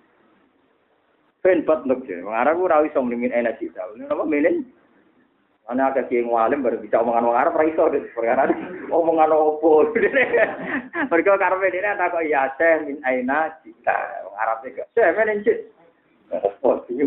Ben 1.40 1.64
bat 1.64 1.84
je. 2.04 2.20
Wong 2.20 2.36
Arab 2.36 2.60
ora 2.60 2.84
iso 2.84 3.00
ana 3.00 3.52
cita. 3.56 3.88
Muni 3.92 4.04
napa? 4.04 4.24
Manajer. 4.28 4.64
Ana 5.70 5.94
ada 5.94 6.02
kiai 6.02 6.26
ngalim 6.26 6.66
baru 6.66 6.82
bisa 6.82 6.98
omongan 6.98 7.30
wong 7.30 7.38
Arab 7.38 7.54
ra 7.54 7.62
iso 7.62 7.86
perkara 8.10 8.50
omongan 8.90 9.30
opo. 9.30 9.86
Mergo 11.10 11.38
karepe 11.38 11.70
dene 11.70 11.94
tak 11.94 12.10
kok 12.10 12.26
ya 12.26 12.50
teh 12.58 12.82
min 12.82 12.98
aina 13.06 13.54
cita. 13.62 14.26
Wong 14.26 14.34
Arab 14.34 14.66
iki. 14.66 14.82
Teh 14.98 15.14
manajer. 15.14 15.70
Opo 16.34 16.82
sih. 16.90 17.06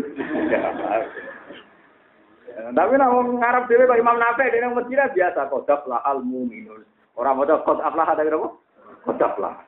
Tapi 2.54 2.92
nak 2.96 3.12
wong 3.12 3.44
Arab 3.44 3.68
dhewe 3.68 3.84
kok 3.84 4.00
Imam 4.00 4.16
Nafi 4.16 4.48
dene 4.48 4.72
Madinah 4.72 5.12
biasa 5.12 5.52
kodap 5.52 5.84
lahal 5.84 6.24
mu'minun. 6.24 6.88
Ora 7.20 7.36
maca 7.36 7.60
qad 7.62 7.84
aflah 7.84 8.16
tapi 8.16 8.32
apa? 8.32 8.48
Kodap 9.04 9.36
lah. 9.36 9.60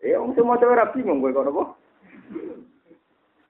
Eh 0.00 0.16
wong 0.16 0.32
semua 0.32 0.56
cewek 0.56 0.80
rapi 0.80 1.04
bingung 1.04 1.20
kowe 1.20 1.30
kok 1.30 1.44
apa? 1.44 1.64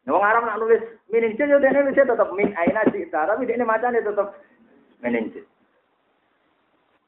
Nah, 0.03 0.19
wong 0.19 0.25
Arab 0.27 0.43
nak 0.43 0.59
nulis 0.59 0.83
meninjil 1.15 1.47
yo 1.47 1.63
dene 1.63 1.87
wis 1.87 1.95
tetep 1.95 2.29
min 2.35 2.51
aina 2.59 2.83
cita, 2.91 3.23
tapi 3.23 3.47
dene 3.47 3.63
macane 3.63 4.03
tetep 4.03 4.35
meninjil. 4.99 5.47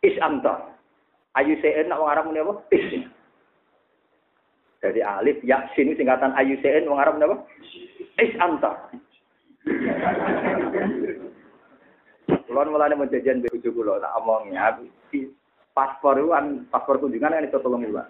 Is 0.07 0.15
anta. 0.23 0.79
Ayu 1.35 1.59
sen 1.59 1.91
nak 1.91 1.99
wong 1.99 2.11
Arab 2.11 2.31
muni 2.31 2.39
apa? 2.39 2.55
Is. 2.71 3.03
Jadi 4.79 5.01
alif 5.03 5.43
ya 5.43 5.67
sin 5.75 5.91
singkatan 5.99 6.39
ayu 6.39 6.55
sen 6.63 6.87
wong 6.87 7.03
Arab 7.03 7.19
napa? 7.19 7.43
Is 8.23 8.31
anta. 8.39 8.79
Kulon 12.47 12.71
mulane 12.71 12.95
mau 12.95 13.11
jajan 13.11 13.43
be 13.43 13.51
bojo 13.51 13.75
kula 13.75 13.99
tak 13.99 14.15
omongi 14.23 14.55
aku 14.55 14.87
paspor 15.75 16.15
itu 16.15 16.31
kan 16.31 16.63
paspor 16.71 17.03
kunjungan 17.03 17.35
kan 17.35 17.43
itu 17.43 17.59
tolong 17.59 17.83
bulan. 17.83 18.07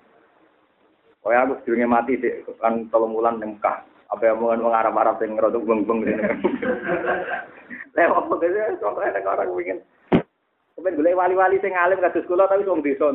Oh 1.24 1.32
ya 1.32 1.48
aku 1.48 1.56
sedurunge 1.65 1.89
mati 1.89 2.20
sih 2.20 2.44
kan 2.61 2.93
tolong 2.93 3.16
bulan 3.16 3.40
Mekah 3.40 3.94
apa 4.12 4.22
yang 4.28 4.40
mau 4.40 4.72
Arab 4.72 4.94
Arab 4.98 5.16
yang 5.22 5.36
ngerodok 5.39 5.64
beng 5.64 5.81
beng 5.89 6.01
ini. 6.05 6.14
Lewat 7.97 8.26
gitu, 8.43 8.60
soalnya 8.82 9.22
orang 9.22 9.55
ingin. 9.55 9.78
Kemudian 10.74 10.98
gue 10.98 11.14
wali-wali 11.14 11.62
sing 11.62 11.72
alim 11.78 12.02
kados 12.02 12.26
kula 12.26 12.51
tapi 12.51 12.66
wong 12.66 12.82
desa. 12.82 13.14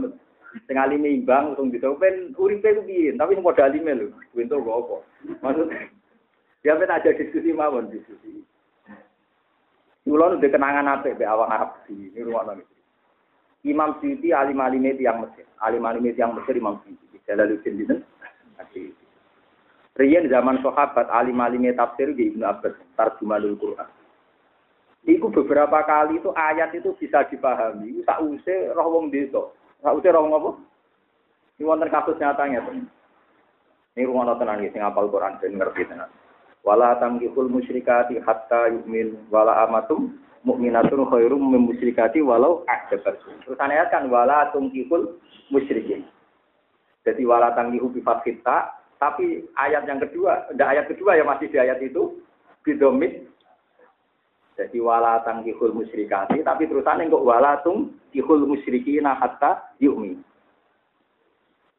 Sing 0.66 0.76
alim 0.80 1.04
imbang 1.04 1.60
wong 1.60 1.70
desa 1.70 1.92
ben 2.00 2.32
uripe 2.40 2.72
ku 2.72 2.82
piye, 2.88 3.12
tapi 3.20 3.36
sing 3.36 3.44
padha 3.44 3.68
alime 3.68 3.92
lho. 3.92 4.08
Kuwi 4.32 4.48
entuk 4.48 4.64
apa. 4.64 4.96
Maksud 5.44 5.68
ya 6.64 6.80
ben 6.80 6.90
aja 6.90 7.12
diskusi 7.12 7.52
mawon 7.52 7.92
diskusi. 7.92 8.40
Kula 10.08 10.32
nu 10.32 10.40
kenangan 10.40 11.04
apik 11.04 11.20
be 11.20 11.28
awak 11.28 11.52
Arab 11.52 11.72
di 11.86 12.10
rumah 12.24 12.48
nang 12.48 12.64
Imam 13.68 14.00
Syuuti 14.00 14.32
alim 14.32 14.64
alim 14.64 14.88
yang 14.88 15.20
Mesir, 15.20 15.44
alim 15.60 15.84
alim 15.84 16.08
yang 16.16 16.32
Mesir 16.32 16.56
Imam 16.56 16.80
Syuuti. 16.88 17.20
Jalaluddin 17.28 17.76
dinten. 17.76 18.00
Riyen 20.00 20.32
zaman 20.32 20.64
sahabat 20.64 21.12
alim 21.12 21.44
alim 21.44 21.68
tafsir 21.76 22.16
di 22.16 22.32
Ibnu 22.32 22.48
Abbas 22.48 22.72
tarjumanul 22.96 23.60
Quran. 23.60 23.90
Iku 25.04 25.28
beberapa 25.28 25.84
kali 25.84 26.24
itu 26.24 26.32
ayat 26.32 26.72
itu 26.72 26.96
bisa 26.96 27.28
dipahami. 27.28 28.00
Tak 28.08 28.24
usah 28.24 28.72
roh 28.80 28.88
wong 28.96 29.12
desa. 29.12 29.52
Tak 29.84 30.00
usah 30.00 30.16
roh 30.16 30.24
apa? 30.32 30.52
Ini 31.60 31.68
wonten 31.68 31.92
kasus 31.92 32.16
nyatanya 32.16 32.64
tuh. 32.64 32.80
Ini 34.00 34.08
rumah 34.08 34.40
tenan 34.40 34.64
sing 34.72 34.80
apal 34.80 35.12
Quran 35.12 35.36
dan 35.44 35.60
ngerti 35.60 35.84
tenan. 35.92 36.08
Wala 36.64 36.96
tamkihul 37.04 37.52
musyrikati 37.52 38.24
hatta 38.24 38.72
yu'min 38.72 39.28
wala 39.28 39.68
amatum 39.68 40.16
mukminatun 40.48 41.12
khairum 41.12 41.44
min 41.44 41.68
musyrikati 41.68 42.24
walau 42.24 42.64
a'jabatkum. 42.72 43.36
Terus 43.44 43.60
ayat 43.60 43.92
kan 43.92 44.08
wala 44.08 44.48
tumkihul 44.56 45.20
musyrikin. 45.52 46.08
Jadi 47.04 47.28
wala 47.28 47.52
tangkihu 47.52 47.92
bi 47.92 48.00
kita 48.00 48.79
tapi 49.00 49.48
ayat 49.56 49.88
yang 49.88 50.04
kedua, 50.04 50.52
ada 50.52 50.76
ayat 50.76 50.92
kedua 50.92 51.16
yang 51.16 51.32
masih 51.32 51.48
di 51.48 51.56
ayat 51.56 51.80
itu 51.80 52.20
bidomit. 52.68 53.32
Jadi 54.60 54.76
wala 54.84 55.24
tangkihul 55.24 55.72
musyrikati, 55.72 56.44
tapi 56.44 56.68
terusannya 56.68 57.08
kok 57.08 57.24
wala 57.24 57.64
tungkihul 57.64 58.44
musyrikina 58.44 59.16
hatta 59.16 59.72
yu'min. 59.80 60.20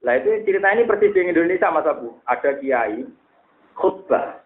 Lah 0.01 0.17
itu 0.17 0.33
cerita 0.49 0.73
ini 0.73 0.89
persis 0.89 1.13
di 1.13 1.29
Indonesia 1.29 1.69
Mas 1.69 1.85
Abu. 1.85 2.17
Ada 2.25 2.57
kiai 2.57 3.05
khutbah. 3.77 4.41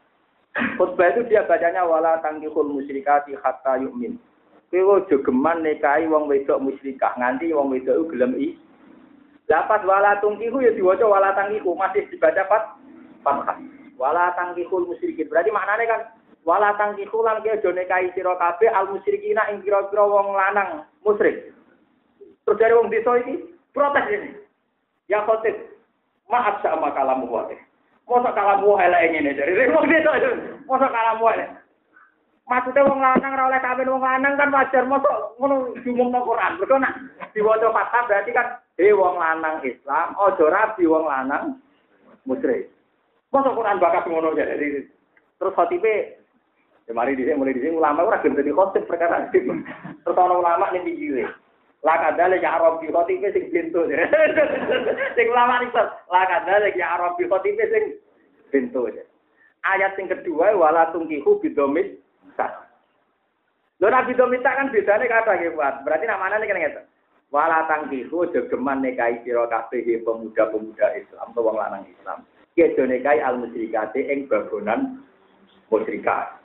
Khutbah 0.75 1.15
itu 1.15 1.31
dia 1.31 1.47
bacanya 1.47 1.87
wala 1.87 2.19
tangkihul 2.27 2.75
musyrikati 2.75 3.39
hatta 3.39 3.79
yu'min. 3.79 4.19
Kowe 4.75 5.07
jogeman 5.07 5.63
nikahi 5.63 6.11
wong 6.11 6.27
wedok 6.27 6.59
musyrikah 6.59 7.15
nganti 7.15 7.55
wong 7.55 7.71
wedok 7.71 8.11
gelem 8.11 8.35
i 8.35 8.59
Lapas 9.45 9.85
wala 9.85 10.16
tungkihu 10.25 10.65
ya 10.65 10.73
diwaca 10.73 11.05
wala 11.05 11.37
tangkihu 11.37 11.77
masih 11.77 12.09
dibaca 12.09 12.49
pat 12.49 12.62
fathah. 13.21 13.61
Wala 14.01 14.33
musyrikin. 14.89 15.29
Berarti 15.29 15.53
maknanya 15.53 15.85
kan 15.85 16.01
wala 16.49 16.73
tangkihu 16.81 17.21
lan 17.21 17.45
ke 17.45 17.53
aja 17.53 17.69
nikahi 17.73 18.09
sira 18.16 18.35
al 18.37 18.87
musyrikina 18.89 19.49
ing 19.53 19.61
kira-kira 19.61 20.05
wong 20.05 20.33
lanang 20.33 20.89
musyrik. 21.05 21.53
Terus 22.45 22.61
dari 22.61 22.73
wong 22.77 22.89
desa 22.89 23.21
iki 23.21 23.35
protes 23.73 24.09
ini. 24.12 24.31
Ya 25.09 25.21
khotib, 25.29 25.53
maaf 26.33 26.65
sama 26.65 26.93
kalamu 26.97 27.29
wae. 27.29 27.57
Masa 28.09 28.33
kalamu 28.33 28.81
elek 28.81 29.12
ngene 29.12 29.37
dari 29.37 29.69
wong 29.69 29.89
desa 29.89 30.11
itu. 30.21 30.31
Masa 30.65 30.89
kalamu. 30.89 31.29
Maksudnya 32.45 32.85
wong 32.85 33.01
lanang 33.01 33.33
ora 33.33 33.49
oleh 33.49 33.61
kawin 33.65 33.89
wong 33.89 34.05
lanang 34.05 34.37
kan 34.37 34.53
wajar 34.53 34.85
mosok 34.85 35.37
ngono 35.41 35.73
diumumno 35.81 36.21
Quran. 36.29 36.61
Mergo 36.61 36.77
nak 36.77 36.97
diwaca 37.33 37.73
berarti 38.05 38.33
kan 38.37 38.64
he 38.79 38.91
wong 38.91 39.15
lanang 39.19 39.63
Islam, 39.63 40.19
aja 40.19 40.45
rabi 40.51 40.85
wong 40.87 41.05
lanang 41.07 41.63
musyrik. 42.27 42.71
Masa 43.31 43.51
Quran 43.51 43.83
bakat 43.83 44.07
ngono 44.07 44.35
ya 44.39 44.47
jadi 44.47 44.87
terus 45.43 45.55
khotibe 45.59 46.23
ya 46.87 46.93
mari 46.95 47.19
dhisik 47.19 47.35
mulai 47.35 47.55
dhisik 47.55 47.75
ulama 47.75 48.07
ora 48.07 48.23
gelem 48.23 48.39
dadi 48.39 48.55
khotib 48.55 48.87
perkara 48.87 49.27
terus 49.31 50.19
ana 50.19 50.35
ulama 50.39 50.71
ning 50.71 50.87
pinggire. 50.87 51.27
La 51.83 51.99
kadale 52.01 52.39
ya 52.39 52.55
Arabi 52.57 52.95
khotibe 52.95 53.35
sing 53.35 53.51
pintu. 53.51 53.91
sing 55.19 55.27
ulama 55.27 55.67
iki 55.67 55.75
la 56.09 56.23
kadale 56.31 56.71
ya 56.79 56.87
Arabi 56.95 57.27
khotibe 57.27 57.65
sing 57.71 57.85
pintu. 58.55 58.87
Ayat 59.67 59.99
sing 59.99 60.07
kedua 60.07 60.55
wala 60.55 60.95
tungkihu 60.95 61.43
bidomit. 61.43 61.99
Lho 63.83 63.91
nabi 63.91 64.15
domita 64.15 64.55
kan 64.55 64.71
bedane 64.71 65.11
kata 65.11 65.35
nggih 65.35 65.59
Berarti 65.59 66.05
namanya 66.07 66.39
kan 66.39 66.57
ngeten. 66.63 66.85
Wala 67.35 67.66
tangkihu 67.66 68.31
jogeman 68.31 68.78
nekai 68.78 69.19
sira 69.27 69.51
kabeh 69.51 69.82
pemuda-pemuda 70.06 70.94
Islam 70.94 71.35
atau 71.35 71.43
wong 71.43 71.59
lanang 71.59 71.82
Islam. 71.90 72.23
Kedo 72.55 72.86
nekai 72.86 73.19
al 73.19 73.43
musyrikate 73.43 74.06
ing 74.06 74.31
bagonan 74.31 75.02
musyrikat. 75.66 76.39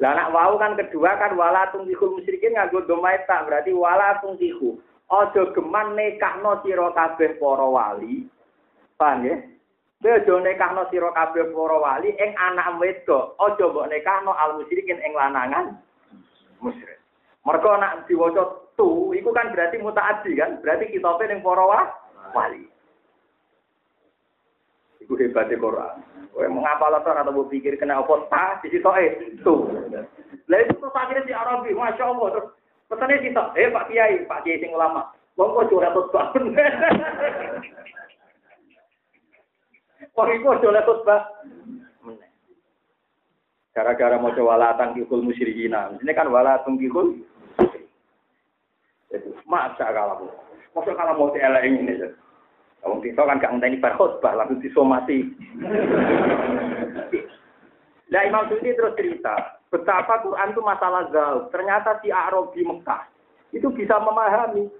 Lah 0.00 0.16
anak 0.16 0.32
wau 0.32 0.56
kan 0.56 0.72
kedua 0.80 1.20
kan 1.20 1.36
wala 1.36 1.68
tungkihul 1.68 2.16
musyrikin 2.16 2.56
nganggo 2.56 2.88
domaita 2.88 3.44
berarti 3.44 3.76
wala 3.76 4.16
tungkihu. 4.24 4.80
Aja 5.12 5.52
geman 5.52 5.92
nekahno 5.92 6.64
sira 6.64 6.96
kabeh 6.96 7.36
para 7.36 7.68
wali. 7.68 8.24
Paham 8.96 9.20
ya? 9.28 9.36
Kowe 10.00 10.16
aja 10.16 10.34
nekahno 10.40 10.88
sira 10.88 11.12
kabeh 11.12 11.52
para 11.52 11.76
wali 11.76 12.16
ing 12.16 12.32
anak 12.40 12.80
wedok. 12.80 13.36
Aja 13.36 13.68
mbok 13.68 13.88
nekahno 13.92 14.32
al 14.32 14.64
musyrikin 14.64 14.96
ing 14.96 15.12
lanangan 15.12 15.76
musyrik. 16.64 16.96
Mergo 17.44 17.76
nak 17.76 18.08
diwaca 18.08 18.65
tu, 18.76 19.10
itu 19.16 19.28
kan 19.32 19.50
berarti 19.50 19.80
mutaati 19.80 20.36
kan, 20.36 20.60
berarti 20.60 20.92
kita 20.92 21.10
ning 21.26 21.40
para 21.40 21.64
wali. 22.36 22.68
Iku 25.02 25.16
hebatnya 25.16 25.56
Quran. 25.56 25.96
Kowe 26.36 26.48
mengapa 26.52 26.92
latar 26.92 27.16
atau 27.16 27.32
berpikir 27.32 27.80
kena 27.80 28.04
apa 28.04 28.28
ta 28.28 28.60
di 28.60 28.68
eh 28.76 29.40
tu. 29.40 29.72
Lah 30.46 30.58
itu 30.60 30.74
tuh 30.76 30.92
akhirnya 30.92 31.24
di 31.24 31.32
Arabi, 31.32 31.72
masya 31.72 32.12
Allah 32.12 32.28
terus 32.36 32.46
pesannya 32.92 33.24
situ, 33.24 33.44
eh 33.56 33.72
Pak 33.72 33.88
Kiai, 33.88 34.28
Pak 34.28 34.44
Kiai 34.44 34.60
sing 34.60 34.76
ulama, 34.76 35.08
wong 35.40 35.56
kok 35.56 35.72
curhat 35.72 35.96
khutbah. 35.96 36.26
Wong 40.16 40.28
iku 40.32 40.60
curhat 40.60 40.84
khutbah. 40.88 41.28
Gara-gara 43.76 44.16
mau 44.16 44.32
coba 44.32 44.56
latang 44.56 44.96
kikul 44.96 45.20
musyrikina. 45.20 45.92
Ini 46.00 46.12
kan 46.16 46.32
walatang 46.32 46.80
kikul 46.80 47.20
Masa 49.46 49.86
kalau 49.94 50.26
masa 50.74 50.92
kalau 50.98 51.14
mau 51.14 51.30
elek 51.30 51.62
ini 51.62 51.94
aja. 51.94 52.08
Kalau 52.82 53.02
kita 53.02 53.22
kan 53.22 53.42
gak 53.42 53.50
ngenteni 53.54 53.82
berkhutbah 53.82 54.34
langsung 54.34 54.62
disomasi. 54.62 55.26
Nah 58.06 58.22
Imam 58.22 58.46
Suti 58.46 58.70
terus 58.70 58.94
cerita, 58.94 59.58
betapa 59.74 60.22
Quran 60.22 60.54
itu 60.54 60.62
masalah 60.62 61.10
gaul. 61.10 61.50
Ternyata 61.50 61.98
si 62.02 62.14
Arabi 62.14 62.62
Mekah 62.62 63.02
itu 63.50 63.66
bisa 63.74 63.98
memahami. 63.98 64.70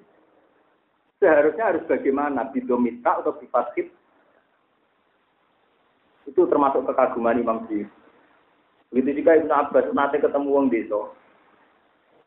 Seharusnya 1.18 1.72
harus 1.72 1.82
bagaimana 1.88 2.46
bidomita 2.52 3.18
atau 3.18 3.34
bifasid. 3.34 3.88
Itu 6.28 6.44
termasuk 6.46 6.84
kekaguman 6.86 7.40
Imam 7.40 7.64
Syukri. 7.66 7.88
Begitu 8.94 9.22
juga 9.22 9.38
Ibn 9.42 9.50
Abbas 9.50 9.90
nanti 9.90 10.22
ketemu 10.22 10.48
wong 10.52 10.66
desa. 10.70 11.10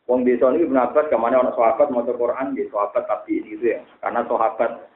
Wong 0.09 0.25
desa 0.25 0.49
ini 0.49 0.65
Ibn 0.65 0.89
Abbas 0.89 1.05
ke 1.13 1.17
mana 1.21 1.37
orang 1.37 1.53
sahabat 1.53 1.93
mau 1.93 2.01
Quran 2.01 2.57
di 2.57 2.65
sahabat 2.73 3.05
tapi 3.05 3.45
ini 3.45 3.53
itu 3.53 3.77
ya. 3.77 3.85
Karena 4.01 4.25
sahabat 4.25 4.89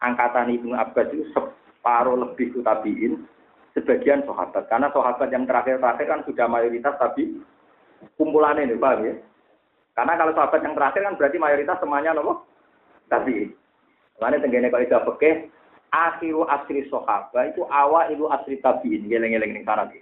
angkatan 0.00 0.56
Ibn 0.56 0.72
Abbas 0.72 1.12
itu 1.12 1.28
separuh 1.36 2.16
lebih 2.16 2.56
itu 2.56 2.64
tabiin, 2.64 3.28
sebagian 3.76 4.24
sahabat. 4.24 4.64
Karena 4.72 4.88
sahabat 4.88 5.28
yang 5.28 5.44
terakhir-terakhir 5.44 6.06
kan 6.08 6.20
sudah 6.24 6.48
mayoritas 6.48 6.96
tapi 6.96 7.44
kumpulannya 8.16 8.72
ini, 8.72 8.80
paham 8.80 9.04
ya? 9.04 9.14
Karena 9.92 10.16
kalau 10.16 10.32
sahabat 10.32 10.60
yang 10.64 10.72
terakhir 10.72 11.00
kan 11.04 11.14
berarti 11.20 11.36
mayoritas 11.36 11.76
semuanya 11.84 12.16
nopo 12.16 12.48
tapi 13.12 13.52
Makanya 14.18 14.42
tenggene 14.42 14.66
kalau 14.72 14.82
sudah 14.82 15.02
pekeh, 15.14 15.34
akhiru 15.94 16.42
asri 16.50 16.82
sahabat 16.90 17.54
itu 17.54 17.62
awal 17.70 18.10
ilu 18.10 18.26
asri 18.32 18.58
tabiin, 18.58 19.06
geleng-geleng 19.06 19.54
ning 19.54 19.62
sarang 19.62 19.92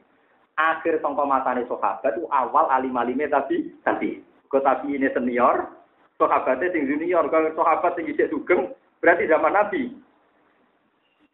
akhir 0.56 1.04
sangka 1.04 1.24
sahabat 1.68 2.16
itu 2.16 2.24
awal 2.32 2.64
alim-alime 2.72 3.28
tapi 3.28 3.76
tapi 3.84 4.24
kok 4.48 4.64
tapi 4.64 4.94
ini 4.94 5.08
senior 5.12 5.68
sahabatnya 6.16 6.72
sing 6.72 6.88
junior. 6.88 7.24
Kalau 7.28 7.52
sahabat 7.52 7.92
sing 7.96 8.08
isih 8.08 8.28
sugeng 8.32 8.72
berarti 9.00 9.28
zaman 9.28 9.52
nabi. 9.52 9.92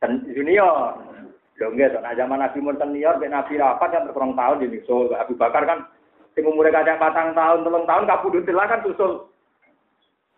Dan 0.03 0.27
junior. 0.31 0.99
Lho 1.61 1.69
enggak 1.69 2.01
nah 2.01 2.17
zaman 2.17 2.43
nabi 2.43 2.59
mun 2.59 2.81
senior 2.81 3.21
ben 3.23 3.31
nabi 3.31 3.61
rapat 3.61 3.93
kan 3.93 4.09
terkurang 4.09 4.35
tahun 4.35 4.67
jadi 4.67 4.79
so 4.89 5.13
Abu 5.15 5.37
Bakar 5.39 5.63
kan 5.69 5.87
sing 6.33 6.49
umurnya 6.49 6.81
kadang 6.81 6.99
patang 6.99 7.29
tahun 7.37 7.63
telung 7.63 7.87
tahun 7.87 8.09
kabudut 8.09 8.49
kan 8.49 8.83
susul. 8.83 9.33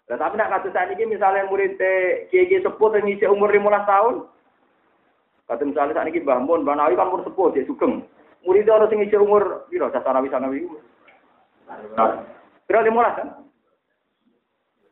Nah, 0.05 0.21
tapi 0.21 0.37
nak 0.37 0.61
kasus 0.61 0.77
saat 0.77 0.93
ini 0.93 1.17
misalnya 1.17 1.49
murid 1.49 1.81
kiai 2.29 2.61
sepuh 2.61 2.93
yang 2.93 3.09
ngisi 3.09 3.25
umur 3.25 3.49
15 3.49 3.89
tahun, 3.89 4.15
kata 5.49 5.65
misalnya 5.65 5.97
saat 5.97 6.13
ini 6.13 6.21
Mbah 6.21 6.45
Mun, 6.45 6.61
Mbah 6.61 6.77
Nawi 6.77 6.93
kan 6.93 7.09
umur 7.09 7.25
sepuh, 7.25 7.57
dia 7.57 7.65
sugeng. 7.65 8.05
Murid 8.45 8.69
orang 8.69 8.93
sing 8.93 9.01
isih 9.01 9.25
umur 9.25 9.65
piro 9.73 9.89
sasana 9.89 10.21
wisanawi. 10.21 10.69
Kira 12.69 12.81
lima 12.85 13.15
kan? 13.15 13.29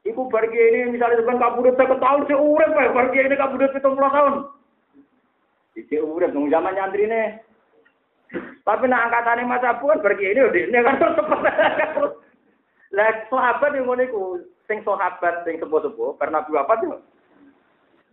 Iku 0.02 0.26
pergi 0.26 0.58
ini 0.58 0.98
misalnya 0.98 1.22
sebenarnya 1.22 1.42
kabudut 1.46 1.74
saya 1.78 1.94
tahun 1.94 2.26
si 2.26 2.34
urep 2.34 2.74
pergi 2.74 3.18
ini 3.22 3.34
kabudut 3.38 3.70
itu 3.70 3.86
puluh 3.86 4.10
tahun. 4.10 4.34
Isi 5.78 5.96
urep 6.02 6.34
nung 6.34 6.50
zaman 6.50 6.74
nyantri 6.74 7.06
nih. 7.06 7.38
Tapi 8.66 8.84
nak 8.88 9.10
angkatannya 9.10 9.46
masa 9.46 9.78
pun 9.78 10.00
pergi 10.02 10.34
ini 10.34 10.40
udah 10.42 10.62
ini 10.66 10.78
kan 10.82 10.98
terus 10.98 11.16
cepat. 11.16 11.42
Lah 12.92 13.08
sahabat 13.30 13.72
yang 13.72 13.88
ngono 13.88 14.04
sing 14.68 14.84
sahabat 14.84 15.46
sing 15.48 15.56
sepuh-sepuh 15.62 16.18
pernah 16.20 16.44
dua 16.44 16.66
apa 16.66 16.76
tuh? 16.82 17.00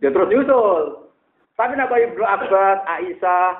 Dia 0.00 0.08
terus 0.14 0.30
nyusul. 0.32 1.10
Tapi 1.58 1.76
nak 1.76 1.92
Ibnu 1.92 2.24
Abbas, 2.24 2.80
Aisyah, 2.88 3.52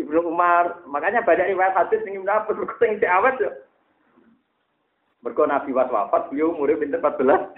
Ibnu 0.00 0.24
Umar, 0.24 0.80
makanya 0.88 1.20
banyak 1.20 1.52
riwayat 1.52 1.76
hadis 1.76 2.00
yang 2.08 2.24
Ibnu 2.24 2.32
Abbas 2.32 2.56
sing 2.80 2.96
awet 3.04 3.36
yo. 3.36 3.52
Mergo 5.26 5.42
Nabi 5.42 5.74
was 5.74 5.90
wafat, 5.90 6.30
beliau 6.30 6.54
umure 6.54 6.78
pinter 6.78 7.02
14. 7.02 7.50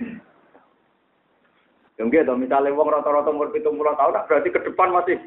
Yang 2.01 2.09
gitu, 2.17 2.33
misalnya 2.41 2.73
wong 2.73 2.89
rata-rata 2.89 3.29
umur 3.29 3.53
70 3.53 3.77
tahun, 3.77 4.25
berarti 4.25 4.49
ke 4.49 4.61
depan 4.73 4.89
masih. 4.89 5.21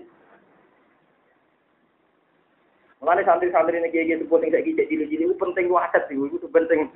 Mengenai 2.97 3.29
santri-santri 3.29 3.77
kayak 3.93 4.17
gitu, 4.17 4.25
penting 4.25 4.49
saya 4.49 4.65
gijek 4.65 4.89
cilik-cilik, 4.89 5.29
itu 5.29 5.37
penting 5.37 5.69
wasit 5.69 6.01
sih, 6.09 6.17
itu 6.17 6.47
penting. 6.49 6.89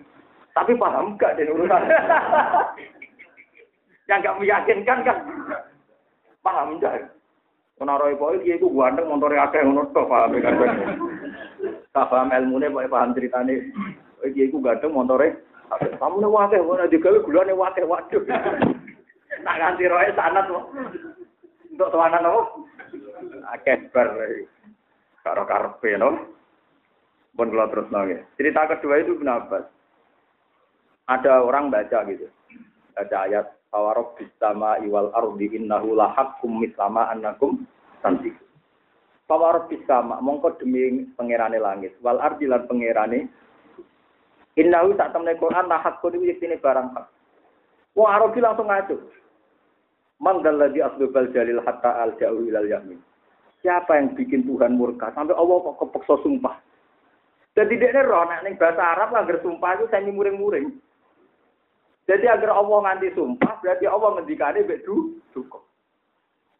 Tapi 0.57 0.73
paham 0.81 1.13
gak 1.21 1.37
dengan 1.37 1.61
urusan? 1.61 1.81
Yang 4.09 4.19
gak 4.25 4.37
meyakinkan 4.41 4.97
kan? 5.05 5.17
Paham 6.41 6.81
gak? 6.81 7.13
Menara 7.77 8.09
itu 8.09 8.25
iki 8.41 8.57
iku 8.57 8.71
ganteng 8.73 9.11
montore 9.11 9.35
akeh 9.35 9.59
ngono 9.61 9.91
paham 9.93 10.39
kan. 10.39 10.55
Tak 11.91 12.07
paham 12.07 12.33
ilmune 12.33 12.71
pokoke 12.71 12.87
paham 12.87 13.11
ceritane. 13.11 13.55
Iki 14.25 14.49
iku 14.49 14.57
ganteng 14.59 14.91
montore 14.91 15.45
kamu 15.73 16.21
nek 16.21 16.33
wakeh 16.33 16.61
ora 16.61 16.85
digawe 16.85 17.25
gulane 17.25 17.53
wakeh 17.57 17.85
waduh. 17.85 18.21
Tak 19.45 19.57
ganti 19.57 19.89
roe 19.89 20.07
sanat 20.13 20.45
kok. 20.47 20.65
Untuk 21.73 21.91
tuanan 21.91 22.25
apa? 22.25 22.41
Akeh 23.57 23.89
bar. 23.89 24.09
Karo 25.25 25.43
karepe 25.49 25.97
no. 25.97 26.09
Pun 27.35 27.51
kula 27.51 27.67
terus 27.67 27.91
nangis. 27.91 28.23
Cerita 28.39 28.69
kedua 28.69 29.01
itu 29.01 29.19
kenapa? 29.19 29.67
Ada 31.11 31.43
orang 31.43 31.73
baca 31.73 32.07
gitu. 32.07 32.29
Ada 32.95 33.27
ayat 33.27 33.45
Fawarob 33.67 34.15
bisama 34.15 34.79
iwal 34.79 35.11
ardi 35.11 35.51
innahu 35.51 35.99
lahakum 35.99 36.63
mislama 36.63 37.11
annakum 37.11 37.67
tanti. 37.99 38.31
Fawarob 39.27 39.67
bisama 39.67 40.23
mongko 40.23 40.55
demi 40.61 41.03
pangerane 41.19 41.59
langit 41.59 41.97
wal 41.99 42.23
ardi 42.23 42.47
lan 42.47 42.63
pangerane 42.71 43.27
innahu 44.55 44.95
tak 44.95 45.11
temne 45.11 45.35
Quran 45.39 45.67
lahakun 45.67 46.15
iki 46.19 46.35
yektine 46.35 46.59
barang 46.59 46.95
hak. 46.95 47.07
Wong 47.95 48.07
Arabi 48.11 48.39
langsung 48.43 48.67
ngaco. 48.67 48.95
Mangdal 50.19 50.59
ladzi 50.59 50.79
asbabal 50.79 51.31
jalil 51.35 51.59
hatta 51.63 52.03
al 52.03 52.15
ja'u 52.19 52.43
ilal 52.47 52.67
yamin. 52.67 52.99
Siapa 53.59 53.99
yang 53.99 54.15
bikin 54.15 54.47
Tuhan 54.47 54.79
murka 54.79 55.11
sampai 55.11 55.35
Allah 55.35 55.57
kok 55.59 55.79
kepeksa 55.83 56.21
sumpah. 56.23 56.55
Jadi 57.55 57.79
dia 57.79 58.03
roh 58.03 58.27
nek 58.27 58.43
ning 58.43 58.59
bahasa 58.59 58.83
Arab 58.83 59.15
agar 59.15 59.39
sumpah 59.39 59.79
itu 59.79 59.87
semi 59.87 60.11
muring-muring. 60.11 60.75
Jadi 62.05 62.27
agar 62.29 62.53
Allah 62.53 62.77
nganti 62.85 63.15
sumpah, 63.17 63.63
berarti 63.63 63.85
Allah 63.89 64.09
ngendikane 64.19 64.61
mbek 64.61 64.83
du 64.85 65.17
cukup. 65.33 65.65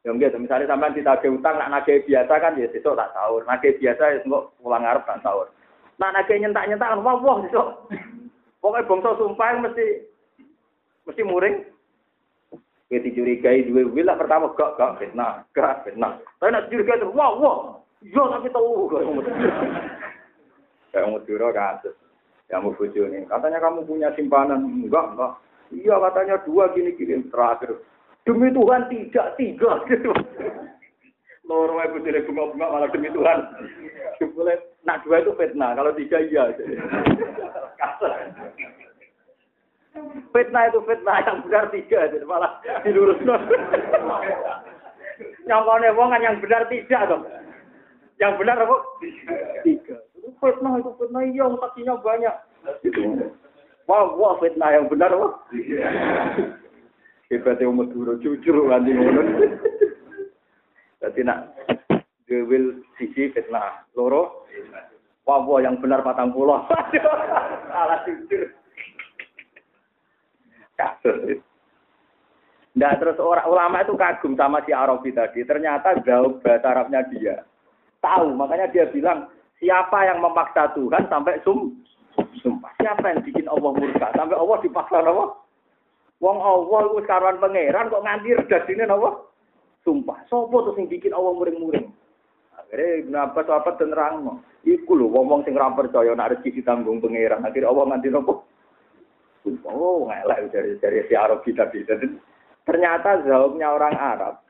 Ya 0.06 0.14
gitu, 0.14 0.38
misalnya 0.38 0.70
sampean 0.70 0.94
ditagih 0.94 1.34
utang, 1.34 1.58
nak 1.58 1.74
nagih 1.74 2.06
biasa 2.06 2.34
kan 2.38 2.58
ya 2.62 2.70
sesuk 2.70 2.94
tak 2.94 3.10
sahur. 3.14 3.42
Nagih 3.46 3.74
biasa 3.82 4.04
ya 4.06 4.18
engko 4.22 4.54
pulang 4.62 4.86
ngarep 4.86 5.02
tak 5.06 5.22
sahur. 5.26 5.50
Nak 5.96 6.12
nagih 6.12 6.38
nyentak-nyentak 6.44 6.92
kan 6.92 7.04
wah 7.04 7.16
wah 7.20 7.40
sesuk. 7.46 7.68
Pokoknya 8.60 8.88
bangsa 8.90 9.10
sumpah 9.20 9.50
mesti 9.62 9.86
mesti 11.08 11.22
muring. 11.24 11.56
Ya 12.94 13.02
dicurigai 13.02 13.66
dua 13.66 13.90
wilayah 13.90 14.14
pertama 14.14 14.54
gak 14.54 14.78
gak 14.78 15.02
fitnah, 15.02 15.42
gak 15.58 15.82
fitnah. 15.82 16.22
Tapi 16.38 16.54
nak 16.54 16.70
curigai 16.70 17.02
itu 17.02 17.10
wah 17.18 17.34
wah, 17.34 17.58
iya 18.06 18.24
tapi 18.30 18.48
tahu. 18.54 18.94
Kayak 20.94 21.10
mau 21.10 21.20
kasus 21.26 21.96
kamu 22.50 22.78
bujuk 22.78 23.06
nih. 23.10 23.26
Katanya 23.26 23.60
kamu 23.62 23.90
punya 23.90 24.10
simpanan. 24.14 24.70
Enggak, 24.70 25.18
enggak. 25.18 25.34
Iya 25.74 25.96
katanya 25.98 26.36
dua 26.46 26.70
gini-gini 26.78 27.26
terakhir. 27.34 27.82
Demi 28.26 28.54
Tuhan 28.54 28.90
tidak, 28.90 29.28
tiga. 29.38 29.72
Gitu. 29.90 30.12
Loro 31.46 31.78
ibu 31.78 32.02
tidak 32.02 32.26
bunga-bunga 32.26 32.66
malah 32.66 32.90
demi 32.90 33.10
Tuhan. 33.14 33.40
Boleh, 34.34 34.58
nak 34.82 35.06
dua 35.06 35.22
itu 35.22 35.32
fitnah. 35.38 35.78
Kalau 35.78 35.94
tiga 35.94 36.18
iya. 36.18 36.50
fitnah 40.34 40.64
itu 40.68 40.80
fitnah 40.90 41.18
yang 41.22 41.38
benar 41.46 41.70
tiga. 41.70 42.10
Jadi 42.10 42.26
malah 42.26 42.58
dilurus. 42.82 43.22
Nyongkone 45.46 45.90
wong 45.94 46.10
kan 46.12 46.26
yang 46.26 46.42
benar 46.42 46.66
tidak 46.68 47.06
dong. 47.08 47.24
Yang 48.18 48.34
benar 48.42 48.58
apa? 48.66 48.78
Tiga 49.62 50.02
fitnah 50.40 50.74
itu 50.80 50.92
fitnah 50.98 51.24
iya 51.26 51.46
saksinya 51.48 51.94
banyak. 52.02 52.36
Wah, 53.86 54.04
wah 54.18 54.34
fitnah 54.42 54.70
yang 54.74 54.86
benar 54.90 55.12
wah. 55.14 55.34
Hebatnya 57.30 57.70
umat 57.70 57.90
dulu 57.90 58.22
jujur 58.22 58.70
nanti 58.70 58.94
ngono. 58.94 59.22
Jadi 61.04 61.20
nak 61.24 61.52
gewil 62.30 62.86
sisi 62.96 63.32
fitnah 63.34 63.84
loro. 63.98 64.48
Wah 65.26 65.42
yang 65.60 65.82
benar 65.82 66.06
patang 66.06 66.30
pulau. 66.32 66.64
Salah 67.72 68.00
jujur. 68.06 68.54
Kasus. 70.78 71.42
Nah 72.76 72.94
terus 73.00 73.18
orang 73.18 73.48
ulama 73.48 73.82
itu 73.82 73.96
kagum 73.96 74.38
sama 74.38 74.62
si 74.68 74.72
Arabi 74.76 75.10
tadi. 75.16 75.42
Ternyata 75.42 76.04
jauh 76.06 76.38
bahasa 76.44 76.68
Arabnya 76.76 77.02
dia. 77.10 77.42
Tahu, 78.04 78.38
makanya 78.38 78.70
dia 78.70 78.86
bilang 78.94 79.26
Siapa 79.60 79.98
yang 80.04 80.20
memaksa 80.20 80.76
Tuhan 80.76 81.08
sampai 81.08 81.40
sum 81.48 81.80
sumpah? 82.44 82.72
Siapa 82.78 83.08
yang 83.08 83.24
bikin 83.24 83.48
Allah 83.48 83.72
murka 83.72 84.12
sampai 84.12 84.36
Allah 84.36 84.58
dipaksa 84.60 85.00
apa? 85.00 85.26
Wong 86.20 86.38
Allah 86.40 86.80
itu 86.92 87.00
sekarang 87.04 87.40
pangeran 87.40 87.92
kok 87.92 88.04
nganti 88.04 88.30
ini 88.36 88.84
apa? 88.84 89.10
Sumpah. 89.86 90.26
Sopo 90.26 90.66
tuh 90.66 90.74
sing 90.74 90.90
bikin 90.90 91.14
Allah 91.14 91.38
muring-muring? 91.38 91.94
Akhirnya 92.58 93.06
kenapa 93.06 93.46
sahabat 93.46 93.78
dan 93.78 93.94
terang 93.94 94.42
Iku 94.66 94.98
lho 94.98 95.14
wong 95.14 95.46
sing 95.46 95.54
ora 95.54 95.70
percaya 95.78 96.18
nek 96.18 96.42
rezeki 96.42 96.66
ditanggung 96.66 96.98
pangeran. 96.98 97.46
Akhirnya 97.46 97.70
Allah 97.70 97.86
nganti 97.94 98.10
nopo? 98.10 98.50
Sumpah. 99.46 99.70
Oh, 99.70 100.10
ngelak 100.10 100.50
dari 100.50 100.74
dari 100.82 101.06
si 101.06 101.14
Arabi 101.14 101.54
tadi. 101.54 101.86
Ternyata 102.66 103.22
jawabnya 103.22 103.70
orang 103.70 103.94
Arab 103.94 104.42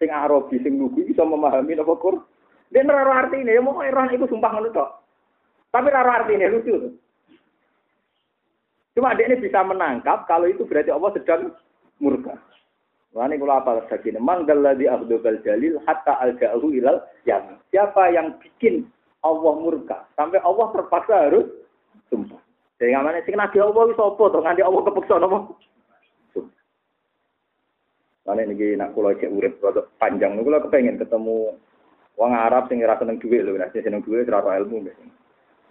sing 0.00 0.08
Arabi 0.08 0.56
sing 0.64 0.80
lugu 0.80 1.04
bisa 1.04 1.28
memahami 1.28 1.76
nopo 1.76 2.00
Quran. 2.00 2.24
Dia 2.68 2.84
arti 2.84 3.40
ini, 3.40 3.56
ya 3.56 3.64
mau 3.64 3.80
Iran 3.80 4.12
itu 4.12 4.28
sumpah 4.28 4.52
ngono 4.52 4.68
tok. 4.68 4.90
Tapi 5.72 5.88
arti 5.88 6.32
ini 6.36 6.52
lucu. 6.52 6.76
Cuma 8.92 9.16
dia 9.16 9.24
ini 9.24 9.40
bisa 9.40 9.64
menangkap 9.64 10.28
kalau 10.28 10.44
itu 10.44 10.68
berarti 10.68 10.92
Allah 10.92 11.10
sedang 11.16 11.42
murka. 11.96 12.36
Kalau 13.18 13.50
apa 13.50 13.82
lagi 13.82 14.14
ini? 14.14 14.22
Manggal 14.22 14.62
di 14.78 14.86
abdul 14.86 15.18
jalil 15.42 15.82
hatta 15.90 16.22
al 16.22 16.38
jauh 16.38 16.70
ilal 16.70 17.02
yang 17.26 17.58
siapa 17.74 18.14
yang 18.14 18.38
bikin 18.38 18.86
Allah 19.26 19.58
murka 19.58 20.06
sampai 20.14 20.38
Allah 20.38 20.70
terpaksa 20.70 21.26
harus 21.26 21.50
sumpah. 22.06 22.38
Jadi 22.78 22.94
ngamane 22.94 23.26
sing 23.26 23.34
nabi 23.34 23.58
Allah 23.58 23.90
wis 23.90 23.98
apa 23.98 24.22
to 24.22 24.38
nganti 24.38 24.62
Allah 24.62 24.80
kepeksa 24.86 25.14
napa? 25.18 25.38
Mana 28.28 28.44
ini 28.44 28.76
nak 28.76 28.92
kulo 28.92 29.16
cek 29.16 29.32
urip 29.32 29.56
rada 29.64 29.88
panjang, 29.96 30.36
kulo 30.38 30.60
kepengen 30.68 31.00
ketemu 31.00 31.58
wong 32.20 32.30
Arab 32.36 32.68
sing 32.68 32.84
ora 32.84 33.00
seneng 33.00 33.16
dhuwit 33.16 33.40
lho, 33.40 33.56
nek 33.56 33.72
seneng 33.72 34.04
dhuwit 34.04 34.28
ora 34.28 34.60
ilmu. 34.60 34.84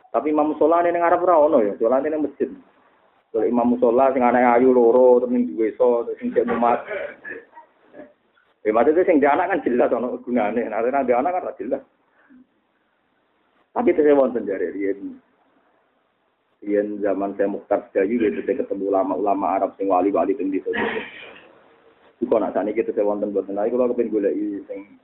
Tapi 0.09 0.33
Imam 0.33 0.51
Musola 0.51 0.81
ning 0.81 0.97
Arab 0.97 1.21
ora 1.21 1.37
ono 1.37 1.61
ya, 1.61 1.77
dolan 1.77 2.01
ning 2.01 2.25
masjid. 2.25 2.49
Kalau 3.31 3.43
Imam 3.43 3.75
Musola 3.75 4.15
sing 4.15 4.23
anak 4.23 4.57
ayu 4.57 4.71
loro 4.71 5.19
terus 5.19 5.31
ning 5.35 5.51
duwe 5.51 5.75
so 5.75 6.07
sing 6.17 6.31
cek 6.31 6.47
umat. 6.47 6.79
Ya 8.63 8.71
maksudnya 8.71 9.03
sing 9.03 9.19
anak 9.19 9.51
kan 9.51 9.63
jelas 9.67 9.91
ono 9.91 10.19
gunane, 10.23 10.63
nek 10.63 10.83
nah, 10.83 11.03
anak 11.03 11.33
kan 11.35 11.59
jelas. 11.59 11.83
Tapi 13.77 13.93
saya 13.93 14.17
wonten 14.17 14.47
jare 14.47 14.73
riyen. 14.73 15.21
Riyen 16.65 16.97
zaman 17.05 17.37
saya 17.37 17.45
Mukhtar 17.45 17.85
Sedayu 17.93 18.17
gitu 18.17 18.41
saya 18.41 18.65
ketemu 18.65 18.89
ulama-ulama 18.89 19.53
Arab 19.53 19.77
sing 19.77 19.85
wali-wali 19.85 20.33
teng 20.33 20.49
desa. 20.49 20.73
Iku 22.17 22.33
nak 22.41 22.57
sani 22.57 22.73
kita 22.73 22.89
saya 22.97 23.05
wonten 23.05 23.29
boten. 23.29 23.53
Nah, 23.53 23.69
kalau 23.69 23.93
kepen 23.93 24.09
goleki 24.09 24.65
sing 24.65 24.97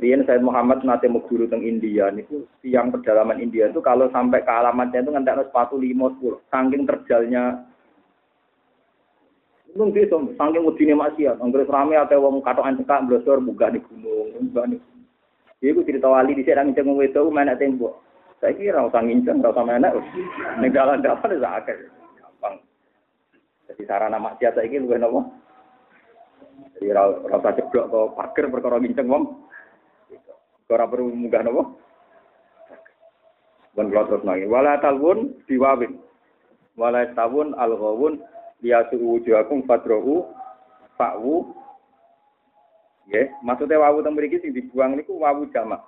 Rian 0.00 0.24
Said 0.24 0.40
Muhammad 0.40 0.80
nate 0.88 1.04
mau 1.10 1.20
guru 1.20 1.44
teng 1.46 1.60
India 1.60 2.08
niku 2.08 2.48
tiang 2.64 2.88
pedalaman 2.88 3.38
India 3.38 3.68
itu 3.68 3.84
kalau 3.84 4.08
sampai 4.08 4.40
ke 4.40 4.48
alamatnya 4.48 5.04
itu 5.04 5.12
ngantek 5.12 5.52
sepatu 5.52 5.76
lima 5.76 6.08
sepuluh 6.16 6.40
saking 6.48 6.88
terjalnya 6.88 7.68
itu 9.68 9.84
itu 9.92 10.16
saking 10.36 10.64
udine 10.64 10.96
maksiat 10.96 11.40
anggere 11.40 11.68
rame 11.68 11.96
atau 11.96 12.24
wong 12.24 12.40
katokan 12.40 12.76
cekak 12.80 13.04
blosor 13.04 13.40
buka 13.40 13.68
di 13.68 13.80
gunung 13.84 14.48
di 14.52 14.76
Iku 15.62 15.86
cerita 15.86 16.10
wali 16.10 16.34
di 16.34 16.42
sedang 16.42 16.74
ngeceng 16.74 16.90
wedo 16.98 17.30
mana 17.30 17.54
tembok. 17.54 18.02
Saya 18.42 18.50
kira 18.58 18.82
usah 18.82 18.98
nginceng, 18.98 19.38
usah 19.38 19.62
mana. 19.62 19.94
Ning 20.58 20.74
dalan-dalan 20.74 21.22
wis 21.22 21.46
akeh. 21.46 21.76
Gampang. 22.18 22.58
Jadi 23.70 23.82
sarana 23.86 24.18
maksiat 24.18 24.58
saiki 24.58 24.82
luwih 24.82 24.98
napa? 24.98 25.22
Jadi 26.74 26.90
rasa 27.30 27.54
ceblok 27.54 27.86
ke 27.94 28.00
pagar 28.18 28.44
perkara 28.50 28.82
nginceng 28.82 29.06
wong. 29.06 29.41
Ora 30.72 30.88
perlu 30.88 31.12
munggah 31.12 31.44
napa? 31.44 31.62
Bon 33.76 33.88
kula 33.88 34.08
terus 34.08 34.24
nangis. 34.24 34.48
Wala 34.48 34.80
talwun 34.80 35.36
diwawin. 35.44 36.00
Wala 36.76 37.04
tawun 37.12 37.52
al-ghawun 37.52 38.24
liyasu 38.64 38.96
wujuhakum 38.96 39.68
fadra'u 39.68 40.24
fa'wu 40.96 41.60
Ya, 43.10 43.26
maksudnya 43.42 43.82
wawu 43.82 43.98
teng 44.00 44.14
mriki 44.14 44.38
sing 44.38 44.54
dibuang 44.54 44.94
niku 44.94 45.18
wawu 45.18 45.50
jamak. 45.50 45.82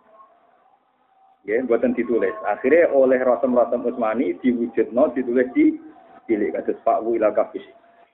Ya, 1.46 1.62
buatan 1.62 1.94
ditulis. 1.94 2.34
Akhirnya 2.42 2.90
oleh 2.90 3.22
Rasul-Rasul 3.22 3.86
Utsmani 3.86 4.34
diwujudno 4.42 5.14
ditulis 5.14 5.46
di 5.54 5.78
cilik 6.26 6.58
kados 6.58 6.82
fa'wu 6.82 7.14
ila 7.14 7.30
kafis. 7.30 7.62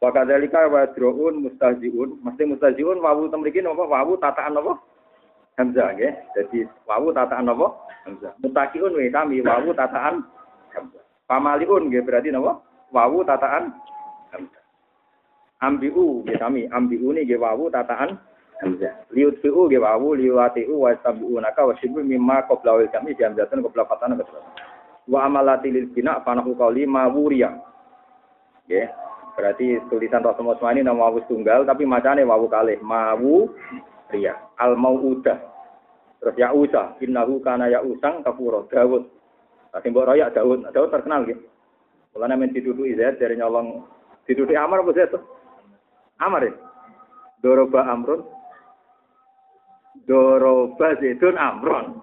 Wa 0.04 0.12
kadzalika 0.12 0.68
wa 0.68 0.84
droun 0.92 1.48
mustahziun, 1.48 2.20
mesti 2.20 2.44
mustahziun 2.44 3.00
wawu 3.00 3.32
teng 3.32 3.40
mriki 3.40 3.64
napa 3.64 3.88
wawu 3.88 4.20
tataan 4.20 4.52
napa? 4.52 4.76
Hamzah 5.60 5.92
nggih. 5.92 6.12
Jadi 6.32 6.58
wawu 6.88 7.12
tataan 7.12 7.44
napa? 7.44 7.68
Hamzah. 8.08 8.32
Mutakiun 8.40 8.96
wa 8.96 9.04
kami 9.12 9.44
wawu 9.44 9.76
tataan 9.76 10.24
Hamzah. 10.72 11.04
Pamaliun 11.28 11.92
nggih 11.92 12.00
berarti 12.00 12.32
napa? 12.32 12.64
Wawu 12.88 13.20
tataan 13.28 13.76
Hamzah. 14.32 14.64
Ambiu 15.60 16.24
nggih 16.24 16.40
kami, 16.40 16.64
ambiu 16.72 17.12
nggih 17.12 17.36
wawu 17.36 17.68
tataan 17.68 18.16
Hamzah. 18.64 19.04
Liut 19.12 19.36
fi'u 19.44 19.68
nggih 19.68 19.84
wawu 19.84 20.16
liwati'u 20.16 20.72
wa 20.80 20.96
naka 21.44 21.68
wa 21.68 21.76
shibu 21.76 22.00
mimma 22.00 22.48
qabla 22.48 22.80
wal 22.80 22.88
kami 22.88 23.12
di 23.12 23.20
hamzatan 23.20 23.60
qabla 23.60 23.84
fatana 23.84 24.16
betul. 24.16 24.40
Wa 25.12 25.28
amalati 25.28 25.68
lil 25.68 25.92
bina 25.92 26.24
fanahu 26.24 26.56
qawli 26.56 26.88
ma 26.88 27.04
wuriya. 27.04 27.52
Nggih. 28.64 28.88
Berarti 29.36 29.76
tulisan 29.92 30.24
Rasul 30.24 30.48
Utsmani 30.48 30.80
nama 30.80 31.08
wawu 31.08 31.20
tunggal 31.28 31.68
tapi 31.68 31.84
macane 31.84 32.24
wawu 32.24 32.48
kalih 32.48 32.80
mawu 32.80 33.48
ria 34.10 34.34
al 34.58 34.74
mauudah 34.74 35.38
terus 36.20 36.36
ya 36.36 36.52
usah 36.52 37.00
innahu 37.00 37.40
kana 37.40 37.72
ya 37.72 37.80
usang 37.80 38.20
kafuro 38.20 38.68
Dawud 38.68 39.08
Tapi 39.70 39.86
mbok 39.86 40.06
royak 40.10 40.34
Dawud. 40.34 40.66
Dawud 40.74 40.90
terkenal 40.90 41.22
gitu 41.30 41.46
Mulane 42.14 42.34
men 42.34 42.50
dituduki 42.50 42.98
Zaid 42.98 43.22
dari 43.22 43.38
nyolong. 43.38 43.86
Dituduki 44.26 44.58
Amar 44.58 44.82
apa 44.82 44.90
Zaid? 44.98 45.14
Amar 46.18 46.42
ya? 46.42 46.52
Doroba 47.38 47.86
Amrun. 47.86 48.26
Doroba 50.10 50.98
Zaidun 50.98 51.38
Amron. 51.38 52.02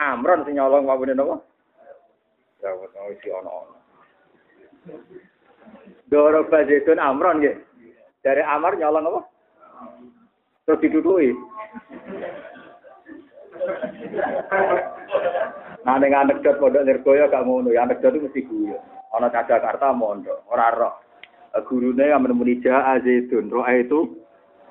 Amron 0.00 0.44
sing 0.44 0.56
nyolong 0.56 0.88
wabune 0.88 1.12
napa? 1.12 1.36
Dawud 2.64 2.90
mau 2.96 3.12
isi 3.12 3.28
ono-ono. 3.28 3.76
Doroba 6.08 6.64
Zaidun 6.64 6.96
Amron 6.96 7.44
nggih. 7.44 7.56
Dari 8.24 8.40
Amar 8.40 8.80
nyolong 8.80 9.04
apa? 9.04 9.20
Terus 10.64 10.80
didudui. 10.80 11.30
Nah, 15.86 16.02
dengan 16.02 16.26
anekdot 16.26 16.58
pondok 16.58 16.82
Nirgoyo 16.82 17.30
gak 17.30 17.46
ngono, 17.46 17.70
ya 17.70 17.86
anekdot 17.86 18.18
itu 18.18 18.26
mesti 18.26 18.42
guyu. 18.42 18.78
Ana 19.14 19.30
Jakarta 19.30 19.94
mondok, 19.94 20.42
ora 20.50 20.74
roh. 20.74 20.94
Gurune 21.64 22.04
yang 22.04 22.20
menemui 22.20 22.60
Ja'a 22.60 23.00
Zaitun, 23.00 23.48
roh 23.48 23.64
itu 23.70 24.18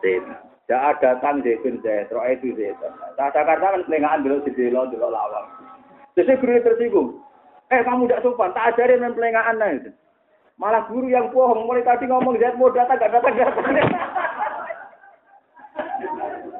Zaitun. 0.03 0.37
Ja'a 0.69 0.93
datang 1.01 1.41
Zaitun 1.41 1.81
Zaitun, 1.81 2.13
roh 2.13 2.27
itu 2.29 2.53
Zaitun. 2.53 2.93
Jakarta 3.17 3.57
kan 3.57 3.85
pelengahan 3.87 4.21
dulu 4.21 4.43
di 4.45 4.51
delo, 4.53 4.85
dulu 4.91 5.07
lawang. 5.09 5.49
Jadi 6.13 6.35
guru 6.37 6.61
tersinggung. 6.61 7.09
Eh 7.73 7.81
kamu 7.81 8.05
tidak 8.05 8.21
sopan, 8.21 8.53
tak 8.53 8.77
ajarin 8.77 9.01
main 9.01 9.17
pelengahan 9.17 9.57
nah. 9.57 9.73
Malah 10.61 10.85
guru 10.85 11.09
yang 11.09 11.33
bohong, 11.33 11.65
mulai 11.65 11.81
tadi 11.81 12.05
ngomong 12.05 12.37
Zaitun 12.37 12.59
mau 12.61 12.69
datang, 12.69 13.01
gak 13.01 13.09
datang, 13.09 13.33
gak 13.33 13.49
datang. 13.49 13.65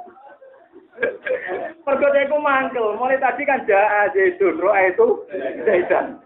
Mergo 1.86 2.08
iku 2.16 2.38
mangkel, 2.40 2.96
mulai 2.96 3.20
tadi 3.20 3.44
kan 3.44 3.68
jaa 3.68 4.10
Zaidun, 4.16 4.58
roa 4.64 4.80
itu 4.88 5.28
Zaidan. 5.68 6.18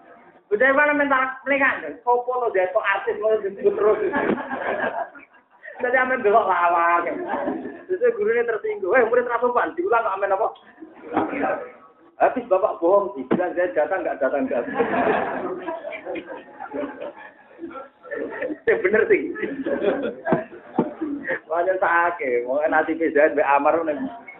Udah 0.49 0.73
mana 0.73 0.97
minta 0.97 1.37
pelingan, 1.45 1.97
sopo 2.01 2.41
lo 2.41 2.49
to 2.49 2.79
artis 2.81 3.17
lo 3.21 3.37
disebut 3.41 3.73
terus. 3.73 3.99
Jadi 5.79 5.97
amen 5.97 6.25
delok 6.25 6.49
lawang. 6.49 7.05
Terus 7.85 8.13
gurunya 8.17 8.43
tersinggung, 8.45 8.93
eh 8.97 9.05
murid 9.05 9.29
rasupan, 9.29 9.73
diulang 9.77 10.05
kok 10.05 10.15
amen 10.17 10.33
apa? 10.33 10.47
Habis 12.19 12.49
bapak 12.51 12.83
bohong 12.83 13.15
bilang 13.31 13.55
saya 13.55 13.71
datang 13.71 14.03
nggak 14.03 14.19
datang 14.19 14.43
datang. 14.51 14.75
Yang 18.67 18.79
bener 18.83 19.03
sih. 19.07 19.21
Wajah 21.47 21.77
sakit, 21.77 22.45
mau 22.45 22.61
nanti 22.67 22.97
PZN 22.97 23.37
be 23.37 23.43
Amar 23.45 23.77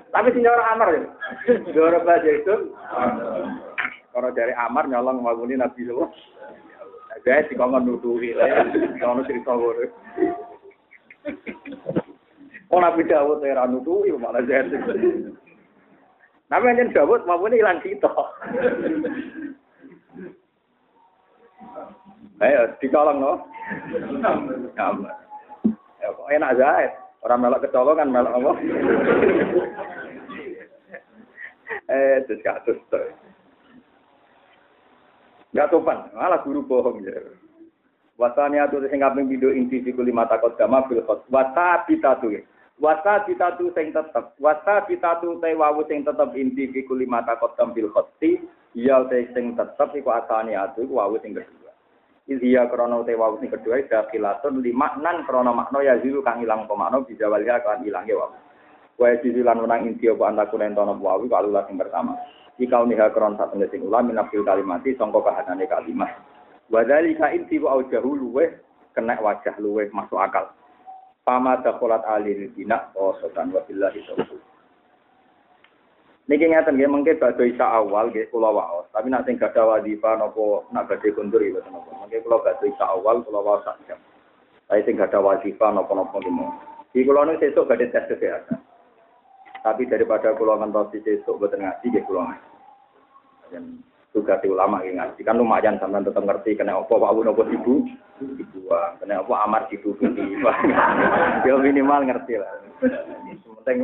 tapi 0.10 0.34
sing 0.34 0.42
nyoro 0.42 0.64
Amar 0.66 0.90
ya. 0.94 1.02
Nyoro 1.70 2.00
baja 2.02 2.30
itu. 2.30 2.56
Kalau 4.10 4.30
dari 4.34 4.54
Amar 4.58 4.90
nyolong 4.90 5.22
mabuni 5.22 5.54
Nabi 5.54 5.86
Sallallahu 5.86 6.14
Saya 7.22 7.46
di 7.46 7.54
kongkong 7.54 7.86
nuduhi 7.86 8.34
lah. 8.34 8.66
Kalau 8.98 9.22
cerita 9.28 9.54
gue. 9.54 9.86
Oh 12.74 12.82
Nabi 12.82 13.06
Dawud 13.06 13.46
ya 13.46 13.66
nuduhi 13.70 14.14
malah 14.18 14.42
saya. 14.46 14.66
Tapi 16.50 16.66
yang 16.74 16.90
Dawud 16.90 17.30
mabuni 17.30 17.62
hilang 17.62 17.82
kita. 17.86 18.10
Ayo 22.40 22.72
dicolong 22.82 23.20
no. 23.22 23.34
Ya, 26.00 26.10
enak 26.34 26.56
Zaid. 26.58 26.92
Orang 27.20 27.44
melok 27.44 27.68
kecolongan 27.68 28.16
melok 28.16 28.32
apa? 28.32 28.52
Eh, 31.90 32.26
terus 32.26 32.42
kasus 32.42 32.80
tuh. 32.90 33.10
Gak 35.50 35.74
topan, 35.74 36.14
malah 36.14 36.46
guru 36.46 36.62
bohong 36.62 37.02
ya. 37.02 37.18
Wasani 38.20 38.60
atu 38.60 38.84
sing 38.92 39.00
kaping 39.00 39.32
pindho 39.32 39.50
inti 39.56 39.80
fiku 39.80 40.04
lima 40.04 40.28
takot 40.28 40.60
gama 40.60 40.84
fil 40.92 41.00
khot. 41.08 41.24
Wasa 41.32 41.88
bitatu. 41.88 42.36
Wasa 42.76 43.24
bitatu 43.24 43.72
sing 43.72 43.96
tetep. 43.96 44.36
Wasa 44.44 44.84
bitatu 44.84 45.40
te 45.40 45.56
wawu 45.56 45.88
sing 45.88 46.04
tetep 46.04 46.36
inti 46.36 46.68
fiku 46.68 47.00
lima 47.00 47.24
takot 47.24 47.56
gam 47.56 47.72
fil 47.72 47.88
khoti. 47.96 48.44
Ya 48.76 49.08
te 49.08 49.32
sing 49.32 49.56
tetep 49.56 49.96
iku 49.96 50.12
asani 50.12 50.52
iku 50.54 51.00
wawu 51.00 51.16
sing 51.24 51.32
kedua. 51.32 51.72
Iya 52.28 52.68
krono 52.68 53.08
te 53.08 53.16
wawu 53.16 53.40
sing 53.40 53.56
kedua 53.56 53.88
dakilatun 53.88 54.60
lima 54.68 55.00
nan 55.00 55.24
krono 55.24 55.56
makna 55.56 55.80
ya 55.80 55.96
zilu 56.04 56.20
kang 56.20 56.44
ilang 56.44 56.68
pemakna 56.68 57.00
bisa 57.08 57.32
walia 57.32 57.64
kan 57.64 57.88
ilange 57.88 58.20
wawu. 58.20 58.36
Wa 59.00 59.16
jizi 59.24 59.40
lan 59.40 59.64
menang 59.64 59.88
inti 59.88 60.12
apa 60.12 60.28
antaku 60.28 60.60
nentono 60.60 61.00
wawu 61.00 61.32
kalulah 61.32 61.64
sing 61.72 61.80
pertama. 61.80 62.20
Jika 62.60 62.84
uniha 62.84 63.16
kron 63.16 63.40
satu 63.40 63.56
sing 63.72 63.88
ulah 63.88 64.04
minafil 64.04 64.44
kalimati 64.44 64.92
songko 65.00 65.24
kahanane 65.24 65.64
kalimat. 65.72 66.20
Wadhalika 66.68 67.32
inti 67.32 67.56
wa 67.64 67.80
aujahu 67.80 68.20
luweh 68.20 68.60
kena 68.92 69.16
wajah 69.24 69.56
luweh 69.64 69.88
masuk 69.96 70.20
akal. 70.20 70.52
Fama 71.24 71.64
dakholat 71.64 72.04
alil 72.04 72.52
bina 72.52 72.92
wa 72.92 73.16
sotan 73.24 73.56
wa 73.56 73.64
billahi 73.64 74.04
taufiq. 74.04 74.44
Niki 76.30 76.46
ngeten 76.46 76.76
nggih 76.78 76.92
mengke 76.92 77.18
badhe 77.18 77.50
isa 77.50 77.66
awal 77.66 78.12
nggih 78.14 78.30
kula 78.30 78.54
waos, 78.54 78.86
tapi 78.94 79.10
nek 79.10 79.26
sing 79.26 79.42
gadah 79.42 79.66
wadifah 79.66 80.14
napa 80.20 80.62
nak 80.70 80.86
badhe 80.92 81.10
kundur 81.16 81.42
ya 81.42 81.58
napa. 81.72 81.90
Mengke 82.04 82.22
kula 82.22 82.44
badhe 82.44 82.70
isa 82.70 82.86
awal 82.86 83.24
kula 83.26 83.40
waos 83.42 83.64
sak 83.64 83.80
jam. 83.88 83.98
Tapi 84.68 84.84
sing 84.86 85.00
gadah 85.00 85.24
wadifah 85.24 85.74
napa-napa 85.74 86.20
nggih. 86.22 86.52
Iki 86.94 87.08
kula 87.08 87.26
nu 87.26 87.40
sesuk 87.40 87.66
badhe 87.66 87.90
tes 87.90 88.06
kesehatan. 88.06 88.62
Tapi 89.60 89.84
daripada 89.92 90.36
kula 90.40 90.60
ngentosi 90.64 91.04
sesuk 91.04 91.40
boten 91.40 91.64
ngaji 91.64 91.86
nggih 91.92 92.04
kula 92.08 92.22
ngaji. 92.32 92.50
Dan 93.52 93.64
juga 94.16 94.40
di 94.42 94.48
ulama 94.50 94.82
yang 94.82 95.04
ngaji. 95.04 95.22
Kan 95.22 95.38
lumayan 95.38 95.78
sampean 95.78 96.08
tetap 96.08 96.24
ngerti 96.24 96.58
kena 96.58 96.80
apa 96.80 96.90
Pak 96.90 97.10
Abu 97.12 97.22
nopo 97.22 97.44
ibu? 97.46 97.86
Dibuang 98.20 99.00
kena 99.00 99.24
apa 99.24 99.34
amar 99.48 99.64
ibu 99.72 99.96
ya 101.48 101.54
minimal 101.56 102.04
ngerti 102.08 102.36
lah. 102.36 102.52
Penting 103.64 103.80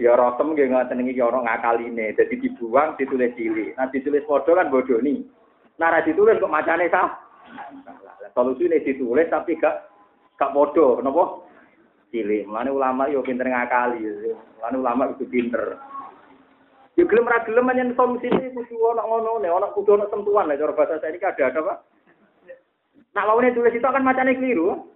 ya 0.00 0.16
rotem 0.16 0.56
nggih 0.56 0.72
ngoten 0.72 1.04
iki 1.04 1.20
ora 1.20 1.40
ngakaline 1.44 2.16
dadi 2.16 2.36
dibuang 2.40 2.96
ditulis 2.96 3.36
cilik. 3.36 3.76
Nah 3.76 3.86
ditulis 3.92 4.24
padha 4.24 4.52
kan 4.56 4.72
bodoni 4.72 5.24
nah 5.80 5.88
ra 5.88 6.04
ditulis 6.04 6.36
kok 6.36 6.52
macane 6.52 6.84
sah 6.92 7.16
solusine 8.36 8.84
ditulis 8.84 9.28
tapi 9.28 9.56
gak 9.56 9.88
gak 10.36 10.52
padha. 10.52 11.00
Napa 11.04 11.24
cilik 12.12 12.44
mulane 12.44 12.70
ulama 12.70 13.08
yo 13.08 13.24
pinter 13.24 13.48
ngakali 13.48 14.04
mulane 14.60 14.76
ulama 14.76 15.02
itu 15.16 15.24
pinter 15.26 15.80
Ya 16.92 17.08
gelem 17.08 17.24
ra 17.24 17.40
gelem 17.48 17.64
menyen 17.64 17.96
solusine 17.96 18.52
kudu 18.52 18.76
ana 18.92 19.08
ngono 19.08 19.40
ne, 19.40 19.48
ana 19.48 19.72
kudu 19.72 19.96
ana 19.96 20.04
sentuhan 20.12 20.44
lah 20.44 20.60
cara 20.60 20.76
bahasa 20.76 21.00
saya 21.00 21.16
ini 21.16 21.24
ada 21.24 21.48
ada 21.48 21.60
Pak. 21.64 21.78
Nak 23.16 23.24
lawane 23.24 23.56
tulis 23.56 23.72
itu 23.72 23.80
kan 23.80 24.04
macane 24.04 24.36
keliru. 24.36 24.92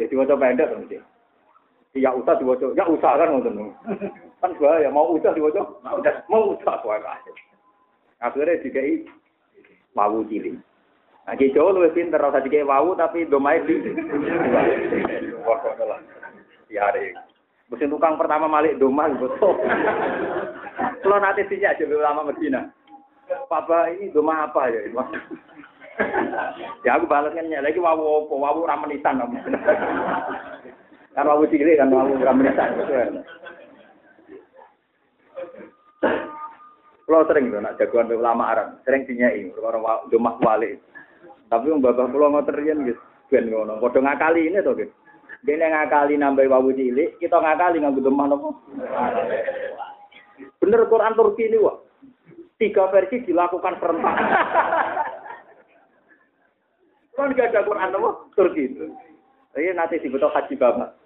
Jadi 0.00 0.16
waca 0.16 0.40
pendek 0.40 0.72
kan 0.72 0.80
mesti. 0.80 0.96
Ya 1.96 2.12
usah 2.16 2.36
diwaca, 2.40 2.72
ya 2.76 2.84
usah 2.88 3.12
kan 3.12 3.28
ngoten. 3.28 3.72
Kan 4.40 4.52
bahaya 4.56 4.88
mau 4.88 5.16
usah 5.16 5.36
diwaca, 5.36 5.64
mau 6.32 6.56
usah 6.56 6.80
wae. 6.84 7.00
Akhirnya 8.24 8.60
dikai 8.64 9.04
wawu 9.92 10.24
cilik. 10.32 10.56
Nah, 11.26 11.34
ki 11.34 11.50
Jawa 11.50 11.74
luwih 11.74 11.90
pinter 11.90 12.22
ora 12.22 12.38
dikai 12.38 12.62
wawu 12.62 12.94
tapi 12.94 13.26
domae 13.26 13.58
di. 13.66 13.82
Wah, 15.42 15.58
kok 15.58 15.74
lah. 15.82 15.98
Mesin 17.66 17.90
tukang 17.90 18.14
pertama 18.14 18.46
malik 18.46 18.78
domah 18.78 19.10
betul. 19.18 19.58
Kalau 21.02 21.18
nanti 21.18 21.42
sih 21.50 21.58
aja 21.66 21.82
ulama 21.82 22.30
Medina. 22.30 22.70
Papa 23.50 23.90
ini 23.90 24.14
domah 24.14 24.46
apa 24.46 24.70
ya? 24.70 24.86
ya 26.86 26.90
aku 26.94 27.10
balasnya 27.10 27.58
lagi 27.58 27.80
wawu 27.80 28.28
wawu 28.30 28.68
ramenisan 28.68 29.18
kan 31.16 31.24
wawu 31.26 31.48
cilik 31.50 31.74
kan 31.74 31.90
wawu 31.90 32.14
ramenisan. 32.22 32.70
Kalau 37.06 37.22
sering 37.26 37.50
tuh 37.50 37.62
nak 37.62 37.78
jagoan 37.78 38.10
ulama 38.14 38.50
Arab, 38.50 38.68
sering 38.86 39.06
dinyai 39.10 39.50
orang 39.58 40.06
domah 40.10 40.38
wali. 40.38 40.78
Tapi 41.46 41.70
yang 41.70 41.78
bapak 41.78 42.10
pulau 42.10 42.34
ngoterian 42.34 42.82
gitu, 42.82 42.98
ben 43.30 43.46
ngono. 43.46 43.78
Padha 43.78 44.02
ngakali 44.02 44.50
ini 44.50 44.58
tuh 44.66 44.74
gitu. 44.74 44.92
Dene 45.46 45.70
ngakali 45.70 46.18
nambah 46.18 46.42
wawu 46.50 46.74
cilik, 46.74 47.22
kita 47.22 47.38
ngakali 47.38 47.78
nganggo 47.78 48.02
demah 48.02 48.26
nopo? 48.26 48.48
Bener 50.58 50.82
Quran 50.90 51.14
Turki 51.14 51.46
ini, 51.46 51.62
Wak. 51.62 51.76
Tiga 52.56 52.88
versi 52.90 53.22
dilakukan 53.22 53.78
serentak. 53.78 54.16
Kan 57.14 57.32
gak 57.36 57.54
ada 57.54 57.62
Quran 57.62 57.90
nopo? 57.94 58.32
Turki 58.34 58.74
itu. 58.74 58.90
Ini 59.54 59.70
nanti 59.78 60.02
dibutuh 60.02 60.34
haji 60.34 60.58
bapak. 60.58 60.98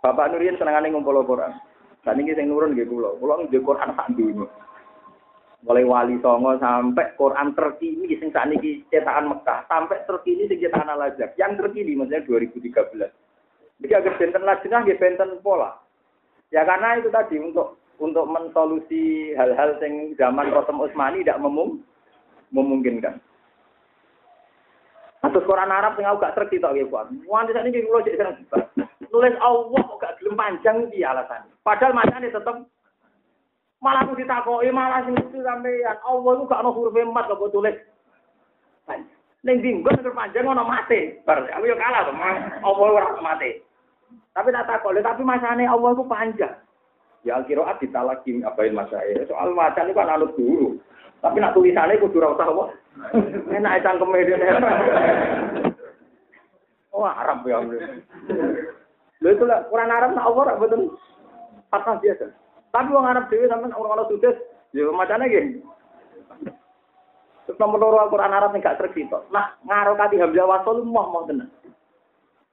Bapak 0.00 0.32
Nurian 0.32 0.56
senengane 0.56 0.88
ngumpul 0.88 1.20
Quran. 1.28 1.52
Saat 2.00 2.16
ini 2.16 2.32
saya 2.32 2.48
nurun 2.48 2.72
gitu 2.72 2.96
loh. 2.96 3.20
Pulau 3.20 3.44
di 3.44 3.60
Quran 3.60 3.92
sak 3.92 4.08
dunia 4.16 4.48
mulai 5.60 5.84
wali 5.84 6.16
songo 6.24 6.56
sampai 6.56 7.12
Quran 7.20 7.52
terkini 7.52 8.16
sing 8.16 8.32
saat 8.32 8.48
ini 8.48 8.84
cetakan 8.88 9.32
Mekah. 9.32 9.68
Sampai 9.68 10.02
terkini 10.08 10.48
sing 10.48 10.58
cetakan 10.60 10.96
Al 10.96 11.12
Azhar. 11.12 11.32
Yang 11.36 11.60
terkini 11.64 11.96
maksudnya 11.96 12.24
2013 12.24 13.30
jadi 13.80 13.94
agar 13.96 14.14
benten 14.20 14.44
lajengah 14.44 14.82
ya 14.84 14.94
benten 15.00 15.30
pola. 15.40 15.80
Ya 16.52 16.68
karena 16.68 17.00
itu 17.00 17.08
tadi 17.08 17.40
untuk 17.40 17.80
untuk 17.96 18.28
mensolusi 18.28 19.32
hal-hal 19.36 19.76
sing 19.80 20.12
zaman 20.20 20.52
Rotem 20.52 20.80
Utsmani 20.80 21.24
tidak 21.24 21.40
memung, 21.40 21.80
memungkinkan. 22.52 23.20
Atus 25.20 25.44
Quran 25.44 25.68
Arab 25.68 25.96
sing 25.96 26.08
aku 26.08 26.24
gak 26.24 26.36
terki 26.36 26.60
tok 26.60 26.76
nggih 26.76 26.88
kuat. 26.88 27.12
Wanti 27.28 27.52
sakniki 27.52 27.84
kula 27.84 28.04
cek 28.04 28.20
Nulis 29.10 29.36
Allah 29.42 29.80
kok 29.84 30.00
gak 30.00 30.16
gelem 30.20 30.38
panjang 30.38 30.76
iki 30.88 31.04
alasan. 31.04 31.44
Padahal 31.60 31.92
macane 31.92 32.32
tetep 32.32 32.56
Malah 33.80 34.04
aku 34.04 34.12
ditakoki 34.20 34.68
malah 34.68 35.00
sing 35.08 35.16
lucu 35.16 35.40
sampean. 35.40 35.96
Allah 36.04 36.30
iku 36.36 36.44
gak 36.44 36.60
ono 36.60 36.70
huruf 36.76 36.96
emat 37.00 37.32
kok 37.32 37.48
tulis. 37.48 37.76
Ning 39.40 39.56
dinggon 39.64 39.96
nek 39.96 40.12
panjang 40.12 40.44
ono 40.44 40.68
mate. 40.68 41.24
Bar 41.24 41.48
aku 41.48 41.64
yo 41.64 41.76
kalah 41.80 42.04
to, 42.04 42.12
Allah 42.60 42.86
ora 42.92 43.24
mate. 43.24 43.64
Tapi 44.36 44.52
tak 44.52 44.68
takok, 44.68 45.00
tapi 45.00 45.24
masane 45.24 45.64
Allah 45.64 45.96
iku 45.96 46.04
panjang. 46.04 46.52
Ya 47.24 47.40
al-qiraat 47.40 47.80
ditalakin 47.80 48.44
abain 48.44 48.76
masaya. 48.76 49.24
Soal 49.28 49.52
macan 49.56 49.88
itu 49.88 49.96
kan 49.96 50.12
anut 50.12 50.32
dulu. 50.36 50.76
Tapi 51.20 51.36
nak 51.40 51.52
tulisannya 51.52 52.00
kudu 52.00 52.20
ora 52.20 52.32
usah 52.36 52.48
apa. 52.48 52.64
Enak 53.56 53.80
cangkeme 53.80 54.28
dene. 54.28 54.48
Oh, 56.90 57.06
Arab 57.06 57.46
ya. 57.46 57.62
Lha 59.22 59.28
itu 59.30 59.44
lah 59.46 59.62
Quran 59.70 59.94
Arab 59.94 60.10
nak 60.10 60.26
apa 60.26 60.58
betul. 60.58 60.98
Fatah 61.70 61.96
biasa. 62.02 62.28
Tapi 62.70 62.88
wong 62.94 63.06
Arab 63.06 63.26
dhewe 63.26 63.50
sampean 63.50 63.74
orang-orang 63.74 64.06
sudes, 64.14 64.38
ya 64.70 64.86
macane 64.94 65.26
nggih. 65.26 65.46
Terus 67.50 67.58
nomor 67.58 67.82
loro 67.82 67.98
Al-Qur'an 68.06 68.30
Arab 68.30 68.54
sing 68.54 68.62
gak 68.62 68.78
tercipta. 68.78 69.26
Nah, 69.34 69.58
ngarokati 69.66 70.22
hamzah 70.22 70.46
wasal 70.46 70.86
mau 70.86 71.10
mau 71.10 71.26
tenan. 71.26 71.50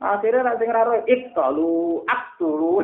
Akhirnya 0.02 0.42
nanti 0.42 0.66
ngeraro 0.66 1.06
iktalu 1.06 2.02
aktulu. 2.10 2.82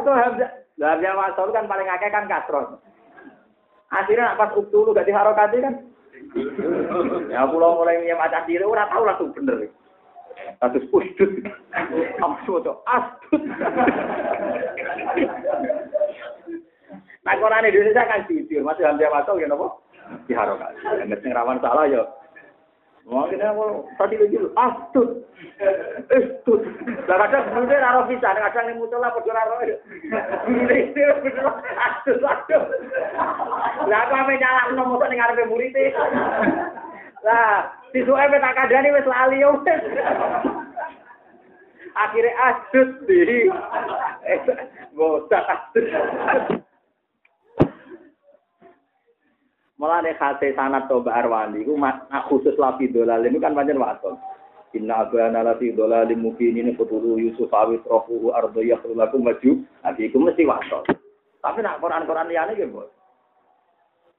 Itu 0.00 0.10
hamzah 0.16 0.50
hamzah 0.80 1.12
wasal 1.20 1.52
kan 1.52 1.68
paling 1.68 1.92
akeh 1.92 2.08
kan 2.08 2.24
kasron. 2.24 2.80
Akhirnya 3.92 4.32
pas 4.40 4.56
uktulu 4.56 4.96
gak 4.96 5.04
diharokati 5.04 5.60
kan. 5.60 5.74
Ya 7.28 7.44
pulau 7.44 7.76
mulai 7.76 8.00
nyem 8.00 8.20
diri 8.48 8.64
ora 8.64 8.88
tau 8.88 9.04
langsung 9.04 9.36
bener. 9.36 9.68
Kasus 10.60 10.84
usdut. 10.92 11.30
Amsu 12.22 12.60
to 12.64 12.72
astut. 12.88 13.42
Nah, 17.26 17.34
Quran 17.42 17.66
Indonesia 17.66 18.06
kan 18.06 18.22
jujur, 18.30 18.62
masih 18.62 18.86
hampir 18.86 19.10
masuk 19.10 19.42
ya 19.42 19.50
nopo? 19.50 19.82
Diharokan. 20.30 20.70
Yang 21.10 21.26
sing 21.26 21.34
rawan 21.34 21.58
salah 21.58 21.90
ya. 21.90 22.06
Mungkin 23.06 23.42
aku 23.42 23.86
tadi 23.98 24.14
lagi 24.18 24.38
astut. 24.54 25.26
Astut. 26.06 26.60
Lah 27.10 27.16
kadang 27.26 27.42
sebenarnya 27.50 27.82
naro 27.82 28.06
bisa, 28.06 28.30
kadang 28.30 28.66
yang 28.70 28.78
muncul 28.78 29.02
lah 29.02 29.10
padha 29.10 29.34
naro. 29.34 29.58
Astut, 31.82 32.18
astut. 32.22 32.62
Lah 33.90 33.98
aku 34.06 34.14
ame 34.14 34.34
nyalahno 34.38 34.82
mosok 34.86 35.10
ning 35.10 35.18
ngarepe 35.18 35.50
murid 35.50 35.74
Lah, 37.26 37.74
sisuke 37.90 38.38
tak 38.38 38.54
kandhani 38.54 38.94
wis 38.94 39.02
lali 39.10 39.42
yo. 39.42 39.58
Akhirnya 41.96 42.38
asut 42.38 43.02
di 43.08 43.50
botak 44.94 45.42
asut. 45.42 45.90
Malah 49.76 50.06
nek 50.06 50.22
hati 50.22 50.54
sanat 50.54 50.86
toba 50.86 51.18
arwani 51.18 51.66
ku 51.66 51.74
khusus 52.30 52.54
lafi 52.56 52.88
dolal 52.88 53.26
ini 53.26 53.42
kan 53.42 53.58
pancen 53.58 53.82
waton. 53.82 54.14
Inna 54.72 55.02
abana 55.02 55.42
lafi 55.42 55.74
dolal 55.74 56.06
mungkin 56.14 56.56
ini 56.56 56.78
kutulu 56.78 57.18
Yusuf 57.18 57.50
awis 57.50 57.82
rohuhu 57.90 58.30
ardo 58.32 58.62
yakhrulakum 58.62 59.26
maju. 59.26 59.66
Abiku 59.82 60.22
mesti 60.22 60.46
waton. 60.46 60.84
Tapi 61.42 61.58
nak 61.58 61.82
Quran-Quran 61.82 62.30
liane 62.30 62.54
gitu. 62.54 62.86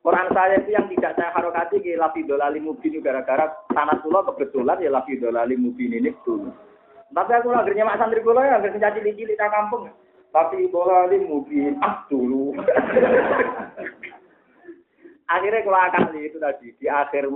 Quran 0.06 0.28
saya 0.32 0.62
itu 0.62 0.72
yang 0.72 0.88
tidak 0.94 1.18
saya 1.18 1.34
harokati 1.36 1.82
ke 1.82 1.98
lafi 1.98 2.24
dolali 2.24 2.62
mubin 2.62 3.02
gara-gara 3.02 3.50
tanah 3.74 4.00
pulau 4.06 4.24
kebetulan 4.32 4.80
ya 4.80 4.94
lafi 4.94 5.18
dolali 5.18 5.58
mubin 5.58 5.98
ini 5.98 6.14
dulu. 6.22 6.54
Tapi 7.12 7.32
aku 7.34 7.52
akhirnya 7.56 7.88
mak 7.88 8.00
santri 8.00 8.22
kula 8.22 8.44
ya 8.44 8.60
akhirnya 8.60 8.94
jadi 8.94 9.12
cilik 9.16 9.40
tak 9.40 9.52
kampung. 9.52 9.90
Tapi 10.32 10.70
dolali 10.70 11.18
mubin 11.24 11.80
ah 11.82 12.06
dulu. 12.12 12.54
Akhirnya 15.28 15.60
kalau 15.60 15.76
akan 15.76 16.16
itu 16.24 16.40
tadi 16.40 16.72
di 16.80 16.88
akhir 16.88 17.28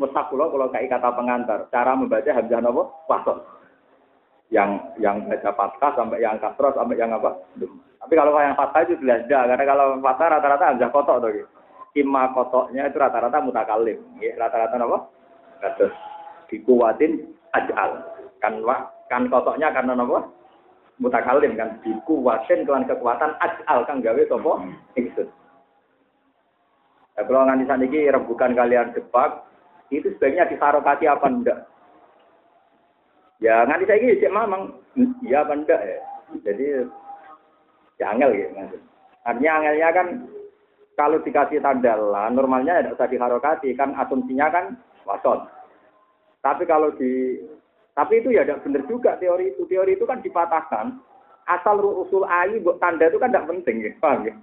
mushaf 0.00 0.32
kula 0.32 0.48
kalau 0.48 0.72
kayak 0.72 0.96
kata 0.96 1.12
pengantar 1.12 1.68
cara 1.68 1.92
membaca 1.92 2.32
hamzah 2.32 2.60
nopo 2.64 3.04
pasal 3.04 3.44
yang 4.48 4.80
yang 4.96 5.28
baca 5.28 5.52
fathah 5.52 5.92
sampai 5.92 6.24
yang 6.24 6.40
kasroh 6.40 6.72
sampai 6.72 6.96
yang 6.96 7.12
apa. 7.12 7.36
Tapi 8.00 8.12
kalau 8.16 8.32
yang 8.40 8.56
fathah 8.56 8.80
itu 8.88 8.96
jelas 9.04 9.28
karena 9.28 9.60
kalau 9.60 10.00
fathah 10.00 10.40
rata-rata 10.40 10.72
hamzah 10.72 10.88
kotok 10.88 11.20
tuh. 11.20 11.30
Gitu. 11.36 11.48
Imma 11.94 12.34
kotoknya 12.34 12.90
itu 12.90 12.98
rata-rata 12.98 13.38
mutakalim. 13.38 13.98
Ya, 14.18 14.34
rata-rata 14.34 14.74
apa? 14.76 14.98
Kados 15.62 15.94
dikuwatin 16.50 17.22
ajal. 17.54 18.02
Kan 18.42 18.60
wa, 18.66 18.90
kan 19.06 19.30
kotoknya 19.30 19.70
karena 19.70 19.94
apa? 19.94 20.26
Mutakalim 20.98 21.54
kan 21.54 21.78
dikuwatin 21.82 22.66
kelan 22.66 22.86
kekuatan 22.86 23.38
ajal 23.38 23.78
kan 23.86 24.02
gawe 24.02 24.22
sapa? 24.26 24.52
Ingsun. 24.98 25.28
Ya, 27.14 27.22
kalau 27.22 27.46
nganti 27.46 27.64
saat 27.70 27.78
ini 27.78 28.10
rembukan 28.10 28.58
kalian 28.58 28.90
depak, 28.90 29.46
itu 29.94 30.10
sebaiknya 30.18 30.50
disarokati 30.50 31.06
apa 31.06 31.26
enggak? 31.30 31.58
Ya 33.38 33.62
nganti 33.62 33.86
saya 33.86 34.02
ini 34.02 34.18
cek 34.18 34.34
mamang, 34.34 34.74
iya 35.22 35.46
apa 35.46 35.54
enggak 35.54 35.78
ya? 35.78 35.98
Jadi 36.42 36.64
ya 38.02 38.06
angel 38.10 38.34
ya. 38.34 38.46
Artinya 39.22 39.50
angelnya 39.62 39.88
kan 39.94 40.06
kalau 40.94 41.18
dikasih 41.22 41.58
tanda 41.58 41.98
lah, 41.98 42.30
normalnya 42.30 42.80
tidak 42.80 42.96
usah 42.98 43.08
diharokati, 43.10 43.74
kan 43.74 43.94
asumsinya 43.98 44.46
kan 44.50 44.64
wasot. 45.06 45.46
Tapi 46.40 46.62
kalau 46.64 46.94
di, 46.94 47.42
tapi 47.98 48.22
itu 48.22 48.30
ya 48.30 48.46
tidak 48.46 48.62
benar 48.62 48.82
juga 48.86 49.10
teori 49.18 49.54
itu. 49.54 49.66
Teori 49.66 49.98
itu 49.98 50.06
kan 50.06 50.22
dipatahkan. 50.22 50.98
Asal 51.44 51.76
usul 51.82 52.24
ayu 52.24 52.62
buat 52.64 52.80
tanda 52.80 53.10
itu 53.10 53.20
kan 53.20 53.28
tidak 53.28 53.48
penting, 53.50 53.84
ya, 53.84 53.90
paham 54.00 54.24
ya? 54.24 54.34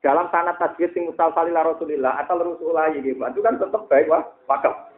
dalam 0.00 0.32
sanat 0.32 0.56
tasbih 0.56 0.88
sing 0.96 1.12
musal 1.12 1.28
salila 1.36 1.60
Rasulillah 1.60 2.24
asal 2.24 2.40
rusul 2.40 2.72
ayi 2.76 3.04
gitu. 3.04 3.20
Itu 3.20 3.40
kan 3.44 3.60
tetap 3.60 3.84
baik 3.88 4.08
wah 4.08 4.24
wakaf. 4.48 4.88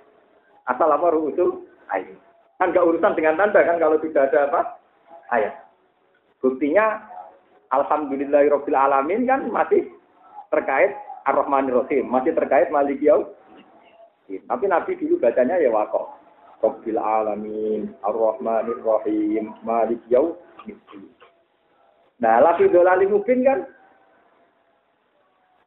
Asal 0.71 0.89
apa 0.95 1.11
rusul 1.11 1.67
ayi. 1.91 2.15
Kan 2.63 2.71
gak 2.71 2.87
urusan 2.87 3.19
dengan 3.19 3.35
tanda 3.35 3.67
kan 3.67 3.83
kalau 3.83 3.99
tidak 3.99 4.31
ada 4.31 4.47
apa 4.47 4.61
ayat. 5.35 5.55
Buktinya 6.39 7.03
Alhamdulillahirabbil 7.75 8.79
alamin 8.79 9.27
kan 9.27 9.51
masih 9.51 9.91
terkait 10.53 10.93
Ar-Rahmanir 11.25 11.83
Rahim, 11.83 12.13
masih 12.13 12.37
terkait 12.37 12.69
Malik 12.69 13.01
Tapi 14.29 14.65
Nabi 14.69 15.01
dulu 15.01 15.19
bacanya 15.19 15.57
ya 15.59 15.73
wakaf. 15.73 16.21
Rabbil 16.63 17.01
alamin, 17.01 17.91
Ar-Rahmanir 18.07 18.81
Rahim, 18.85 19.57
Malik 19.67 19.99
Nah, 22.23 22.39
lagi 22.39 22.71
dolali 22.71 23.11
mungkin 23.11 23.43
kan 23.43 23.67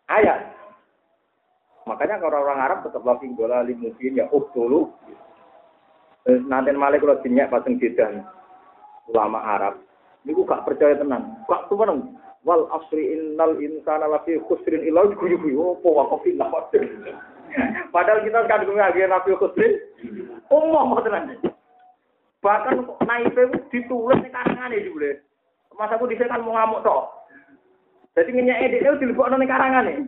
ayat. 0.08 0.56
Makanya 1.86 2.18
kalau 2.18 2.42
orang 2.42 2.64
Arab 2.64 2.80
tetap 2.88 3.04
lagi 3.06 3.30
bola 3.36 3.62
mungkin 3.62 4.18
ya 4.18 4.26
oh 4.32 4.48
dulu. 4.56 4.90
Nanti 6.26 6.74
malah 6.74 6.98
kalau 6.98 7.22
dinyak 7.22 7.54
pasang 7.54 7.78
jidan 7.78 8.26
ulama 9.12 9.38
Arab. 9.46 9.78
Ini 10.26 10.34
gak 10.34 10.66
percaya 10.66 10.98
tenang. 10.98 11.46
Gak 11.46 11.70
tuh. 11.70 12.25
Wal 12.46 12.70
asri 12.70 13.18
innal 13.18 13.58
insana 13.58 14.06
lafi 14.06 14.38
khusrin 14.46 14.86
illa 14.86 15.10
guyu 15.18 15.42
guyu. 15.42 15.58
Oh, 15.82 15.82
wakafillah. 15.82 16.46
Padahal 17.94 18.22
kita 18.22 18.46
kan 18.46 18.62
ngagih 18.64 19.10
nabi 19.10 19.34
khusrin. 19.34 19.74
Umum 20.54 20.94
tenan. 21.02 21.42
Bahkan 22.46 22.86
naik 23.10 23.34
ditulis 23.74 24.22
di 24.22 24.30
karangan 24.30 24.70
ini 24.70 24.94
boleh. 24.94 25.18
Masa 25.74 25.98
aku 25.98 26.06
di 26.06 26.16
sini 26.16 26.30
kan 26.30 26.46
mau 26.46 26.54
ngamuk 26.54 26.86
toh. 26.86 27.10
Jadi 28.16 28.32
edit 28.32 28.80
itu 28.80 29.02
dilebokno 29.02 29.36
ning 29.36 29.50
karangane. 29.50 30.08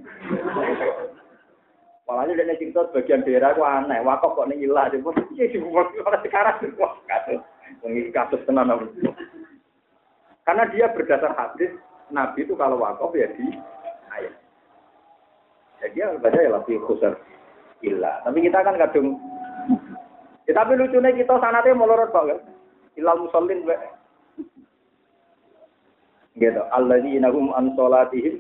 Walhasil 2.08 2.40
dia 2.40 2.56
cerita 2.56 2.88
bagian 2.96 3.28
daerah 3.28 3.52
ku 3.52 3.68
aneh, 3.68 4.00
wakok 4.00 4.40
kok 4.40 4.48
ning 4.48 4.64
ilah, 4.64 4.88
dia 4.88 5.04
pun 5.04 5.12
iya 5.36 5.52
dibuat 5.52 5.92
oleh 5.92 6.20
sekarang 6.24 6.56
wah 6.80 6.96
kasus, 7.04 7.44
mengi 7.84 8.08
kasus 8.16 8.40
tenan 8.48 8.72
Karena 10.48 10.64
dia 10.72 10.88
berdasar 10.88 11.36
hadis 11.36 11.76
Nabi 12.12 12.48
itu 12.48 12.56
kalau 12.56 12.80
wakaf 12.80 13.12
ya 13.16 13.28
di 13.36 13.46
ayat. 14.14 14.34
Ya 15.84 15.88
dia 15.94 16.06
baca 16.18 16.40
ya 16.40 16.52
lebih 16.56 16.80
khusus 16.88 17.14
ilah. 17.84 18.24
Tapi 18.24 18.40
kita 18.44 18.64
kan 18.64 18.80
kadung 18.80 19.20
Ya, 20.48 20.56
tapi 20.56 20.80
lucunya 20.80 21.12
kita 21.12 21.44
sanatnya 21.44 21.76
melorot 21.76 22.08
banget. 22.16 22.40
Ilal 22.96 23.20
musallin 23.20 23.68
gitu. 26.40 26.62
Alladzina 26.72 27.28
hum 27.34 27.52
an 27.52 27.76
salatihim. 27.76 28.40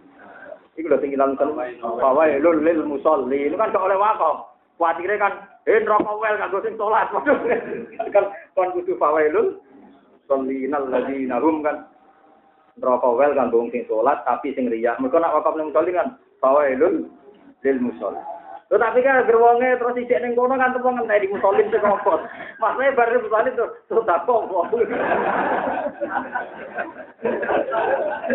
Iku 0.77 0.87
lho 0.87 1.01
sing 1.01 1.17
ilang 1.17 1.33
kan 1.35 1.51
fawailul 1.81 2.61
lil 2.61 2.85
musolli 2.85 3.49
itu 3.49 3.57
kan 3.57 3.73
oleh 3.73 3.97
wakaf. 3.97 4.55
Kuatire 4.77 5.17
kan 5.17 5.49
eh 5.65 5.81
neraka 5.81 6.13
wel 6.15 6.37
kanggo 6.37 6.61
sing 6.61 6.77
salat. 6.77 7.09
Kan 8.13 8.29
kon 8.53 8.71
kudu 8.77 8.93
fawailul 9.01 9.57
sallinal 10.29 10.85
ladzina 10.85 11.41
kan 11.41 11.89
neraka 12.77 13.09
wel 13.13 13.33
kanggo 13.33 13.65
sing 13.73 13.83
salat 13.89 14.21
tapi 14.23 14.53
sing 14.53 14.69
riya 14.69 14.97
mergo 15.01 15.17
nak 15.17 15.33
wakaf 15.33 15.57
ning 15.57 15.69
musolli 15.69 15.91
kan 15.93 16.17
fawailul 16.41 17.09
lil 17.65 17.77
musolli 17.81 18.21
Tuh 18.67 18.75
tapi 18.75 18.99
kan 18.99 19.23
gerwonge 19.23 19.79
terus 19.79 19.95
ijek 19.95 20.19
ning 20.19 20.35
kono 20.35 20.59
kan 20.59 20.75
tepung 20.75 20.99
ngenteni 20.99 21.23
di 21.23 21.31
musolim 21.31 21.71
sing 21.71 21.79
kompos. 21.79 22.19
Maksudnya 22.59 22.99
bar 22.99 23.15
musolim 23.15 23.55
tuh 23.55 23.69
terus 23.87 24.03
tak 24.03 24.27
kok. 24.27 24.43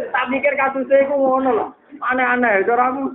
Tak 0.09 0.29
mikir 0.33 0.57
kasusnya 0.57 1.05
iku 1.05 1.15
ngono 1.21 1.51
lho. 1.53 1.67
Aneh-aneh 2.01 2.65
caramu. 2.65 3.13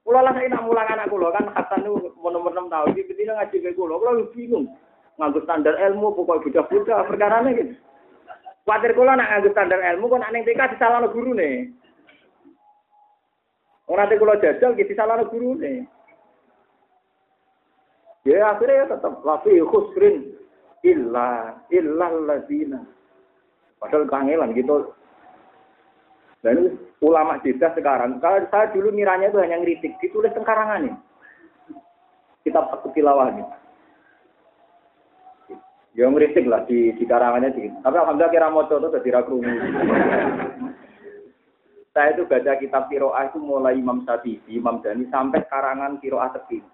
Kula 0.00 0.24
lah 0.24 0.32
saya 0.32 0.48
nak 0.48 0.64
mulang 0.64 0.88
anak 0.88 1.12
kula 1.12 1.28
kan 1.32 1.48
Hasan 1.52 1.84
niku 1.84 2.08
nomor 2.24 2.52
6 2.52 2.72
tahun 2.72 2.92
iki 2.96 3.08
betina 3.12 3.36
ngaji 3.36 3.56
ke 3.60 3.76
kula. 3.76 4.00
Kula 4.00 4.24
bingung. 4.32 4.64
Nganggo 5.20 5.44
standar 5.44 5.76
ilmu 5.76 6.16
pokoknya 6.16 6.64
bocah-bocah 6.64 7.04
perkarane 7.04 7.50
gitu. 7.52 7.72
Kuatir 8.64 8.96
kula 8.96 9.12
nak 9.12 9.28
nganggo 9.28 9.52
standar 9.52 9.80
ilmu 9.92 10.08
kok 10.08 10.20
nak 10.24 10.32
ning 10.32 10.42
TK 10.48 10.76
disalahno 10.76 11.12
gurune. 11.12 11.68
Orang 13.84 14.08
nanti 14.08 14.16
kalau 14.16 14.40
jajal 14.40 14.72
gitu 14.80 14.92
salah 14.96 15.20
guru 15.28 15.60
nih. 15.60 15.84
Ya 18.24 18.56
akhirnya 18.56 18.88
ya 18.88 18.96
tetap 18.96 19.20
lafi 19.20 19.60
khusrin 19.60 20.32
illa 20.80 21.60
illa 21.68 22.08
lazina. 22.24 22.80
Padahal 23.76 24.08
kangelan 24.08 24.56
gitu. 24.56 24.96
Dan 26.40 26.80
ulama 27.04 27.40
jeda 27.44 27.72
sekarang, 27.72 28.20
kalau 28.20 28.44
saya 28.52 28.68
dulu 28.72 28.92
miranya 28.92 29.32
itu 29.32 29.40
hanya 29.40 29.60
ngeritik, 29.64 29.96
ditulis 30.00 30.32
tengkarangan 30.36 30.88
nih. 30.88 30.96
Kitab 32.44 32.68
ketilawahan 32.84 33.44
Ya 35.94 36.10
ngeritik 36.10 36.50
lah 36.50 36.66
di, 36.66 36.90
di 36.98 37.04
karangannya 37.06 37.54
sih. 37.54 37.70
Tapi 37.70 37.96
alhamdulillah 37.96 38.34
kira 38.34 38.50
mau 38.50 38.66
itu 38.66 38.82
jadi 38.82 39.10
rakrumi. 39.14 39.54
Saya 41.94 42.18
itu 42.18 42.26
baca 42.26 42.58
kitab 42.58 42.90
Kiroah 42.90 43.30
itu 43.30 43.38
mulai 43.38 43.78
Imam 43.78 44.02
Syafi'i, 44.02 44.58
Imam 44.58 44.82
Dani 44.82 45.06
sampai 45.14 45.46
karangan 45.46 46.02
Kiroah 46.02 46.34
terkini. 46.34 46.66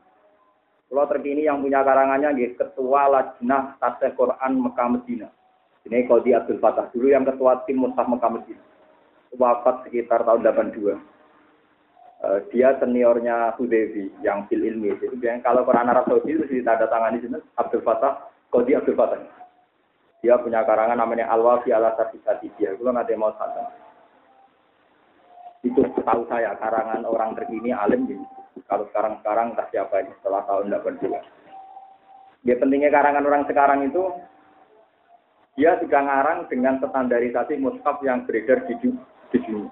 Kalau 0.88 1.06
terkini 1.06 1.44
yang 1.44 1.60
punya 1.60 1.84
karangannya 1.84 2.34
gitu, 2.40 2.64
Ketua 2.64 3.06
Lajnah 3.12 3.76
Tasya 3.76 4.16
Quran 4.16 4.52
Mekah 4.58 4.88
Medina. 4.90 5.28
Ini 5.84 6.08
Qadi 6.08 6.34
Abdul 6.34 6.58
Fatah 6.58 6.90
dulu 6.90 7.08
yang 7.08 7.22
ketua 7.22 7.62
tim 7.68 7.78
Mushaf 7.78 8.10
Mekah 8.10 8.30
Medina. 8.32 8.64
Wafat 9.36 9.86
sekitar 9.86 10.26
tahun 10.26 10.42
82. 10.42 10.90
Uh, 10.90 10.96
eh, 12.26 12.38
dia 12.50 12.74
seniornya 12.82 13.54
Hudevi 13.54 14.10
yang 14.20 14.50
fil 14.50 14.60
ilmi. 14.60 14.92
Jadi 14.98 15.24
kalau 15.46 15.62
Quran 15.62 15.88
Arab 15.88 16.10
Saudi 16.10 16.36
itu 16.36 16.44
ditanda 16.50 16.90
di 17.14 17.22
sini 17.22 17.38
Abdul 17.54 17.86
Fatah, 17.86 18.28
Qadi 18.50 18.74
Abdul 18.74 18.98
Fatah. 18.98 19.22
Dia 20.20 20.36
punya 20.36 20.60
karangan 20.68 21.00
namanya 21.00 21.32
Al-Wafi 21.32 21.72
ala 21.72 21.96
Sarfisati. 21.96 22.52
Dia 22.60 22.76
kalau 22.76 22.92
nggak 22.92 23.16
mau 23.16 23.32
santai. 23.40 23.72
Itu 25.64 25.80
tahu 26.04 26.28
saya 26.28 26.56
karangan 26.60 27.04
orang 27.08 27.36
terkini 27.36 27.72
alim 27.72 28.04
gitu. 28.08 28.24
Kalau 28.68 28.84
sekarang-sekarang 28.92 29.56
entah 29.56 29.68
siapa 29.72 30.04
ini 30.04 30.12
setelah 30.20 30.44
tahun 30.44 30.72
82. 30.72 32.48
Ya 32.48 32.56
pentingnya 32.56 32.90
karangan 32.92 33.24
orang 33.28 33.44
sekarang 33.44 33.80
itu 33.84 34.02
dia 35.60 35.76
sudah 35.76 36.00
ngarang 36.00 36.48
dengan 36.48 36.80
standarisasi 36.80 37.60
mushaf 37.60 38.00
yang 38.00 38.24
beredar 38.24 38.64
di, 38.64 38.74
dunia. 38.80 39.68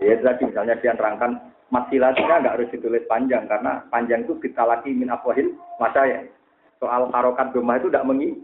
Ya 0.00 0.16
tadi 0.24 0.48
misalnya 0.48 0.80
dia 0.80 0.96
nerangkan 0.96 1.52
masilasinya 1.68 2.40
nggak 2.40 2.54
harus 2.56 2.72
ditulis 2.72 3.04
panjang 3.04 3.44
karena 3.44 3.84
panjang 3.92 4.24
itu 4.24 4.36
kita 4.40 4.64
lagi 4.64 4.92
min 4.92 5.12
afwahil 5.12 5.52
masa 5.76 6.08
ya. 6.08 6.20
Soal 6.82 7.08
harokat 7.14 7.54
rumah 7.54 7.78
itu 7.78 7.88
tidak 7.88 8.06
mengi, 8.06 8.34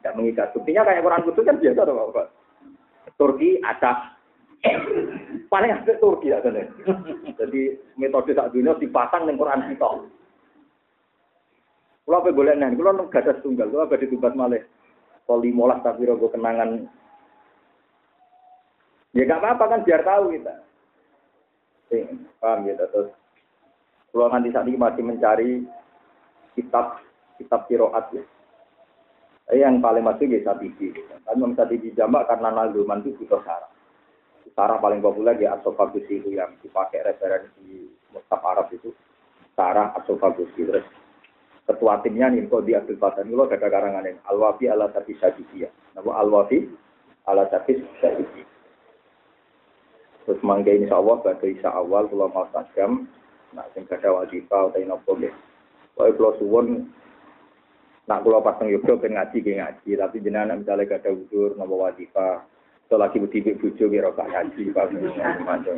tidak 0.00 0.16
mengikat. 0.18 0.48
Buktinya 0.52 0.82
kayak 0.86 1.04
Quran 1.04 1.24
kudus 1.24 1.46
kan 1.46 1.60
biasa 1.60 1.80
tuh 1.86 1.94
Pak. 2.14 2.28
Turki, 3.18 3.58
Aceh, 3.64 3.96
Paling 5.48 5.70
apik 5.70 6.02
Turki 6.02 6.34
ya 6.34 6.42
kene. 6.42 6.68
Jadi 7.38 7.78
metode 7.96 8.34
sak 8.34 8.52
dunia 8.52 8.76
dipasang 8.76 9.24
ning 9.24 9.38
Quran 9.38 9.64
kita. 9.70 9.88
Kula 12.04 12.24
pe 12.24 12.32
golek 12.32 12.56
nang, 12.56 12.72
kula 12.74 12.96
nang 12.96 13.12
gadas 13.12 13.40
tunggal, 13.44 13.68
kula 13.68 13.88
badhe 13.88 14.08
tugas 14.08 14.32
malih. 14.32 14.64
Kol 15.28 15.44
15 15.44 15.84
tapi 15.84 16.08
rogo 16.08 16.32
kenangan. 16.32 16.88
Ya 19.12 19.28
gak 19.28 19.40
apa-apa 19.44 19.64
kan 19.76 19.84
biar 19.84 20.00
tahu 20.04 20.32
kita. 20.32 20.54
Eh, 21.92 22.04
paham 22.40 22.64
ya 22.68 22.80
terus. 22.80 23.12
Kula 24.08 24.32
nanti 24.32 24.52
saat 24.52 24.68
ini 24.68 24.80
masih 24.80 25.04
mencari 25.04 25.64
kitab 26.56 27.00
kitab 27.38 27.70
kiroat 27.70 28.10
ya. 28.12 28.22
Yang 29.48 29.80
paling 29.80 30.04
masuk 30.04 30.28
ya 30.28 30.44
Satiji. 30.44 30.92
Tapi 31.24 31.40
Satiji 31.56 31.96
jamak 31.96 32.28
karena 32.28 32.52
nazuman 32.52 33.00
itu 33.00 33.16
butuh 33.24 33.40
syarat. 33.40 33.72
Cara 34.52 34.76
paling 34.82 34.98
populer 34.98 35.38
ya 35.38 35.54
Asofa 35.54 35.88
itu 35.94 36.34
yang 36.34 36.50
dipakai 36.60 37.06
referensi 37.06 37.88
Mustafa 38.10 38.46
Arab 38.58 38.68
itu. 38.74 38.90
Sarah 39.54 39.94
Asofagus 39.94 40.50
terus 40.54 40.86
ketua 41.68 42.00
timnya 42.00 42.30
nih 42.30 42.46
kok 42.46 42.64
di 42.64 42.72
Abdul 42.78 42.96
Fatah 42.96 43.22
ini 43.22 43.36
ada 43.36 43.58
karangan 43.60 44.06
ini. 44.06 44.20
Al-Wafi 44.24 44.70
ala 44.70 44.88
Tafi 44.88 45.18
Syadidiyah 45.18 45.98
nama 45.98 46.22
Al-Wafi 46.24 46.64
ala 47.28 47.44
Tafi 47.50 47.76
Syadidiyah 48.00 48.48
terus 50.28 50.44
mangga 50.44 50.76
insya 50.76 51.00
Allah 51.00 51.24
pada 51.24 51.48
isa 51.48 51.72
awal 51.72 52.04
kalau 52.12 52.28
mau 52.28 52.44
tajam 52.52 53.08
nah 53.56 53.64
sing 53.72 53.88
kada 53.88 54.12
wajibah 54.12 54.68
atau 54.68 54.84
nopo 54.84 55.16
deh 55.16 55.32
Pokoknya 55.96 56.14
kalau 56.20 56.32
suwon 56.36 56.66
nak 58.08 58.24
kalau 58.24 58.40
pas 58.40 58.56
nang 58.56 58.72
Yogyo 58.72 58.96
ben 58.96 59.20
ngaji 59.20 59.44
ke 59.44 59.60
ngaji 59.60 60.00
tapi 60.00 60.24
jenengan 60.24 60.56
misalnya 60.56 60.96
kada 60.96 61.12
udur 61.12 61.52
nopo 61.60 61.84
wajibah 61.84 62.40
atau 62.88 62.96
lagi 62.96 63.20
berdiri 63.20 63.52
bujo 63.60 63.84
kira 63.84 64.08
gak 64.16 64.32
ngaji 64.32 64.72
pas 64.72 64.88
macam 65.44 65.76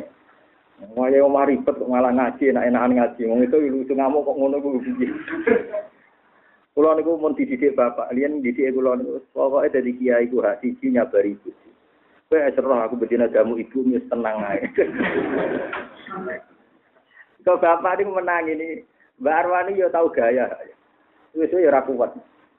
Wah 0.97 1.13
ya 1.13 1.21
omah 1.21 1.45
ribet 1.45 1.77
malah 1.85 2.09
ngaji 2.09 2.49
enak-enakan 2.49 2.97
ngaji. 2.97 3.29
Wong 3.29 3.45
itu 3.45 3.69
lucu 3.69 3.93
ngamuk 3.93 4.25
kok 4.25 4.33
ngono 4.33 4.57
kuwi 4.57 4.81
piye. 4.81 5.13
Kula 6.73 6.97
niku 6.97 7.21
mun 7.21 7.37
dididik 7.37 7.77
bapak, 7.77 8.09
liyan 8.15 8.41
dididik 8.41 8.73
kula 8.73 8.97
niku 8.97 9.21
pokoke 9.29 9.69
dadi 9.69 9.93
kiai 9.93 10.25
ku 10.25 10.41
hak 10.41 10.57
siji 10.65 10.89
nyabari 10.89 11.37
ibu. 11.37 11.53
Kowe 12.31 12.49
serah 12.55 12.89
aku 12.89 12.97
bedina 12.97 13.29
jamu 13.29 13.61
ibu 13.61 13.93
wis 13.93 14.01
tenang 14.09 14.41
ae. 14.41 14.65
Kok 17.45 17.61
bapak 17.61 18.01
niku 18.01 18.17
menang 18.17 18.49
ini, 18.49 18.81
Mbak 19.21 19.37
Arwani 19.37 19.77
yo 19.77 19.85
tau 19.93 20.09
gaya. 20.09 20.49
Yo 21.35 21.67
ora 21.67 21.81
kuat. 21.83 22.11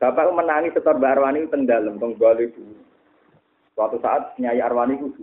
Bapak 0.03 0.35
menangi 0.35 0.75
setor 0.75 0.99
Mbak 0.99 1.13
Arwani 1.15 1.47
teng 1.47 1.63
dalem 1.63 2.01
teng 2.03 2.19
bali 2.19 2.51
Suatu 3.73 3.97
saat 4.03 4.37
Nyai 4.37 4.61
Arwani 4.61 4.99
ku 4.99 5.15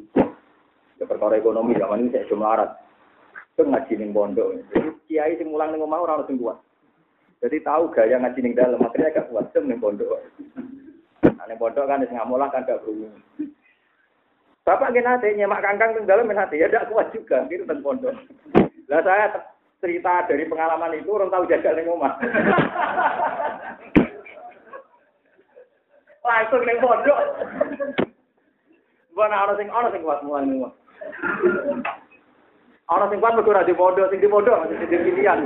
ya 1.00 1.08
perkara 1.08 1.40
ekonomi 1.40 1.80
zaman 1.80 2.08
ini 2.08 2.12
saya 2.12 2.28
arat 2.28 2.72
itu 3.60 3.68
ngaji 3.68 3.94
ning 4.00 4.12
pondok. 4.16 4.56
Kiai 5.08 5.36
sing 5.36 5.52
mulang 5.52 5.76
ning 5.76 5.84
omah 5.84 6.00
ora 6.00 6.16
ono 6.20 6.28
sing 6.28 6.40
kuat. 6.40 6.56
Jadi 7.44 7.60
tahu 7.60 7.92
gaya 7.92 8.16
ngaji 8.20 8.40
ning 8.40 8.56
dalam, 8.56 8.84
akhirnya 8.84 9.16
gak 9.16 9.28
kuat 9.32 9.52
sem 9.52 9.68
ning 9.68 9.84
pondok. 9.84 10.16
Nah, 11.24 11.44
ning 11.44 11.60
pondok 11.60 11.88
kan 11.88 12.04
sing 12.08 12.16
mulang 12.24 12.52
kan 12.52 12.64
gak 12.64 12.80
berumur. 12.84 13.12
Bapak 14.64 14.96
nate 14.96 15.36
nyemak 15.36 15.60
kangkang 15.60 15.92
ning 15.92 16.08
dalam 16.08 16.32
nate 16.32 16.56
ya 16.56 16.72
gak 16.72 16.88
kuat 16.88 17.12
juga 17.12 17.44
gitu 17.52 17.68
teng 17.68 17.84
pondok. 17.84 18.16
Lah 18.88 19.04
saya 19.04 19.28
cerita 19.80 20.28
dari 20.28 20.44
pengalaman 20.46 21.00
itu 21.00 21.08
orang 21.16 21.32
tahu 21.32 21.48
jaga 21.48 21.72
ning 21.76 21.88
omah. 21.88 22.14
Langsung 26.28 26.64
ning 26.68 26.78
pondok. 26.84 27.20
Bukan 29.16 29.32
orang 29.34 29.58
sing 29.58 29.72
orang 29.72 29.92
sing 29.96 30.04
kuat 30.04 30.20
mulang 30.28 30.46
ning 30.52 30.60
omah. 30.60 30.74
Orang 32.92 33.10
sing 33.10 33.20
kuat 33.24 33.34
mergo 33.40 33.52
ora 33.56 33.64
di 33.64 33.72
bodoh, 33.72 34.12
sing 34.12 34.20
di 34.20 34.28
bodoh 34.28 34.68
masih 34.68 34.84
di 34.84 35.00
pilihan. 35.00 35.40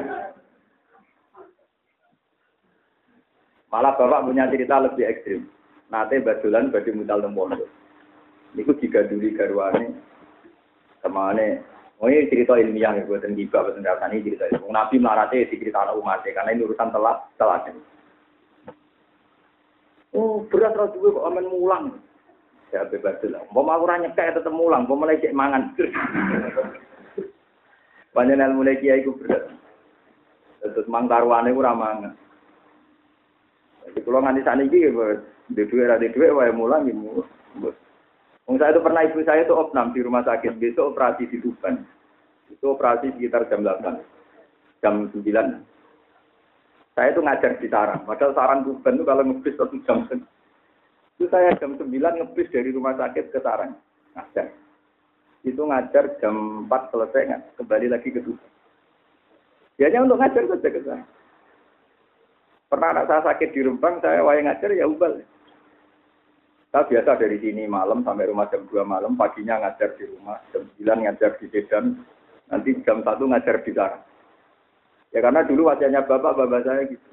Malah 3.70 3.98
bapak 3.98 4.26
punya 4.30 4.50
cerita 4.50 4.82
lebih 4.82 5.06
ekstrim. 5.10 5.50
Nate 5.94 6.22
badulan 6.26 6.74
badi 6.74 6.90
mutal 6.90 7.22
nang 7.22 7.38
pondok. 7.38 7.70
Niku 8.58 8.74
digaduli 8.78 9.34
garwane 9.34 9.94
temane 11.02 11.62
Oh 12.04 12.12
ini 12.12 12.28
cerita 12.28 12.60
ilmiah 12.60 13.00
ya, 13.00 13.08
buatan 13.08 13.32
giba, 13.32 13.64
buatan 13.64 14.12
ini 14.12 14.28
cerita 14.28 14.52
ilmiah. 14.52 14.76
Nabi 14.76 15.00
melarate 15.00 15.48
anak 15.48 15.96
umatnya, 15.96 16.36
karena 16.36 16.52
ini 16.52 16.68
urusan 16.68 16.92
telat, 16.92 17.18
telat. 17.40 17.72
Oh, 20.12 20.44
berat 20.52 20.76
rasa 20.76 21.00
gue 21.00 21.16
kok 21.16 21.24
aman 21.32 21.48
mulang. 21.48 21.86
Ya 22.76 22.84
bebas 22.92 23.24
lah. 23.24 23.40
Mau 23.56 23.64
aku 23.64 23.88
nyekek 23.88 24.36
tetep 24.36 24.52
mulang, 24.52 24.84
mau 24.84 25.00
mulai 25.00 25.16
cek 25.24 25.32
mangan. 25.32 25.72
Panjenengan 28.14 28.60
mulai 28.60 28.84
kiai 28.84 29.08
ku 29.08 29.16
berat. 29.16 29.48
Terus 30.60 30.92
mangkarwane 30.92 31.56
ku 31.56 31.64
ramang. 31.64 32.12
Jadi 33.88 34.04
kalau 34.04 34.20
nganti 34.20 34.44
saat 34.44 34.60
ini, 34.60 34.92
di 35.56 35.64
duit, 35.72 35.88
di 36.04 36.08
duit, 36.12 36.36
wae 36.36 36.52
mulang, 36.52 36.84
ibu. 36.84 37.24
Wong 38.44 38.60
saya 38.60 38.76
itu 38.76 38.84
pernah 38.84 39.02
ibu 39.08 39.24
saya 39.24 39.48
itu 39.48 39.56
opnam 39.56 39.96
di 39.96 40.04
rumah 40.04 40.24
sakit, 40.28 40.60
besok 40.60 40.92
operasi 40.94 41.32
di 41.32 41.40
Tuban. 41.40 41.88
Itu 42.52 42.76
operasi 42.76 43.16
sekitar 43.16 43.48
jam 43.48 43.64
8, 43.64 44.84
jam 44.84 45.08
9. 45.10 45.24
Saya 46.94 47.08
itu 47.10 47.22
ngajar 47.24 47.52
di 47.58 47.68
Sarang, 47.72 48.04
padahal 48.04 48.36
Sarang 48.36 48.60
Tuban 48.68 49.00
itu 49.00 49.06
kalau 49.08 49.24
ngebis 49.24 49.56
satu 49.56 49.78
jam 49.88 50.06
itu 51.14 51.26
saya 51.32 51.56
jam 51.56 51.80
9 51.80 51.88
ngebis 51.88 52.52
dari 52.52 52.70
rumah 52.76 53.00
sakit 53.00 53.32
ke 53.32 53.40
Sarang. 53.40 53.80
Ngajar 54.14 54.52
itu 55.48 55.62
ngajar 55.64 56.06
jam 56.20 56.68
4 56.68 56.92
selesai 56.92 57.22
nggak 57.32 57.42
kembali 57.58 57.88
lagi 57.88 58.10
ke 58.12 58.20
Tuban. 58.22 58.52
Biasanya 59.78 60.06
untuk 60.06 60.20
ngajar 60.22 60.44
saja 60.46 60.70
ke 60.70 60.82
sana. 60.86 61.06
Pernah 62.70 62.90
anak 62.94 63.06
saya 63.10 63.22
sakit 63.26 63.50
di 63.54 63.62
Rembang, 63.66 64.02
saya 64.02 64.22
wayang 64.26 64.50
ngajar 64.50 64.70
ya 64.74 64.86
ubal. 64.86 65.22
Saya 66.74 66.90
biasa 66.90 67.22
dari 67.22 67.38
sini 67.38 67.70
malam 67.70 68.02
sampai 68.02 68.34
rumah 68.34 68.50
jam 68.50 68.66
2 68.66 68.82
malam, 68.82 69.14
paginya 69.14 69.62
ngajar 69.62 69.94
di 69.94 70.10
rumah, 70.10 70.42
jam 70.50 70.66
9 70.82 71.06
ngajar 71.06 71.38
di 71.38 71.46
Sedan, 71.54 72.02
nanti 72.50 72.74
jam 72.82 73.06
1 73.06 73.14
ngajar 73.30 73.62
di 73.62 73.72
sana. 73.78 74.02
Ya 75.14 75.22
karena 75.22 75.46
dulu 75.46 75.70
wajahnya 75.70 76.02
bapak-bapak 76.02 76.66
saya 76.66 76.82
gitu. 76.90 77.10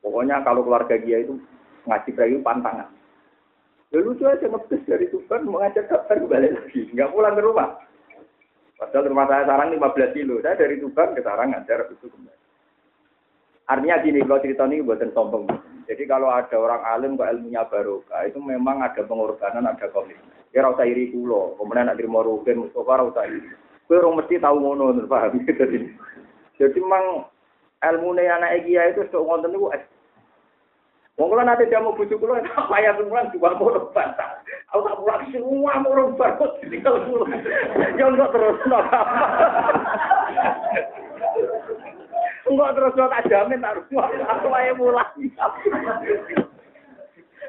Pokoknya 0.00 0.40
kalau 0.40 0.64
keluarga 0.64 0.96
dia 0.96 1.20
itu 1.20 1.36
ngaji 1.84 2.10
kayu 2.16 2.40
pantangan. 2.40 2.88
Ya 3.92 4.00
lucu 4.00 4.24
aja 4.24 4.48
ngebis 4.48 4.88
dari 4.88 5.12
Tuban 5.12 5.44
mau 5.44 5.60
ngajak 5.60 5.92
daftar 5.92 6.16
kembali 6.16 6.48
lagi, 6.48 6.88
nggak 6.88 7.12
pulang 7.12 7.36
ke 7.36 7.44
rumah. 7.44 7.76
Padahal 8.80 9.04
rumah 9.04 9.28
saya 9.28 9.44
sarang 9.44 9.68
15 9.76 10.16
kilo, 10.16 10.40
saya 10.40 10.56
dari 10.56 10.80
Tuban 10.80 11.12
ke 11.12 11.20
Sarang 11.20 11.52
ngajar 11.52 11.84
itu 11.92 12.08
kembali. 12.08 12.40
Artinya 13.68 14.00
gini, 14.00 14.24
kalau 14.24 14.40
cerita 14.40 14.64
ini 14.64 14.80
buatan 14.80 15.12
sombong. 15.12 15.44
Jadi 15.88 16.04
kalau 16.04 16.28
ada 16.28 16.52
orang 16.52 16.84
alim 16.84 17.16
kok 17.16 17.32
ilmunya 17.32 17.64
barokah, 17.64 18.28
itu 18.28 18.36
memang 18.44 18.84
ada 18.84 19.00
pengorbanan, 19.08 19.64
ada 19.64 19.88
komitmen. 19.88 20.36
Ya 20.52 20.60
rasa 20.60 20.84
iri 20.84 21.08
kulo, 21.08 21.56
kemudian 21.56 21.88
nak 21.88 21.96
terima 21.96 22.20
rugen, 22.20 22.68
Mustafa 22.68 23.08
rasa 23.08 23.24
iri. 23.24 23.48
Kue 23.88 23.96
orang 23.96 24.20
mesti 24.20 24.36
tahu 24.36 24.56
ngono, 24.60 25.08
paham? 25.08 25.40
Jadi, 25.48 25.88
jadi 26.60 26.76
memang 26.76 27.24
ilmu 27.80 28.10
anak 28.20 28.60
Egia 28.60 28.92
itu 28.92 29.06
sok 29.08 29.24
ngonten 29.24 29.56
itu 29.56 29.70
Wong 31.18 31.34
kula 31.34 31.42
nate 31.42 31.66
jamu 31.66 31.98
bojo 31.98 32.14
kula 32.14 32.38
payah 32.70 32.94
pulang 32.94 33.26
juga 33.34 33.58
mau 33.58 33.74
bantah. 33.90 34.38
Aku 34.70 34.86
tak 34.86 34.98
pulang 35.02 35.22
semua 35.34 35.82
rombak 35.82 36.38
kok 36.38 36.62
tinggal 36.62 36.94
kula. 37.10 37.26
Ya 37.98 38.06
enggak 38.06 38.30
terus 38.30 38.58
Enggak 42.48 42.74
terus 42.74 42.96
tak 42.96 43.28
jamin 43.28 43.60
tak 43.60 43.76
aku 44.24 44.46
wae 44.48 44.72
mulang. 44.72 45.12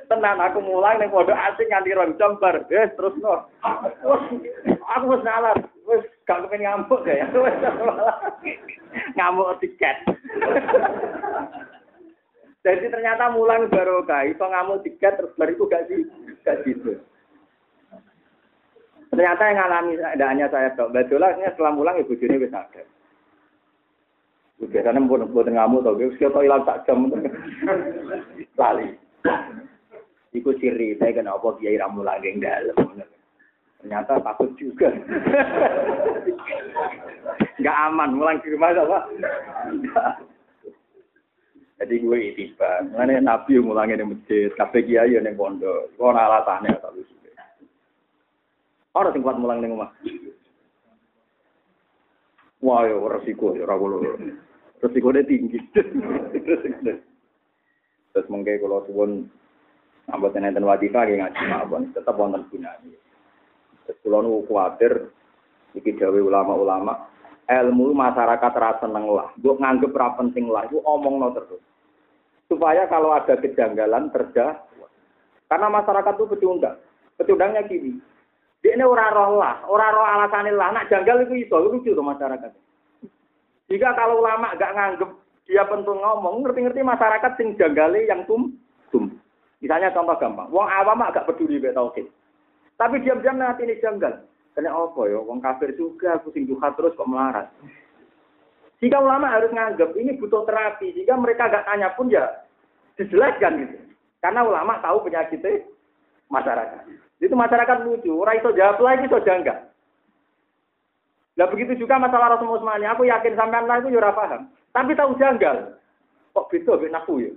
Tenan 0.10 0.42
aku 0.42 0.60
mulang 0.60 1.00
ning 1.00 1.10
pondok 1.14 1.38
asing 1.38 1.72
nganti 1.72 1.96
rong 1.96 2.18
jam 2.20 2.36
bar. 2.38 2.60
Wis 2.68 2.92
terus 3.00 3.16
no. 3.24 3.48
Aku 4.96 5.06
wis 5.16 5.24
nalar. 5.24 5.56
Wis 5.88 6.04
gak 6.28 6.46
kepen 6.46 6.62
ngamuk 6.62 7.08
ya. 7.08 7.26
Ngamuk 9.18 9.58
tiket. 9.64 9.98
Jadi 12.60 12.92
ternyata 12.92 13.32
mulang 13.32 13.72
barokah, 13.72 14.28
itu 14.28 14.44
ngamuk 14.44 14.84
tiket 14.84 15.16
terus 15.16 15.32
itu 15.32 15.64
gak 15.72 15.88
sih, 15.88 16.04
gak 16.44 16.60
gitu. 16.68 17.00
Ternyata 19.10 19.42
yang 19.48 19.58
ngalami 19.64 19.96
tidak 19.96 20.30
hanya 20.30 20.46
saya 20.52 20.70
dok, 20.76 20.92
ini 20.92 21.48
setelah 21.50 21.72
mulang 21.72 21.98
ibu 21.98 22.14
Juni 22.20 22.36
bisa 22.36 22.68
ada. 22.68 22.84
Biasanya 24.60 25.00
pun 25.08 25.24
buat 25.32 25.48
ngamuk 25.48 25.88
tau, 25.88 25.96
kita 25.96 26.44
hilang 26.44 26.68
tak 26.68 26.84
jam, 26.84 27.08
lali. 28.60 28.92
Iku 30.36 30.52
ciri 30.60 31.00
saya 31.00 31.16
kenapa 31.16 31.56
kiai 31.58 31.80
ramu 31.80 32.04
lagi 32.04 32.36
dalam. 32.38 32.76
Ternyata 33.80 34.20
takut 34.20 34.52
juga. 34.60 34.92
Gak 37.64 37.78
aman, 37.88 38.20
mulang 38.20 38.44
di 38.44 38.52
rumah 38.52 38.76
apa? 38.76 39.00
Jadi 41.80 41.96
gue 42.04 42.18
itiba. 42.36 42.84
Mengenai 42.92 43.24
Nabi 43.24 43.56
ngulangi 43.56 43.96
di 43.96 44.04
masjid, 44.04 44.52
kafe 44.60 44.84
kiai 44.84 45.16
yang 45.16 45.32
pondok. 45.40 45.96
Gue 45.96 46.12
ada 46.12 46.28
alasannya 46.28 46.76
tak 46.84 46.92
lucu. 46.92 47.16
Orang 48.92 49.24
kuat 49.24 49.40
mulang 49.40 49.64
ning 49.64 49.72
omah. 49.72 49.96
Wah, 52.60 52.84
yo 52.84 53.08
resiko 53.08 53.56
yo 53.56 53.64
ora 53.64 53.80
kulo. 54.80 54.88
Resikone 54.88 55.22
tinggi. 55.28 55.60
Terus 58.10 58.26
mengke 58.32 58.58
kalau 58.64 58.88
suwun 58.88 59.30
ambot 60.10 60.34
enten 60.34 60.66
wadifah 60.66 61.06
nggih 61.06 61.22
ngaji 61.22 61.44
mawon, 61.46 61.84
tetep 61.94 62.16
wonten 62.18 62.48
gunane. 62.50 62.98
Terus 63.86 64.00
kula 64.02 64.26
nu 64.26 64.42
kuwatir 64.50 65.14
iki 65.78 65.94
ulama-ulama 66.02 67.06
ilmu 67.46 67.94
masyarakat 67.94 68.54
rasa 68.58 68.90
seneng 68.90 69.06
lah. 69.06 69.30
Mbok 69.38 69.62
nganggep 69.62 69.94
ra 69.94 70.18
penting 70.18 70.50
lah, 70.50 70.66
iku 70.66 70.82
omongno 70.82 71.30
terus 71.38 71.62
supaya 72.50 72.90
kalau 72.90 73.14
ada 73.14 73.38
kejanggalan 73.38 74.10
kerja 74.10 74.58
karena 75.46 75.68
masyarakat 75.70 76.14
itu 76.18 76.26
pecundang 76.34 76.78
pecundangnya 77.14 77.62
gini 77.70 78.02
dia 78.66 78.74
ini 78.74 78.84
orang 78.84 79.14
roh 79.14 79.38
lah 79.38 79.62
orang 79.70 79.94
roh 79.94 80.08
alasan 80.18 80.50
lah 80.58 80.74
nak 80.74 80.90
janggal 80.90 81.30
itu 81.30 81.46
iso 81.46 81.62
lucu 81.62 81.94
tuh 81.94 82.02
masyarakat 82.02 82.50
Jika 83.70 83.94
kalau 83.94 84.26
ulama 84.26 84.58
nggak 84.58 84.74
nganggep 84.74 85.12
dia 85.50 85.66
penting 85.66 85.98
ngomong, 85.98 86.46
ngerti-ngerti 86.46 86.82
masyarakat 86.86 87.32
sing 87.38 87.58
janggali 87.58 88.06
yang 88.06 88.26
tum 88.30 88.54
tum. 88.94 89.10
Misalnya 89.62 89.94
contoh 89.94 90.18
gampang, 90.18 90.50
wong 90.54 90.66
awam 90.66 91.02
agak 91.06 91.26
peduli 91.26 91.62
be 91.62 91.74
tauhid. 91.74 92.06
Tapi 92.80 93.02
diam-diam 93.04 93.38
nanti 93.38 93.66
ini 93.68 93.82
janggal. 93.82 94.24
Kena 94.56 94.72
apa 94.72 95.02
ya? 95.10 95.20
Wong 95.20 95.44
kafir 95.44 95.76
juga, 95.76 96.22
pusing 96.24 96.48
duha 96.48 96.72
terus 96.74 96.96
kok 96.96 97.10
melarat. 97.10 97.52
Jika 98.80 98.96
ulama 99.04 99.28
harus 99.28 99.52
nganggep 99.52 99.92
ini 100.00 100.16
butuh 100.16 100.48
terapi, 100.48 100.96
jika 100.96 101.20
mereka 101.20 101.52
gak 101.52 101.68
tanya 101.68 101.92
pun 102.00 102.08
ya 102.08 102.48
dijelaskan 102.96 103.68
gitu. 103.68 103.78
Karena 104.24 104.48
ulama 104.48 104.80
tahu 104.80 105.04
penyakitnya 105.04 105.68
masyarakat. 106.32 106.88
Itu 107.20 107.36
masyarakat 107.36 107.78
lucu, 107.84 108.16
orang 108.16 108.40
itu 108.40 108.50
jawab 108.56 108.80
lagi 108.80 109.12
so 109.12 109.20
janggal. 109.20 109.69
Nah 111.40 111.48
begitu 111.48 111.72
juga 111.80 111.96
masalah 111.96 112.36
Rasulullah 112.36 112.60
Utsmani, 112.60 112.84
aku 112.84 113.08
yakin 113.08 113.40
sampean 113.40 113.64
lah 113.64 113.80
itu 113.80 113.96
ya 113.96 114.12
paham. 114.12 114.52
Tapi 114.76 114.92
tahu 114.92 115.16
janggal. 115.16 115.80
Kok 116.36 116.52
beda 116.52 116.76
ben 116.76 117.00
aku 117.00 117.24
ya? 117.24 117.32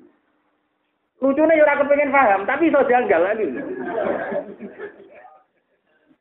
Lucunya 1.22 1.54
ya 1.54 1.62
ora 1.62 1.78
kepengen 1.78 2.10
paham, 2.10 2.42
tapi 2.42 2.66
iso 2.66 2.82
janggal 2.82 3.22
lagi. 3.22 3.46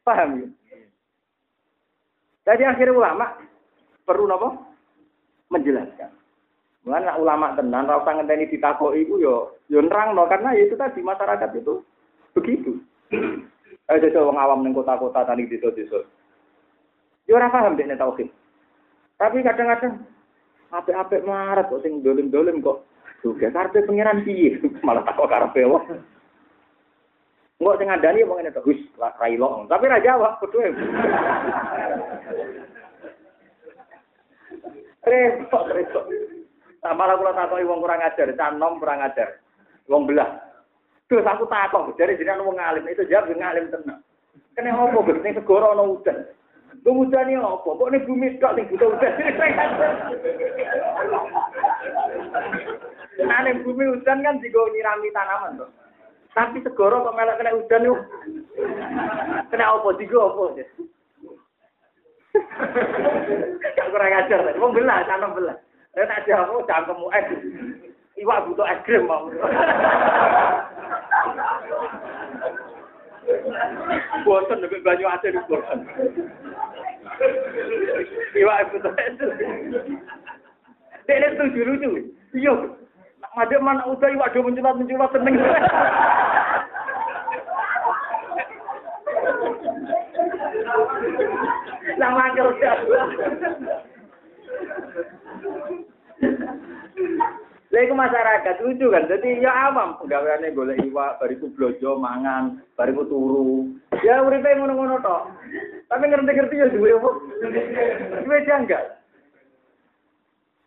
paham 0.05 0.29
ya? 0.45 0.47
Jadi 2.45 2.63
akhirnya 2.69 2.93
ulama 2.93 3.33
perlu 4.05 4.29
apa? 4.29 4.61
Menjelaskan. 5.49 6.13
Mulanya 6.85 7.17
ulama 7.17 7.57
tenan, 7.57 7.89
ora 7.89 8.05
usah 8.05 8.13
ngenteni 8.13 8.45
ditakoki 8.45 9.09
yo 9.09 9.57
yo 9.73 9.81
karena 10.29 10.53
ya 10.53 10.69
itu 10.69 10.77
tadi 10.77 11.01
masyarakat 11.01 11.49
itu 11.57 11.81
begitu. 12.37 12.77
Ayo 13.89 13.97
desa 14.05 14.21
wong 14.21 14.37
awam 14.37 14.61
ning 14.61 14.77
kota-kota 14.77 15.25
tani 15.25 15.49
desa-desa. 15.49 16.05
Yo 17.31 17.39
ora 17.39 17.47
paham 17.47 17.79
dekne 17.79 17.95
tauhid. 17.95 18.27
Tapi 19.15 19.39
kadang-kadang 19.39 20.03
apik-apik 20.67 21.23
marat 21.23 21.71
kok 21.71 21.79
sing 21.79 22.03
dolim-dolim 22.03 22.59
kok 22.59 22.83
juga 23.23 23.47
karepe 23.55 23.87
pangeran 23.87 24.27
piye 24.27 24.59
malah 24.85 25.07
takok 25.07 25.31
karepe 25.31 25.63
wae. 25.63 25.95
Enggak 27.63 27.77
sing 27.79 27.87
ngandani 27.87 28.27
omong 28.27 28.43
ngene 28.43 28.51
to, 28.51 28.67
wis 28.67 28.83
ra 28.99 29.15
ilo. 29.31 29.63
Tapi 29.71 29.87
ra 29.87 30.03
jawab 30.03 30.43
kudu. 30.43 30.59
Repot, 35.01 35.65
repot. 35.71 36.05
Nah, 36.83 36.93
malah 36.93 37.15
kula 37.15 37.31
takoki 37.31 37.63
wong 37.63 37.79
kurang 37.79 38.03
ajar, 38.03 38.27
canom 38.35 38.75
kurang 38.75 38.99
ajar. 38.99 39.39
Wong 39.87 40.03
belah. 40.03 40.35
Terus 41.07 41.23
aku 41.23 41.47
takok, 41.47 41.95
jadi 41.95 42.19
jenengan 42.19 42.43
wong 42.43 42.59
ngalim 42.59 42.91
itu 42.91 43.07
jawab 43.07 43.31
ngalim 43.31 43.71
tenan. 43.71 44.03
Kene 44.51 44.75
opo 44.75 45.07
Gus 45.07 45.23
ning 45.23 45.31
segoro 45.31 45.71
ana 45.71 45.87
udan. 45.87 46.27
Lu 46.81 47.05
udane 47.05 47.37
opo? 47.37 47.77
Kok 47.77 47.89
ning 47.93 48.05
bumi 48.09 48.41
tok 48.41 48.57
sing 48.57 48.65
butuh 48.73 48.89
udan. 48.97 49.13
Nah, 53.21 53.39
ning 53.45 53.61
bumi 53.61 53.85
udan 53.85 54.25
kan 54.25 54.41
digo 54.41 54.65
nyirami 54.73 55.13
tanaman 55.13 55.61
to. 55.61 55.65
Tapi 56.33 56.63
segoro 56.65 57.05
kok 57.05 57.13
melok 57.13 57.37
kena 57.37 57.53
udan 57.53 57.85
yuk. 57.85 57.99
Kena 59.53 59.77
opo 59.77 59.93
digo 59.93 60.33
opo. 60.33 60.57
Gak 63.75 63.89
kurang 63.91 64.17
ajar, 64.23 64.39
wong 64.55 64.71
belah, 64.71 65.03
tanam 65.03 65.35
belah. 65.35 65.57
Eh 65.99 66.07
tak 66.07 66.23
jawab, 66.23 66.63
cangkemmu 66.63 67.11
es. 67.11 67.27
Iwak 68.15 68.47
butuh 68.47 68.63
es 68.63 68.79
krim 68.87 69.03
mau. 69.03 69.27
Bosan 74.26 74.61
nek 74.61 74.73
banyu 74.85 75.06
aja 75.07 75.30
Quran. 75.45 75.80
Iya, 78.34 78.53
itu 78.65 78.76
tuh. 78.81 78.93
Dia 81.06 81.27
itu 81.27 81.43
lucu 81.43 81.61
lucu. 81.68 81.89
Iya, 82.34 82.53
nak 83.22 83.34
ada 83.38 83.57
mana 83.60 83.84
usai 83.89 84.15
waktu 84.18 84.41
mencelat 84.41 84.76
mencelat 84.80 85.11
seneng. 85.14 85.35
Nama 91.99 92.23
kerja. 92.34 92.72
Lha 97.72 97.88
iku 97.88 97.95
masyarakat 97.95 98.56
lucu 98.68 98.91
kan. 98.91 99.07
Jadi 99.07 99.39
ya 99.39 99.72
awam 99.72 99.95
pegawaiane 99.95 100.52
golek 100.52 100.84
iwak, 100.84 101.23
bariku 101.23 101.48
blojo 101.56 101.95
mangan, 101.95 102.60
bariku 102.76 103.07
turu. 103.07 103.72
Ya 104.03 104.19
uripe 104.19 104.52
ngono-ngono 104.60 104.99
tok. 104.99 105.31
Tapi 105.88 106.03
ngerti-ngerti 106.11 106.56
ya 106.60 106.68
duwe 106.68 106.91
apa? 106.91 107.10
Duwe 108.27 108.38
janggal. 108.43 108.85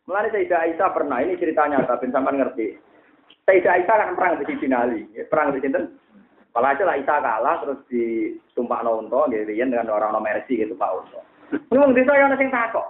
Mulane 0.04 0.28
Sayyidah 0.32 0.68
Aisyah 0.68 0.88
pernah, 0.92 1.24
ini 1.24 1.40
ceritanya 1.40 1.80
tapi 1.88 2.12
sampean 2.12 2.36
ngerti. 2.36 2.76
Sayyidah 3.48 3.72
Aisyah 3.72 3.96
kan 4.00 4.16
perang 4.16 4.36
di 4.40 4.56
Sinali, 4.60 5.00
perang 5.32 5.56
di 5.56 5.64
sinten? 5.64 5.96
Kalau 6.52 6.68
aja 6.68 6.84
lah 6.84 6.96
Aisyah 6.96 7.18
kalah 7.24 7.56
terus 7.64 7.80
ditumpak 7.88 8.84
nonton, 8.84 9.32
gitu 9.32 9.48
dengan 9.48 9.88
orang-orang 9.88 10.28
mercy 10.28 10.60
gitu 10.60 10.76
Pak 10.76 10.92
Unto. 10.92 11.20
Ngomong 11.72 11.96
desa 11.96 12.16
yang 12.16 12.36
sing 12.36 12.52
takok. 12.52 12.84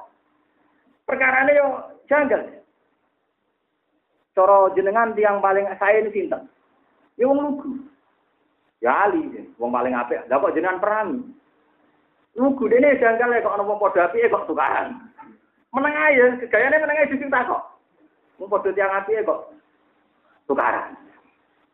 Perkara 1.06 1.46
ini 1.46 1.58
yo 1.58 1.66
janggal. 2.10 2.63
Coro 4.34 4.74
jenengan 4.74 5.14
tiang 5.14 5.38
paling 5.38 5.70
saya 5.78 6.02
ini 6.02 6.10
sinten. 6.10 6.50
Ya 7.14 7.30
wong 7.30 7.38
lugu. 7.38 7.70
Ya 8.82 9.06
Ali, 9.06 9.46
wong 9.56 9.70
paling 9.70 9.94
apik. 9.94 10.26
Lah 10.26 10.42
kok 10.42 10.52
jenengan 10.58 10.82
perang? 10.82 11.08
Lugu 12.34 12.66
dene 12.66 12.98
janggal 12.98 13.30
ya 13.30 13.46
kok 13.46 13.54
ana 13.54 13.62
wong 13.62 13.78
padha 13.78 14.10
apike 14.10 14.26
kok 14.26 14.50
tukaran. 14.50 14.98
Meneng 15.70 15.94
ae, 15.94 16.50
gayane 16.50 16.82
meneng 16.82 16.98
ae 16.98 17.10
sing 17.14 17.30
takok. 17.30 17.62
Wong 18.42 18.50
padha 18.50 18.74
tiang 18.74 18.90
apike 18.90 19.22
kok 19.22 19.54
tukaran. 20.50 20.98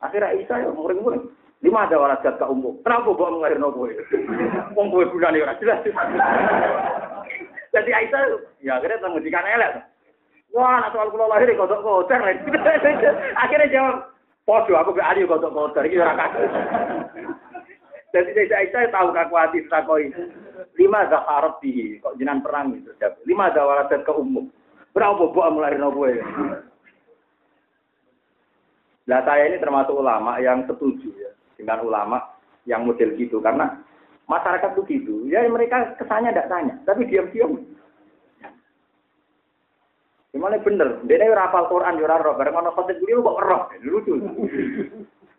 Akhirnya 0.04 0.36
Isa 0.36 0.60
yo 0.60 0.76
muring-muring. 0.76 1.32
Lima 1.60 1.84
ada 1.84 2.00
walat 2.00 2.24
jat 2.24 2.40
umum. 2.48 2.80
Kenapa 2.80 3.12
bawa 3.12 3.36
mengalir 3.36 3.60
nopo? 3.60 3.84
Wong 4.72 4.86
kowe 4.88 5.04
gunane 5.12 5.44
ora 5.44 5.60
jelas. 5.60 5.84
Jadi 7.70 7.90
Aisyah 7.92 8.20
ya 8.64 8.80
akhirnya 8.80 9.04
mengujikan 9.04 9.44
elek. 9.44 9.89
Wah, 10.50 10.82
nak 10.82 10.90
soal 10.90 11.14
kula 11.14 11.30
lahir 11.30 11.54
kodok 11.54 11.82
kotor. 11.82 12.18
Akhirnya 13.42 13.70
jawab, 13.70 13.96
podo 14.42 14.74
aku 14.74 14.90
be 14.90 15.02
ali 15.02 15.22
kodok 15.22 15.54
kotor 15.54 15.86
iki 15.86 16.02
ora 16.02 16.18
kasus. 16.18 16.50
Jadi 18.14 18.50
saya 18.50 18.66
Aisyah 18.66 18.90
tahu 18.90 19.14
kakuati 19.14 19.70
takoi. 19.70 20.10
Lima 20.74 21.06
zaharat 21.06 21.62
di 21.62 22.02
kok 22.02 22.18
jinan 22.18 22.42
perang 22.42 22.74
itu. 22.74 22.90
Lima 23.22 23.54
zawarat 23.54 23.94
ke 23.94 24.12
umum. 24.12 24.50
Berapa 24.90 25.30
buah 25.30 25.54
mulai 25.54 25.78
nopo 25.78 26.10
ya? 26.10 26.26
Nah 29.06 29.20
saya 29.22 29.46
ini 29.46 29.62
termasuk 29.62 29.94
ulama 29.94 30.42
yang 30.42 30.66
setuju 30.66 31.14
ya 31.14 31.30
dengan 31.54 31.86
ulama 31.86 32.18
yang 32.66 32.82
model 32.86 33.14
gitu 33.14 33.38
karena 33.38 33.78
masyarakat 34.30 34.70
begitu 34.78 35.26
ya 35.26 35.42
mereka 35.50 35.98
kesannya 35.98 36.30
tidak 36.30 36.46
tanya 36.46 36.74
tapi 36.86 37.10
diam-diam 37.10 37.58
Gimana 40.30 40.62
bener? 40.62 41.02
Dia 41.10 41.18
ini 41.18 41.34
rapal 41.34 41.66
Quran, 41.66 41.98
dia 41.98 42.14
roh. 42.14 42.38
Bareng 42.38 42.54
ono 42.54 42.70
khotib 42.70 43.02
beliau 43.02 43.26
kok 43.26 43.40
roh. 43.42 43.62
Lucu. 43.82 44.14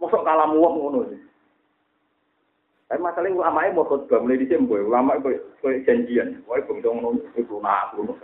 Masuk 0.03 0.21
kalam 0.27 0.57
wong 0.59 0.73
ngono. 0.75 0.99
Tapi 2.91 2.99
masalahnya 2.99 3.39
ulama 3.39 3.71
mau 3.71 3.87
khotbah 3.87 4.19
mulai 4.19 4.35
di 4.35 4.51
sembo. 4.51 4.75
Ulama 4.75 5.15
itu 5.15 5.39
janjian. 5.87 6.43
Wah, 6.43 6.59
itu 6.59 6.75
ngono. 6.75 7.23
Itu 7.39 7.55
nak 7.63 7.95
ngono. 7.95 8.19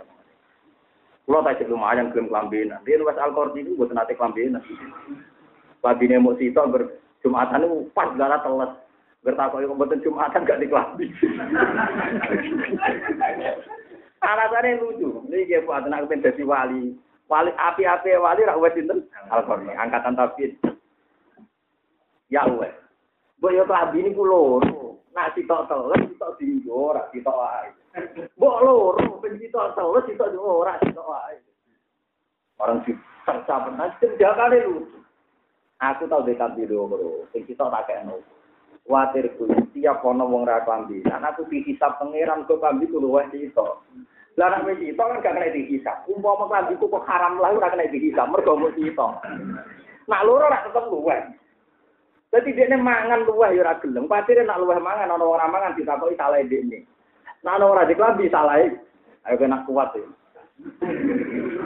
Kalau 1.28 1.44
tak 1.44 1.60
cek 1.60 1.68
lumayan 1.68 2.08
klaim 2.08 2.32
kelambinan. 2.32 2.80
Dia 2.88 2.96
nulis 2.96 3.20
Al-Qur'an 3.20 3.52
itu 3.52 3.76
buat 3.76 3.92
nanti 3.92 4.16
kelambinan. 4.16 4.64
Labine 5.84 6.16
mau 6.24 6.32
sitok 6.40 6.68
ber 6.72 6.82
Jumatan 7.20 7.68
itu 7.68 7.84
pas 7.92 8.08
gara 8.16 8.40
teles. 8.40 8.72
Bertakoi 9.26 9.68
kompeten 9.68 10.00
Jumatan 10.00 10.48
gak 10.48 10.60
dikelambi. 10.64 11.12
Alasannya 14.18 14.82
lucu. 14.82 15.22
Ini 15.30 15.46
kayak 15.46 15.64
buat 15.66 15.86
anak 15.86 16.10
pengen 16.10 16.26
jadi 16.26 16.42
wali. 16.42 16.98
Wali 17.30 17.50
api-api 17.54 18.18
wali 18.18 18.42
rak 18.42 18.58
wes 18.58 18.74
sinten 18.74 19.04
Al-Qur'an 19.30 19.68
angkatan 19.78 20.16
tafsir. 20.18 20.56
Ya 22.32 22.42
wes. 22.48 22.74
Mbok 23.38 23.54
yo 23.54 23.62
kelambi 23.68 24.02
niku 24.02 24.24
loro. 24.26 24.98
Nak 25.14 25.38
sitok 25.38 25.70
teles 25.70 26.02
sitok 26.10 26.34
dinggo 26.40 26.94
ora 26.94 27.06
sitok 27.14 27.36
wae. 27.36 27.70
Mbok 28.34 28.56
loro 28.64 29.22
ben 29.22 29.38
sitok 29.38 29.78
teles 29.78 30.04
sitok 30.10 30.30
dinggo 30.34 30.66
ora 30.66 30.80
sitok 30.82 31.06
wae. 31.06 31.38
Orang 32.58 32.82
si 32.82 32.96
tersa 33.22 33.54
benar 33.70 33.94
tindakannya 34.02 34.66
lucu. 34.66 34.98
Aku 35.78 36.10
tahu 36.10 36.26
dekat 36.26 36.58
di 36.58 36.66
loro. 36.66 37.28
Sing 37.30 37.46
sitok 37.46 37.70
tak 37.70 37.86
kene. 37.86 38.18
Watir 38.88 39.36
ku 39.36 39.44
tiap 39.76 40.00
ono 40.00 40.24
wong 40.24 40.48
ra 40.48 40.64
klambi. 40.64 41.04
Nah 41.04 41.20
aku 41.20 41.44
dihisab 41.52 42.00
pangeran 42.00 42.48
kok 42.48 42.56
klambi 42.56 42.88
ku 42.88 42.96
luwih 42.96 43.28
sitok. 43.28 43.84
Lah 44.40 44.48
nek 44.48 44.64
wis 44.64 44.80
itu 44.80 44.96
kan 44.96 45.20
gak 45.20 45.36
kena 45.36 45.52
dihisab. 45.52 46.08
Umpama 46.08 46.48
klambi 46.48 46.80
ku 46.80 46.88
kok 46.88 47.04
haram 47.04 47.36
lah 47.36 47.52
ora 47.52 47.68
kena 47.68 47.84
dihisab 47.92 48.32
mergo 48.32 48.56
mung 48.56 48.72
itu. 48.80 49.08
Nak 50.08 50.24
loro 50.24 50.48
ora 50.48 50.64
tetep 50.64 50.88
luweh. 50.88 51.20
Dadi 52.32 52.56
dekne 52.56 52.80
mangan 52.80 53.28
luweh 53.28 53.52
ya 53.52 53.60
ora 53.60 53.76
gelem. 53.76 54.08
Patire 54.08 54.40
nak 54.48 54.56
luweh 54.64 54.80
mangan 54.80 55.12
ana 55.12 55.20
ora 55.20 55.44
mangan 55.44 55.76
ditakoki 55.76 56.16
salah 56.16 56.40
dekne. 56.40 56.88
Nak 57.44 57.60
ana 57.60 57.64
ora 57.68 57.84
diklambi. 57.84 58.32
Ayo 58.32 59.36
kena 59.36 59.68
kuat 59.68 59.92
ya. 60.00 60.08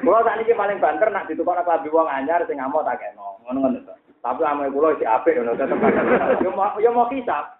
Kulo 0.02 0.18
ini 0.26 0.58
paling 0.58 0.82
banter 0.82 1.06
nak 1.14 1.30
ditukar 1.30 1.62
klambi 1.62 1.86
wong 1.86 2.10
anyar 2.10 2.42
sing 2.50 2.58
ngamuk 2.58 2.82
tak 2.82 2.98
kena. 2.98 3.38
Ngono-ngono. 3.46 4.01
Tapi 4.22 4.42
ame 4.46 4.70
kulo 4.70 4.94
si 4.96 5.04
apik 5.04 5.34
ngono 5.34 5.58
tetep 5.58 5.82
Yo 6.38 6.54
mau 6.54 6.78
yo 6.78 6.94
mau 6.94 7.10
kisah. 7.10 7.58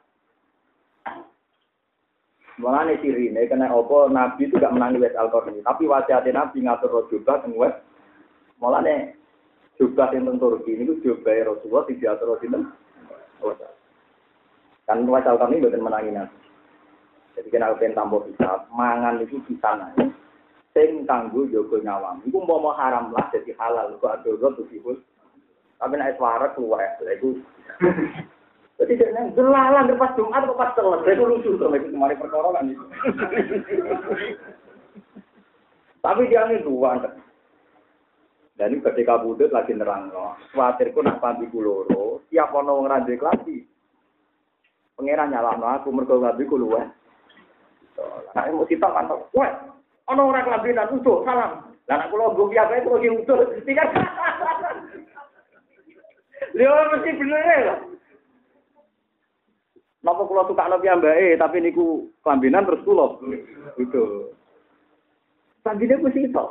Mulane 2.62 3.02
sirine 3.02 3.50
kena 3.50 3.66
apa 3.66 4.06
Nabi 4.06 4.46
itu 4.46 4.60
gak 4.62 4.70
menangi 4.70 5.02
wes 5.02 5.18
al 5.18 5.32
tapi 5.34 5.82
wasiat 5.90 6.22
Nabi 6.30 6.62
ngatur 6.62 7.10
jubah 7.10 7.42
sing 7.42 7.58
wes. 7.58 7.74
Mulane 8.62 9.18
jubah 9.74 10.14
teng 10.14 10.38
Turki 10.38 10.78
niku 10.78 11.02
jubah 11.02 11.50
Rasulullah 11.50 11.82
sing 11.90 11.98
diatur 11.98 12.38
sinten? 12.38 12.70
Kan 14.86 15.02
wes 15.10 15.26
al 15.26 15.42
ini 15.50 15.66
mboten 15.66 15.82
menangi 15.82 16.14
Nabi. 16.14 16.38
Jadi 17.34 17.48
kena 17.50 17.74
pengen 17.74 17.98
tambah 17.98 18.22
bisa 18.22 18.70
mangan 18.70 19.18
itu 19.18 19.42
bisa 19.50 19.74
naik. 19.74 20.14
Sing 20.78 21.02
kanggo 21.10 21.50
jaga 21.50 21.82
nyawam. 21.82 22.22
Iku 22.22 22.38
mau 22.46 22.70
haram 22.78 23.10
lah 23.10 23.26
jadi 23.34 23.50
halal 23.58 23.98
kok 23.98 24.22
adoro 24.22 24.54
tuh. 24.54 25.02
Tapi 25.82 25.98
nek 25.98 26.14
suara 26.14 26.46
keluar 26.54 26.78
ya 27.02 27.10
itu. 27.18 27.42
Jadi 28.78 28.92
dia 28.94 29.10
nang 29.10 29.34
delalan 29.34 29.98
pas 29.98 30.14
Jumat 30.14 30.46
kok 30.46 30.54
pas 30.54 30.70
telat. 30.78 31.02
Itu 31.02 31.26
lucu 31.26 31.58
tuh 31.58 31.66
lagi 31.66 31.90
kemarin 31.90 32.22
perkara 32.22 32.62
itu. 32.62 32.86
Tapi 35.98 36.30
dia 36.30 36.46
ini 36.46 36.62
dua. 36.62 37.02
Dan 38.54 38.78
ini 38.78 38.84
ketika 38.86 39.18
budut 39.18 39.50
lagi 39.50 39.74
nerang 39.74 40.14
loh. 40.14 40.38
Khawatirku 40.54 41.02
nak 41.02 41.18
panti 41.18 41.50
kuloro. 41.50 42.22
Tiap 42.30 42.54
ono 42.54 42.78
wong 42.78 42.86
randik 42.86 43.18
lagi. 43.18 43.66
Pangeran 44.94 45.34
nyalahno 45.34 45.66
aku 45.66 45.90
mergo 45.90 46.22
ngabi 46.22 46.46
ku 46.46 46.62
luweh. 46.62 46.86
Nah, 48.32 48.48
mau 48.48 48.64
kita 48.64 48.88
kan, 48.88 49.12
wah, 49.36 49.50
ono 50.08 50.32
orang 50.32 50.48
kelambinan 50.48 50.96
utuh, 50.96 51.20
salam. 51.28 51.68
Lah 51.84 51.96
nek 52.00 52.08
kula 52.08 52.32
nggo 52.32 52.48
piye 52.48 52.64
itu 52.64 52.88
lagi 52.88 53.08
utuh, 53.12 53.38
tiga. 53.68 53.84
Lha 56.54 56.90
mesti 56.92 57.10
bener 57.16 57.60
lah. 57.66 57.78
Napa 60.02 60.26
kula 60.26 60.42
suka 60.50 60.66
nabi 60.66 60.90
ambake, 60.90 61.38
tapi 61.38 61.62
niku 61.62 62.10
kelambinan 62.26 62.66
terus 62.66 62.82
kula. 62.82 63.22
Gitu. 63.78 64.34
Kelambinan 65.62 66.02
mesti 66.02 66.26
itu. 66.26 66.46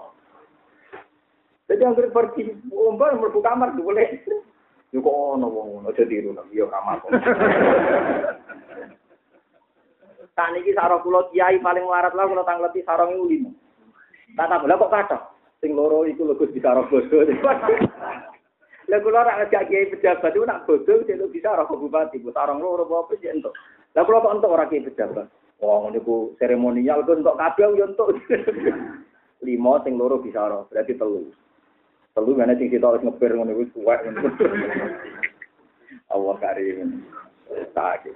Jadi 1.68 1.84
yang 1.88 1.96
pergi 1.96 2.52
ombak 2.72 3.16
mlebu 3.20 3.40
kamar 3.40 3.76
boleh. 3.76 4.24
Yo 4.92 5.00
kok 5.00 5.16
ono 5.40 5.48
wong 5.48 5.88
aja 5.88 6.04
tiru 6.04 6.36
yo 6.52 6.68
kamar. 6.68 7.00
Tak 10.32 10.48
niki 10.56 10.72
sarong 10.72 11.04
kula 11.04 11.28
kiai 11.36 11.60
paling 11.60 11.84
melarat 11.84 12.16
lah 12.16 12.24
kula 12.24 12.48
tangleti 12.48 12.88
sarong 12.88 13.20
iku 13.20 13.26
limo. 13.28 13.52
Tak 14.40 14.48
tambah 14.48 14.80
kok 14.80 14.94
kata. 14.96 15.18
Sing 15.60 15.76
loro 15.76 16.08
iku 16.08 16.24
lho 16.24 16.40
Gus 16.40 16.56
sarong 16.56 16.88
bodo. 16.88 17.20
Lah 18.90 18.98
kula 19.04 19.22
rak 19.22 19.38
ngajak 19.46 19.66
kiai 19.70 19.92
pejabat 19.94 20.34
iku 20.34 20.46
nak 20.48 20.66
bodo 20.66 21.06
sing 21.06 21.22
bisa 21.30 21.54
sarong 21.54 21.70
bupati, 21.70 22.18
bu 22.18 22.34
sarong 22.34 22.58
loro 22.58 22.88
apa 22.90 23.14
sih 23.22 23.30
entuk. 23.30 23.54
Lah 23.94 24.02
kula 24.02 24.26
kok 24.26 24.34
entuk 24.40 24.54
ora 24.54 24.66
kiai 24.66 24.86
pejabat. 24.88 25.28
Wong 25.62 25.94
niku 25.94 26.34
seremonial 26.42 27.06
kok 27.06 27.22
entuk 27.22 27.38
kabeh 27.38 27.70
yo 27.78 27.86
entuk. 27.86 28.18
Limo 29.46 29.74
sing 29.86 29.98
loro 29.98 30.18
bisa 30.22 30.46
sarong, 30.46 30.66
berarti 30.70 30.98
telu. 30.98 31.30
Telu 32.18 32.32
mana 32.34 32.58
sing 32.58 32.70
kita 32.74 32.90
harus 32.90 33.06
ngepir 33.06 33.38
ngono 33.38 33.52
iku 33.54 33.64
suwek 33.78 34.00
ngono. 34.06 34.22
Allah 36.14 36.36
karim. 36.42 37.06
Tak. 37.72 38.10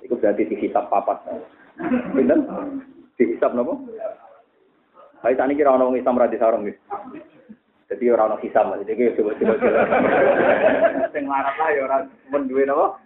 Itu 0.00 0.16
berarti 0.16 0.48
dihisap 0.48 0.88
papat. 0.88 1.20
Pinten? 2.16 2.48
Dihisap 3.20 3.52
napa? 3.52 3.76
Baik 5.20 5.36
tani 5.36 5.52
kira 5.52 5.76
ono 5.76 5.92
wong 5.92 6.00
Islam 6.00 6.16
ra 6.16 6.32
disarung 6.32 6.64
nggih. 6.64 6.76
Jadi 7.90 8.06
ora 8.06 8.30
ono 8.30 8.38
hisab, 8.38 8.70
jadi 8.86 9.10
coba 9.18 9.34
coba. 9.34 9.54
Sing 11.14 11.26
larat 11.26 11.58
lah 11.58 11.68
ya 11.74 11.80
ora 11.90 11.98
men 12.30 12.46
duwe 12.46 12.62
napa? 12.62 13.02